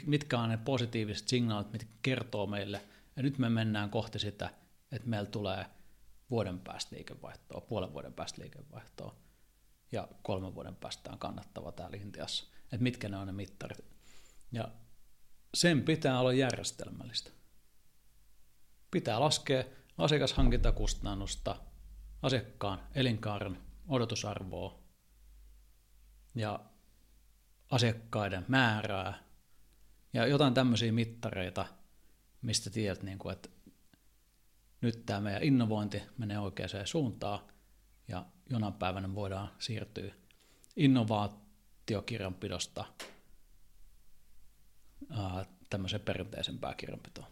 mitkä 0.07 0.39
on 0.39 0.49
ne 0.49 0.57
positiiviset 0.57 1.29
signaalit, 1.29 1.73
mitkä 1.73 1.91
kertoo 2.03 2.47
meille, 2.47 2.81
ja 3.17 3.23
nyt 3.23 3.39
me 3.39 3.49
mennään 3.49 3.91
kohti 3.91 4.19
sitä, 4.19 4.51
että 4.93 5.09
meillä 5.09 5.31
tulee 5.31 5.67
vuoden 6.31 6.61
päästä 6.61 6.97
liikevaihtoa, 6.97 7.61
puolen 7.61 7.93
vuoden 7.93 8.13
päästä 8.13 8.43
liikevaihtoa, 8.43 9.15
ja 9.93 10.09
kolmen 10.23 10.55
vuoden 10.55 10.77
päästä 10.77 11.13
on 11.13 11.19
kannattava 11.19 11.73
täällä 11.73 11.97
Intiassa, 11.97 12.45
että 12.73 12.83
mitkä 12.83 13.09
ne 13.09 13.17
on 13.17 13.27
ne 13.27 13.33
mittarit. 13.33 13.85
Ja 14.53 14.69
sen 15.55 15.83
pitää 15.83 16.21
olla 16.21 16.33
järjestelmällistä. 16.33 17.31
Pitää 18.91 19.21
laskea 19.21 19.65
asiakashankintakustannusta, 19.99 21.57
asiakkaan 22.23 22.81
elinkaaren 22.95 23.59
odotusarvoa 23.89 24.79
ja 26.35 26.61
asiakkaiden 27.71 28.45
määrää 28.49 29.23
ja 30.13 30.27
jotain 30.27 30.55
tämmöisiä 30.55 30.93
mittareita, 30.93 31.67
mistä 32.43 32.71
tiedät, 32.71 33.03
niin 33.03 33.19
kuin, 33.19 33.33
että 33.33 33.49
nyt 34.81 35.07
tämä 35.07 35.21
meidän 35.21 35.43
innovointi 35.43 36.03
menee 36.19 36.39
oikeaan 36.39 36.87
suuntaan 36.87 37.41
ja 38.09 38.27
jonain 38.51 38.73
päivänä 38.73 39.15
voidaan 39.15 39.51
siirtyä 39.59 40.15
innovaatiokirjanpidosta 41.91 42.85
tämmöiseen 45.71 46.03
perinteisempään 46.03 46.77
kirjanpitoon. 46.77 47.29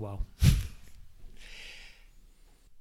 Wow. 0.00 0.18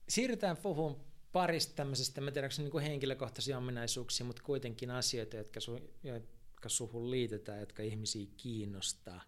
Siirrytään 0.09 0.57
puhumaan 0.57 1.01
parista 1.31 1.75
tämmöisestä, 1.75 2.21
mä 2.21 2.31
tiedän, 2.31 2.49
niin 2.57 2.79
henkilökohtaisia 2.79 3.57
ominaisuuksia, 3.57 4.25
mutta 4.25 4.43
kuitenkin 4.43 4.91
asioita, 4.91 5.37
jotka, 5.37 5.59
su, 5.59 5.79
jotka 6.03 6.69
suhun 6.69 7.11
liitetään, 7.11 7.59
jotka 7.59 7.83
ihmisiä 7.83 8.27
kiinnostaa. 8.37 9.21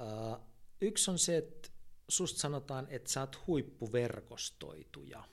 Uh, 0.00 0.46
yksi 0.80 1.10
on 1.10 1.18
se, 1.18 1.36
että 1.36 1.68
susta 2.08 2.40
sanotaan, 2.40 2.86
että 2.90 3.10
sä 3.10 3.20
oot 3.20 3.46
huippuverkostoituja. 3.46 5.24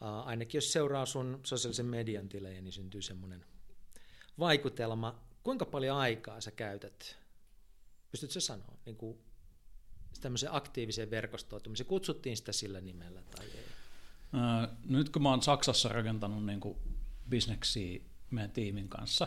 Ainakin 0.00 0.58
jos 0.58 0.72
seuraa 0.72 1.06
sun 1.06 1.40
sosiaalisen 1.44 1.86
median 1.86 2.28
tilejä, 2.28 2.60
niin 2.60 2.72
syntyy 2.72 3.02
semmoinen 3.02 3.44
vaikutelma. 4.38 5.20
Kuinka 5.42 5.64
paljon 5.64 5.96
aikaa 5.96 6.40
sä 6.40 6.50
käytät? 6.50 7.16
Pystytkö 8.10 8.40
sanoa 8.40 8.78
niin 8.86 8.96
kuin 8.96 9.18
tämmöiseen 10.20 10.54
aktiiviseen 10.54 11.10
verkostoitumiseen? 11.10 11.86
Kutsuttiin 11.86 12.36
sitä 12.36 12.52
sillä 12.52 12.80
nimellä 12.80 13.22
tai 13.22 13.46
ei? 13.46 13.64
Nyt 14.84 15.08
kun 15.08 15.22
mä 15.22 15.30
oon 15.30 15.42
Saksassa 15.42 15.88
rakentanut 15.88 16.46
niin 16.46 16.60
kuin 16.60 16.78
bisneksiä 17.28 18.00
meidän 18.30 18.50
tiimin 18.50 18.88
kanssa, 18.88 19.26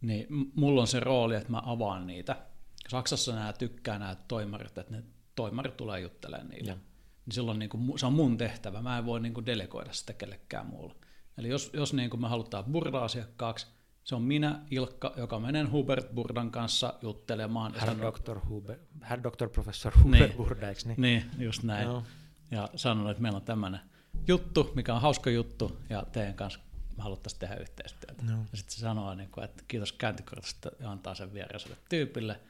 niin 0.00 0.26
mulla 0.54 0.80
on 0.80 0.86
se 0.86 1.00
rooli, 1.00 1.36
että 1.36 1.50
mä 1.50 1.62
avaan 1.66 2.06
niitä. 2.06 2.46
Saksassa 2.88 3.34
nämä 3.34 3.52
tykkää 3.52 3.98
nämä 3.98 4.16
toimarit, 4.28 4.78
että 4.78 4.92
ne 4.92 5.04
toimarit 5.34 5.76
tulee 5.76 6.00
juttelemaan 6.00 6.48
niille. 6.48 6.70
Ja. 6.70 6.78
Niin 7.26 7.34
silloin 7.34 7.58
niin 7.58 7.68
kuin, 7.68 7.98
se 7.98 8.06
on 8.06 8.12
mun 8.12 8.38
tehtävä, 8.38 8.82
mä 8.82 8.98
en 8.98 9.06
voi 9.06 9.20
niin 9.20 9.34
kuin 9.34 9.46
delegoida 9.46 9.92
sitä 9.92 10.12
kellekään 10.12 10.66
muulle. 10.66 10.94
Eli 11.38 11.48
jos, 11.48 11.70
jos 11.72 11.92
niin 11.92 12.10
kuin 12.10 12.20
me 12.20 12.28
halutaan 12.28 12.64
burda-asiakkaaksi, 12.64 13.66
se 14.04 14.14
on 14.14 14.22
minä, 14.22 14.60
Ilkka, 14.70 15.12
joka 15.16 15.40
menen 15.40 15.72
Hubert 15.72 16.14
Burdan 16.14 16.50
kanssa 16.50 16.94
juttelemaan. 17.02 17.74
Herr 17.74 17.98
Dr. 17.98 18.38
Huber, 18.48 18.78
Herr 19.10 19.22
Dr. 19.22 19.48
Professor 19.48 19.92
Hubert 20.04 20.28
niin, 20.28 20.36
Burda, 20.36 20.68
eikö 20.68 20.80
niin? 20.84 21.00
Niin, 21.00 21.30
just 21.38 21.62
näin. 21.62 21.88
No. 21.88 22.04
Ja 22.50 22.68
sanon, 22.76 23.10
että 23.10 23.22
meillä 23.22 23.36
on 23.36 23.44
tämmöinen 23.44 23.80
juttu, 24.28 24.72
mikä 24.74 24.94
on 24.94 25.00
hauska 25.00 25.30
juttu, 25.30 25.80
ja 25.90 26.06
teidän 26.12 26.34
kanssa 26.34 26.60
me 26.96 27.02
haluttaisiin 27.02 27.40
tehdä 27.40 27.56
yhteistyötä. 27.56 28.22
No. 28.22 28.32
Ja 28.32 28.56
sitten 28.58 28.74
se 28.74 28.80
sanoo, 28.80 29.14
niin 29.14 29.30
kuin, 29.30 29.44
että 29.44 29.64
kiitos 29.68 29.92
käyntikortista 29.92 30.70
ja 30.80 30.90
antaa 30.90 31.14
sen 31.14 31.34
viereiselle 31.34 31.76
tyypille, 31.88 32.40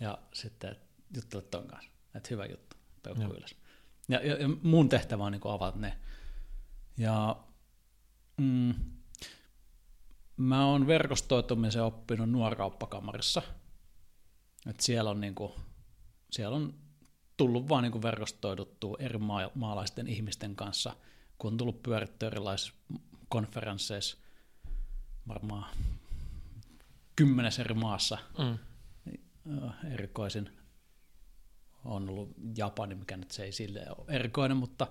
ja 0.00 0.18
sitten 0.32 0.76
juttele 1.14 1.42
ton 1.42 1.66
kanssa, 1.66 1.90
että 2.14 2.28
hyvä 2.30 2.46
juttu, 2.46 2.76
peukku 3.02 3.22
no. 3.22 3.34
ylös. 3.34 3.56
Ja, 4.08 4.26
ja, 4.26 4.36
ja 4.36 4.48
mun 4.62 4.88
tehtävä 4.88 5.24
on 5.24 5.32
niin 5.32 5.40
kuin 5.40 5.52
avata 5.52 5.78
ne. 5.78 5.98
Ja 6.96 7.36
mm, 8.36 8.74
mä 10.36 10.66
oon 10.66 10.86
verkostoitumisen 10.86 11.82
oppinut 11.82 12.30
nuorkauppakamarissa. 12.30 13.42
Et 14.66 14.80
siellä 14.80 15.10
on, 15.10 15.20
niinku, 15.20 15.54
siellä 16.30 16.56
on 16.56 16.74
tullut 17.36 17.68
vaan 17.68 17.82
niinku 17.82 18.02
verkostoiduttua 18.02 18.96
eri 19.00 19.18
maa- 19.18 19.50
maalaisten 19.54 20.06
ihmisten 20.06 20.56
kanssa, 20.56 20.96
kun 21.38 21.52
on 21.52 21.58
tullut 21.58 21.82
pyöritty 21.82 22.26
erilaisissa 22.26 22.74
konferensseissa, 23.28 24.16
varmaan 25.28 25.70
kymmenes 27.16 27.58
eri 27.58 27.74
maassa. 27.74 28.18
Mm. 28.38 28.58
Erikoisin 29.92 30.57
on 31.84 32.08
ollut 32.08 32.34
Japani, 32.56 32.94
mikä 32.94 33.16
nyt 33.16 33.30
se 33.30 33.44
ei 33.44 33.52
sille 33.52 33.86
ole 33.98 34.16
erikoinen, 34.16 34.56
mutta 34.56 34.86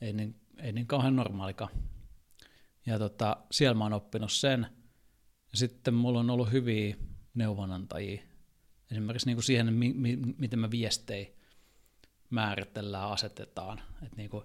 ei 0.00 0.12
niin, 0.12 0.40
ei 0.58 0.72
niin 0.72 0.86
kauhean 0.86 1.16
normaalikaan. 1.16 1.70
Ja 2.86 2.98
tota, 2.98 3.36
siellä 3.50 3.74
mä 3.74 3.84
oon 3.84 3.92
oppinut 3.92 4.32
sen. 4.32 4.66
Ja 5.52 5.58
sitten 5.58 5.94
mulla 5.94 6.20
on 6.20 6.30
ollut 6.30 6.52
hyviä 6.52 6.96
neuvonantajia. 7.34 8.22
Esimerkiksi 8.90 9.26
niin 9.26 9.36
kuin 9.36 9.44
siihen, 9.44 9.72
mi- 9.72 9.92
mi- 9.92 10.34
miten 10.38 10.58
mä 10.58 10.70
viestejä 10.70 11.26
määritellään, 12.30 13.10
asetetaan. 13.10 13.82
Että 14.02 14.16
niin 14.16 14.30
kuin, 14.30 14.44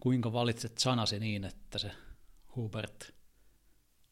kuinka 0.00 0.32
valitset 0.32 0.78
sanasi 0.78 1.20
niin, 1.20 1.44
että 1.44 1.78
se 1.78 1.90
Hubert, 2.56 3.14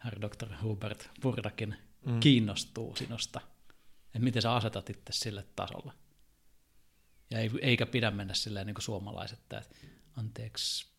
herr 0.05 0.21
Dr. 0.21 0.49
Hubert 0.63 1.11
Burdakin 1.23 1.77
mm. 2.07 2.21
kiinnostuu 2.21 2.97
sinusta. 2.97 3.41
Että 4.07 4.19
miten 4.19 4.43
sä 4.43 4.55
asetat 4.55 4.91
itse 4.91 5.13
sille 5.13 5.47
tasolle. 5.57 5.93
Ja 7.33 7.39
eikä 7.63 7.87
pidä 7.87 8.11
mennä 8.11 8.35
silleen 8.35 8.67
niin 8.67 8.75
kuin 8.75 8.83
suomalaiset, 8.83 9.39
että 9.39 9.63
anteeksi, 10.17 10.93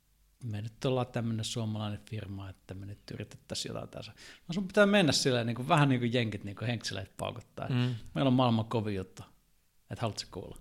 me 0.43 0.61
nyt 0.61 0.85
ollaan 0.85 1.07
tämmöinen 1.07 1.45
suomalainen 1.45 1.99
firma, 2.09 2.49
että 2.49 2.73
me 2.73 2.85
nyt 2.85 3.11
yritettäisiin 3.13 3.69
jotain 3.69 3.89
tässä. 3.89 4.11
No 4.47 4.53
sun 4.53 4.67
pitää 4.67 4.85
mennä 4.85 5.11
silleen 5.11 5.47
niin 5.47 5.55
kuin, 5.55 5.67
vähän 5.67 5.89
niin 5.89 5.99
kuin 5.99 6.13
jenkit 6.13 6.43
niin 6.43 6.55
henkseleet 6.67 7.17
paukuttaa. 7.17 7.69
Mm. 7.69 7.95
Meillä 8.15 8.27
on 8.27 8.33
maailman 8.33 8.65
kovin 8.65 8.95
juttu, 8.95 9.23
että 9.89 10.01
haluatko 10.01 10.27
kuulla? 10.31 10.57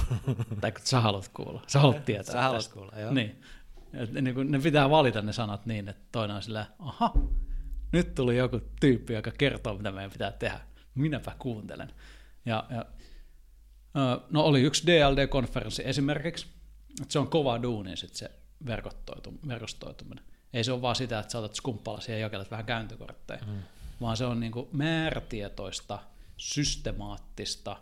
tai 0.60 0.72
kun 0.72 0.80
sä 0.84 1.00
haluat 1.00 1.28
kuulla, 1.28 1.62
sä 1.66 1.78
haluat 1.78 2.04
tietää. 2.04 2.32
Sä 2.32 2.42
haluat 2.42 2.68
kuulla, 2.68 2.98
joo. 2.98 3.12
Niin. 3.12 3.42
Et, 3.92 4.12
niin 4.12 4.34
kuin, 4.34 4.50
ne 4.50 4.58
pitää 4.58 4.90
valita 4.90 5.22
ne 5.22 5.32
sanat 5.32 5.66
niin, 5.66 5.88
että 5.88 6.02
toinen 6.12 6.36
on 6.36 6.42
sillä, 6.42 6.66
aha, 6.78 7.14
nyt 7.92 8.14
tuli 8.14 8.36
joku 8.36 8.60
tyyppi, 8.80 9.12
joka 9.12 9.30
kertoo, 9.38 9.76
mitä 9.76 9.92
meidän 9.92 10.10
pitää 10.10 10.32
tehdä. 10.32 10.60
Minäpä 10.94 11.34
kuuntelen. 11.38 11.92
Ja, 12.46 12.64
ja 12.70 12.86
no 14.30 14.42
oli 14.42 14.60
yksi 14.60 14.86
DLD-konferenssi 14.86 15.82
esimerkiksi, 15.84 16.46
että 17.00 17.12
se 17.12 17.18
on 17.18 17.28
kova 17.28 17.62
duuni 17.62 17.96
sit 17.96 18.14
se 18.14 18.30
verkostoituminen. 19.46 20.24
Ei 20.52 20.64
se 20.64 20.72
ole 20.72 20.82
vaan 20.82 20.96
sitä, 20.96 21.18
että 21.18 21.32
sä 21.32 21.38
otat 21.38 21.54
skumppalasia 21.54 22.14
ja 22.14 22.20
jakelet 22.20 22.50
vähän 22.50 22.66
käyntikortteja, 22.66 23.40
mm. 23.46 23.62
vaan 24.00 24.16
se 24.16 24.24
on 24.24 24.40
niin 24.40 24.52
kuin 24.52 24.68
määrätietoista, 24.72 25.98
systemaattista, 26.36 27.76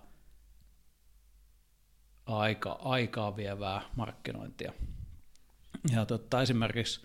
aika, 2.26 2.72
aikaa 2.72 3.36
vievää 3.36 3.82
markkinointia. 3.97 4.72
Ja 5.93 6.06
totta, 6.06 6.43
esimerkiksi 6.43 7.01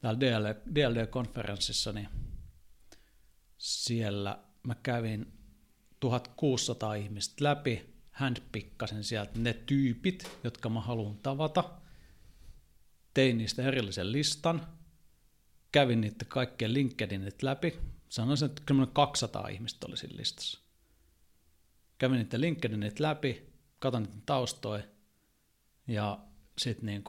täällä 0.00 0.54
DLD-konferenssissa, 0.74 1.92
niin 1.92 2.08
siellä 3.58 4.38
mä 4.62 4.74
kävin 4.74 5.32
1600 6.00 6.94
ihmistä 6.94 7.44
läpi, 7.44 7.97
handpikkasin 8.18 9.04
sieltä 9.04 9.38
ne 9.38 9.52
tyypit, 9.52 10.38
jotka 10.44 10.68
mä 10.68 10.80
haluan 10.80 11.16
tavata– 11.16 11.64
tein 13.18 13.38
niistä 13.38 13.62
erillisen 13.62 14.12
listan, 14.12 14.66
kävin 15.72 16.00
niitä 16.00 16.24
kaikkien 16.24 16.74
LinkedInit 16.74 17.42
läpi, 17.42 17.78
sanoisin, 18.08 18.46
että 18.46 18.62
kyllä 18.66 18.86
200 18.86 19.48
ihmistä 19.48 19.86
oli 19.86 19.96
siinä 19.96 20.16
listassa. 20.16 20.60
Kävin 21.98 22.18
niitä 22.18 22.40
LinkedInit 22.40 23.00
läpi, 23.00 23.52
katsoin 23.78 24.04
niiden 24.04 24.22
taustoja 24.26 24.82
ja 25.86 26.18
sitten 26.58 26.86
niin 26.86 27.04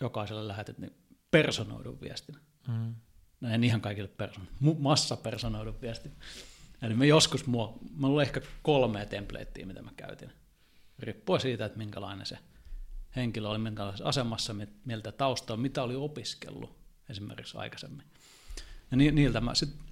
jokaiselle 0.00 0.48
lähetit 0.48 0.78
niin 0.78 0.94
personoidun 1.30 2.00
viestin. 2.00 2.36
Mm. 2.68 2.94
No 3.40 3.48
en 3.48 3.64
ihan 3.64 3.80
kaikille 3.80 4.08
person, 4.08 4.48
massa 4.78 5.16
personoidun 5.16 5.80
viestin. 5.80 6.12
Eli 6.82 6.94
me 6.94 7.06
joskus, 7.06 7.46
mua, 7.46 7.78
mulla 7.96 8.14
oli 8.14 8.22
ehkä 8.22 8.40
kolme 8.62 9.06
templatea, 9.06 9.66
mitä 9.66 9.82
mä 9.82 9.90
käytin. 9.96 10.32
riippuen 10.98 11.40
siitä, 11.40 11.64
että 11.64 11.78
minkälainen 11.78 12.26
se 12.26 12.38
henkilö 13.16 13.48
oli, 13.48 13.58
minkälaisessa 13.58 14.04
asemassa, 14.04 14.54
miltä 14.84 15.12
taustaa, 15.12 15.56
mitä 15.56 15.82
oli 15.82 15.94
opiskellut 15.94 16.76
esimerkiksi 17.08 17.56
aikaisemmin. 17.56 18.06
Ja 18.90 18.96
ni, 18.96 19.10
niiltä 19.10 19.40
mä 19.40 19.54
sitten 19.54 19.90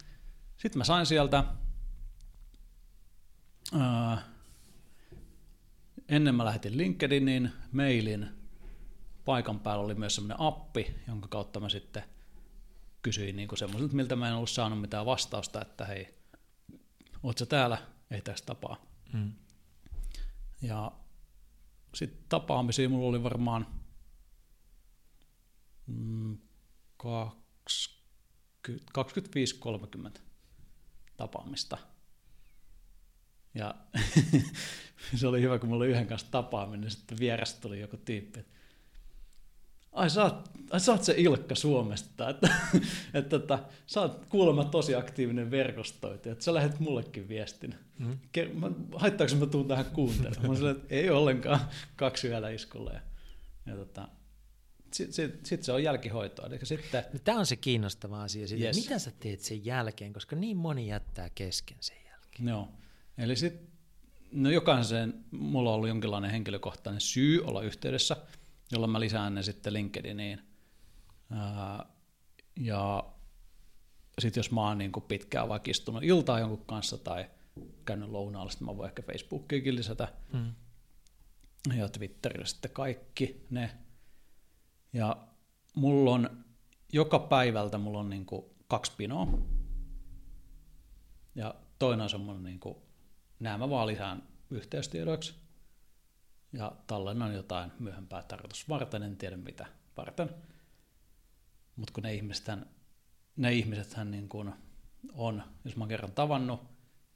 sit 0.59 0.75
mä 0.75 0.85
sain 0.85 1.07
sieltä, 1.07 1.45
ää, 3.79 4.23
ennen 6.09 6.35
mä 6.35 6.45
lähetin 6.45 6.79
LinkedInin, 6.79 7.53
mailin, 7.73 8.29
paikan 9.25 9.61
päällä 9.61 9.85
oli 9.85 9.95
myös 9.95 10.15
semmoinen 10.15 10.41
appi, 10.41 10.95
jonka 11.09 11.29
kautta 11.29 11.61
mä 11.61 11.69
sitten 11.69 12.05
kysyin 13.03 13.37
niin 13.37 13.49
semmoiselta, 13.55 13.97
miltä 13.97 14.17
mä 14.17 14.29
en 14.29 14.35
ollut 14.35 14.51
saanut 14.51 14.81
mitään 14.81 15.07
vastausta, 15.07 15.63
että 15.63 15.85
hei, 15.85 16.18
oot 17.23 17.39
sä 17.39 17.47
täällä, 17.47 17.79
ei 18.11 18.23
tästä 18.23 18.47
tapaa. 18.47 18.87
Mm. 19.13 19.33
Ja 20.63 20.93
sitten 21.95 22.25
tapaamisia 22.29 22.89
mulla 22.89 23.09
oli 23.09 23.23
varmaan 23.23 23.67
mm, 25.87 26.39
25-30 27.03 27.09
tapaamista. 31.17 31.79
Ja 33.55 33.75
se 35.17 35.27
oli 35.27 35.43
hyvä, 35.43 35.59
kun 35.59 35.69
mulla 35.69 35.85
oli 35.85 35.93
yhden 35.93 36.07
kanssa 36.07 36.31
tapaaminen, 36.31 36.81
niin 36.81 36.91
sitten 36.91 37.19
vierestä 37.19 37.61
tuli 37.61 37.81
joku 37.81 37.97
tyyppi, 37.97 38.41
että 38.41 38.58
ai 39.99 40.11
sä 40.11 40.25
oot, 40.25 40.51
ai 40.71 40.81
sä 40.81 40.93
oot 40.93 41.05
se 41.05 41.15
Ilkka 41.17 41.55
Suomesta, 41.55 42.29
että, 42.29 42.49
että, 43.15 43.37
että 43.37 43.59
sä 43.87 44.01
oot 44.01 44.27
kuulemma 44.27 44.65
tosi 44.65 44.95
aktiivinen 44.95 45.51
verkostoitaja, 45.51 46.33
että 46.33 46.45
sä 46.45 46.55
lähet 46.55 46.81
mullekin 46.81 47.29
viestin. 47.29 47.75
Mm. 47.99 48.19
Haittaako 48.95 49.35
mä 49.35 49.47
tuun 49.47 49.69
tähän 49.69 49.85
kuuntelemaan? 49.85 50.51
Mä 50.51 50.57
sanoin, 50.57 50.77
että 50.77 50.95
ei 50.95 51.11
ollenkaan 51.11 51.61
kaksi 51.97 52.29
yöllä 52.29 52.51
iskulla. 52.51 52.93
Ja, 52.93 53.01
ja 53.67 53.77
tota, 53.77 54.09
sitten 54.93 55.13
sit, 55.13 55.47
sit 55.47 55.63
se 55.63 55.73
on 55.73 55.83
jälkihoitoa. 55.83 56.47
Eli 56.47 56.59
sitten, 56.63 57.05
no, 57.13 57.19
Tämä 57.25 57.39
on 57.39 57.47
se 57.47 57.57
kiinnostava 57.57 58.23
asia. 58.23 58.49
Siitä, 58.49 58.65
yes. 58.65 58.77
Mitä 58.77 58.99
sä 58.99 59.11
teet 59.21 59.41
sen 59.41 59.65
jälkeen, 59.65 60.13
koska 60.13 60.37
niin 60.37 60.57
moni 60.57 60.89
jättää 60.89 61.31
kesken 61.35 61.79
sen 61.81 61.97
jälkeen. 62.11 62.49
Joo. 62.49 62.69
Eli 63.19 63.37
sitten, 63.37 63.69
no 64.33 64.51
jokaisen, 64.51 65.15
mulla 65.31 65.71
on 65.71 65.77
ollut 65.77 65.89
jonkinlainen 65.89 66.31
henkilökohtainen 66.31 67.01
syy 67.01 67.45
olla 67.45 67.63
yhteydessä– 67.63 68.17
jolloin 68.73 68.91
mä 68.91 69.01
lisään 69.01 69.35
ne 69.35 69.43
sitten 69.43 69.73
LinkedIniin. 69.73 70.41
Ää, 71.31 71.87
ja 72.57 73.05
sitten 74.19 74.39
jos 74.39 74.51
mä 74.51 74.61
oon 74.61 74.79
niin 74.79 74.93
pitkään 75.09 75.49
vaikka 75.49 75.71
istunut 75.71 76.03
iltaa 76.03 76.41
jonkun 76.41 76.67
kanssa 76.67 76.99
tai 76.99 77.31
käynyt 77.85 78.09
lounaalla, 78.09 78.51
sitten 78.51 78.67
mä 78.67 78.77
voin 78.77 78.89
ehkä 78.89 79.03
Facebookiinkin 79.03 79.77
lisätä. 79.77 80.09
Mm. 80.33 80.55
Ja 81.77 81.89
Twitterillä 81.89 82.47
sitten 82.47 82.71
kaikki 82.71 83.47
ne. 83.51 83.71
Ja 84.93 85.17
mulla 85.75 86.11
on 86.11 86.45
joka 86.93 87.19
päivältä 87.19 87.79
mulla 87.79 87.99
on 87.99 88.11
niin 88.11 88.27
kaksi 88.69 88.93
pinoa. 88.97 89.39
Ja 91.35 91.55
toinen 91.79 92.03
on 92.05 92.11
semmoinen, 92.11 92.45
niin 92.45 92.61
kuin, 92.61 92.77
nämä 93.41 93.59
mä 93.59 93.71
vaan 93.71 93.87
lisään 93.87 94.23
yhteystiedoiksi 94.51 95.35
ja 96.53 96.73
tallennan 96.87 97.35
jotain 97.35 97.73
myöhempää 97.79 98.23
tarkoitus 98.23 98.69
varten, 98.69 99.03
en 99.03 99.17
tiedä 99.17 99.37
mitä 99.37 99.67
varten. 99.97 100.31
Mutta 101.77 101.93
kun 101.93 102.03
ne 102.03 102.15
ihmiset, 102.15 102.47
ne 103.37 103.53
ihmisethän 103.53 104.11
niin 104.11 104.29
kuin 104.29 104.53
on, 105.13 105.43
jos 105.65 105.77
mä 105.77 105.83
oon 105.83 105.89
kerran 105.89 106.13
tavannut, 106.13 106.63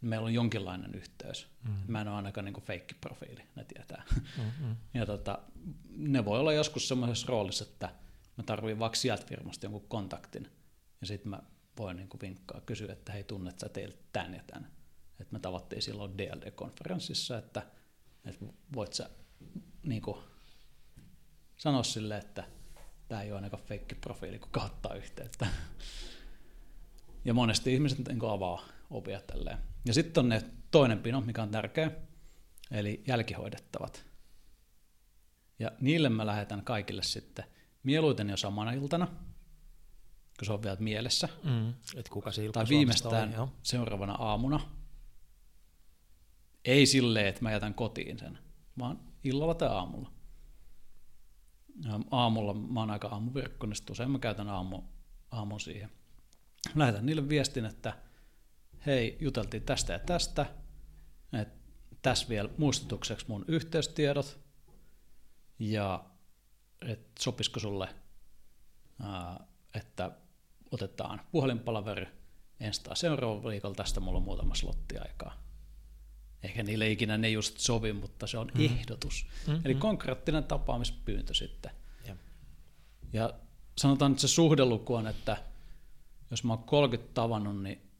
niin 0.00 0.10
meillä 0.10 0.24
on 0.24 0.34
jonkinlainen 0.34 0.94
yhteys. 0.94 1.48
Mm. 1.64 1.74
Mä 1.86 2.00
en 2.00 2.08
ole 2.08 2.16
ainakaan 2.16 2.44
niin 2.44 2.62
feikki-profiili, 2.62 3.42
ne 3.56 3.64
tietää. 3.64 4.04
Mm-hmm. 4.38 4.76
Ja 4.94 5.06
tota, 5.06 5.38
ne 5.96 6.24
voi 6.24 6.40
olla 6.40 6.52
joskus 6.52 6.88
semmoisessa 6.88 7.26
roolissa, 7.26 7.64
että 7.64 7.94
mä 8.36 8.44
tarviin 8.44 8.78
vaikka 8.78 8.96
sieltä 8.96 9.26
firmasta 9.26 9.66
jonkun 9.66 9.88
kontaktin, 9.88 10.50
ja 11.00 11.06
sitten 11.06 11.30
mä 11.30 11.42
voin 11.78 11.96
niin 11.96 12.08
vinkkaa, 12.22 12.60
kysyä, 12.60 12.92
että 12.92 13.12
hei, 13.12 13.24
tunnet 13.24 13.60
sä 13.60 13.68
teiltä 13.68 13.98
tämän 14.12 14.34
ja 14.34 14.42
tämän. 14.46 14.70
Että 15.20 15.32
me 15.32 15.38
tavattiin 15.38 15.82
silloin 15.82 16.18
DLD-konferenssissa, 16.18 17.38
että, 17.38 17.62
että 18.24 18.44
voit 18.74 18.92
sä 18.92 19.10
niin 19.82 20.02
kuin, 20.02 20.18
sanoa 21.56 21.82
sille, 21.82 22.18
että 22.18 22.44
tämä 23.08 23.22
ei 23.22 23.30
ole 23.30 23.38
ainakaan 23.38 23.62
feikki 23.62 23.94
profiili, 23.94 24.38
kun 24.38 24.50
kauttaa 24.50 24.94
yhteyttä. 24.94 25.46
Ja 27.24 27.34
monesti 27.34 27.74
ihmiset 27.74 28.08
niin 28.08 28.30
avaa 28.30 28.62
ovia 28.90 29.20
tälleen. 29.20 29.58
Ja 29.84 29.94
sitten 29.94 30.24
on 30.24 30.28
ne 30.28 30.42
toinen 30.70 30.98
pino, 30.98 31.20
mikä 31.20 31.42
on 31.42 31.50
tärkeä, 31.50 31.90
eli 32.70 33.02
jälkihoidettavat. 33.06 34.04
Ja 35.58 35.70
niille 35.80 36.08
mä 36.08 36.26
lähetän 36.26 36.64
kaikille 36.64 37.02
sitten 37.02 37.44
mieluiten 37.82 38.30
jo 38.30 38.36
samana 38.36 38.72
iltana, 38.72 39.06
kun 40.38 40.46
se 40.46 40.52
on 40.52 40.62
vielä 40.62 40.76
mielessä. 40.80 41.28
Mm, 41.44 41.74
et 41.96 42.08
kuka 42.08 42.32
se 42.32 42.48
tai 42.52 42.64
viimeistään 42.68 43.40
oli, 43.40 43.48
seuraavana 43.62 44.12
aamuna. 44.12 44.60
Ei 46.64 46.86
silleen, 46.86 47.26
että 47.26 47.42
mä 47.42 47.52
jätän 47.52 47.74
kotiin 47.74 48.18
sen, 48.18 48.38
vaan 48.78 49.11
illalla 49.24 49.54
tai 49.54 49.68
aamulla. 49.68 50.12
Aamulla 52.10 52.54
mä 52.54 52.80
oon 52.80 52.90
aika 52.90 53.08
aamuverkkoinen, 53.08 53.76
niin 53.80 53.92
usein 53.92 54.10
mä 54.10 54.18
käytän 54.18 54.48
aamu, 54.48 54.82
aamun 55.30 55.60
siihen. 55.60 55.90
Lähetän 56.74 57.06
niille 57.06 57.28
viestin, 57.28 57.64
että 57.64 57.98
hei, 58.86 59.16
juteltiin 59.20 59.62
tästä 59.62 59.92
ja 59.92 59.98
tästä, 59.98 60.46
että 61.32 61.72
tässä 62.02 62.28
vielä 62.28 62.48
muistutukseksi 62.58 63.26
mun 63.28 63.44
yhteystiedot, 63.48 64.40
ja 65.58 66.04
että 66.80 67.22
sopisiko 67.22 67.60
sulle, 67.60 67.88
että 69.74 70.10
otetaan 70.70 71.20
puhelinpalaveri 71.32 72.06
ensi 72.60 72.82
tai 72.82 72.96
seuraava 72.96 73.48
viikolla, 73.48 73.74
tästä 73.74 74.00
mulla 74.00 74.18
on 74.18 74.24
muutama 74.24 74.54
slotti 74.54 74.98
aikaa 74.98 75.41
Ehkä 76.42 76.62
niille 76.62 76.90
ikinä 76.90 77.18
ne 77.18 77.30
just 77.30 77.58
sovi, 77.58 77.92
mutta 77.92 78.26
se 78.26 78.38
on 78.38 78.52
mm. 78.54 78.64
ehdotus. 78.64 79.26
Mm-hmm. 79.46 79.62
Eli 79.64 79.74
konkreettinen 79.74 80.44
tapaamispyyntö 80.44 81.34
sitten. 81.34 81.72
Ja. 82.08 82.16
ja 83.12 83.34
sanotaan, 83.78 84.12
että 84.12 84.20
se 84.20 84.28
suhdeluku 84.28 84.94
on, 84.94 85.06
että 85.06 85.44
jos 86.30 86.44
mä 86.44 86.52
oon 86.52 86.64
30 86.64 87.14
tavannut, 87.14 87.62
niin 87.62 87.90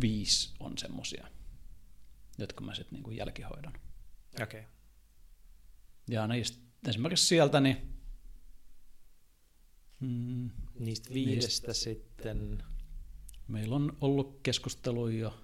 viisi 0.00 0.54
on 0.60 0.78
semmosia, 0.78 1.26
jotka 2.38 2.64
mä 2.64 2.74
sitten 2.74 2.94
niinku 2.94 3.10
jälkihoidan. 3.10 3.72
Okei. 4.42 4.60
Okay. 4.60 4.62
Ja 6.10 6.26
niistä, 6.26 6.58
esimerkiksi 6.88 7.26
sieltä, 7.26 7.60
niin 7.60 7.94
mm, 10.00 10.50
niistä 10.78 11.14
viidestä 11.14 11.46
niistä, 11.46 11.72
sitten... 11.72 12.62
Meillä 13.48 13.76
on 13.76 13.96
ollut 14.00 14.40
keskusteluja 14.42 15.18
jo 15.18 15.42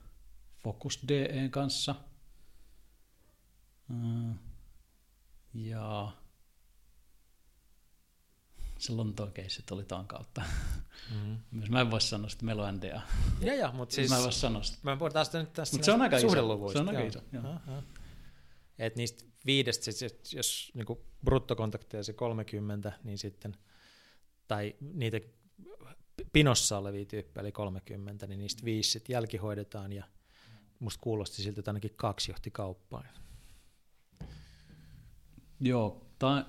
Focus 0.62 1.00
DEn 1.08 1.50
kanssa. 1.50 1.94
Ja 5.54 6.12
se 8.78 8.92
Lontoon 8.92 9.32
keissit 9.32 9.70
oli 9.70 9.84
tuon 9.84 10.06
kautta. 10.06 10.42
Mm-hmm. 11.10 11.62
Mä 11.70 11.80
en 11.80 11.90
voi 11.90 12.00
sanoa, 12.00 12.28
että 12.32 12.44
meillä 12.44 12.66
on 12.66 12.74
NDA. 12.74 13.02
Ja, 13.40 13.54
ja, 13.54 13.72
mutta 13.72 13.94
siis... 13.94 14.10
Mä 14.10 14.16
en 14.16 14.22
voi 14.22 14.32
sanoa 14.32 14.62
sitä. 14.62 14.78
Mä 14.82 14.96
puhutaan 14.96 15.26
sitä 15.26 15.38
nyt 15.38 15.52
tästä 15.52 15.82
se 15.82 15.92
on 15.92 16.02
aika 16.02 16.16
iso. 16.16 16.28
Se 16.72 16.78
on 16.78 16.88
aika 16.88 17.00
iso. 17.00 17.20
Et 18.78 18.96
niistä 18.96 19.24
viidestä, 19.46 19.92
siis 19.92 20.32
jos 20.34 20.72
niinku 20.74 21.04
bruttokontakteja 21.24 22.02
se 22.02 22.12
30, 22.12 22.92
niin 23.04 23.18
sitten, 23.18 23.56
tai 24.48 24.74
niitä 24.80 25.20
pinossa 26.32 26.78
olevia 26.78 27.04
tyyppejä 27.04 27.42
eli 27.42 27.52
30, 27.52 28.26
niin 28.26 28.38
niistä 28.38 28.64
viisi 28.64 28.90
sitten 28.90 29.14
jälkihoidetaan 29.14 29.92
ja 29.92 30.04
musta 30.78 31.00
kuulosti 31.00 31.42
siltä, 31.42 31.60
että 31.60 31.70
ainakin 31.70 31.94
kaksi 31.96 32.30
johti 32.30 32.50
kauppaan. 32.50 33.08
Joo, 35.60 36.06
tai 36.18 36.44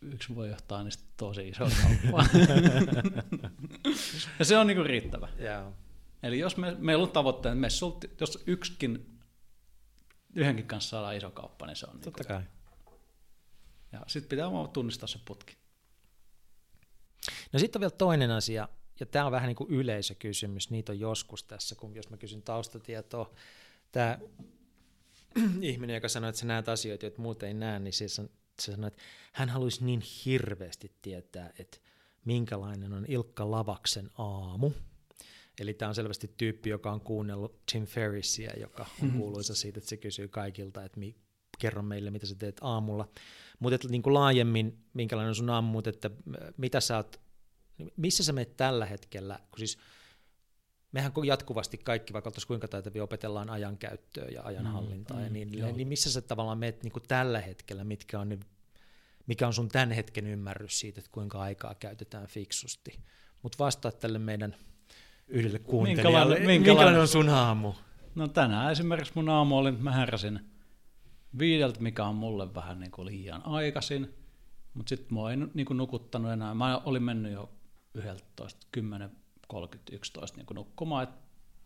yksi 0.00 0.34
voi 0.34 0.48
johtaa 0.48 0.82
niistä 0.84 1.04
tosi 1.16 1.48
iso 1.48 1.64
kauppaa. 1.82 2.26
ja 4.38 4.44
se 4.44 4.58
on 4.58 4.66
niinku 4.66 4.82
riittävä. 4.82 5.28
Yeah. 5.40 5.72
Eli 6.22 6.38
jos 6.38 6.56
me, 6.56 6.76
meillä 6.78 7.02
on 7.02 7.10
tavoitteena, 7.10 7.52
että 7.52 7.60
me 7.60 7.70
sulti, 7.70 8.10
jos 8.20 8.42
yksikin, 8.46 9.20
yhdenkin 10.34 10.66
kanssa 10.66 10.90
saadaan 10.90 11.16
iso 11.16 11.30
kauppa, 11.30 11.66
niin 11.66 11.76
se 11.76 11.86
on 11.86 12.00
Totta 12.00 12.10
niinku 12.10 12.28
kai. 12.28 12.42
Ja 13.92 14.04
sitten 14.06 14.28
pitää 14.28 14.52
vaan 14.52 14.68
tunnistaa 14.68 15.06
se 15.06 15.18
putki. 15.24 15.56
No 17.52 17.58
sitten 17.58 17.78
on 17.78 17.80
vielä 17.80 17.90
toinen 17.98 18.30
asia, 18.30 18.68
ja 19.00 19.06
tämä 19.06 19.26
on 19.26 19.32
vähän 19.32 19.46
niin 19.46 19.56
kuin 19.56 19.70
yleisökysymys, 19.70 20.70
niitä 20.70 20.92
on 20.92 21.00
joskus 21.00 21.44
tässä, 21.44 21.74
kun 21.74 21.94
jos 21.94 22.10
mä 22.10 22.16
kysyn 22.16 22.42
taustatietoa, 22.42 23.34
tämä 23.92 24.18
ihminen, 25.60 25.94
joka 25.94 26.08
sanoi, 26.08 26.28
että 26.28 26.40
sä 26.40 26.46
näet 26.46 26.68
asioita, 26.68 27.06
joita 27.06 27.22
muut 27.22 27.42
ei 27.42 27.54
näe, 27.54 27.78
niin 27.78 27.92
se, 27.92 28.08
se 28.08 28.22
sanoi, 28.60 28.88
että 28.88 29.02
hän 29.32 29.48
haluaisi 29.48 29.84
niin 29.84 30.02
hirveästi 30.24 30.92
tietää, 31.02 31.52
että 31.58 31.78
minkälainen 32.24 32.92
on 32.92 33.04
Ilkka 33.08 33.50
Lavaksen 33.50 34.10
aamu, 34.18 34.72
Eli 35.60 35.74
tämä 35.74 35.88
on 35.88 35.94
selvästi 35.94 36.30
tyyppi, 36.36 36.70
joka 36.70 36.92
on 36.92 37.00
kuunnellut 37.00 37.66
Tim 37.72 37.86
Ferrisia, 37.86 38.50
joka 38.60 38.82
on 38.82 38.88
mm-hmm. 39.06 39.20
kuuluisa 39.20 39.54
siitä, 39.54 39.78
että 39.78 39.90
se 39.90 39.96
kysyy 39.96 40.28
kaikilta, 40.28 40.84
että 40.84 41.00
mi, 41.00 41.16
kerro 41.58 41.82
meille, 41.82 42.10
mitä 42.10 42.26
sä 42.26 42.34
teet 42.34 42.56
aamulla. 42.60 43.08
Mutta 43.58 43.88
niin 43.88 44.02
kuin 44.02 44.14
laajemmin, 44.14 44.78
minkälainen 44.94 45.28
on 45.28 45.34
sun 45.34 45.50
aamu, 45.50 45.82
että 45.86 46.10
mitä 46.56 46.80
sä 46.80 46.96
oot, 46.96 47.20
missä 47.96 48.24
sä 48.24 48.32
menet 48.32 48.56
tällä 48.56 48.86
hetkellä, 48.86 49.38
kun 49.50 49.58
siis 49.58 49.78
mehän 50.92 51.12
jatkuvasti 51.26 51.78
kaikki, 51.78 52.12
vaikka 52.12 52.28
oltaisiin 52.28 52.48
kuinka 52.48 52.68
taitavia, 52.68 53.04
opetellaan 53.04 53.50
ajankäyttöä 53.50 54.28
ja 54.28 54.42
ajanhallintaa 54.42 55.16
mm, 55.16 55.22
ja 55.22 55.30
niin 55.30 55.48
edelleen, 55.48 55.76
niin 55.76 55.88
missä 55.88 56.12
sä 56.12 56.20
tavallaan 56.20 56.58
menet 56.58 56.82
niin 56.82 56.92
tällä 57.08 57.40
hetkellä, 57.40 57.84
mitkä 57.84 58.20
on, 58.20 58.40
mikä 59.26 59.46
on 59.46 59.52
sun 59.52 59.68
tämän 59.68 59.92
hetken 59.92 60.26
ymmärrys 60.26 60.80
siitä, 60.80 61.00
että 61.00 61.10
kuinka 61.12 61.40
aikaa 61.40 61.74
käytetään 61.74 62.26
fiksusti. 62.26 63.00
Mutta 63.42 63.64
vastaa 63.64 63.92
tälle 63.92 64.18
meidän 64.18 64.56
yhdelle 65.28 65.58
kuuntelijalle, 65.58 66.34
minkälainen, 66.34 66.46
minkälainen, 66.46 67.00
on 67.00 67.08
sun 67.08 67.28
aamu? 67.28 67.72
No 68.14 68.28
tänään 68.28 68.72
esimerkiksi 68.72 69.12
mun 69.14 69.28
aamu 69.28 69.58
oli, 69.58 69.72
mä 69.72 69.92
heräsin 69.92 70.40
viideltä, 71.38 71.80
mikä 71.80 72.04
on 72.04 72.14
mulle 72.14 72.54
vähän 72.54 72.80
niin 72.80 72.90
kuin 72.90 73.06
liian 73.06 73.46
aikaisin, 73.46 74.14
mutta 74.74 74.88
sitten 74.88 75.14
mua 75.14 75.30
ei 75.30 75.36
niin 75.54 75.66
kuin 75.66 75.76
nukuttanut 75.76 76.32
enää. 76.32 76.54
Mä 76.54 76.78
olin 76.78 77.02
mennyt 77.02 77.32
jo 77.32 77.50
11, 77.98 78.66
10, 78.72 79.10
30, 79.48 79.96
11 79.96 80.36
niin 80.36 80.46
nukkumaan, 80.54 81.02
että 81.02 81.18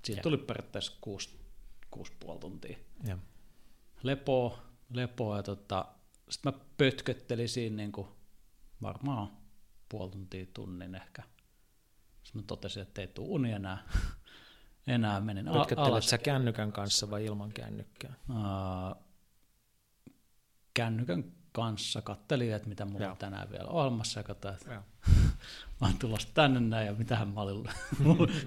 siitä 0.05 0.19
ja. 0.19 0.23
tuli 0.23 0.37
periaatteessa 0.37 0.93
6, 1.01 1.39
6,5 1.97 2.39
tuntia. 2.39 2.79
Ja. 3.07 3.19
Lepoa, 4.03 4.59
lepoa 4.91 5.37
ja 5.37 5.43
tota, 5.43 5.85
sitten 6.31 6.53
mä 6.53 6.59
pötköttelin 6.77 7.49
siinä 7.49 7.77
niin 7.77 7.93
kuin 7.93 8.09
varmaan 8.83 9.29
puoli 9.89 10.11
tuntia 10.11 10.47
tunnin 10.55 10.95
ehkä. 10.95 11.23
Sitten 12.23 12.43
mä 12.43 12.47
totesin, 12.47 12.83
että 12.83 13.01
ei 13.01 13.07
tule 13.07 13.29
uni 13.29 13.53
enää. 13.53 13.89
enää 14.87 15.21
menin 15.21 15.49
alas. 15.49 16.11
sä 16.11 16.19
kännykän 16.19 16.73
kanssa 16.73 17.11
vai 17.11 17.25
ilman 17.25 17.53
kännykkää? 17.53 18.15
Uh, 18.31 19.03
kännykän 20.75 21.25
kanssa, 21.53 22.03
kattelin, 22.03 22.55
että 22.55 22.69
mitä 22.69 22.85
mulla 22.85 23.05
Joo. 23.05 23.13
on 23.13 23.19
tänään 23.19 23.51
vielä 23.51 23.69
ohjelmassa 23.69 24.21
ja 24.21 24.25
katsoin, 24.25 24.55
että 24.55 24.83
mä 25.83 25.89
oon 25.89 25.99
tulossa 25.99 26.29
tänne 26.35 26.61
näin 26.61 26.87
ja 26.87 26.95
mitähän 26.95 27.29
mä 27.29 27.41
olin 27.41 27.65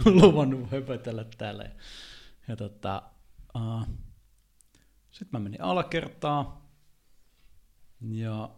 luvannut 0.21 0.71
höpötellä 0.71 1.25
täällä. 1.37 1.63
Ja, 1.63 1.69
ja 2.47 2.55
tota, 2.55 3.11
uh, 3.55 3.87
sitten 5.11 5.29
mä 5.31 5.39
menin 5.39 5.61
alakertaa 5.61 6.71
ja 8.01 8.55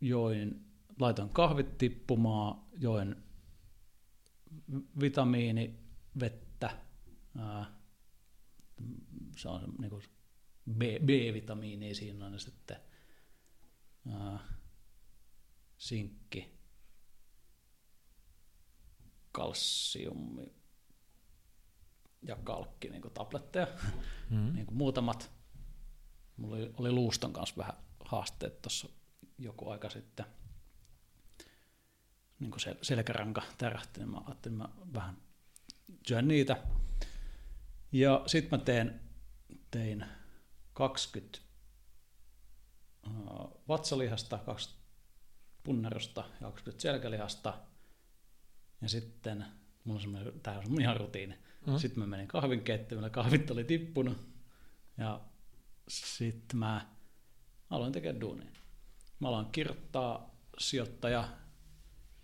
join, 0.00 0.64
laitoin 1.00 1.28
kahvit 1.28 1.78
tippumaan, 1.78 2.62
join 2.78 3.16
vitamiinivettä, 5.00 6.70
uh, 7.36 7.66
se 9.36 9.48
on 9.48 9.74
niin 9.78 9.90
kuin 9.90 10.02
B, 10.72 10.80
B-vitamiinia 10.80 11.94
siinä 11.94 12.26
on 12.26 12.40
sitten 12.40 12.76
sinkki, 15.78 16.58
kalsiumi 19.32 20.52
ja 22.22 22.36
kalkki 22.36 22.88
niin 22.88 23.02
tabletteja, 23.14 23.66
mm-hmm. 24.30 24.52
niin 24.54 24.66
muutamat. 24.72 25.30
Mulla 26.36 26.56
oli, 26.56 26.74
oli 26.76 26.92
luuston 26.92 27.32
kanssa 27.32 27.56
vähän 27.56 27.76
haasteet 28.04 28.62
tuossa 28.62 28.88
joku 29.38 29.70
aika 29.70 29.90
sitten. 29.90 30.26
Niin 32.40 32.50
kuin 32.50 32.60
sel- 32.60 32.78
selkäranka 32.82 33.42
tärähti, 33.58 34.00
niin 34.00 34.10
mä 34.10 34.20
ajattelin, 34.26 34.62
että 34.62 34.76
mä 34.78 34.84
vähän 34.94 35.16
syön 36.08 36.28
niitä. 36.28 36.62
Ja 37.92 38.22
sitten 38.26 38.58
mä 38.58 38.64
teen, 38.64 39.00
tein 39.70 40.06
20 40.72 41.38
vatsalihasta, 43.68 44.38
20 44.38 44.77
punnerusta 45.62 46.24
ja 46.40 46.46
20 46.46 46.82
selkälihasta. 46.82 47.54
Ja 48.80 48.88
sitten 48.88 49.44
mulla 49.84 49.98
on 49.98 50.02
semmoinen, 50.02 50.40
tämä 50.40 50.58
on 50.58 50.80
ihan 50.80 50.96
rutiini. 50.96 51.38
Mm. 51.66 51.78
Sitten 51.78 51.98
mä 51.98 52.06
menin 52.06 52.28
kahvin 52.28 52.62
keittiölle, 52.64 53.10
kahvit 53.10 53.50
oli 53.50 53.64
tippunut. 53.64 54.28
Ja 54.98 55.20
sitten 55.88 56.58
mä 56.58 56.86
aloin 57.70 57.92
tekemään 57.92 58.20
duunia. 58.20 58.50
Mä 59.20 59.28
aloin 59.28 59.46
kirjoittaa 59.46 60.34
sijoittaja 60.58 61.28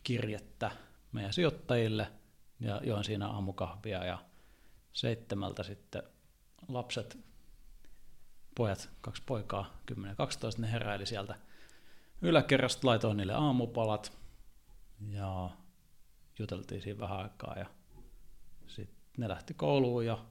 kirjettä 0.03 0.71
meidän 1.13 1.33
sijoittajille 1.33 2.13
ja 2.61 2.81
join 2.85 3.05
siinä 3.05 3.29
aamukahvia 3.29 4.05
ja 4.05 4.25
seitsemältä 4.93 5.63
sitten 5.63 6.03
lapset 6.69 7.19
pojat, 8.55 8.91
kaksi 9.01 9.23
poikaa, 9.27 9.83
10-12, 9.93 9.97
ne 10.59 10.73
heräili 10.73 11.07
sieltä 11.07 11.35
yläkerrasta, 12.23 12.87
laitoin 12.87 13.17
niille 13.17 13.35
aamupalat 13.35 14.19
ja 15.11 15.51
juteltiin 16.39 16.83
siinä 16.83 17.01
vähän 17.01 17.19
aikaa 17.19 17.59
ja 17.59 17.67
sitten 18.67 18.97
ne 19.17 19.29
lähti 19.29 19.55
kouluun 19.55 20.07
ja, 20.07 20.25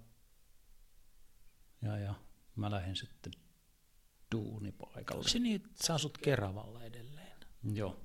ja, 1.81 1.97
ja 1.97 2.13
mä 2.55 2.71
lähdin 2.71 2.95
sitten 2.95 3.33
duunipaikalle. 4.35 5.19
Onko 5.19 5.29
se 5.29 5.39
niin, 5.39 5.55
että 5.55 5.87
sä 5.87 5.93
asut 5.93 6.17
Keravalla 6.17 6.83
edelleen? 6.83 7.37
Joo. 7.73 7.99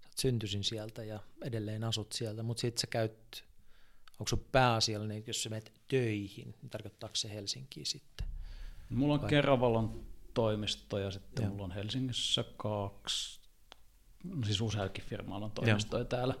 Sä 0.00 0.08
syntyisin 0.20 0.64
sieltä 0.64 1.04
ja 1.04 1.20
edelleen 1.42 1.84
asut 1.84 2.12
sieltä, 2.12 2.42
mutta 2.42 2.60
sitten 2.60 2.80
sä 2.80 2.86
käyt, 2.86 3.44
onko 4.12 4.28
sun 4.28 4.44
pääasiallinen, 4.52 5.24
jos 5.26 5.42
sä 5.42 5.50
menet 5.50 5.72
töihin, 5.88 6.54
niin 6.62 6.70
tarkoittaako 6.70 7.16
se 7.16 7.30
Helsinkiä 7.34 7.84
sitten? 7.84 8.26
Mulla 8.90 9.14
on 9.14 9.20
Vai? 9.20 9.30
Keravalon 9.30 10.06
toimisto 10.34 10.98
ja 10.98 11.10
sitten 11.10 11.42
Joo. 11.42 11.50
mulla 11.52 11.64
on 11.64 11.70
Helsingissä 11.70 12.44
kaksi, 12.56 13.40
no 14.24 14.44
siis 14.44 14.60
useakin 14.60 15.04
firmailla 15.04 15.46
on 15.46 15.52
toimistoja 15.52 16.00
Joo. 16.00 16.08
täällä. 16.08 16.34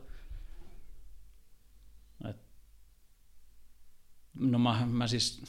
Et, 2.30 2.36
no 4.34 4.58
mä, 4.58 4.86
mä 4.86 5.06
siis 5.06 5.42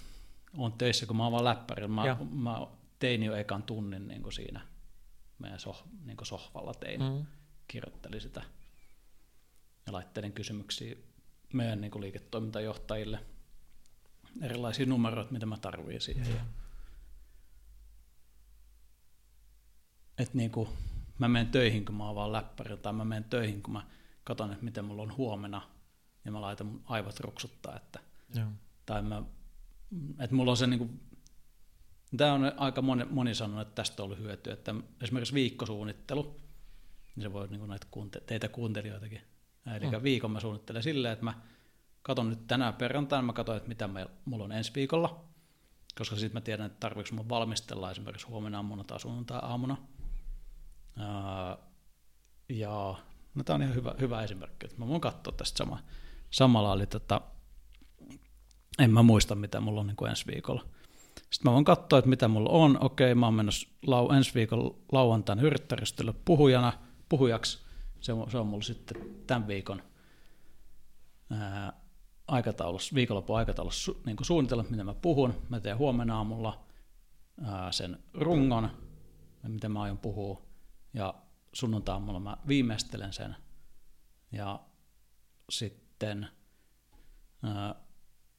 on 0.57 0.73
töissä, 0.73 1.05
kun 1.05 1.15
mä 1.15 1.23
oon 1.23 1.31
vaan 1.31 1.43
läppäri. 1.43 1.87
Mä, 1.87 2.17
mä 2.31 2.67
tein 2.99 3.23
jo 3.23 3.35
ekan 3.35 3.63
tunnin 3.63 4.07
niin 4.07 4.23
kuin 4.23 4.33
siinä 4.33 4.67
meidän 5.39 5.59
soh, 5.59 5.83
niin 6.03 6.17
kuin 6.17 6.27
sohvalla 6.27 6.73
tein. 6.73 7.01
Mm. 7.01 7.25
Kirjoittelin 7.67 8.21
sitä 8.21 8.43
ja 9.85 9.93
laittelin 9.93 10.33
kysymyksiä 10.33 10.95
meidän 11.53 11.81
niin 11.81 11.91
kuin 11.91 12.01
liiketoimintajohtajille 12.01 13.19
erilaisia 14.41 14.85
numeroita, 14.85 15.31
mitä 15.31 15.45
mä 15.45 15.57
tarvitsin 15.57 16.01
siihen. 16.01 16.27
Mm 16.27 16.64
että 20.17 20.37
niin 20.37 20.51
kuin 20.51 20.69
mä 21.19 21.27
menen 21.27 21.47
töihin, 21.47 21.85
kun 21.85 21.95
mä 21.95 22.05
oon 22.05 22.15
vaan 22.15 22.31
läppäri, 22.31 22.77
tai 22.77 22.93
mä 22.93 23.05
menen 23.05 23.23
töihin, 23.23 23.61
kun 23.61 23.73
mä 23.73 23.85
katson, 24.23 24.51
että 24.51 24.65
miten 24.65 24.85
mulla 24.85 25.01
on 25.01 25.17
huomenna, 25.17 25.61
ja 26.25 26.31
mä 26.31 26.41
laitan 26.41 26.67
mun 26.67 26.83
aivot 26.85 27.19
ruksuttaa, 27.19 27.75
että, 27.75 27.99
Joo. 28.35 28.47
tai 28.85 29.01
mä, 29.01 29.23
että 30.19 30.35
mulla 30.35 30.51
on 30.51 30.57
se 30.57 30.67
niin 30.67 30.79
kuin, 30.79 30.99
tämä 32.17 32.33
on 32.33 32.53
aika 32.57 32.81
moni, 32.81 33.05
moni 33.09 33.35
sanonut, 33.35 33.61
että 33.61 33.75
tästä 33.75 34.03
on 34.03 34.05
ollut 34.05 34.19
hyötyä, 34.19 34.53
että 34.53 34.75
esimerkiksi 35.01 35.33
viikkosuunnittelu, 35.33 36.35
niin 37.15 37.23
se 37.23 37.33
voi 37.33 37.47
niin 37.47 37.59
kuin 37.59 37.69
näitä 37.69 37.87
kuunte- 37.91 38.21
teitä 38.25 38.47
kuuntelijoitakin, 38.47 39.21
eli 39.75 39.85
mm. 39.85 40.03
viikon 40.03 40.31
mä 40.31 40.39
suunnittelen 40.39 40.83
silleen, 40.83 41.13
että 41.13 41.25
mä 41.25 41.33
katson 42.01 42.29
nyt 42.29 42.47
tänään 42.47 42.73
perjantaina, 42.73 43.25
mä 43.25 43.33
katson, 43.33 43.57
että 43.57 43.69
mitä 43.69 43.89
mulla 44.25 44.43
on 44.43 44.51
ensi 44.51 44.71
viikolla, 44.75 45.25
koska 45.97 46.15
sitten 46.15 46.33
mä 46.33 46.41
tiedän, 46.41 46.65
että 46.65 46.79
tarvitsetko 46.79 47.15
mun 47.15 47.29
valmistella 47.29 47.91
esimerkiksi 47.91 48.27
huomenna 48.27 48.57
aamuna 48.57 48.83
tai 48.83 48.99
sunnuntai 48.99 49.39
aamuna, 49.43 49.77
ja 52.49 52.95
no 53.35 53.43
tämä 53.43 53.55
on 53.55 53.61
ihan 53.61 53.75
hyvä, 53.75 53.95
hyvä 53.99 54.23
esimerkki, 54.23 54.65
että 54.65 54.79
mä 54.79 54.87
voin 54.87 55.01
katsoa 55.01 55.33
tästä 55.37 55.57
sama, 55.57 55.79
samalla, 56.31 56.73
eli 56.73 56.87
tota, 56.87 57.21
en 58.79 58.93
mä 58.93 59.03
muista, 59.03 59.35
mitä 59.35 59.59
mulla 59.59 59.81
on 59.81 59.87
niin 59.87 59.97
kuin 59.97 60.09
ensi 60.09 60.27
viikolla. 60.27 60.65
Sitten 61.15 61.51
mä 61.51 61.53
voin 61.53 61.65
katsoa, 61.65 61.99
että 61.99 62.09
mitä 62.09 62.27
mulla 62.27 62.49
on. 62.49 62.83
Okei, 62.83 63.15
mä 63.15 63.25
oon 63.25 63.33
menossa 63.33 63.69
lau, 63.87 64.11
ensi 64.11 64.33
viikolla 64.33 64.75
lauantain 64.91 65.39
yrittäjäristölle 65.39 66.13
puhujana, 66.25 66.73
puhujaksi. 67.09 67.59
Se 67.99 68.13
on, 68.13 68.31
se 68.31 68.37
on 68.37 68.47
mulla 68.47 68.63
sitten 68.63 68.97
tämän 69.27 69.47
viikon 69.47 69.83
ää, 71.29 71.73
aikataulussa, 72.27 72.95
viikonlopun 72.95 73.37
aikataulussa 73.37 73.83
su, 73.83 74.01
niin 74.05 74.17
suunnitella, 74.21 74.65
mitä 74.69 74.83
mä 74.83 74.93
puhun. 74.93 75.33
Mä 75.49 75.59
teen 75.59 75.77
huomenna 75.77 76.17
aamulla 76.17 76.65
ää, 77.43 77.71
sen 77.71 77.99
rungon, 78.13 78.69
mitä 79.47 79.69
mä 79.69 79.81
aion 79.81 79.97
puhua 79.97 80.44
ja 80.95 81.13
sunnuntaamalla 81.53 82.19
mä 82.19 82.37
viimeistelen 82.47 83.13
sen 83.13 83.35
ja 84.31 84.59
sitten 85.49 86.27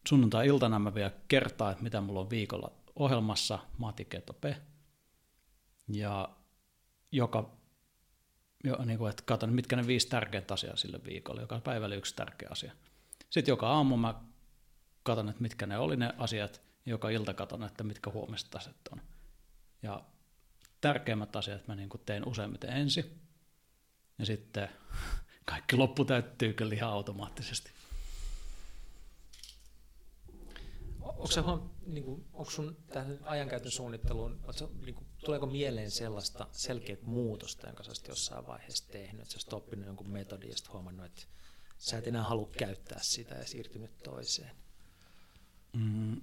sunnuntai-iltana 0.09 0.79
mä 0.79 0.95
vielä 0.95 1.13
kertaan, 1.29 1.73
että 1.73 1.85
mitä 1.85 2.01
mulla 2.01 2.21
on 2.21 2.31
viikolla 2.31 2.73
ohjelmassa, 2.95 3.59
Matiketo.pe 3.79 4.63
ja 5.89 6.29
joka 7.13 7.57
jo, 8.65 8.85
niin 8.85 8.99
kuin, 8.99 9.11
että 9.11 9.23
katson, 9.27 9.53
mitkä 9.53 9.77
ne 9.77 9.87
viisi 9.87 10.09
tärkeintä 10.09 10.55
asiaa 10.55 10.77
sille 10.77 11.01
viikolle, 11.05 11.41
joka 11.41 11.61
päivällä 11.61 11.97
yksi 11.97 12.17
tärkeä 12.17 12.49
asia. 12.53 12.73
Sitten 13.31 13.53
joka 13.53 13.69
aamu 13.69 13.97
mä 13.97 14.15
katson, 15.03 15.29
että 15.29 15.43
mitkä 15.43 15.67
ne 15.67 15.79
oli 15.79 15.97
ne 15.97 16.15
asiat, 16.19 16.63
ja 16.87 16.91
joka 16.91 17.09
ilta 17.09 17.35
katson, 17.35 17.63
että 17.63 17.85
mitkä 17.85 18.11
huomiset 18.11 18.55
on. 18.93 19.01
Ja 19.83 20.05
tärkeimmät 20.87 21.37
asiat 21.37 21.69
mä 21.69 21.75
niin 21.75 21.89
tein 22.07 22.29
useimmiten 22.29 22.71
ensin, 22.71 23.21
ja 24.19 24.27
sitten 24.27 24.69
kaikki 25.51 25.77
loppu 25.77 26.05
täyttyy 26.05 26.53
kyllä 26.53 26.75
ihan 26.75 26.91
automaattisesti. 26.91 27.71
Onko, 31.01 31.27
se, 31.27 31.41
niin 31.87 32.05
kuin, 32.05 32.25
onko 32.33 32.51
sun 32.51 32.77
tähän 32.93 33.19
ajankäytön 33.23 33.71
suunnitteluun, 33.71 34.41
niin 34.85 34.95
kuin, 34.95 35.07
tuleeko 35.25 35.47
mieleen 35.47 35.91
sellaista 35.91 36.47
selkeät 36.53 37.03
muutosta, 37.03 37.67
jonka 37.67 37.83
sä 37.83 37.91
olisit 37.91 38.09
jossain 38.09 38.47
vaiheessa 38.47 38.89
tehnyt, 38.93 39.23
että 39.23 39.33
sä 39.33 39.37
olisit 39.37 39.53
oppinut 39.53 39.87
jonkun 39.87 40.11
metodin 40.11 40.51
ja 40.51 40.57
huomannut, 40.73 41.07
että 41.07 41.23
sä 41.79 41.99
et 41.99 42.07
enää 42.07 42.23
halua 42.23 42.51
käyttää 42.59 42.99
sitä 43.03 43.35
ja 43.35 43.47
siirtynyt 43.47 43.99
toiseen? 44.03 44.57
Mm. 45.73 46.21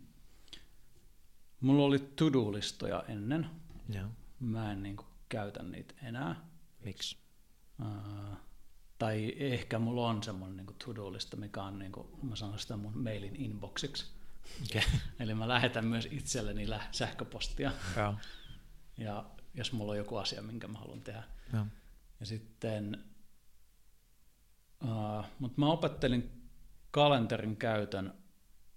Mulla 1.61 1.84
oli 1.84 1.99
to-do-listoja 1.99 3.03
ennen. 3.07 3.49
Joo. 3.90 4.07
Mä 4.43 4.71
en 4.71 4.83
niin 4.83 4.97
kuin, 4.97 5.07
käytä 5.29 5.63
niitä 5.63 5.93
enää. 6.03 6.35
Miksi? 6.79 7.17
Uh, 7.81 8.37
tai 8.97 9.33
ehkä 9.37 9.79
mulla 9.79 10.07
on 10.07 10.23
semmoinen 10.23 10.57
niin 10.57 10.75
to-do-lista, 10.85 11.37
mikä 11.37 11.63
on, 11.63 11.79
niin 11.79 11.91
kuin, 11.91 12.07
mä 12.23 12.35
sanon 12.35 12.59
sitä 12.59 12.77
mun 12.77 12.97
mailin 12.97 13.35
inboxiksi. 13.35 14.05
Okay. 14.69 14.81
Eli 15.19 15.33
mä 15.33 15.47
lähetän 15.47 15.85
myös 15.85 16.07
itselleni 16.11 16.67
sähköpostia. 16.91 17.71
Ja. 17.95 18.13
ja 18.97 19.25
jos 19.53 19.71
mulla 19.71 19.91
on 19.91 19.97
joku 19.97 20.17
asia, 20.17 20.41
minkä 20.41 20.67
mä 20.67 20.79
haluan 20.79 21.01
tehdä. 21.01 21.23
Ja, 21.53 21.65
ja 22.19 22.25
sitten, 22.25 23.03
uh, 24.83 25.25
mutta 25.39 25.61
mä 25.61 25.67
opettelin 25.67 26.49
kalenterin 26.91 27.57
käytön 27.57 28.13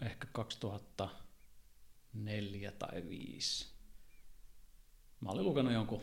ehkä 0.03 0.27
2004 0.33 2.73
tai 2.73 2.89
2005. 2.89 3.76
Mä 5.21 5.31
olin 5.31 5.45
lukenut 5.45 5.73
jonkun 5.73 6.03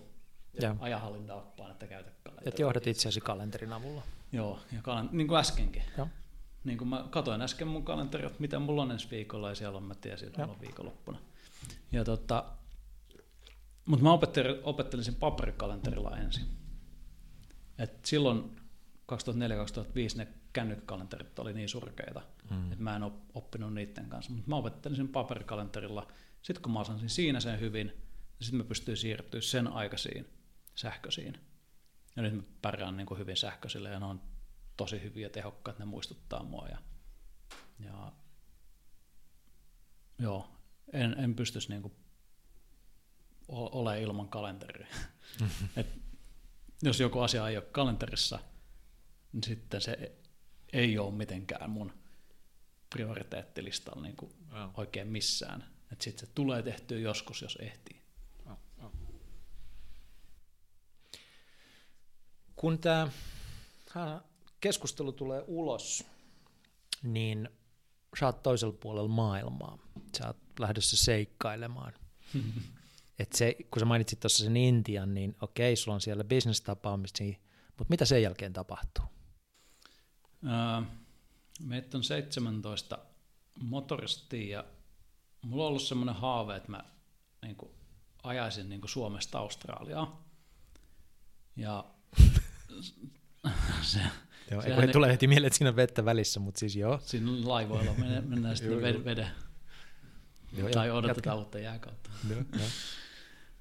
ajanhallintaoppaan, 0.80 1.72
että 1.72 1.88
käytä 1.88 2.12
kalenteria. 2.24 2.50
Et 2.54 2.60
johdat 2.60 2.88
itseäsi 2.88 3.22
kalenterin 3.22 3.74
avulla. 3.74 4.02
Joo, 4.32 4.60
ja 4.72 4.80
kalent- 4.82 5.12
niin 5.12 5.28
kuin 5.28 5.40
äskenkin. 5.40 5.84
Joo. 5.98 6.08
Niin 6.64 6.78
kuin 6.78 6.88
mä 6.88 7.06
katoin 7.10 7.42
äsken 7.42 7.68
mun 7.68 7.84
kalenteria, 7.86 8.28
että 8.28 8.42
mitä 8.42 8.60
mulla 8.60 8.82
on 8.82 8.92
ensi 8.92 9.08
viikolla, 9.12 9.50
ja 9.50 9.56
siellä 9.56 9.78
on, 9.78 9.84
mä 9.84 9.96
tiesin, 9.96 10.28
että 10.28 10.42
mulla 10.42 10.54
on 10.54 10.62
viikonloppuna. 10.62 11.20
Ja 11.92 12.04
tota, 12.04 12.44
mutta 13.86 14.04
mä 14.04 14.14
opettelin, 14.14 14.56
opettelin 14.64 15.06
sen 15.06 15.16
paperikalenterilla 15.16 16.18
ensin. 16.18 16.46
Et 17.78 18.06
silloin 18.06 18.56
2004-2005 19.12 20.18
ne 20.18 20.28
kännykkäkalenterit 20.54 21.40
oli 21.40 21.54
niin 21.54 21.70
surkeita, 21.70 22.22
mm. 22.50 22.72
että 22.72 22.84
mä 22.84 22.96
en 22.96 23.12
oppinut 23.34 23.74
niiden 23.74 24.10
kanssa. 24.10 24.32
Mutta 24.32 24.50
mä 24.50 24.56
opettelin 24.56 24.96
sen 24.96 25.08
paperikalenterilla. 25.08 26.08
Sitten 26.42 26.62
kun 26.64 26.74
mä 26.74 26.80
osasin 26.80 27.10
siinä 27.10 27.40
sen 27.40 27.60
hyvin, 27.60 27.94
sitten 28.44 28.58
mä 28.58 28.64
pystyin 28.64 28.98
siirtyä 28.98 29.42
sen 29.42 29.68
aikaisiin 29.68 30.30
sähköisiin. 30.76 31.40
Ja 32.16 32.22
nyt 32.22 32.36
mä 32.36 32.44
pärjään 32.62 32.98
niin 32.98 33.08
kuin 33.08 33.20
hyvin 33.20 33.38
sähköisille 33.38 33.90
ja 33.90 34.00
ne 34.00 34.06
on 34.06 34.22
tosi 34.78 35.04
hyviä 35.04 35.26
ja 35.26 35.30
tehokkaat, 35.30 35.80
ne 35.80 35.86
muistuttaa 35.86 36.44
mua. 36.44 36.68
Ja, 36.68 36.78
ja 37.80 38.12
joo, 40.20 40.50
en, 40.94 41.20
en 41.20 41.36
pystyisi 41.36 41.70
niin 41.70 41.82
kuin 41.82 41.94
ole 43.48 44.02
ilman 44.02 44.30
kalenteria. 44.30 44.88
Et 45.78 45.88
jos 46.82 47.00
joku 47.00 47.20
asia 47.20 47.48
ei 47.48 47.58
ole 47.58 47.66
kalenterissa, 47.66 48.40
niin 49.34 49.44
sitten 49.44 49.82
se 49.82 50.12
ei 50.74 50.98
ole 50.98 51.14
mitenkään 51.14 51.70
mun 51.70 51.94
prioriteettilistalla 52.90 54.02
niin 54.02 54.16
kuin 54.16 54.32
oikein 54.74 55.08
missään. 55.08 55.74
Sitten 56.00 56.28
se 56.28 56.34
tulee 56.36 56.64
tehtyä 56.64 57.00
joskus, 57.00 57.42
jos 57.42 57.58
ehtii. 57.62 58.03
Kun 62.64 62.80
tämä 62.80 63.08
keskustelu 64.60 65.12
tulee 65.12 65.44
ulos, 65.48 66.06
niin 67.02 67.50
sä 68.20 68.26
oot 68.26 68.44
toisella 68.44 68.78
puolella 68.80 69.10
maailmaa. 69.10 69.78
Sä 70.18 70.28
oot 70.28 70.38
lähdössä 70.60 70.98
seikkailemaan. 70.98 71.94
Et 73.20 73.34
se, 73.34 73.56
kun 73.72 73.80
sä 73.80 73.86
mainitsit 73.86 74.20
tuossa 74.20 74.44
sen 74.44 74.58
Intian, 74.58 75.14
niin 75.14 75.36
okei, 75.42 75.76
sulla 75.76 75.96
on 75.96 76.02
siellä 76.02 76.24
bisnestapaamisia, 76.24 77.38
mutta 77.68 77.90
mitä 77.90 78.06
sen 78.06 78.22
jälkeen 78.22 78.54
tapahtuu? 78.54 79.06
Öö, 80.44 80.82
meitä 81.62 81.98
on 81.98 82.04
17 82.04 82.98
motoristi 83.62 84.50
ja 84.50 84.66
mulla 85.42 85.64
on 85.64 85.70
ollut 85.70 85.82
semmoinen 85.82 86.16
haave, 86.16 86.56
että 86.56 86.72
mä 86.72 86.84
niin 87.42 87.56
kuin, 87.56 87.72
ajaisin 88.24 88.70
niin 88.70 88.82
kuin 88.82 88.92
Suomesta 88.92 89.40
Australiaa. 89.40 90.24
Ja 91.56 91.93
se, 93.82 94.00
joo, 94.52 94.62
se 94.62 94.68
ei 94.68 94.88
tulee 94.88 95.12
heti 95.12 95.28
mieleen, 95.28 95.48
että 95.48 95.58
siinä 95.58 95.70
on 95.70 95.76
vettä 95.76 96.06
välissä, 96.06 96.40
mutta 96.40 96.60
siis 96.60 96.76
joo. 96.76 97.00
Siinä 97.04 97.32
laivoilla 97.44 97.94
mennään, 97.98 98.28
mennään 98.30 98.58
sitten 98.58 99.06
veden. 99.06 99.28
Joo, 100.58 100.70
tai 100.70 100.92
odotetaan 100.92 101.38
uutta 101.38 101.60
jääkautta. 101.60 102.10
Joo, 102.30 102.44
joo. 102.60 102.68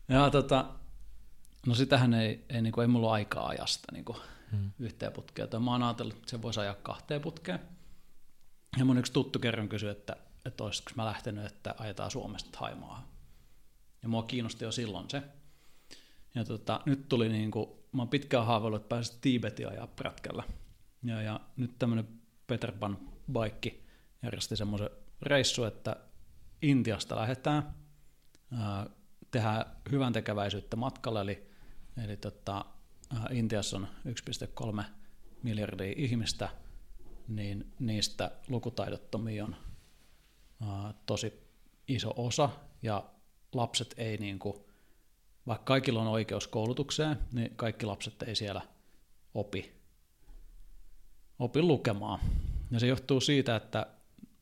ja 0.08 0.30
tota, 0.30 0.74
no 1.66 1.74
sitähän 1.74 2.14
ei, 2.14 2.44
ei, 2.48 2.62
niin 2.62 2.72
kuin, 2.72 2.82
ei 2.82 2.88
mulla 2.88 3.12
aikaa 3.12 3.48
ajasta 3.48 3.92
niin 3.92 4.04
kuin, 4.04 4.18
hmm. 4.50 4.70
yhteen 4.78 5.12
putkeen. 5.12 5.48
Tai 5.48 5.60
mä 5.60 5.70
oon 5.70 5.82
ajatellut, 5.82 6.16
että 6.16 6.30
se 6.30 6.42
voisi 6.42 6.60
ajaa 6.60 6.74
kahteen 6.74 7.20
putkeen. 7.20 7.60
Ja 8.78 8.84
mun 8.84 8.98
yksi 8.98 9.12
tuttu 9.12 9.38
kerran 9.38 9.68
kysyi, 9.68 9.90
että, 9.90 10.16
että 10.44 10.64
olisiko 10.64 10.90
mä 10.96 11.04
lähtenyt, 11.04 11.44
että 11.44 11.74
ajetaan 11.78 12.10
Suomesta 12.10 12.58
Haimaahan. 12.58 13.04
Ja 14.02 14.08
mua 14.08 14.22
kiinnosti 14.22 14.64
jo 14.64 14.72
silloin 14.72 15.10
se. 15.10 15.22
Ja 16.34 16.44
tota, 16.44 16.80
nyt 16.86 17.08
tuli 17.08 17.28
niin 17.28 17.50
kuin, 17.50 17.70
mä 17.92 18.02
oon 18.02 18.08
pitkään 18.08 18.46
haaveillut, 18.46 18.80
että 18.80 18.88
pääsisin 18.88 19.20
Tiibetin 19.20 19.68
ajaa 19.68 19.86
prätkällä. 19.86 20.44
Ja, 21.02 21.22
ja 21.22 21.40
nyt 21.56 21.78
tämmöinen 21.78 22.08
Peter 22.46 22.72
Pan 22.72 22.98
Bike 23.32 23.78
järjesti 24.22 24.56
semmoisen 24.56 24.90
reissu, 25.22 25.64
että 25.64 25.96
Intiasta 26.62 27.16
lähdetään, 27.16 27.74
ää, 28.58 28.86
tehdään 29.30 29.64
hyvän 29.90 30.12
tekeväisyyttä 30.12 30.76
matkalla, 30.76 31.20
eli, 31.20 31.48
eli 32.04 32.16
tota, 32.16 32.64
ää, 33.14 33.26
Intiassa 33.30 33.76
on 33.76 33.88
1,3 34.76 34.82
miljardia 35.42 35.94
ihmistä, 35.96 36.48
niin 37.28 37.72
niistä 37.78 38.30
lukutaidottomia 38.48 39.44
on 39.44 39.56
ää, 40.66 40.94
tosi 41.06 41.42
iso 41.88 42.14
osa, 42.16 42.50
ja 42.82 43.04
lapset 43.52 43.94
ei 43.96 44.16
niin 44.16 44.38
kuin, 44.38 44.64
vaikka 45.46 45.64
kaikilla 45.64 46.00
on 46.00 46.08
oikeus 46.08 46.48
koulutukseen, 46.48 47.18
niin 47.32 47.52
kaikki 47.56 47.86
lapset 47.86 48.22
ei 48.22 48.34
siellä 48.34 48.62
opi, 49.34 49.72
opi 51.38 51.62
lukemaan. 51.62 52.20
Ja 52.70 52.80
se 52.80 52.86
johtuu 52.86 53.20
siitä, 53.20 53.56
että 53.56 53.86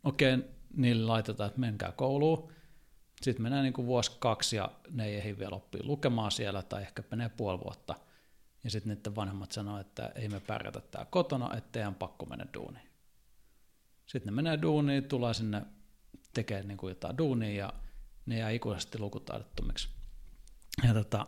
okei, 0.05 0.35
okay, 0.35 0.49
niille 0.77 1.07
laitetaan, 1.07 1.49
että 1.49 1.61
menkää 1.61 1.93
kouluun, 1.93 2.53
sitten 3.23 3.43
menee 3.43 3.63
niin 3.63 3.73
kuin 3.73 3.87
vuosi 3.87 4.13
kaksi 4.19 4.57
ja 4.57 4.71
ne 4.91 5.07
ei 5.07 5.15
ehdi 5.15 5.39
vielä 5.39 5.57
oppia 5.57 5.83
lukemaan 5.85 6.31
siellä 6.31 6.63
tai 6.63 6.83
ehkä 6.83 7.03
menee 7.11 7.29
puoli 7.29 7.61
vuotta. 7.65 7.95
Ja 8.65 8.71
sitten 8.71 8.95
niiden 8.95 9.17
vanhemmat 9.17 9.53
sanoo, 9.53 9.81
että 9.81 10.13
ei 10.15 10.29
me 10.29 10.41
pärjätä 10.41 10.81
tää 10.81 11.07
kotona, 11.11 11.57
että 11.57 11.73
teidän 11.73 11.95
pakko 11.95 12.27
mennä 12.27 12.47
duuniin. 12.55 12.89
Sitten 14.07 14.33
ne 14.33 14.43
menee 14.43 14.63
duuniin, 14.63 15.05
tulee 15.05 15.35
sinne 15.35 15.63
tekemään 16.35 16.69
niin 16.69 16.79
kuin 16.79 16.91
jotain 16.91 17.19
duunia 17.19 17.55
ja 17.55 17.73
ne 18.27 18.39
jää 18.39 18.51
ikuisesti 18.51 18.99
lukutaidottomiksi. 18.99 19.89
Ja 20.83 20.95
tota, 20.95 21.27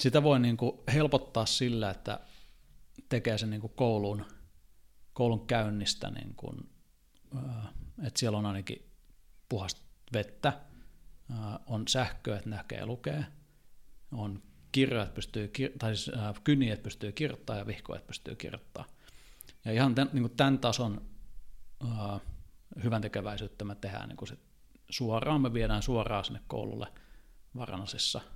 sitä 0.00 0.22
voi 0.22 0.40
niin 0.40 0.56
kuin 0.56 0.72
helpottaa 0.92 1.46
sillä, 1.46 1.90
että 1.90 2.20
tekee 3.08 3.38
sen 3.38 3.50
niin 3.50 3.60
kuin 3.60 3.72
koulun, 3.76 4.24
koulun 5.12 5.46
käynnistä, 5.46 6.10
niin 6.10 6.34
kuin, 6.34 6.70
että 8.02 8.20
siellä 8.20 8.38
on 8.38 8.46
ainakin 8.46 8.90
puhasta 9.48 9.80
vettä, 10.12 10.60
on 11.66 11.88
sähköä, 11.88 12.36
että 12.36 12.50
näkee 12.50 12.78
ja 12.78 12.86
lukee, 12.86 13.26
on 14.12 14.42
kirjoja, 14.72 15.06
pystyy, 15.06 15.50
tai 15.78 15.96
siis 15.96 16.16
kyniä, 16.44 16.74
että 16.74 16.84
pystyy 16.84 17.12
kirjoittamaan 17.12 17.58
ja 17.58 17.66
vihkoja, 17.66 18.00
pystyy 18.00 18.36
kirjoittamaan. 18.36 18.94
Ja 19.64 19.72
ihan 19.72 19.94
tämän, 19.94 20.10
niin 20.12 20.22
kuin 20.22 20.36
tämän 20.36 20.58
tason 20.58 21.02
hyvän 22.84 23.02
tekeväisyyttä 23.02 23.64
me 23.64 23.74
tehdään 23.74 24.08
niin 24.08 24.16
kuin 24.16 24.28
se 24.28 24.38
suoraan, 24.90 25.40
me 25.40 25.52
viedään 25.52 25.82
suoraan 25.82 26.24
sinne 26.24 26.40
koululle 26.46 26.86
Varanasissa– 27.56 28.20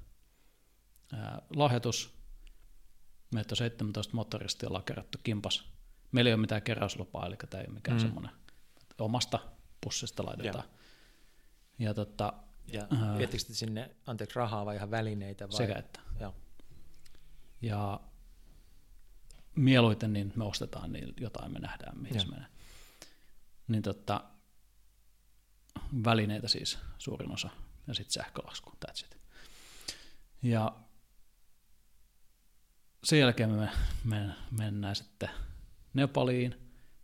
lahjoitus. 1.56 2.18
Meitä 3.34 3.52
on 3.52 3.56
17 3.56 4.16
motoristi, 4.16 4.66
ollaan 4.66 4.84
kerätty 4.84 5.18
kimpas. 5.22 5.72
Meillä 6.12 6.28
ei 6.28 6.34
ole 6.34 6.40
mitään 6.40 6.62
keräyslupaa, 6.62 7.26
eli 7.26 7.36
tämä 7.50 7.60
ei 7.60 7.66
ole 7.66 7.74
mikään 7.74 7.96
mm. 7.96 8.00
semmoinen 8.00 8.32
omasta 8.98 9.38
pussista 9.80 10.26
laitetaan. 10.26 10.64
Ja, 11.78 11.88
ja, 11.88 11.94
tota, 11.94 12.32
ja 12.72 12.82
äh, 12.82 13.28
sinne, 13.38 13.90
anteeksi, 14.06 14.36
rahaa 14.36 14.66
vai 14.66 14.76
ihan 14.76 14.90
välineitä? 14.90 15.48
Vai? 15.48 15.56
Sekä 15.56 15.78
että. 15.78 16.00
Joo. 16.20 16.34
Ja 17.62 18.00
mieluiten 19.54 20.12
niin 20.12 20.32
me 20.36 20.44
ostetaan 20.44 20.92
niin 20.92 21.14
jotain, 21.20 21.52
me 21.52 21.58
nähdään, 21.58 21.98
mihin 21.98 22.20
se 22.20 22.26
menee. 22.26 22.46
niin 23.68 23.82
tota, 23.82 24.24
välineitä 26.04 26.48
siis 26.48 26.78
suurin 26.98 27.32
osa, 27.32 27.48
ja 27.86 27.94
sitten 27.94 28.12
sähkölasku, 28.12 28.72
that's 28.86 29.04
it. 29.04 29.18
Ja 30.42 30.76
sen 33.04 33.18
jälkeen 33.18 33.50
me, 33.50 33.68
me 34.04 34.30
mennään 34.50 34.96
sitten 34.96 35.30
Nepaliin, 35.94 36.54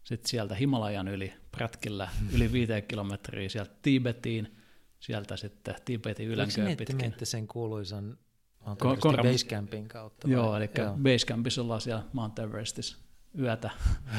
sitten 0.05 0.31
sieltä 0.31 0.55
Himalajan 0.55 1.09
yli 1.09 1.33
prätkillä 1.51 2.09
yli 2.33 2.53
viiteen 2.53 2.83
kilometriä, 2.83 3.49
sieltä 3.49 3.75
Tibetiin, 3.83 4.57
sieltä 5.01 5.37
sitten 5.37 5.75
Tibetin 5.85 6.29
ylänköön 6.29 6.77
pitkin. 6.77 6.97
Menette 6.97 7.25
sen 7.25 7.49
kuuluisan 7.49 8.19
Mount 8.67 8.83
Ko- 8.83 8.87
Everestin 8.87 9.13
Koram- 9.13 9.33
Basecampin 9.33 9.89
kautta? 9.89 10.29
Joo, 10.29 10.51
vai? 10.51 10.59
eli 10.59 10.71
Basecampissa 11.03 11.63
ollaan 11.63 11.81
siellä 11.81 12.03
Mount 12.13 12.39
Everestissä 12.39 12.97
yötä. 13.39 13.71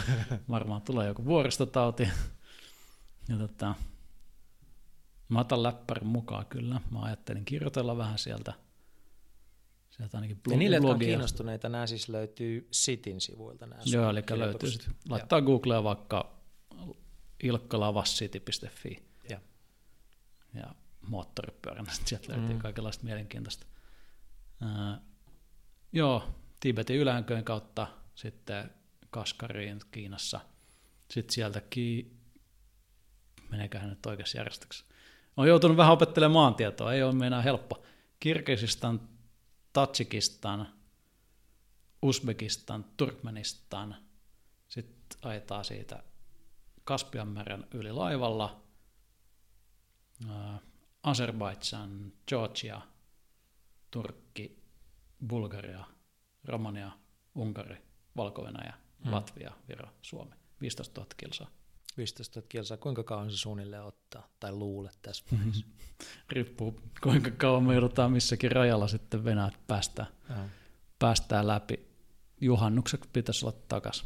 Varmaan 0.50 0.82
tulee 0.82 1.08
joku 1.08 1.26
vuoristotauti. 1.26 2.10
Ja 3.30 3.38
tota, 3.38 3.76
mä 5.30 5.40
otan 5.40 5.64
läppärin 5.64 6.08
mukaan 6.08 6.46
kyllä. 6.46 6.82
Mä 6.92 7.02
ajattelin 7.02 7.46
kirjoitella 7.46 7.98
vähän 7.98 8.18
sieltä. 8.18 8.54
Sieltä 9.98 10.18
ainakin 10.18 10.40
Ja 10.52 10.58
niille, 10.58 10.76
jotka 10.76 10.90
on 10.90 10.94
blogia. 10.96 11.08
kiinnostuneita, 11.08 11.70
nämä 11.70 11.88
siis 11.88 12.10
löytyy 12.10 12.68
Sitin 12.72 13.22
sivuilta. 13.22 13.66
Nämä 13.66 13.82
Joo, 13.86 14.10
eli 14.10 14.24
löytyy 14.30 14.70
laittaa 15.10 15.42
Googlea 15.42 15.84
vaikka 15.84 16.36
ilkkalavassiti.fi 17.44 19.04
Joo. 19.30 19.40
ja 20.54 20.76
moottoripyöränä, 21.08 21.92
sieltä 22.06 22.32
löytyy 22.32 22.54
Mm. 22.56 22.60
kaikenlaista 22.62 23.04
mielenkiintoista. 23.06 23.66
Ää, 24.62 25.02
joo, 25.94 26.24
Tibetin 26.60 26.96
ylänköön 26.98 27.44
kautta 27.44 27.88
sitten 28.16 28.72
Kaskariin 29.10 29.80
Kiinassa. 29.92 30.40
Sitten 31.12 31.34
sieltä 31.34 31.62
ki... 31.70 32.12
meneeköhän 33.50 33.90
nyt 33.90 34.06
oikeassa 34.06 34.38
järjestyksessä. 34.38 34.86
Olen 35.38 35.50
joutunut 35.50 35.78
vähän 35.78 35.94
opettelemaan 35.94 36.34
maantietoa, 36.34 36.94
ei 36.94 37.04
ole 37.04 37.28
enää 37.28 37.42
helppo. 37.42 37.84
Kirgisistan, 38.20 39.10
Tatsikistan, 39.76 40.68
Uzbekistan, 42.02 42.86
Turkmenistan, 42.98 43.96
sitten 44.70 45.20
ajetaan 45.22 45.66
siitä 45.66 46.04
Kaspianmeren 46.84 47.68
yli 47.74 47.92
laivalla, 47.92 48.62
Ää, 50.30 50.60
Azerbaidžan, 51.04 52.14
Georgia, 52.28 52.82
Turkki, 53.92 54.64
Bulgaria, 55.28 55.86
Romania, 56.46 56.92
Unkari, 57.36 57.78
Valko-Venäjä, 58.18 58.74
Hmm. 59.04 59.14
Latvia, 59.14 59.52
Viro, 59.68 59.90
Suomi. 60.02 60.36
15 60.62 61.02
000 61.02 61.14
kilsaa. 61.18 61.48
15 61.98 62.40
000 62.40 62.48
kilsaa, 62.50 62.78
kuinka 62.78 63.04
kauan 63.04 63.32
se 63.32 63.38
suunnilleen 63.38 63.84
ottaa, 63.84 64.28
tai 64.40 64.52
luulet 64.52 64.98
tässä 65.02 65.26
vaiheessa? 65.32 65.66
Riippuu 66.32 66.80
kuinka 67.04 67.32
kauan 67.32 67.64
me 67.64 67.74
joudutaan 67.74 68.12
missäkin 68.12 68.52
rajalla 68.52 68.88
sitten 68.88 69.26
Venäjät 69.26 69.68
päästään, 69.68 70.08
Joo. 70.30 70.40
päästään 71.00 71.48
läpi. 71.48 71.88
Juhannukseksi 72.42 73.10
pitäisi 73.14 73.46
olla 73.46 73.58
takas. 73.68 74.06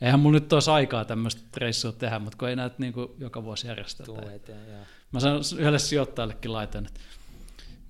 Eihän 0.00 0.20
mulla 0.20 0.38
nyt 0.38 0.52
olisi 0.52 0.70
aikaa 0.70 1.04
tämmöistä 1.04 1.42
reissua 1.56 1.92
tehdä, 1.92 2.18
mutta 2.18 2.38
kun 2.38 2.48
ei 2.48 2.56
näitä 2.56 2.76
niin 2.78 2.94
joka 3.18 3.44
vuosi 3.44 3.66
järjestetä. 3.66 4.04
Tulee 4.04 4.34
eteen, 4.34 4.68
joo. 4.68 4.84
Mä 5.12 5.20
sanon 5.20 5.42
yhdelle 5.58 5.78
sijoittajallekin 5.78 6.52
laitan, 6.52 6.86
että 6.86 7.00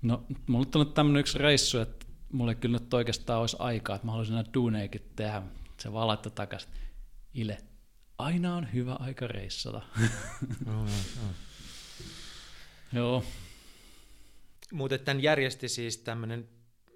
no, 0.03 0.25
mulla 0.47 0.66
on 0.75 0.93
tämmöinen 0.93 1.21
yksi 1.21 1.39
reissu, 1.39 1.79
että 1.79 2.07
mulle 2.33 2.53
ei 2.53 2.57
kyllä 2.57 2.79
nyt 2.79 2.95
oikeastaan 2.95 3.41
olisi 3.41 3.57
aikaa, 3.59 3.97
että 3.97 4.07
mä 4.07 4.12
haluaisin 4.12 4.35
näitä 4.35 4.51
duuneikin 4.55 5.11
tehdä. 5.16 5.43
Se 5.81 5.93
vaan 5.93 6.07
laittaa 6.09 6.33
takaisin. 6.35 6.71
Ile, 7.35 7.59
aina 8.19 8.57
on 8.57 8.73
hyvä 8.73 8.95
aika 8.95 9.27
reissata. 9.27 9.82
Joo, 12.93 13.24
Mutta 14.73 14.99
tämän 14.99 15.23
järjesti 15.23 15.69
siis 15.69 15.99
tämmöinen, 15.99 16.49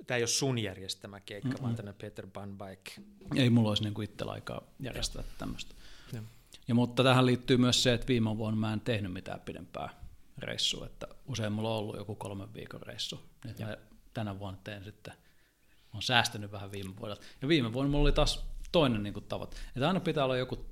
tämä 0.06 0.16
ei 0.16 0.22
ole 0.22 0.28
sun 0.28 0.58
järjestämä 0.58 1.20
keikka, 1.20 1.48
mm 1.48 1.62
vaan 1.62 1.76
tämmöinen 1.76 2.00
Peter 2.00 2.26
Bunbike. 2.26 2.92
ei 3.36 3.50
mulla 3.50 3.68
olisi 3.68 3.82
niinku 3.82 4.02
itsellä 4.02 4.32
aikaa 4.32 4.62
järjestää 4.80 5.22
tämmöistä. 5.38 5.74
Joo. 6.12 6.22
Ja 6.68 6.74
mutta 6.74 7.02
tähän 7.02 7.26
liittyy 7.26 7.56
myös 7.56 7.82
se, 7.82 7.94
että 7.94 8.08
viime 8.08 8.38
vuonna 8.38 8.60
mä 8.60 8.72
en 8.72 8.80
tehnyt 8.80 9.12
mitään 9.12 9.40
pidempää 9.40 10.08
reissua, 10.38 10.86
että 10.86 11.08
usein 11.26 11.52
mulla 11.52 11.70
on 11.70 11.78
ollut 11.78 11.96
joku 11.96 12.14
kolmen 12.14 12.54
viikon 12.54 12.82
reissu. 12.82 13.20
Nyt 13.44 13.58
mä 13.58 13.76
tänä 14.14 14.38
vuonna 14.38 14.60
teen 14.64 14.84
sitten, 14.84 15.14
mä 15.14 15.90
oon 15.94 16.02
säästänyt 16.02 16.52
vähän 16.52 16.72
viime 16.72 16.96
vuodelta. 16.96 17.22
Ja 17.42 17.48
viime 17.48 17.72
vuonna 17.72 17.90
mulla 17.90 18.02
oli 18.02 18.12
taas 18.12 18.46
toinen 18.72 19.02
niin 19.02 19.14
tavoite. 19.28 19.56
Että 19.76 19.88
aina 19.88 20.00
pitää 20.00 20.24
olla 20.24 20.36
joku 20.36 20.66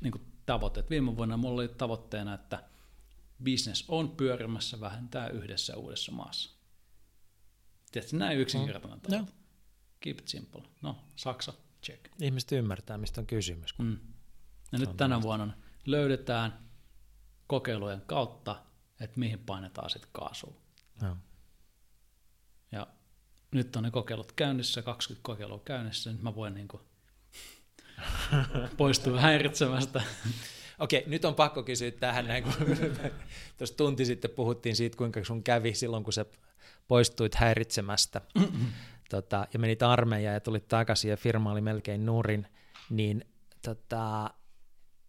niin 0.00 0.12
tavoite. 0.46 0.80
Et 0.80 0.90
viime 0.90 1.16
vuonna 1.16 1.36
mulla 1.36 1.54
oli 1.62 1.68
tavoitteena, 1.68 2.34
että 2.34 2.64
business 3.44 3.84
on 3.88 4.10
pyörimässä 4.10 4.80
vähentää 4.80 5.28
yhdessä 5.28 5.76
uudessa 5.76 6.12
maassa. 6.12 6.50
Tiedätkö, 7.92 8.16
näin 8.16 8.38
yksinkertainen 8.38 9.00
tavoite. 9.00 9.16
Joo. 9.16 9.38
Keep 10.00 10.18
it 10.18 10.28
simple. 10.28 10.62
No, 10.82 10.96
Saksa, 11.16 11.52
check. 11.82 12.04
Ihmiset 12.20 12.52
ymmärtää, 12.52 12.98
mistä 12.98 13.20
on 13.20 13.26
kysymys. 13.26 13.72
kun- 13.72 13.86
Mm. 13.86 13.98
Ja 14.72 14.78
nyt 14.78 14.96
tänä 14.96 15.22
vuonna 15.22 15.54
löydetään 15.86 16.68
kokeilujen 17.46 18.00
kautta, 18.00 18.62
että 19.00 19.18
mihin 19.20 19.38
painetaan 19.38 19.90
sitten 19.90 20.10
kaasua. 20.12 20.54
Joo. 21.02 21.16
Ja 22.72 22.86
nyt 23.50 23.76
on 23.76 23.82
ne 23.82 23.90
kokeilut 23.90 24.32
käynnissä, 24.32 24.82
20 24.82 25.22
kokeilua 25.26 25.58
käynnissä, 25.64 26.12
nyt 26.12 26.22
mä 26.22 26.34
voin 26.34 26.54
niinku 26.54 26.80
poistua 28.76 29.20
häiritsemästä. 29.20 30.02
Okei, 30.78 31.04
nyt 31.06 31.24
on 31.24 31.34
pakko 31.34 31.62
kysyä 31.62 31.90
tähän 31.90 32.26
näin, 32.28 32.44
kun 32.44 32.52
tuossa 33.58 33.76
tunti 33.76 34.04
sitten 34.04 34.30
puhuttiin 34.30 34.76
siitä, 34.76 34.96
kuinka 34.96 35.24
sun 35.24 35.42
kävi 35.42 35.74
silloin, 35.74 36.04
kun 36.04 36.12
sä 36.12 36.24
poistuit 36.88 37.34
häiritsemästä 37.34 38.20
tota, 39.10 39.46
ja 39.52 39.58
menit 39.58 39.82
armeijaan 39.82 40.34
ja 40.34 40.40
tulit 40.40 40.68
takaisin 40.68 41.10
ja 41.10 41.16
firma 41.16 41.52
oli 41.52 41.60
melkein 41.60 42.06
nurin, 42.06 42.46
niin 42.90 43.24
tota, 43.62 44.30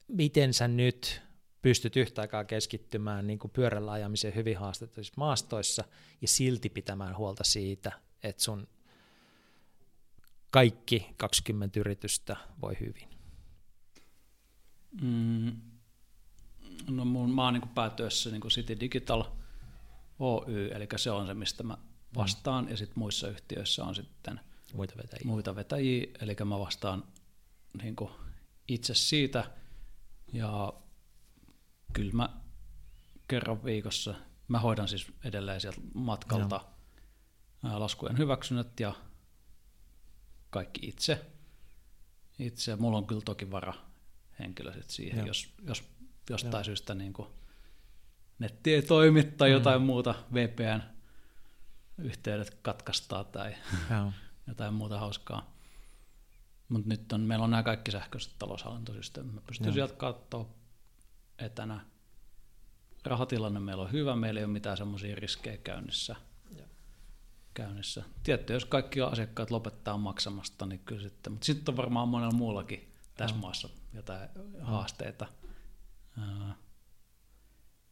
miten 0.07 0.53
sä 0.53 0.67
nyt 0.67 1.21
pystyt 1.61 1.95
yhtä 1.95 2.21
aikaa 2.21 2.43
keskittymään 2.43 3.27
niin 3.27 3.39
kuin 3.39 3.51
pyörällä 3.51 3.91
ajamiseen 3.91 4.35
hyvin 4.35 4.57
haastettavissa 4.57 5.13
maastoissa 5.17 5.83
ja 6.21 6.27
silti 6.27 6.69
pitämään 6.69 7.17
huolta 7.17 7.43
siitä, 7.43 7.91
että 8.23 8.43
sun 8.43 8.67
kaikki 10.51 11.13
20 11.17 11.79
yritystä 11.79 12.35
voi 12.61 12.77
hyvin. 12.79 13.09
Mm, 15.01 15.61
no 16.89 17.05
mun, 17.05 17.35
mä 17.35 17.43
oon 17.43 17.53
niin 17.53 17.69
päätyössä 17.69 18.29
niin 18.29 18.41
City 18.41 18.79
Digital 18.79 19.23
Oy, 20.19 20.71
eli 20.73 20.87
se 20.95 21.11
on 21.11 21.27
se, 21.27 21.33
mistä 21.33 21.63
mä 21.63 21.77
vastaan, 22.15 22.65
mm. 22.65 22.71
ja 22.71 22.77
sitten 22.77 22.99
muissa 22.99 23.27
yhtiöissä 23.27 23.83
on 23.83 23.95
sitten 23.95 24.39
Muita 24.73 24.97
vetäjiä. 24.97 25.25
muita 25.25 25.55
vetäjiä, 25.55 26.07
eli 26.21 26.35
mä 26.45 26.59
vastaan 26.59 27.03
niin 27.81 27.95
itse 28.67 28.95
siitä, 28.95 29.51
ja 30.33 30.73
kyllä 31.93 32.13
mä 32.13 32.29
kerran 33.27 33.63
viikossa, 33.63 34.15
mä 34.47 34.59
hoidan 34.59 34.87
siis 34.87 35.07
edelleen 35.23 35.61
sieltä 35.61 35.81
matkalta 35.93 36.65
ää, 37.63 37.79
laskujen 37.79 38.17
hyväksynnät 38.17 38.79
ja 38.79 38.95
kaikki 40.49 40.87
itse. 40.87 41.25
Itse, 42.39 42.75
mulla 42.75 42.97
on 42.97 43.07
kyllä 43.07 43.21
toki 43.21 43.51
vara 43.51 43.73
henkilö 44.39 44.73
sit 44.73 44.89
siihen, 44.89 45.17
Joo. 45.17 45.27
jos, 45.27 45.53
jos 45.67 45.83
jostain 46.29 46.65
syystä 46.65 46.95
niin 46.95 47.13
kuin 47.13 47.27
netti 48.39 48.73
ei 48.73 48.81
toimi 48.81 49.23
tai 49.23 49.51
jotain 49.51 49.81
muuta 49.81 50.15
VPN-yhteydet 50.33 52.57
katkaistaan 52.61 53.25
tai 53.25 53.55
Joo. 53.91 54.13
jotain 54.47 54.73
muuta 54.73 54.99
hauskaa. 54.99 55.59
Mutta 56.69 56.89
nyt 56.89 57.13
on, 57.13 57.21
meillä 57.21 57.43
on 57.43 57.51
nämä 57.51 57.63
kaikki 57.63 57.91
sähköiset 57.91 58.33
taloushallintosysteemit. 58.39 59.33
Mä 59.33 59.41
pystyn 59.47 59.67
Joo. 59.67 59.73
sieltä 59.73 59.93
katsoa 59.93 60.49
etänä. 61.39 61.85
Rahatilanne 63.05 63.59
meillä 63.59 63.83
on 63.83 63.91
hyvä, 63.91 64.15
meillä 64.15 64.39
ei 64.39 64.43
ole 64.43 64.53
mitään 64.53 64.77
semmoisia 64.77 65.15
riskejä 65.15 65.57
käynnissä. 65.57 66.15
Käynnissä. 67.59 68.03
Tietty, 68.23 68.53
jos 68.53 68.65
kaikki 68.65 69.01
asiakkaat 69.01 69.51
lopettaa 69.51 69.97
maksamasta, 69.97 70.65
niin 70.65 70.79
kyllä 70.79 71.01
sitten, 71.01 71.33
mutta 71.33 71.45
sitten 71.45 71.73
on 71.73 71.77
varmaan 71.77 72.07
monella 72.07 72.33
muullakin 72.33 72.93
tässä 73.17 73.35
maassa 73.35 73.69
jotain 73.93 74.29
haasteita. 74.61 75.27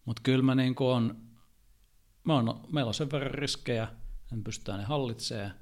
Mutta 0.06 0.22
kyllä 0.22 0.44
mä 0.44 0.56
niin 0.56 0.76
on, 0.80 1.30
mä 2.24 2.36
on, 2.36 2.68
meillä 2.72 2.88
on 2.88 2.94
sen 2.94 3.12
verran 3.12 3.34
riskejä, 3.34 3.88
en 4.34 4.44
pystytään 4.44 4.80
ne 4.80 4.86
hallitsemaan. 4.86 5.54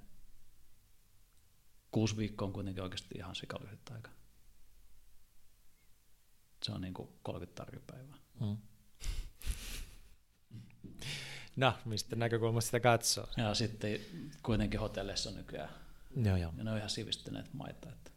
Kuusi 1.91 2.18
viikkoa 2.18 2.45
on 2.45 2.53
kuitenkin 2.53 2.84
oikeasti 2.84 3.15
ihan 3.18 3.36
sikalyhyt 3.36 3.90
aika. 3.90 4.10
Se 6.64 6.72
on 6.72 6.82
niin 6.82 6.94
kuin 6.94 7.10
30 7.23 7.65
tarjopäivää. 7.65 8.18
Mm. 8.40 8.57
No, 11.56 11.73
mistä 11.86 12.15
näkökulmasta 12.15 12.68
sitä 12.68 12.80
katsoo? 12.80 13.27
Ja 13.38 13.53
sitten 13.53 13.99
kuitenkin 14.44 14.80
hotelleissa 14.80 15.30
on 15.30 15.36
nykyään, 15.36 15.69
Joo, 16.15 16.38
joo. 16.38 16.53
ja 16.57 16.64
ne 16.64 16.72
on 16.72 16.77
ihan 16.77 16.90
sivistyneet 16.90 17.53
maita. 17.53 17.90
Että 17.90 18.11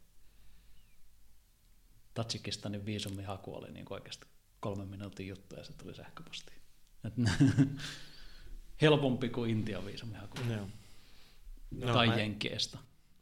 Tatsikistanin 2.15 2.86
viisumihaku 2.86 3.55
oli 3.55 3.70
niin 3.73 3.86
oikeasti 3.90 4.27
kolmen 4.60 4.89
minuutin 4.89 5.28
juttu 5.28 5.56
ja 5.56 5.65
se 5.65 5.73
tuli 5.73 5.94
sähköpostiin. 5.94 6.59
Et 7.05 7.15
helpompi 8.82 9.28
kuin 9.28 9.51
Intian 9.51 9.86
viisumihaku. 9.86 10.36
Joo. 10.51 10.69
No, 11.70 11.93
tai 11.93 12.06
mä, 12.06 12.16
Jenkeestä. 12.16 12.78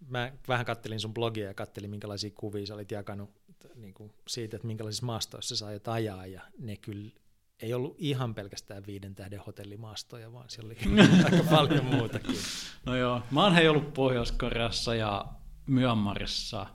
Mä 0.08 0.32
vähän 0.48 0.66
kattelin 0.66 1.00
sun 1.00 1.14
blogia 1.14 1.46
ja 1.46 1.54
kattelin, 1.54 1.90
minkälaisia 1.90 2.30
kuvia 2.34 2.66
sä 2.66 2.74
olit 2.74 2.90
jakanut 2.90 3.30
niin 3.74 3.94
kuin 3.94 4.12
siitä, 4.28 4.56
että 4.56 4.66
minkälaisissa 4.66 5.06
maastoissa 5.06 5.56
sä 5.56 5.66
aiot 5.66 5.88
ajaa, 5.88 6.26
ja 6.26 6.42
ne 6.58 6.76
kyllä 6.76 7.10
ei 7.62 7.74
ollut 7.74 7.94
ihan 7.98 8.34
pelkästään 8.34 8.86
viiden 8.86 9.14
tähden 9.14 9.40
hotellimaastoja, 9.46 10.32
vaan 10.32 10.50
siellä 10.50 10.74
oli 10.86 10.98
aika 11.24 11.50
paljon 11.50 11.84
muutakin. 11.84 12.36
No 12.86 12.96
joo, 12.96 13.22
mä 13.30 13.42
oon 13.42 13.54
hei 13.54 13.68
ollut 13.68 13.94
Pohjois-Koreassa 13.94 14.94
ja 14.94 15.24
Myanmarissa 15.66 16.66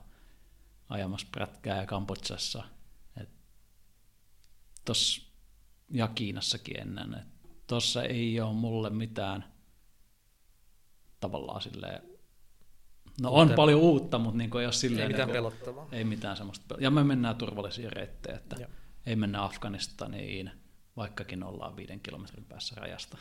ajamassa 0.89 1.27
prätkää 1.31 1.77
ja 1.77 1.85
Kambodsassa. 1.85 2.63
Tos, 4.85 5.31
ja 5.91 6.07
Kiinassakin 6.07 6.79
ennen. 6.79 7.25
Tuossa 7.67 8.03
ei 8.03 8.39
ole 8.39 8.53
mulle 8.53 8.89
mitään 8.89 9.45
tavallaan 11.19 11.61
silleen, 11.61 12.01
no 13.21 13.31
on 13.31 13.43
Uute. 13.43 13.55
paljon 13.55 13.79
uutta, 13.79 14.19
mutta 14.19 14.37
niin 14.37 14.57
ei 14.57 14.65
ole 14.65 14.73
silleen. 14.73 15.01
Ei 15.01 15.07
mitään 15.07 15.27
niin 15.27 15.43
kuin, 15.43 15.51
pelottavaa. 15.53 15.87
Ei 15.91 16.03
mitään 16.03 16.37
semmoista. 16.37 16.75
Ja 16.79 16.91
me 16.91 17.03
mennään 17.03 17.35
turvallisia 17.35 17.89
reittejä, 17.89 18.37
että 18.37 18.55
ja. 18.59 18.67
ei 19.05 19.15
mennä 19.15 19.43
Afganistaniin, 19.43 20.51
vaikkakin 20.97 21.43
ollaan 21.43 21.75
viiden 21.75 21.99
kilometrin 21.99 22.45
päässä 22.45 22.75
rajasta. 22.77 23.17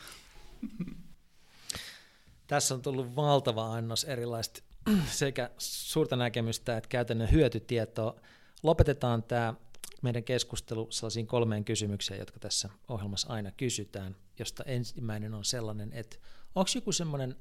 Tässä 2.47 2.75
on 2.75 2.83
tullut 2.83 3.17
valtava 3.17 3.75
annos 3.75 4.05
erilaista 4.05 4.63
sekä 5.11 5.51
suurta 5.59 6.17
näkemystä 6.17 6.77
että 6.77 6.89
käytännön 6.89 7.31
hyötytietoa. 7.31 8.21
Lopetetaan 8.63 9.23
tämä 9.23 9.55
meidän 10.03 10.25
keskustelu 10.25 10.87
sellaisiin 10.91 11.27
kolmeen 11.27 11.65
kysymykseen, 11.65 12.21
jotka 12.21 12.39
tässä 12.39 12.69
ohjelmassa 12.89 13.29
aina 13.29 13.51
kysytään, 13.51 14.17
josta 14.39 14.65
ensimmäinen 14.65 15.35
on 15.35 15.45
sellainen, 15.45 15.93
että 15.93 16.17
onko 16.55 16.71
joku 16.75 16.93
semmoinen 16.93 17.37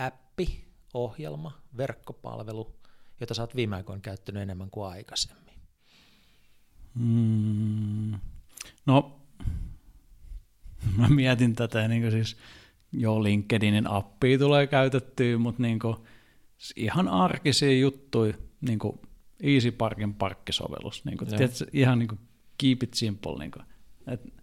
appi, 0.00 0.64
ohjelma, 0.94 1.62
verkkopalvelu, 1.76 2.76
jota 3.20 3.34
sä 3.34 3.42
oot 3.42 3.56
viime 3.56 3.76
aikoina 3.76 4.00
käyttänyt 4.00 4.42
enemmän 4.42 4.70
kuin 4.70 4.90
aikaisemmin? 4.90 5.54
Mm, 6.94 8.20
no, 8.88 9.20
mä 10.96 11.08
mietin 11.08 11.54
tätä, 11.54 11.88
niin 11.88 12.02
kuin 12.02 12.12
siis 12.12 12.36
jo 12.92 13.22
LinkedInin 13.22 13.86
appia 13.86 14.38
tulee 14.38 14.66
käytettyä, 14.66 15.38
mutta 15.38 15.62
niin 15.62 15.78
kuin, 15.78 15.96
ihan 16.76 17.08
arkisia 17.08 17.78
juttuja, 17.78 18.34
niin 18.60 18.78
kuin 18.78 19.00
Easy 19.42 19.70
Parkin 19.70 20.14
parkkisovellus, 20.14 21.04
niin 21.04 21.18
kuin, 21.18 21.28
tiedätkö, 21.28 21.66
ihan 21.72 21.98
niin 21.98 22.08
kuin 22.08 22.18
keep 22.58 22.82
it 22.82 22.94
simple. 22.94 23.38
Niin 23.38 23.50
kuin, 23.50 23.64
et 24.06 24.34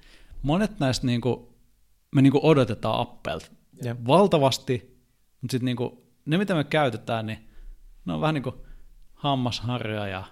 monet 0.41 0.79
näistä 0.79 1.07
niin 1.07 1.21
kuin, 1.21 1.47
me 2.15 2.21
niin 2.21 2.31
kuin 2.31 2.43
odotetaan 2.43 2.99
appelta 2.99 3.51
valtavasti, 4.07 4.99
mutta 5.41 5.51
sitten 5.51 5.65
niin 5.65 5.77
kuin, 5.77 5.97
ne 6.25 6.37
mitä 6.37 6.55
me 6.55 6.63
käytetään, 6.63 7.25
niin 7.25 7.39
ne 8.05 8.13
on 8.13 8.21
vähän 8.21 8.33
niin 8.33 8.43
kuin 8.43 8.55
hammasharja 9.13 10.07
ja 10.07 10.23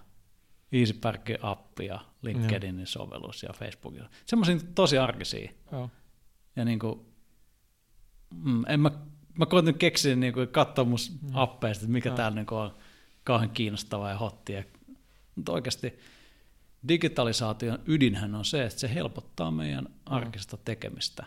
Easy 0.73 0.93
Parkin 0.93 1.37
appi 1.41 1.85
ja 1.85 1.99
LinkedInin 2.21 2.87
sovellus 2.87 3.43
ja 3.43 3.53
Facebookin. 3.53 4.03
Semmoisia 4.25 4.57
tosi 4.75 4.97
arkisia. 4.97 5.51
Joo. 5.71 5.89
Ja 6.55 6.65
niin 6.65 6.79
kuin, 6.79 6.99
mm, 8.43 8.63
en 8.67 8.79
mä, 8.79 8.91
mä 9.37 9.45
koitin 9.45 9.77
keksiä 9.77 10.15
niin 10.15 10.33
kuin, 10.33 10.47
katsoa 10.47 10.85
mun 10.85 10.99
mm. 11.21 11.29
appeista, 11.33 11.83
että 11.83 11.93
mikä 11.93 12.09
Joo. 12.09 12.15
täällä 12.15 12.35
niin 12.35 12.45
kuin 12.45 12.59
on 12.59 12.75
kauhean 13.23 13.49
kiinnostavaa 13.49 14.09
ja 14.09 14.17
hottia. 14.17 14.63
Mutta 15.35 15.51
oikeasti 15.51 15.99
digitalisaation 16.87 17.79
ydinhän 17.85 18.35
on 18.35 18.45
se, 18.45 18.65
että 18.65 18.79
se 18.79 18.93
helpottaa 18.93 19.51
meidän 19.51 19.83
mm. 19.83 19.93
arkista 20.05 20.57
tekemistä. 20.57 21.23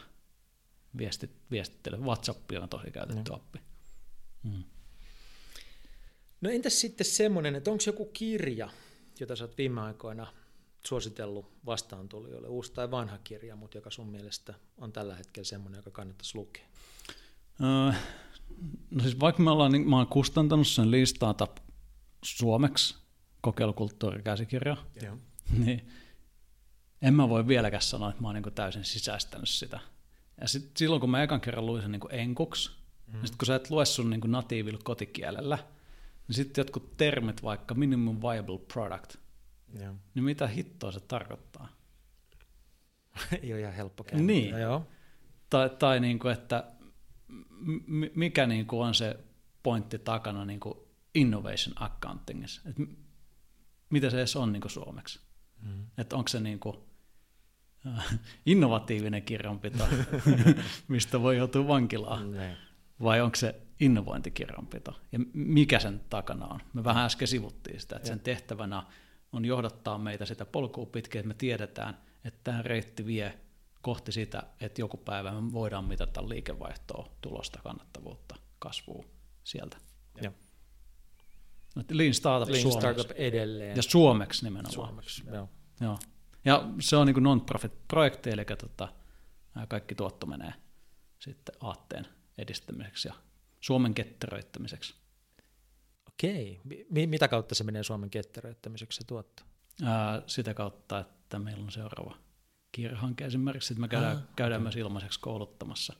Viestit, 0.98 1.30
viestittely. 1.50 1.96
WhatsApp 1.96 2.50
on 2.62 2.68
tosi 2.68 2.90
käytetty 2.90 3.30
mm. 3.30 3.34
appi. 3.34 3.58
Mm. 4.42 4.64
No 6.40 6.50
entäs 6.50 6.80
sitten 6.80 7.04
semmoinen, 7.04 7.54
että 7.54 7.70
onko 7.70 7.82
joku 7.86 8.04
kirja, 8.04 8.70
jota 9.20 9.36
sä 9.36 9.44
oot 9.44 9.58
viime 9.58 9.80
aikoina 9.80 10.26
suositellut 10.86 11.52
vastaantulijoille, 11.66 12.48
uusi 12.48 12.72
tai 12.72 12.90
vanha 12.90 13.18
kirja, 13.24 13.56
mutta 13.56 13.78
joka 13.78 13.90
sun 13.90 14.08
mielestä 14.08 14.54
on 14.78 14.92
tällä 14.92 15.14
hetkellä 15.14 15.44
semmoinen, 15.44 15.78
joka 15.78 15.90
kannattaisi 15.90 16.38
lukea? 16.38 16.64
Öö, 17.60 18.00
no 18.90 19.02
siis 19.02 19.20
vaikka 19.20 19.42
me 19.42 19.50
ollaan, 19.50 19.72
niin, 19.72 19.90
mä 19.90 19.96
oon 19.96 20.06
kustantanut 20.06 20.66
sen 20.66 20.90
listata 20.90 21.48
suomeksi 22.24 22.94
kokeilukulttuurikäsikirja, 23.40 24.76
Joo. 25.02 25.16
niin 25.58 25.88
en 27.02 27.14
mä 27.14 27.28
voi 27.28 27.48
vieläkään 27.48 27.82
sanoa, 27.82 28.10
että 28.10 28.22
mä 28.22 28.28
oon 28.28 28.34
niin 28.34 28.54
täysin 28.54 28.84
sisäistänyt 28.84 29.48
sitä. 29.48 29.80
Ja 30.40 30.48
sit 30.48 30.76
silloin, 30.76 31.00
kun 31.00 31.10
mä 31.10 31.22
ekan 31.22 31.40
kerran 31.40 31.66
luin 31.66 31.82
sen 31.82 31.92
niin 31.92 32.00
enkuksi, 32.10 32.70
mm. 33.06 33.12
niin 33.12 33.26
sit 33.26 33.36
kun 33.36 33.46
sä 33.46 33.54
et 33.54 33.70
lue 33.70 33.84
sun 33.84 34.10
niin 34.10 34.20
natiivilla 34.26 34.80
kotikielellä, 34.84 35.58
niin 36.28 36.36
sitten 36.36 36.62
jotkut 36.62 36.96
termit, 36.96 37.42
vaikka 37.42 37.74
minimum 37.74 38.20
viable 38.20 38.58
product, 38.72 39.16
Joo. 39.80 39.94
niin 40.14 40.24
mitä 40.24 40.46
hittoa 40.46 40.92
se 40.92 41.00
tarkoittaa? 41.00 41.68
Ei 43.42 43.52
ole 43.52 43.60
ihan 43.60 43.74
helppo 43.74 44.04
kääntää. 44.04 44.26
Niin. 44.26 44.52
No, 44.52 44.58
joo. 44.58 44.86
Tai, 45.50 45.70
tai 45.70 46.00
niin 46.00 46.18
kuin, 46.18 46.32
että 46.32 46.64
mikä 48.14 48.46
niin 48.46 48.66
kuin 48.66 48.86
on 48.86 48.94
se 48.94 49.18
pointti 49.62 49.98
takana 49.98 50.44
niin 50.44 50.60
kuin 50.60 50.74
innovation 51.14 51.82
accountingissa. 51.82 52.62
Et 52.68 52.76
mitä 53.90 54.10
se 54.10 54.18
edes 54.18 54.36
on 54.36 54.52
niin 54.52 54.60
kuin 54.60 54.72
suomeksi? 54.72 55.20
Mm. 55.62 55.86
Että 55.98 56.16
onko 56.16 56.28
se 56.28 56.40
niin 56.40 56.58
kuin, 56.58 56.76
äh, 57.86 58.18
innovatiivinen 58.46 59.22
kirjanpito, 59.22 59.88
mistä 60.88 61.22
voi 61.22 61.36
joutua 61.36 61.68
vankilaan, 61.68 62.32
ne. 62.32 62.56
vai 63.02 63.20
onko 63.20 63.36
se 63.36 63.65
innovointikirjanpito, 63.80 65.00
ja 65.12 65.18
mikä 65.32 65.78
sen 65.78 66.00
takana 66.10 66.46
on? 66.46 66.60
Me 66.72 66.84
vähän 66.84 67.04
äsken 67.04 67.28
sivuttiin 67.28 67.80
sitä, 67.80 67.96
että 67.96 68.08
sen 68.08 68.20
tehtävänä 68.20 68.82
on 69.32 69.44
johdattaa 69.44 69.98
meitä 69.98 70.26
sitä 70.26 70.44
polkua 70.44 70.86
pitkin, 70.86 71.18
että 71.18 71.28
me 71.28 71.34
tiedetään, 71.34 71.98
että 72.24 72.40
tämä 72.44 72.62
reitti 72.62 73.06
vie 73.06 73.38
kohti 73.82 74.12
sitä, 74.12 74.42
että 74.60 74.80
joku 74.80 74.96
päivä 74.96 75.40
me 75.40 75.52
voidaan 75.52 75.84
mitata 75.84 76.28
liikevaihtoa, 76.28 77.08
tulosta, 77.20 77.60
kannattavuutta, 77.62 78.36
kasvua 78.58 79.04
sieltä. 79.44 79.76
Ja. 80.22 80.32
Lean 81.90 82.14
Startup 82.14 82.48
Lean 82.48 82.62
suomeksi. 82.62 82.80
Startup 82.80 83.10
edelleen. 83.10 83.76
Ja 83.76 83.82
suomeksi 83.82 84.44
nimenomaan. 84.44 84.72
Suomeksi, 84.72 85.22
joo. 85.32 85.48
joo. 85.80 85.98
Ja 86.44 86.68
se 86.80 86.96
on 86.96 87.06
niin 87.06 87.22
non-profit-projekti, 87.22 88.30
eli 88.30 88.44
tota, 88.44 88.88
kaikki 89.68 89.94
tuotto 89.94 90.26
menee 90.26 90.52
sitten 91.18 91.54
aatteen 91.60 92.06
edistämiseksi 92.38 93.08
ja 93.08 93.14
Suomen 93.60 93.94
ketteröittämiseksi. 93.94 94.94
Okei. 96.08 96.60
M- 96.64 97.10
mitä 97.10 97.28
kautta 97.28 97.54
se 97.54 97.64
menee 97.64 97.82
Suomen 97.82 98.10
ketteröittämiseksi 98.10 98.96
se 98.96 99.04
tuotto? 99.06 99.42
Ää, 99.82 100.22
sitä 100.26 100.54
kautta, 100.54 100.98
että 100.98 101.38
meillä 101.38 101.64
on 101.64 101.72
seuraava 101.72 102.16
kirjahanke 102.72 103.24
esimerkiksi, 103.24 103.72
että 103.72 103.80
me 103.80 103.88
käydään, 103.88 104.16
ah, 104.16 104.22
käydään 104.36 104.60
okay. 104.60 104.64
myös 104.64 104.76
ilmaiseksi 104.76 105.20
kouluttamassa, 105.20 105.94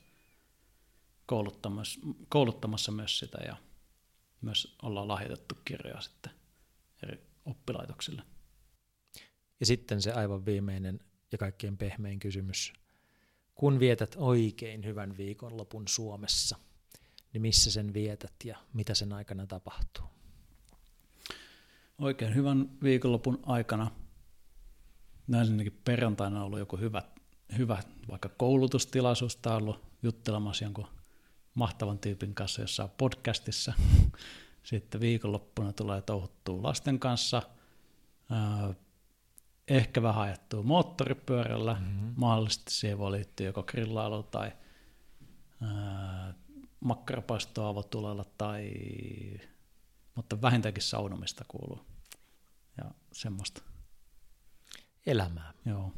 kouluttamassa, 1.25 1.99
kouluttamassa 2.29 2.91
myös 2.91 3.19
sitä 3.19 3.37
ja 3.45 3.55
myös 4.41 4.75
ollaan 4.81 5.07
lahjoitettu 5.07 5.55
kirjoja 5.65 6.01
sitten 6.01 6.31
eri 7.03 7.21
oppilaitoksille. 7.45 8.23
Ja 9.59 9.65
sitten 9.65 10.01
se 10.01 10.11
aivan 10.11 10.45
viimeinen 10.45 10.99
ja 11.31 11.37
kaikkein 11.37 11.77
pehmein 11.77 12.19
kysymys. 12.19 12.73
Kun 13.55 13.79
vietät 13.79 14.15
oikein 14.17 14.85
hyvän 14.85 15.17
viikonlopun 15.17 15.87
Suomessa, 15.87 16.57
niin 17.33 17.41
missä 17.41 17.71
sen 17.71 17.93
vietät 17.93 18.33
ja 18.43 18.57
mitä 18.73 18.93
sen 18.95 19.13
aikana 19.13 19.47
tapahtuu? 19.47 20.05
Oikein 21.97 22.35
hyvän 22.35 22.69
viikonlopun 22.83 23.39
aikana. 23.45 23.91
Ensinnäkin 25.39 25.81
perjantaina 25.85 26.39
on 26.39 26.45
ollut 26.45 26.59
joku 26.59 26.77
hyvä, 26.77 27.01
hyvä 27.57 27.83
vaikka 28.09 28.29
koulutustilaisuus 28.29 29.35
tai 29.35 29.57
ollut 29.57 29.83
juttelemassa 30.03 30.65
jonkun 30.65 30.87
mahtavan 31.53 31.99
tyypin 31.99 32.35
kanssa 32.35 32.61
jossain 32.61 32.89
podcastissa. 32.97 33.73
Sitten 34.63 35.01
viikonloppuna 35.01 35.73
tulee 35.73 36.01
touhuttua 36.01 36.63
lasten 36.63 36.99
kanssa, 36.99 37.41
ehkä 39.67 40.01
vähän 40.01 40.23
ajettua 40.23 40.63
moottoripyörällä, 40.63 41.73
mm-hmm. 41.73 42.13
mahdollisesti 42.15 42.71
siihen 42.73 42.97
voi 42.97 43.11
liittyä 43.11 43.45
joko 43.45 43.63
grillailu 43.63 44.23
tai 44.23 44.51
makkarapaistoa 46.79 47.69
avotulella 47.69 48.25
tai, 48.37 48.71
mutta 50.15 50.41
vähintäänkin 50.41 50.83
saunomista 50.83 51.45
kuuluu 51.47 51.85
ja 52.77 52.91
semmoista. 53.13 53.61
Elämää. 55.05 55.53
Joo. 55.65 55.93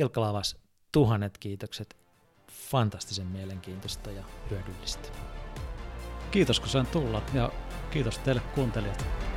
Ilkka 0.00 0.20
Lavas, 0.20 0.56
tuhannet 0.92 1.38
kiitokset 1.38 1.96
fantastisen 2.70 3.26
mielenkiintoista 3.26 4.10
ja 4.10 4.24
hyödyllistä. 4.50 5.08
Kiitos 6.30 6.60
kun 6.60 6.68
sain 6.68 6.86
tulla 6.86 7.22
ja 7.34 7.52
kiitos 7.90 8.18
teille 8.18 8.40
kuuntelijat. 8.40 9.27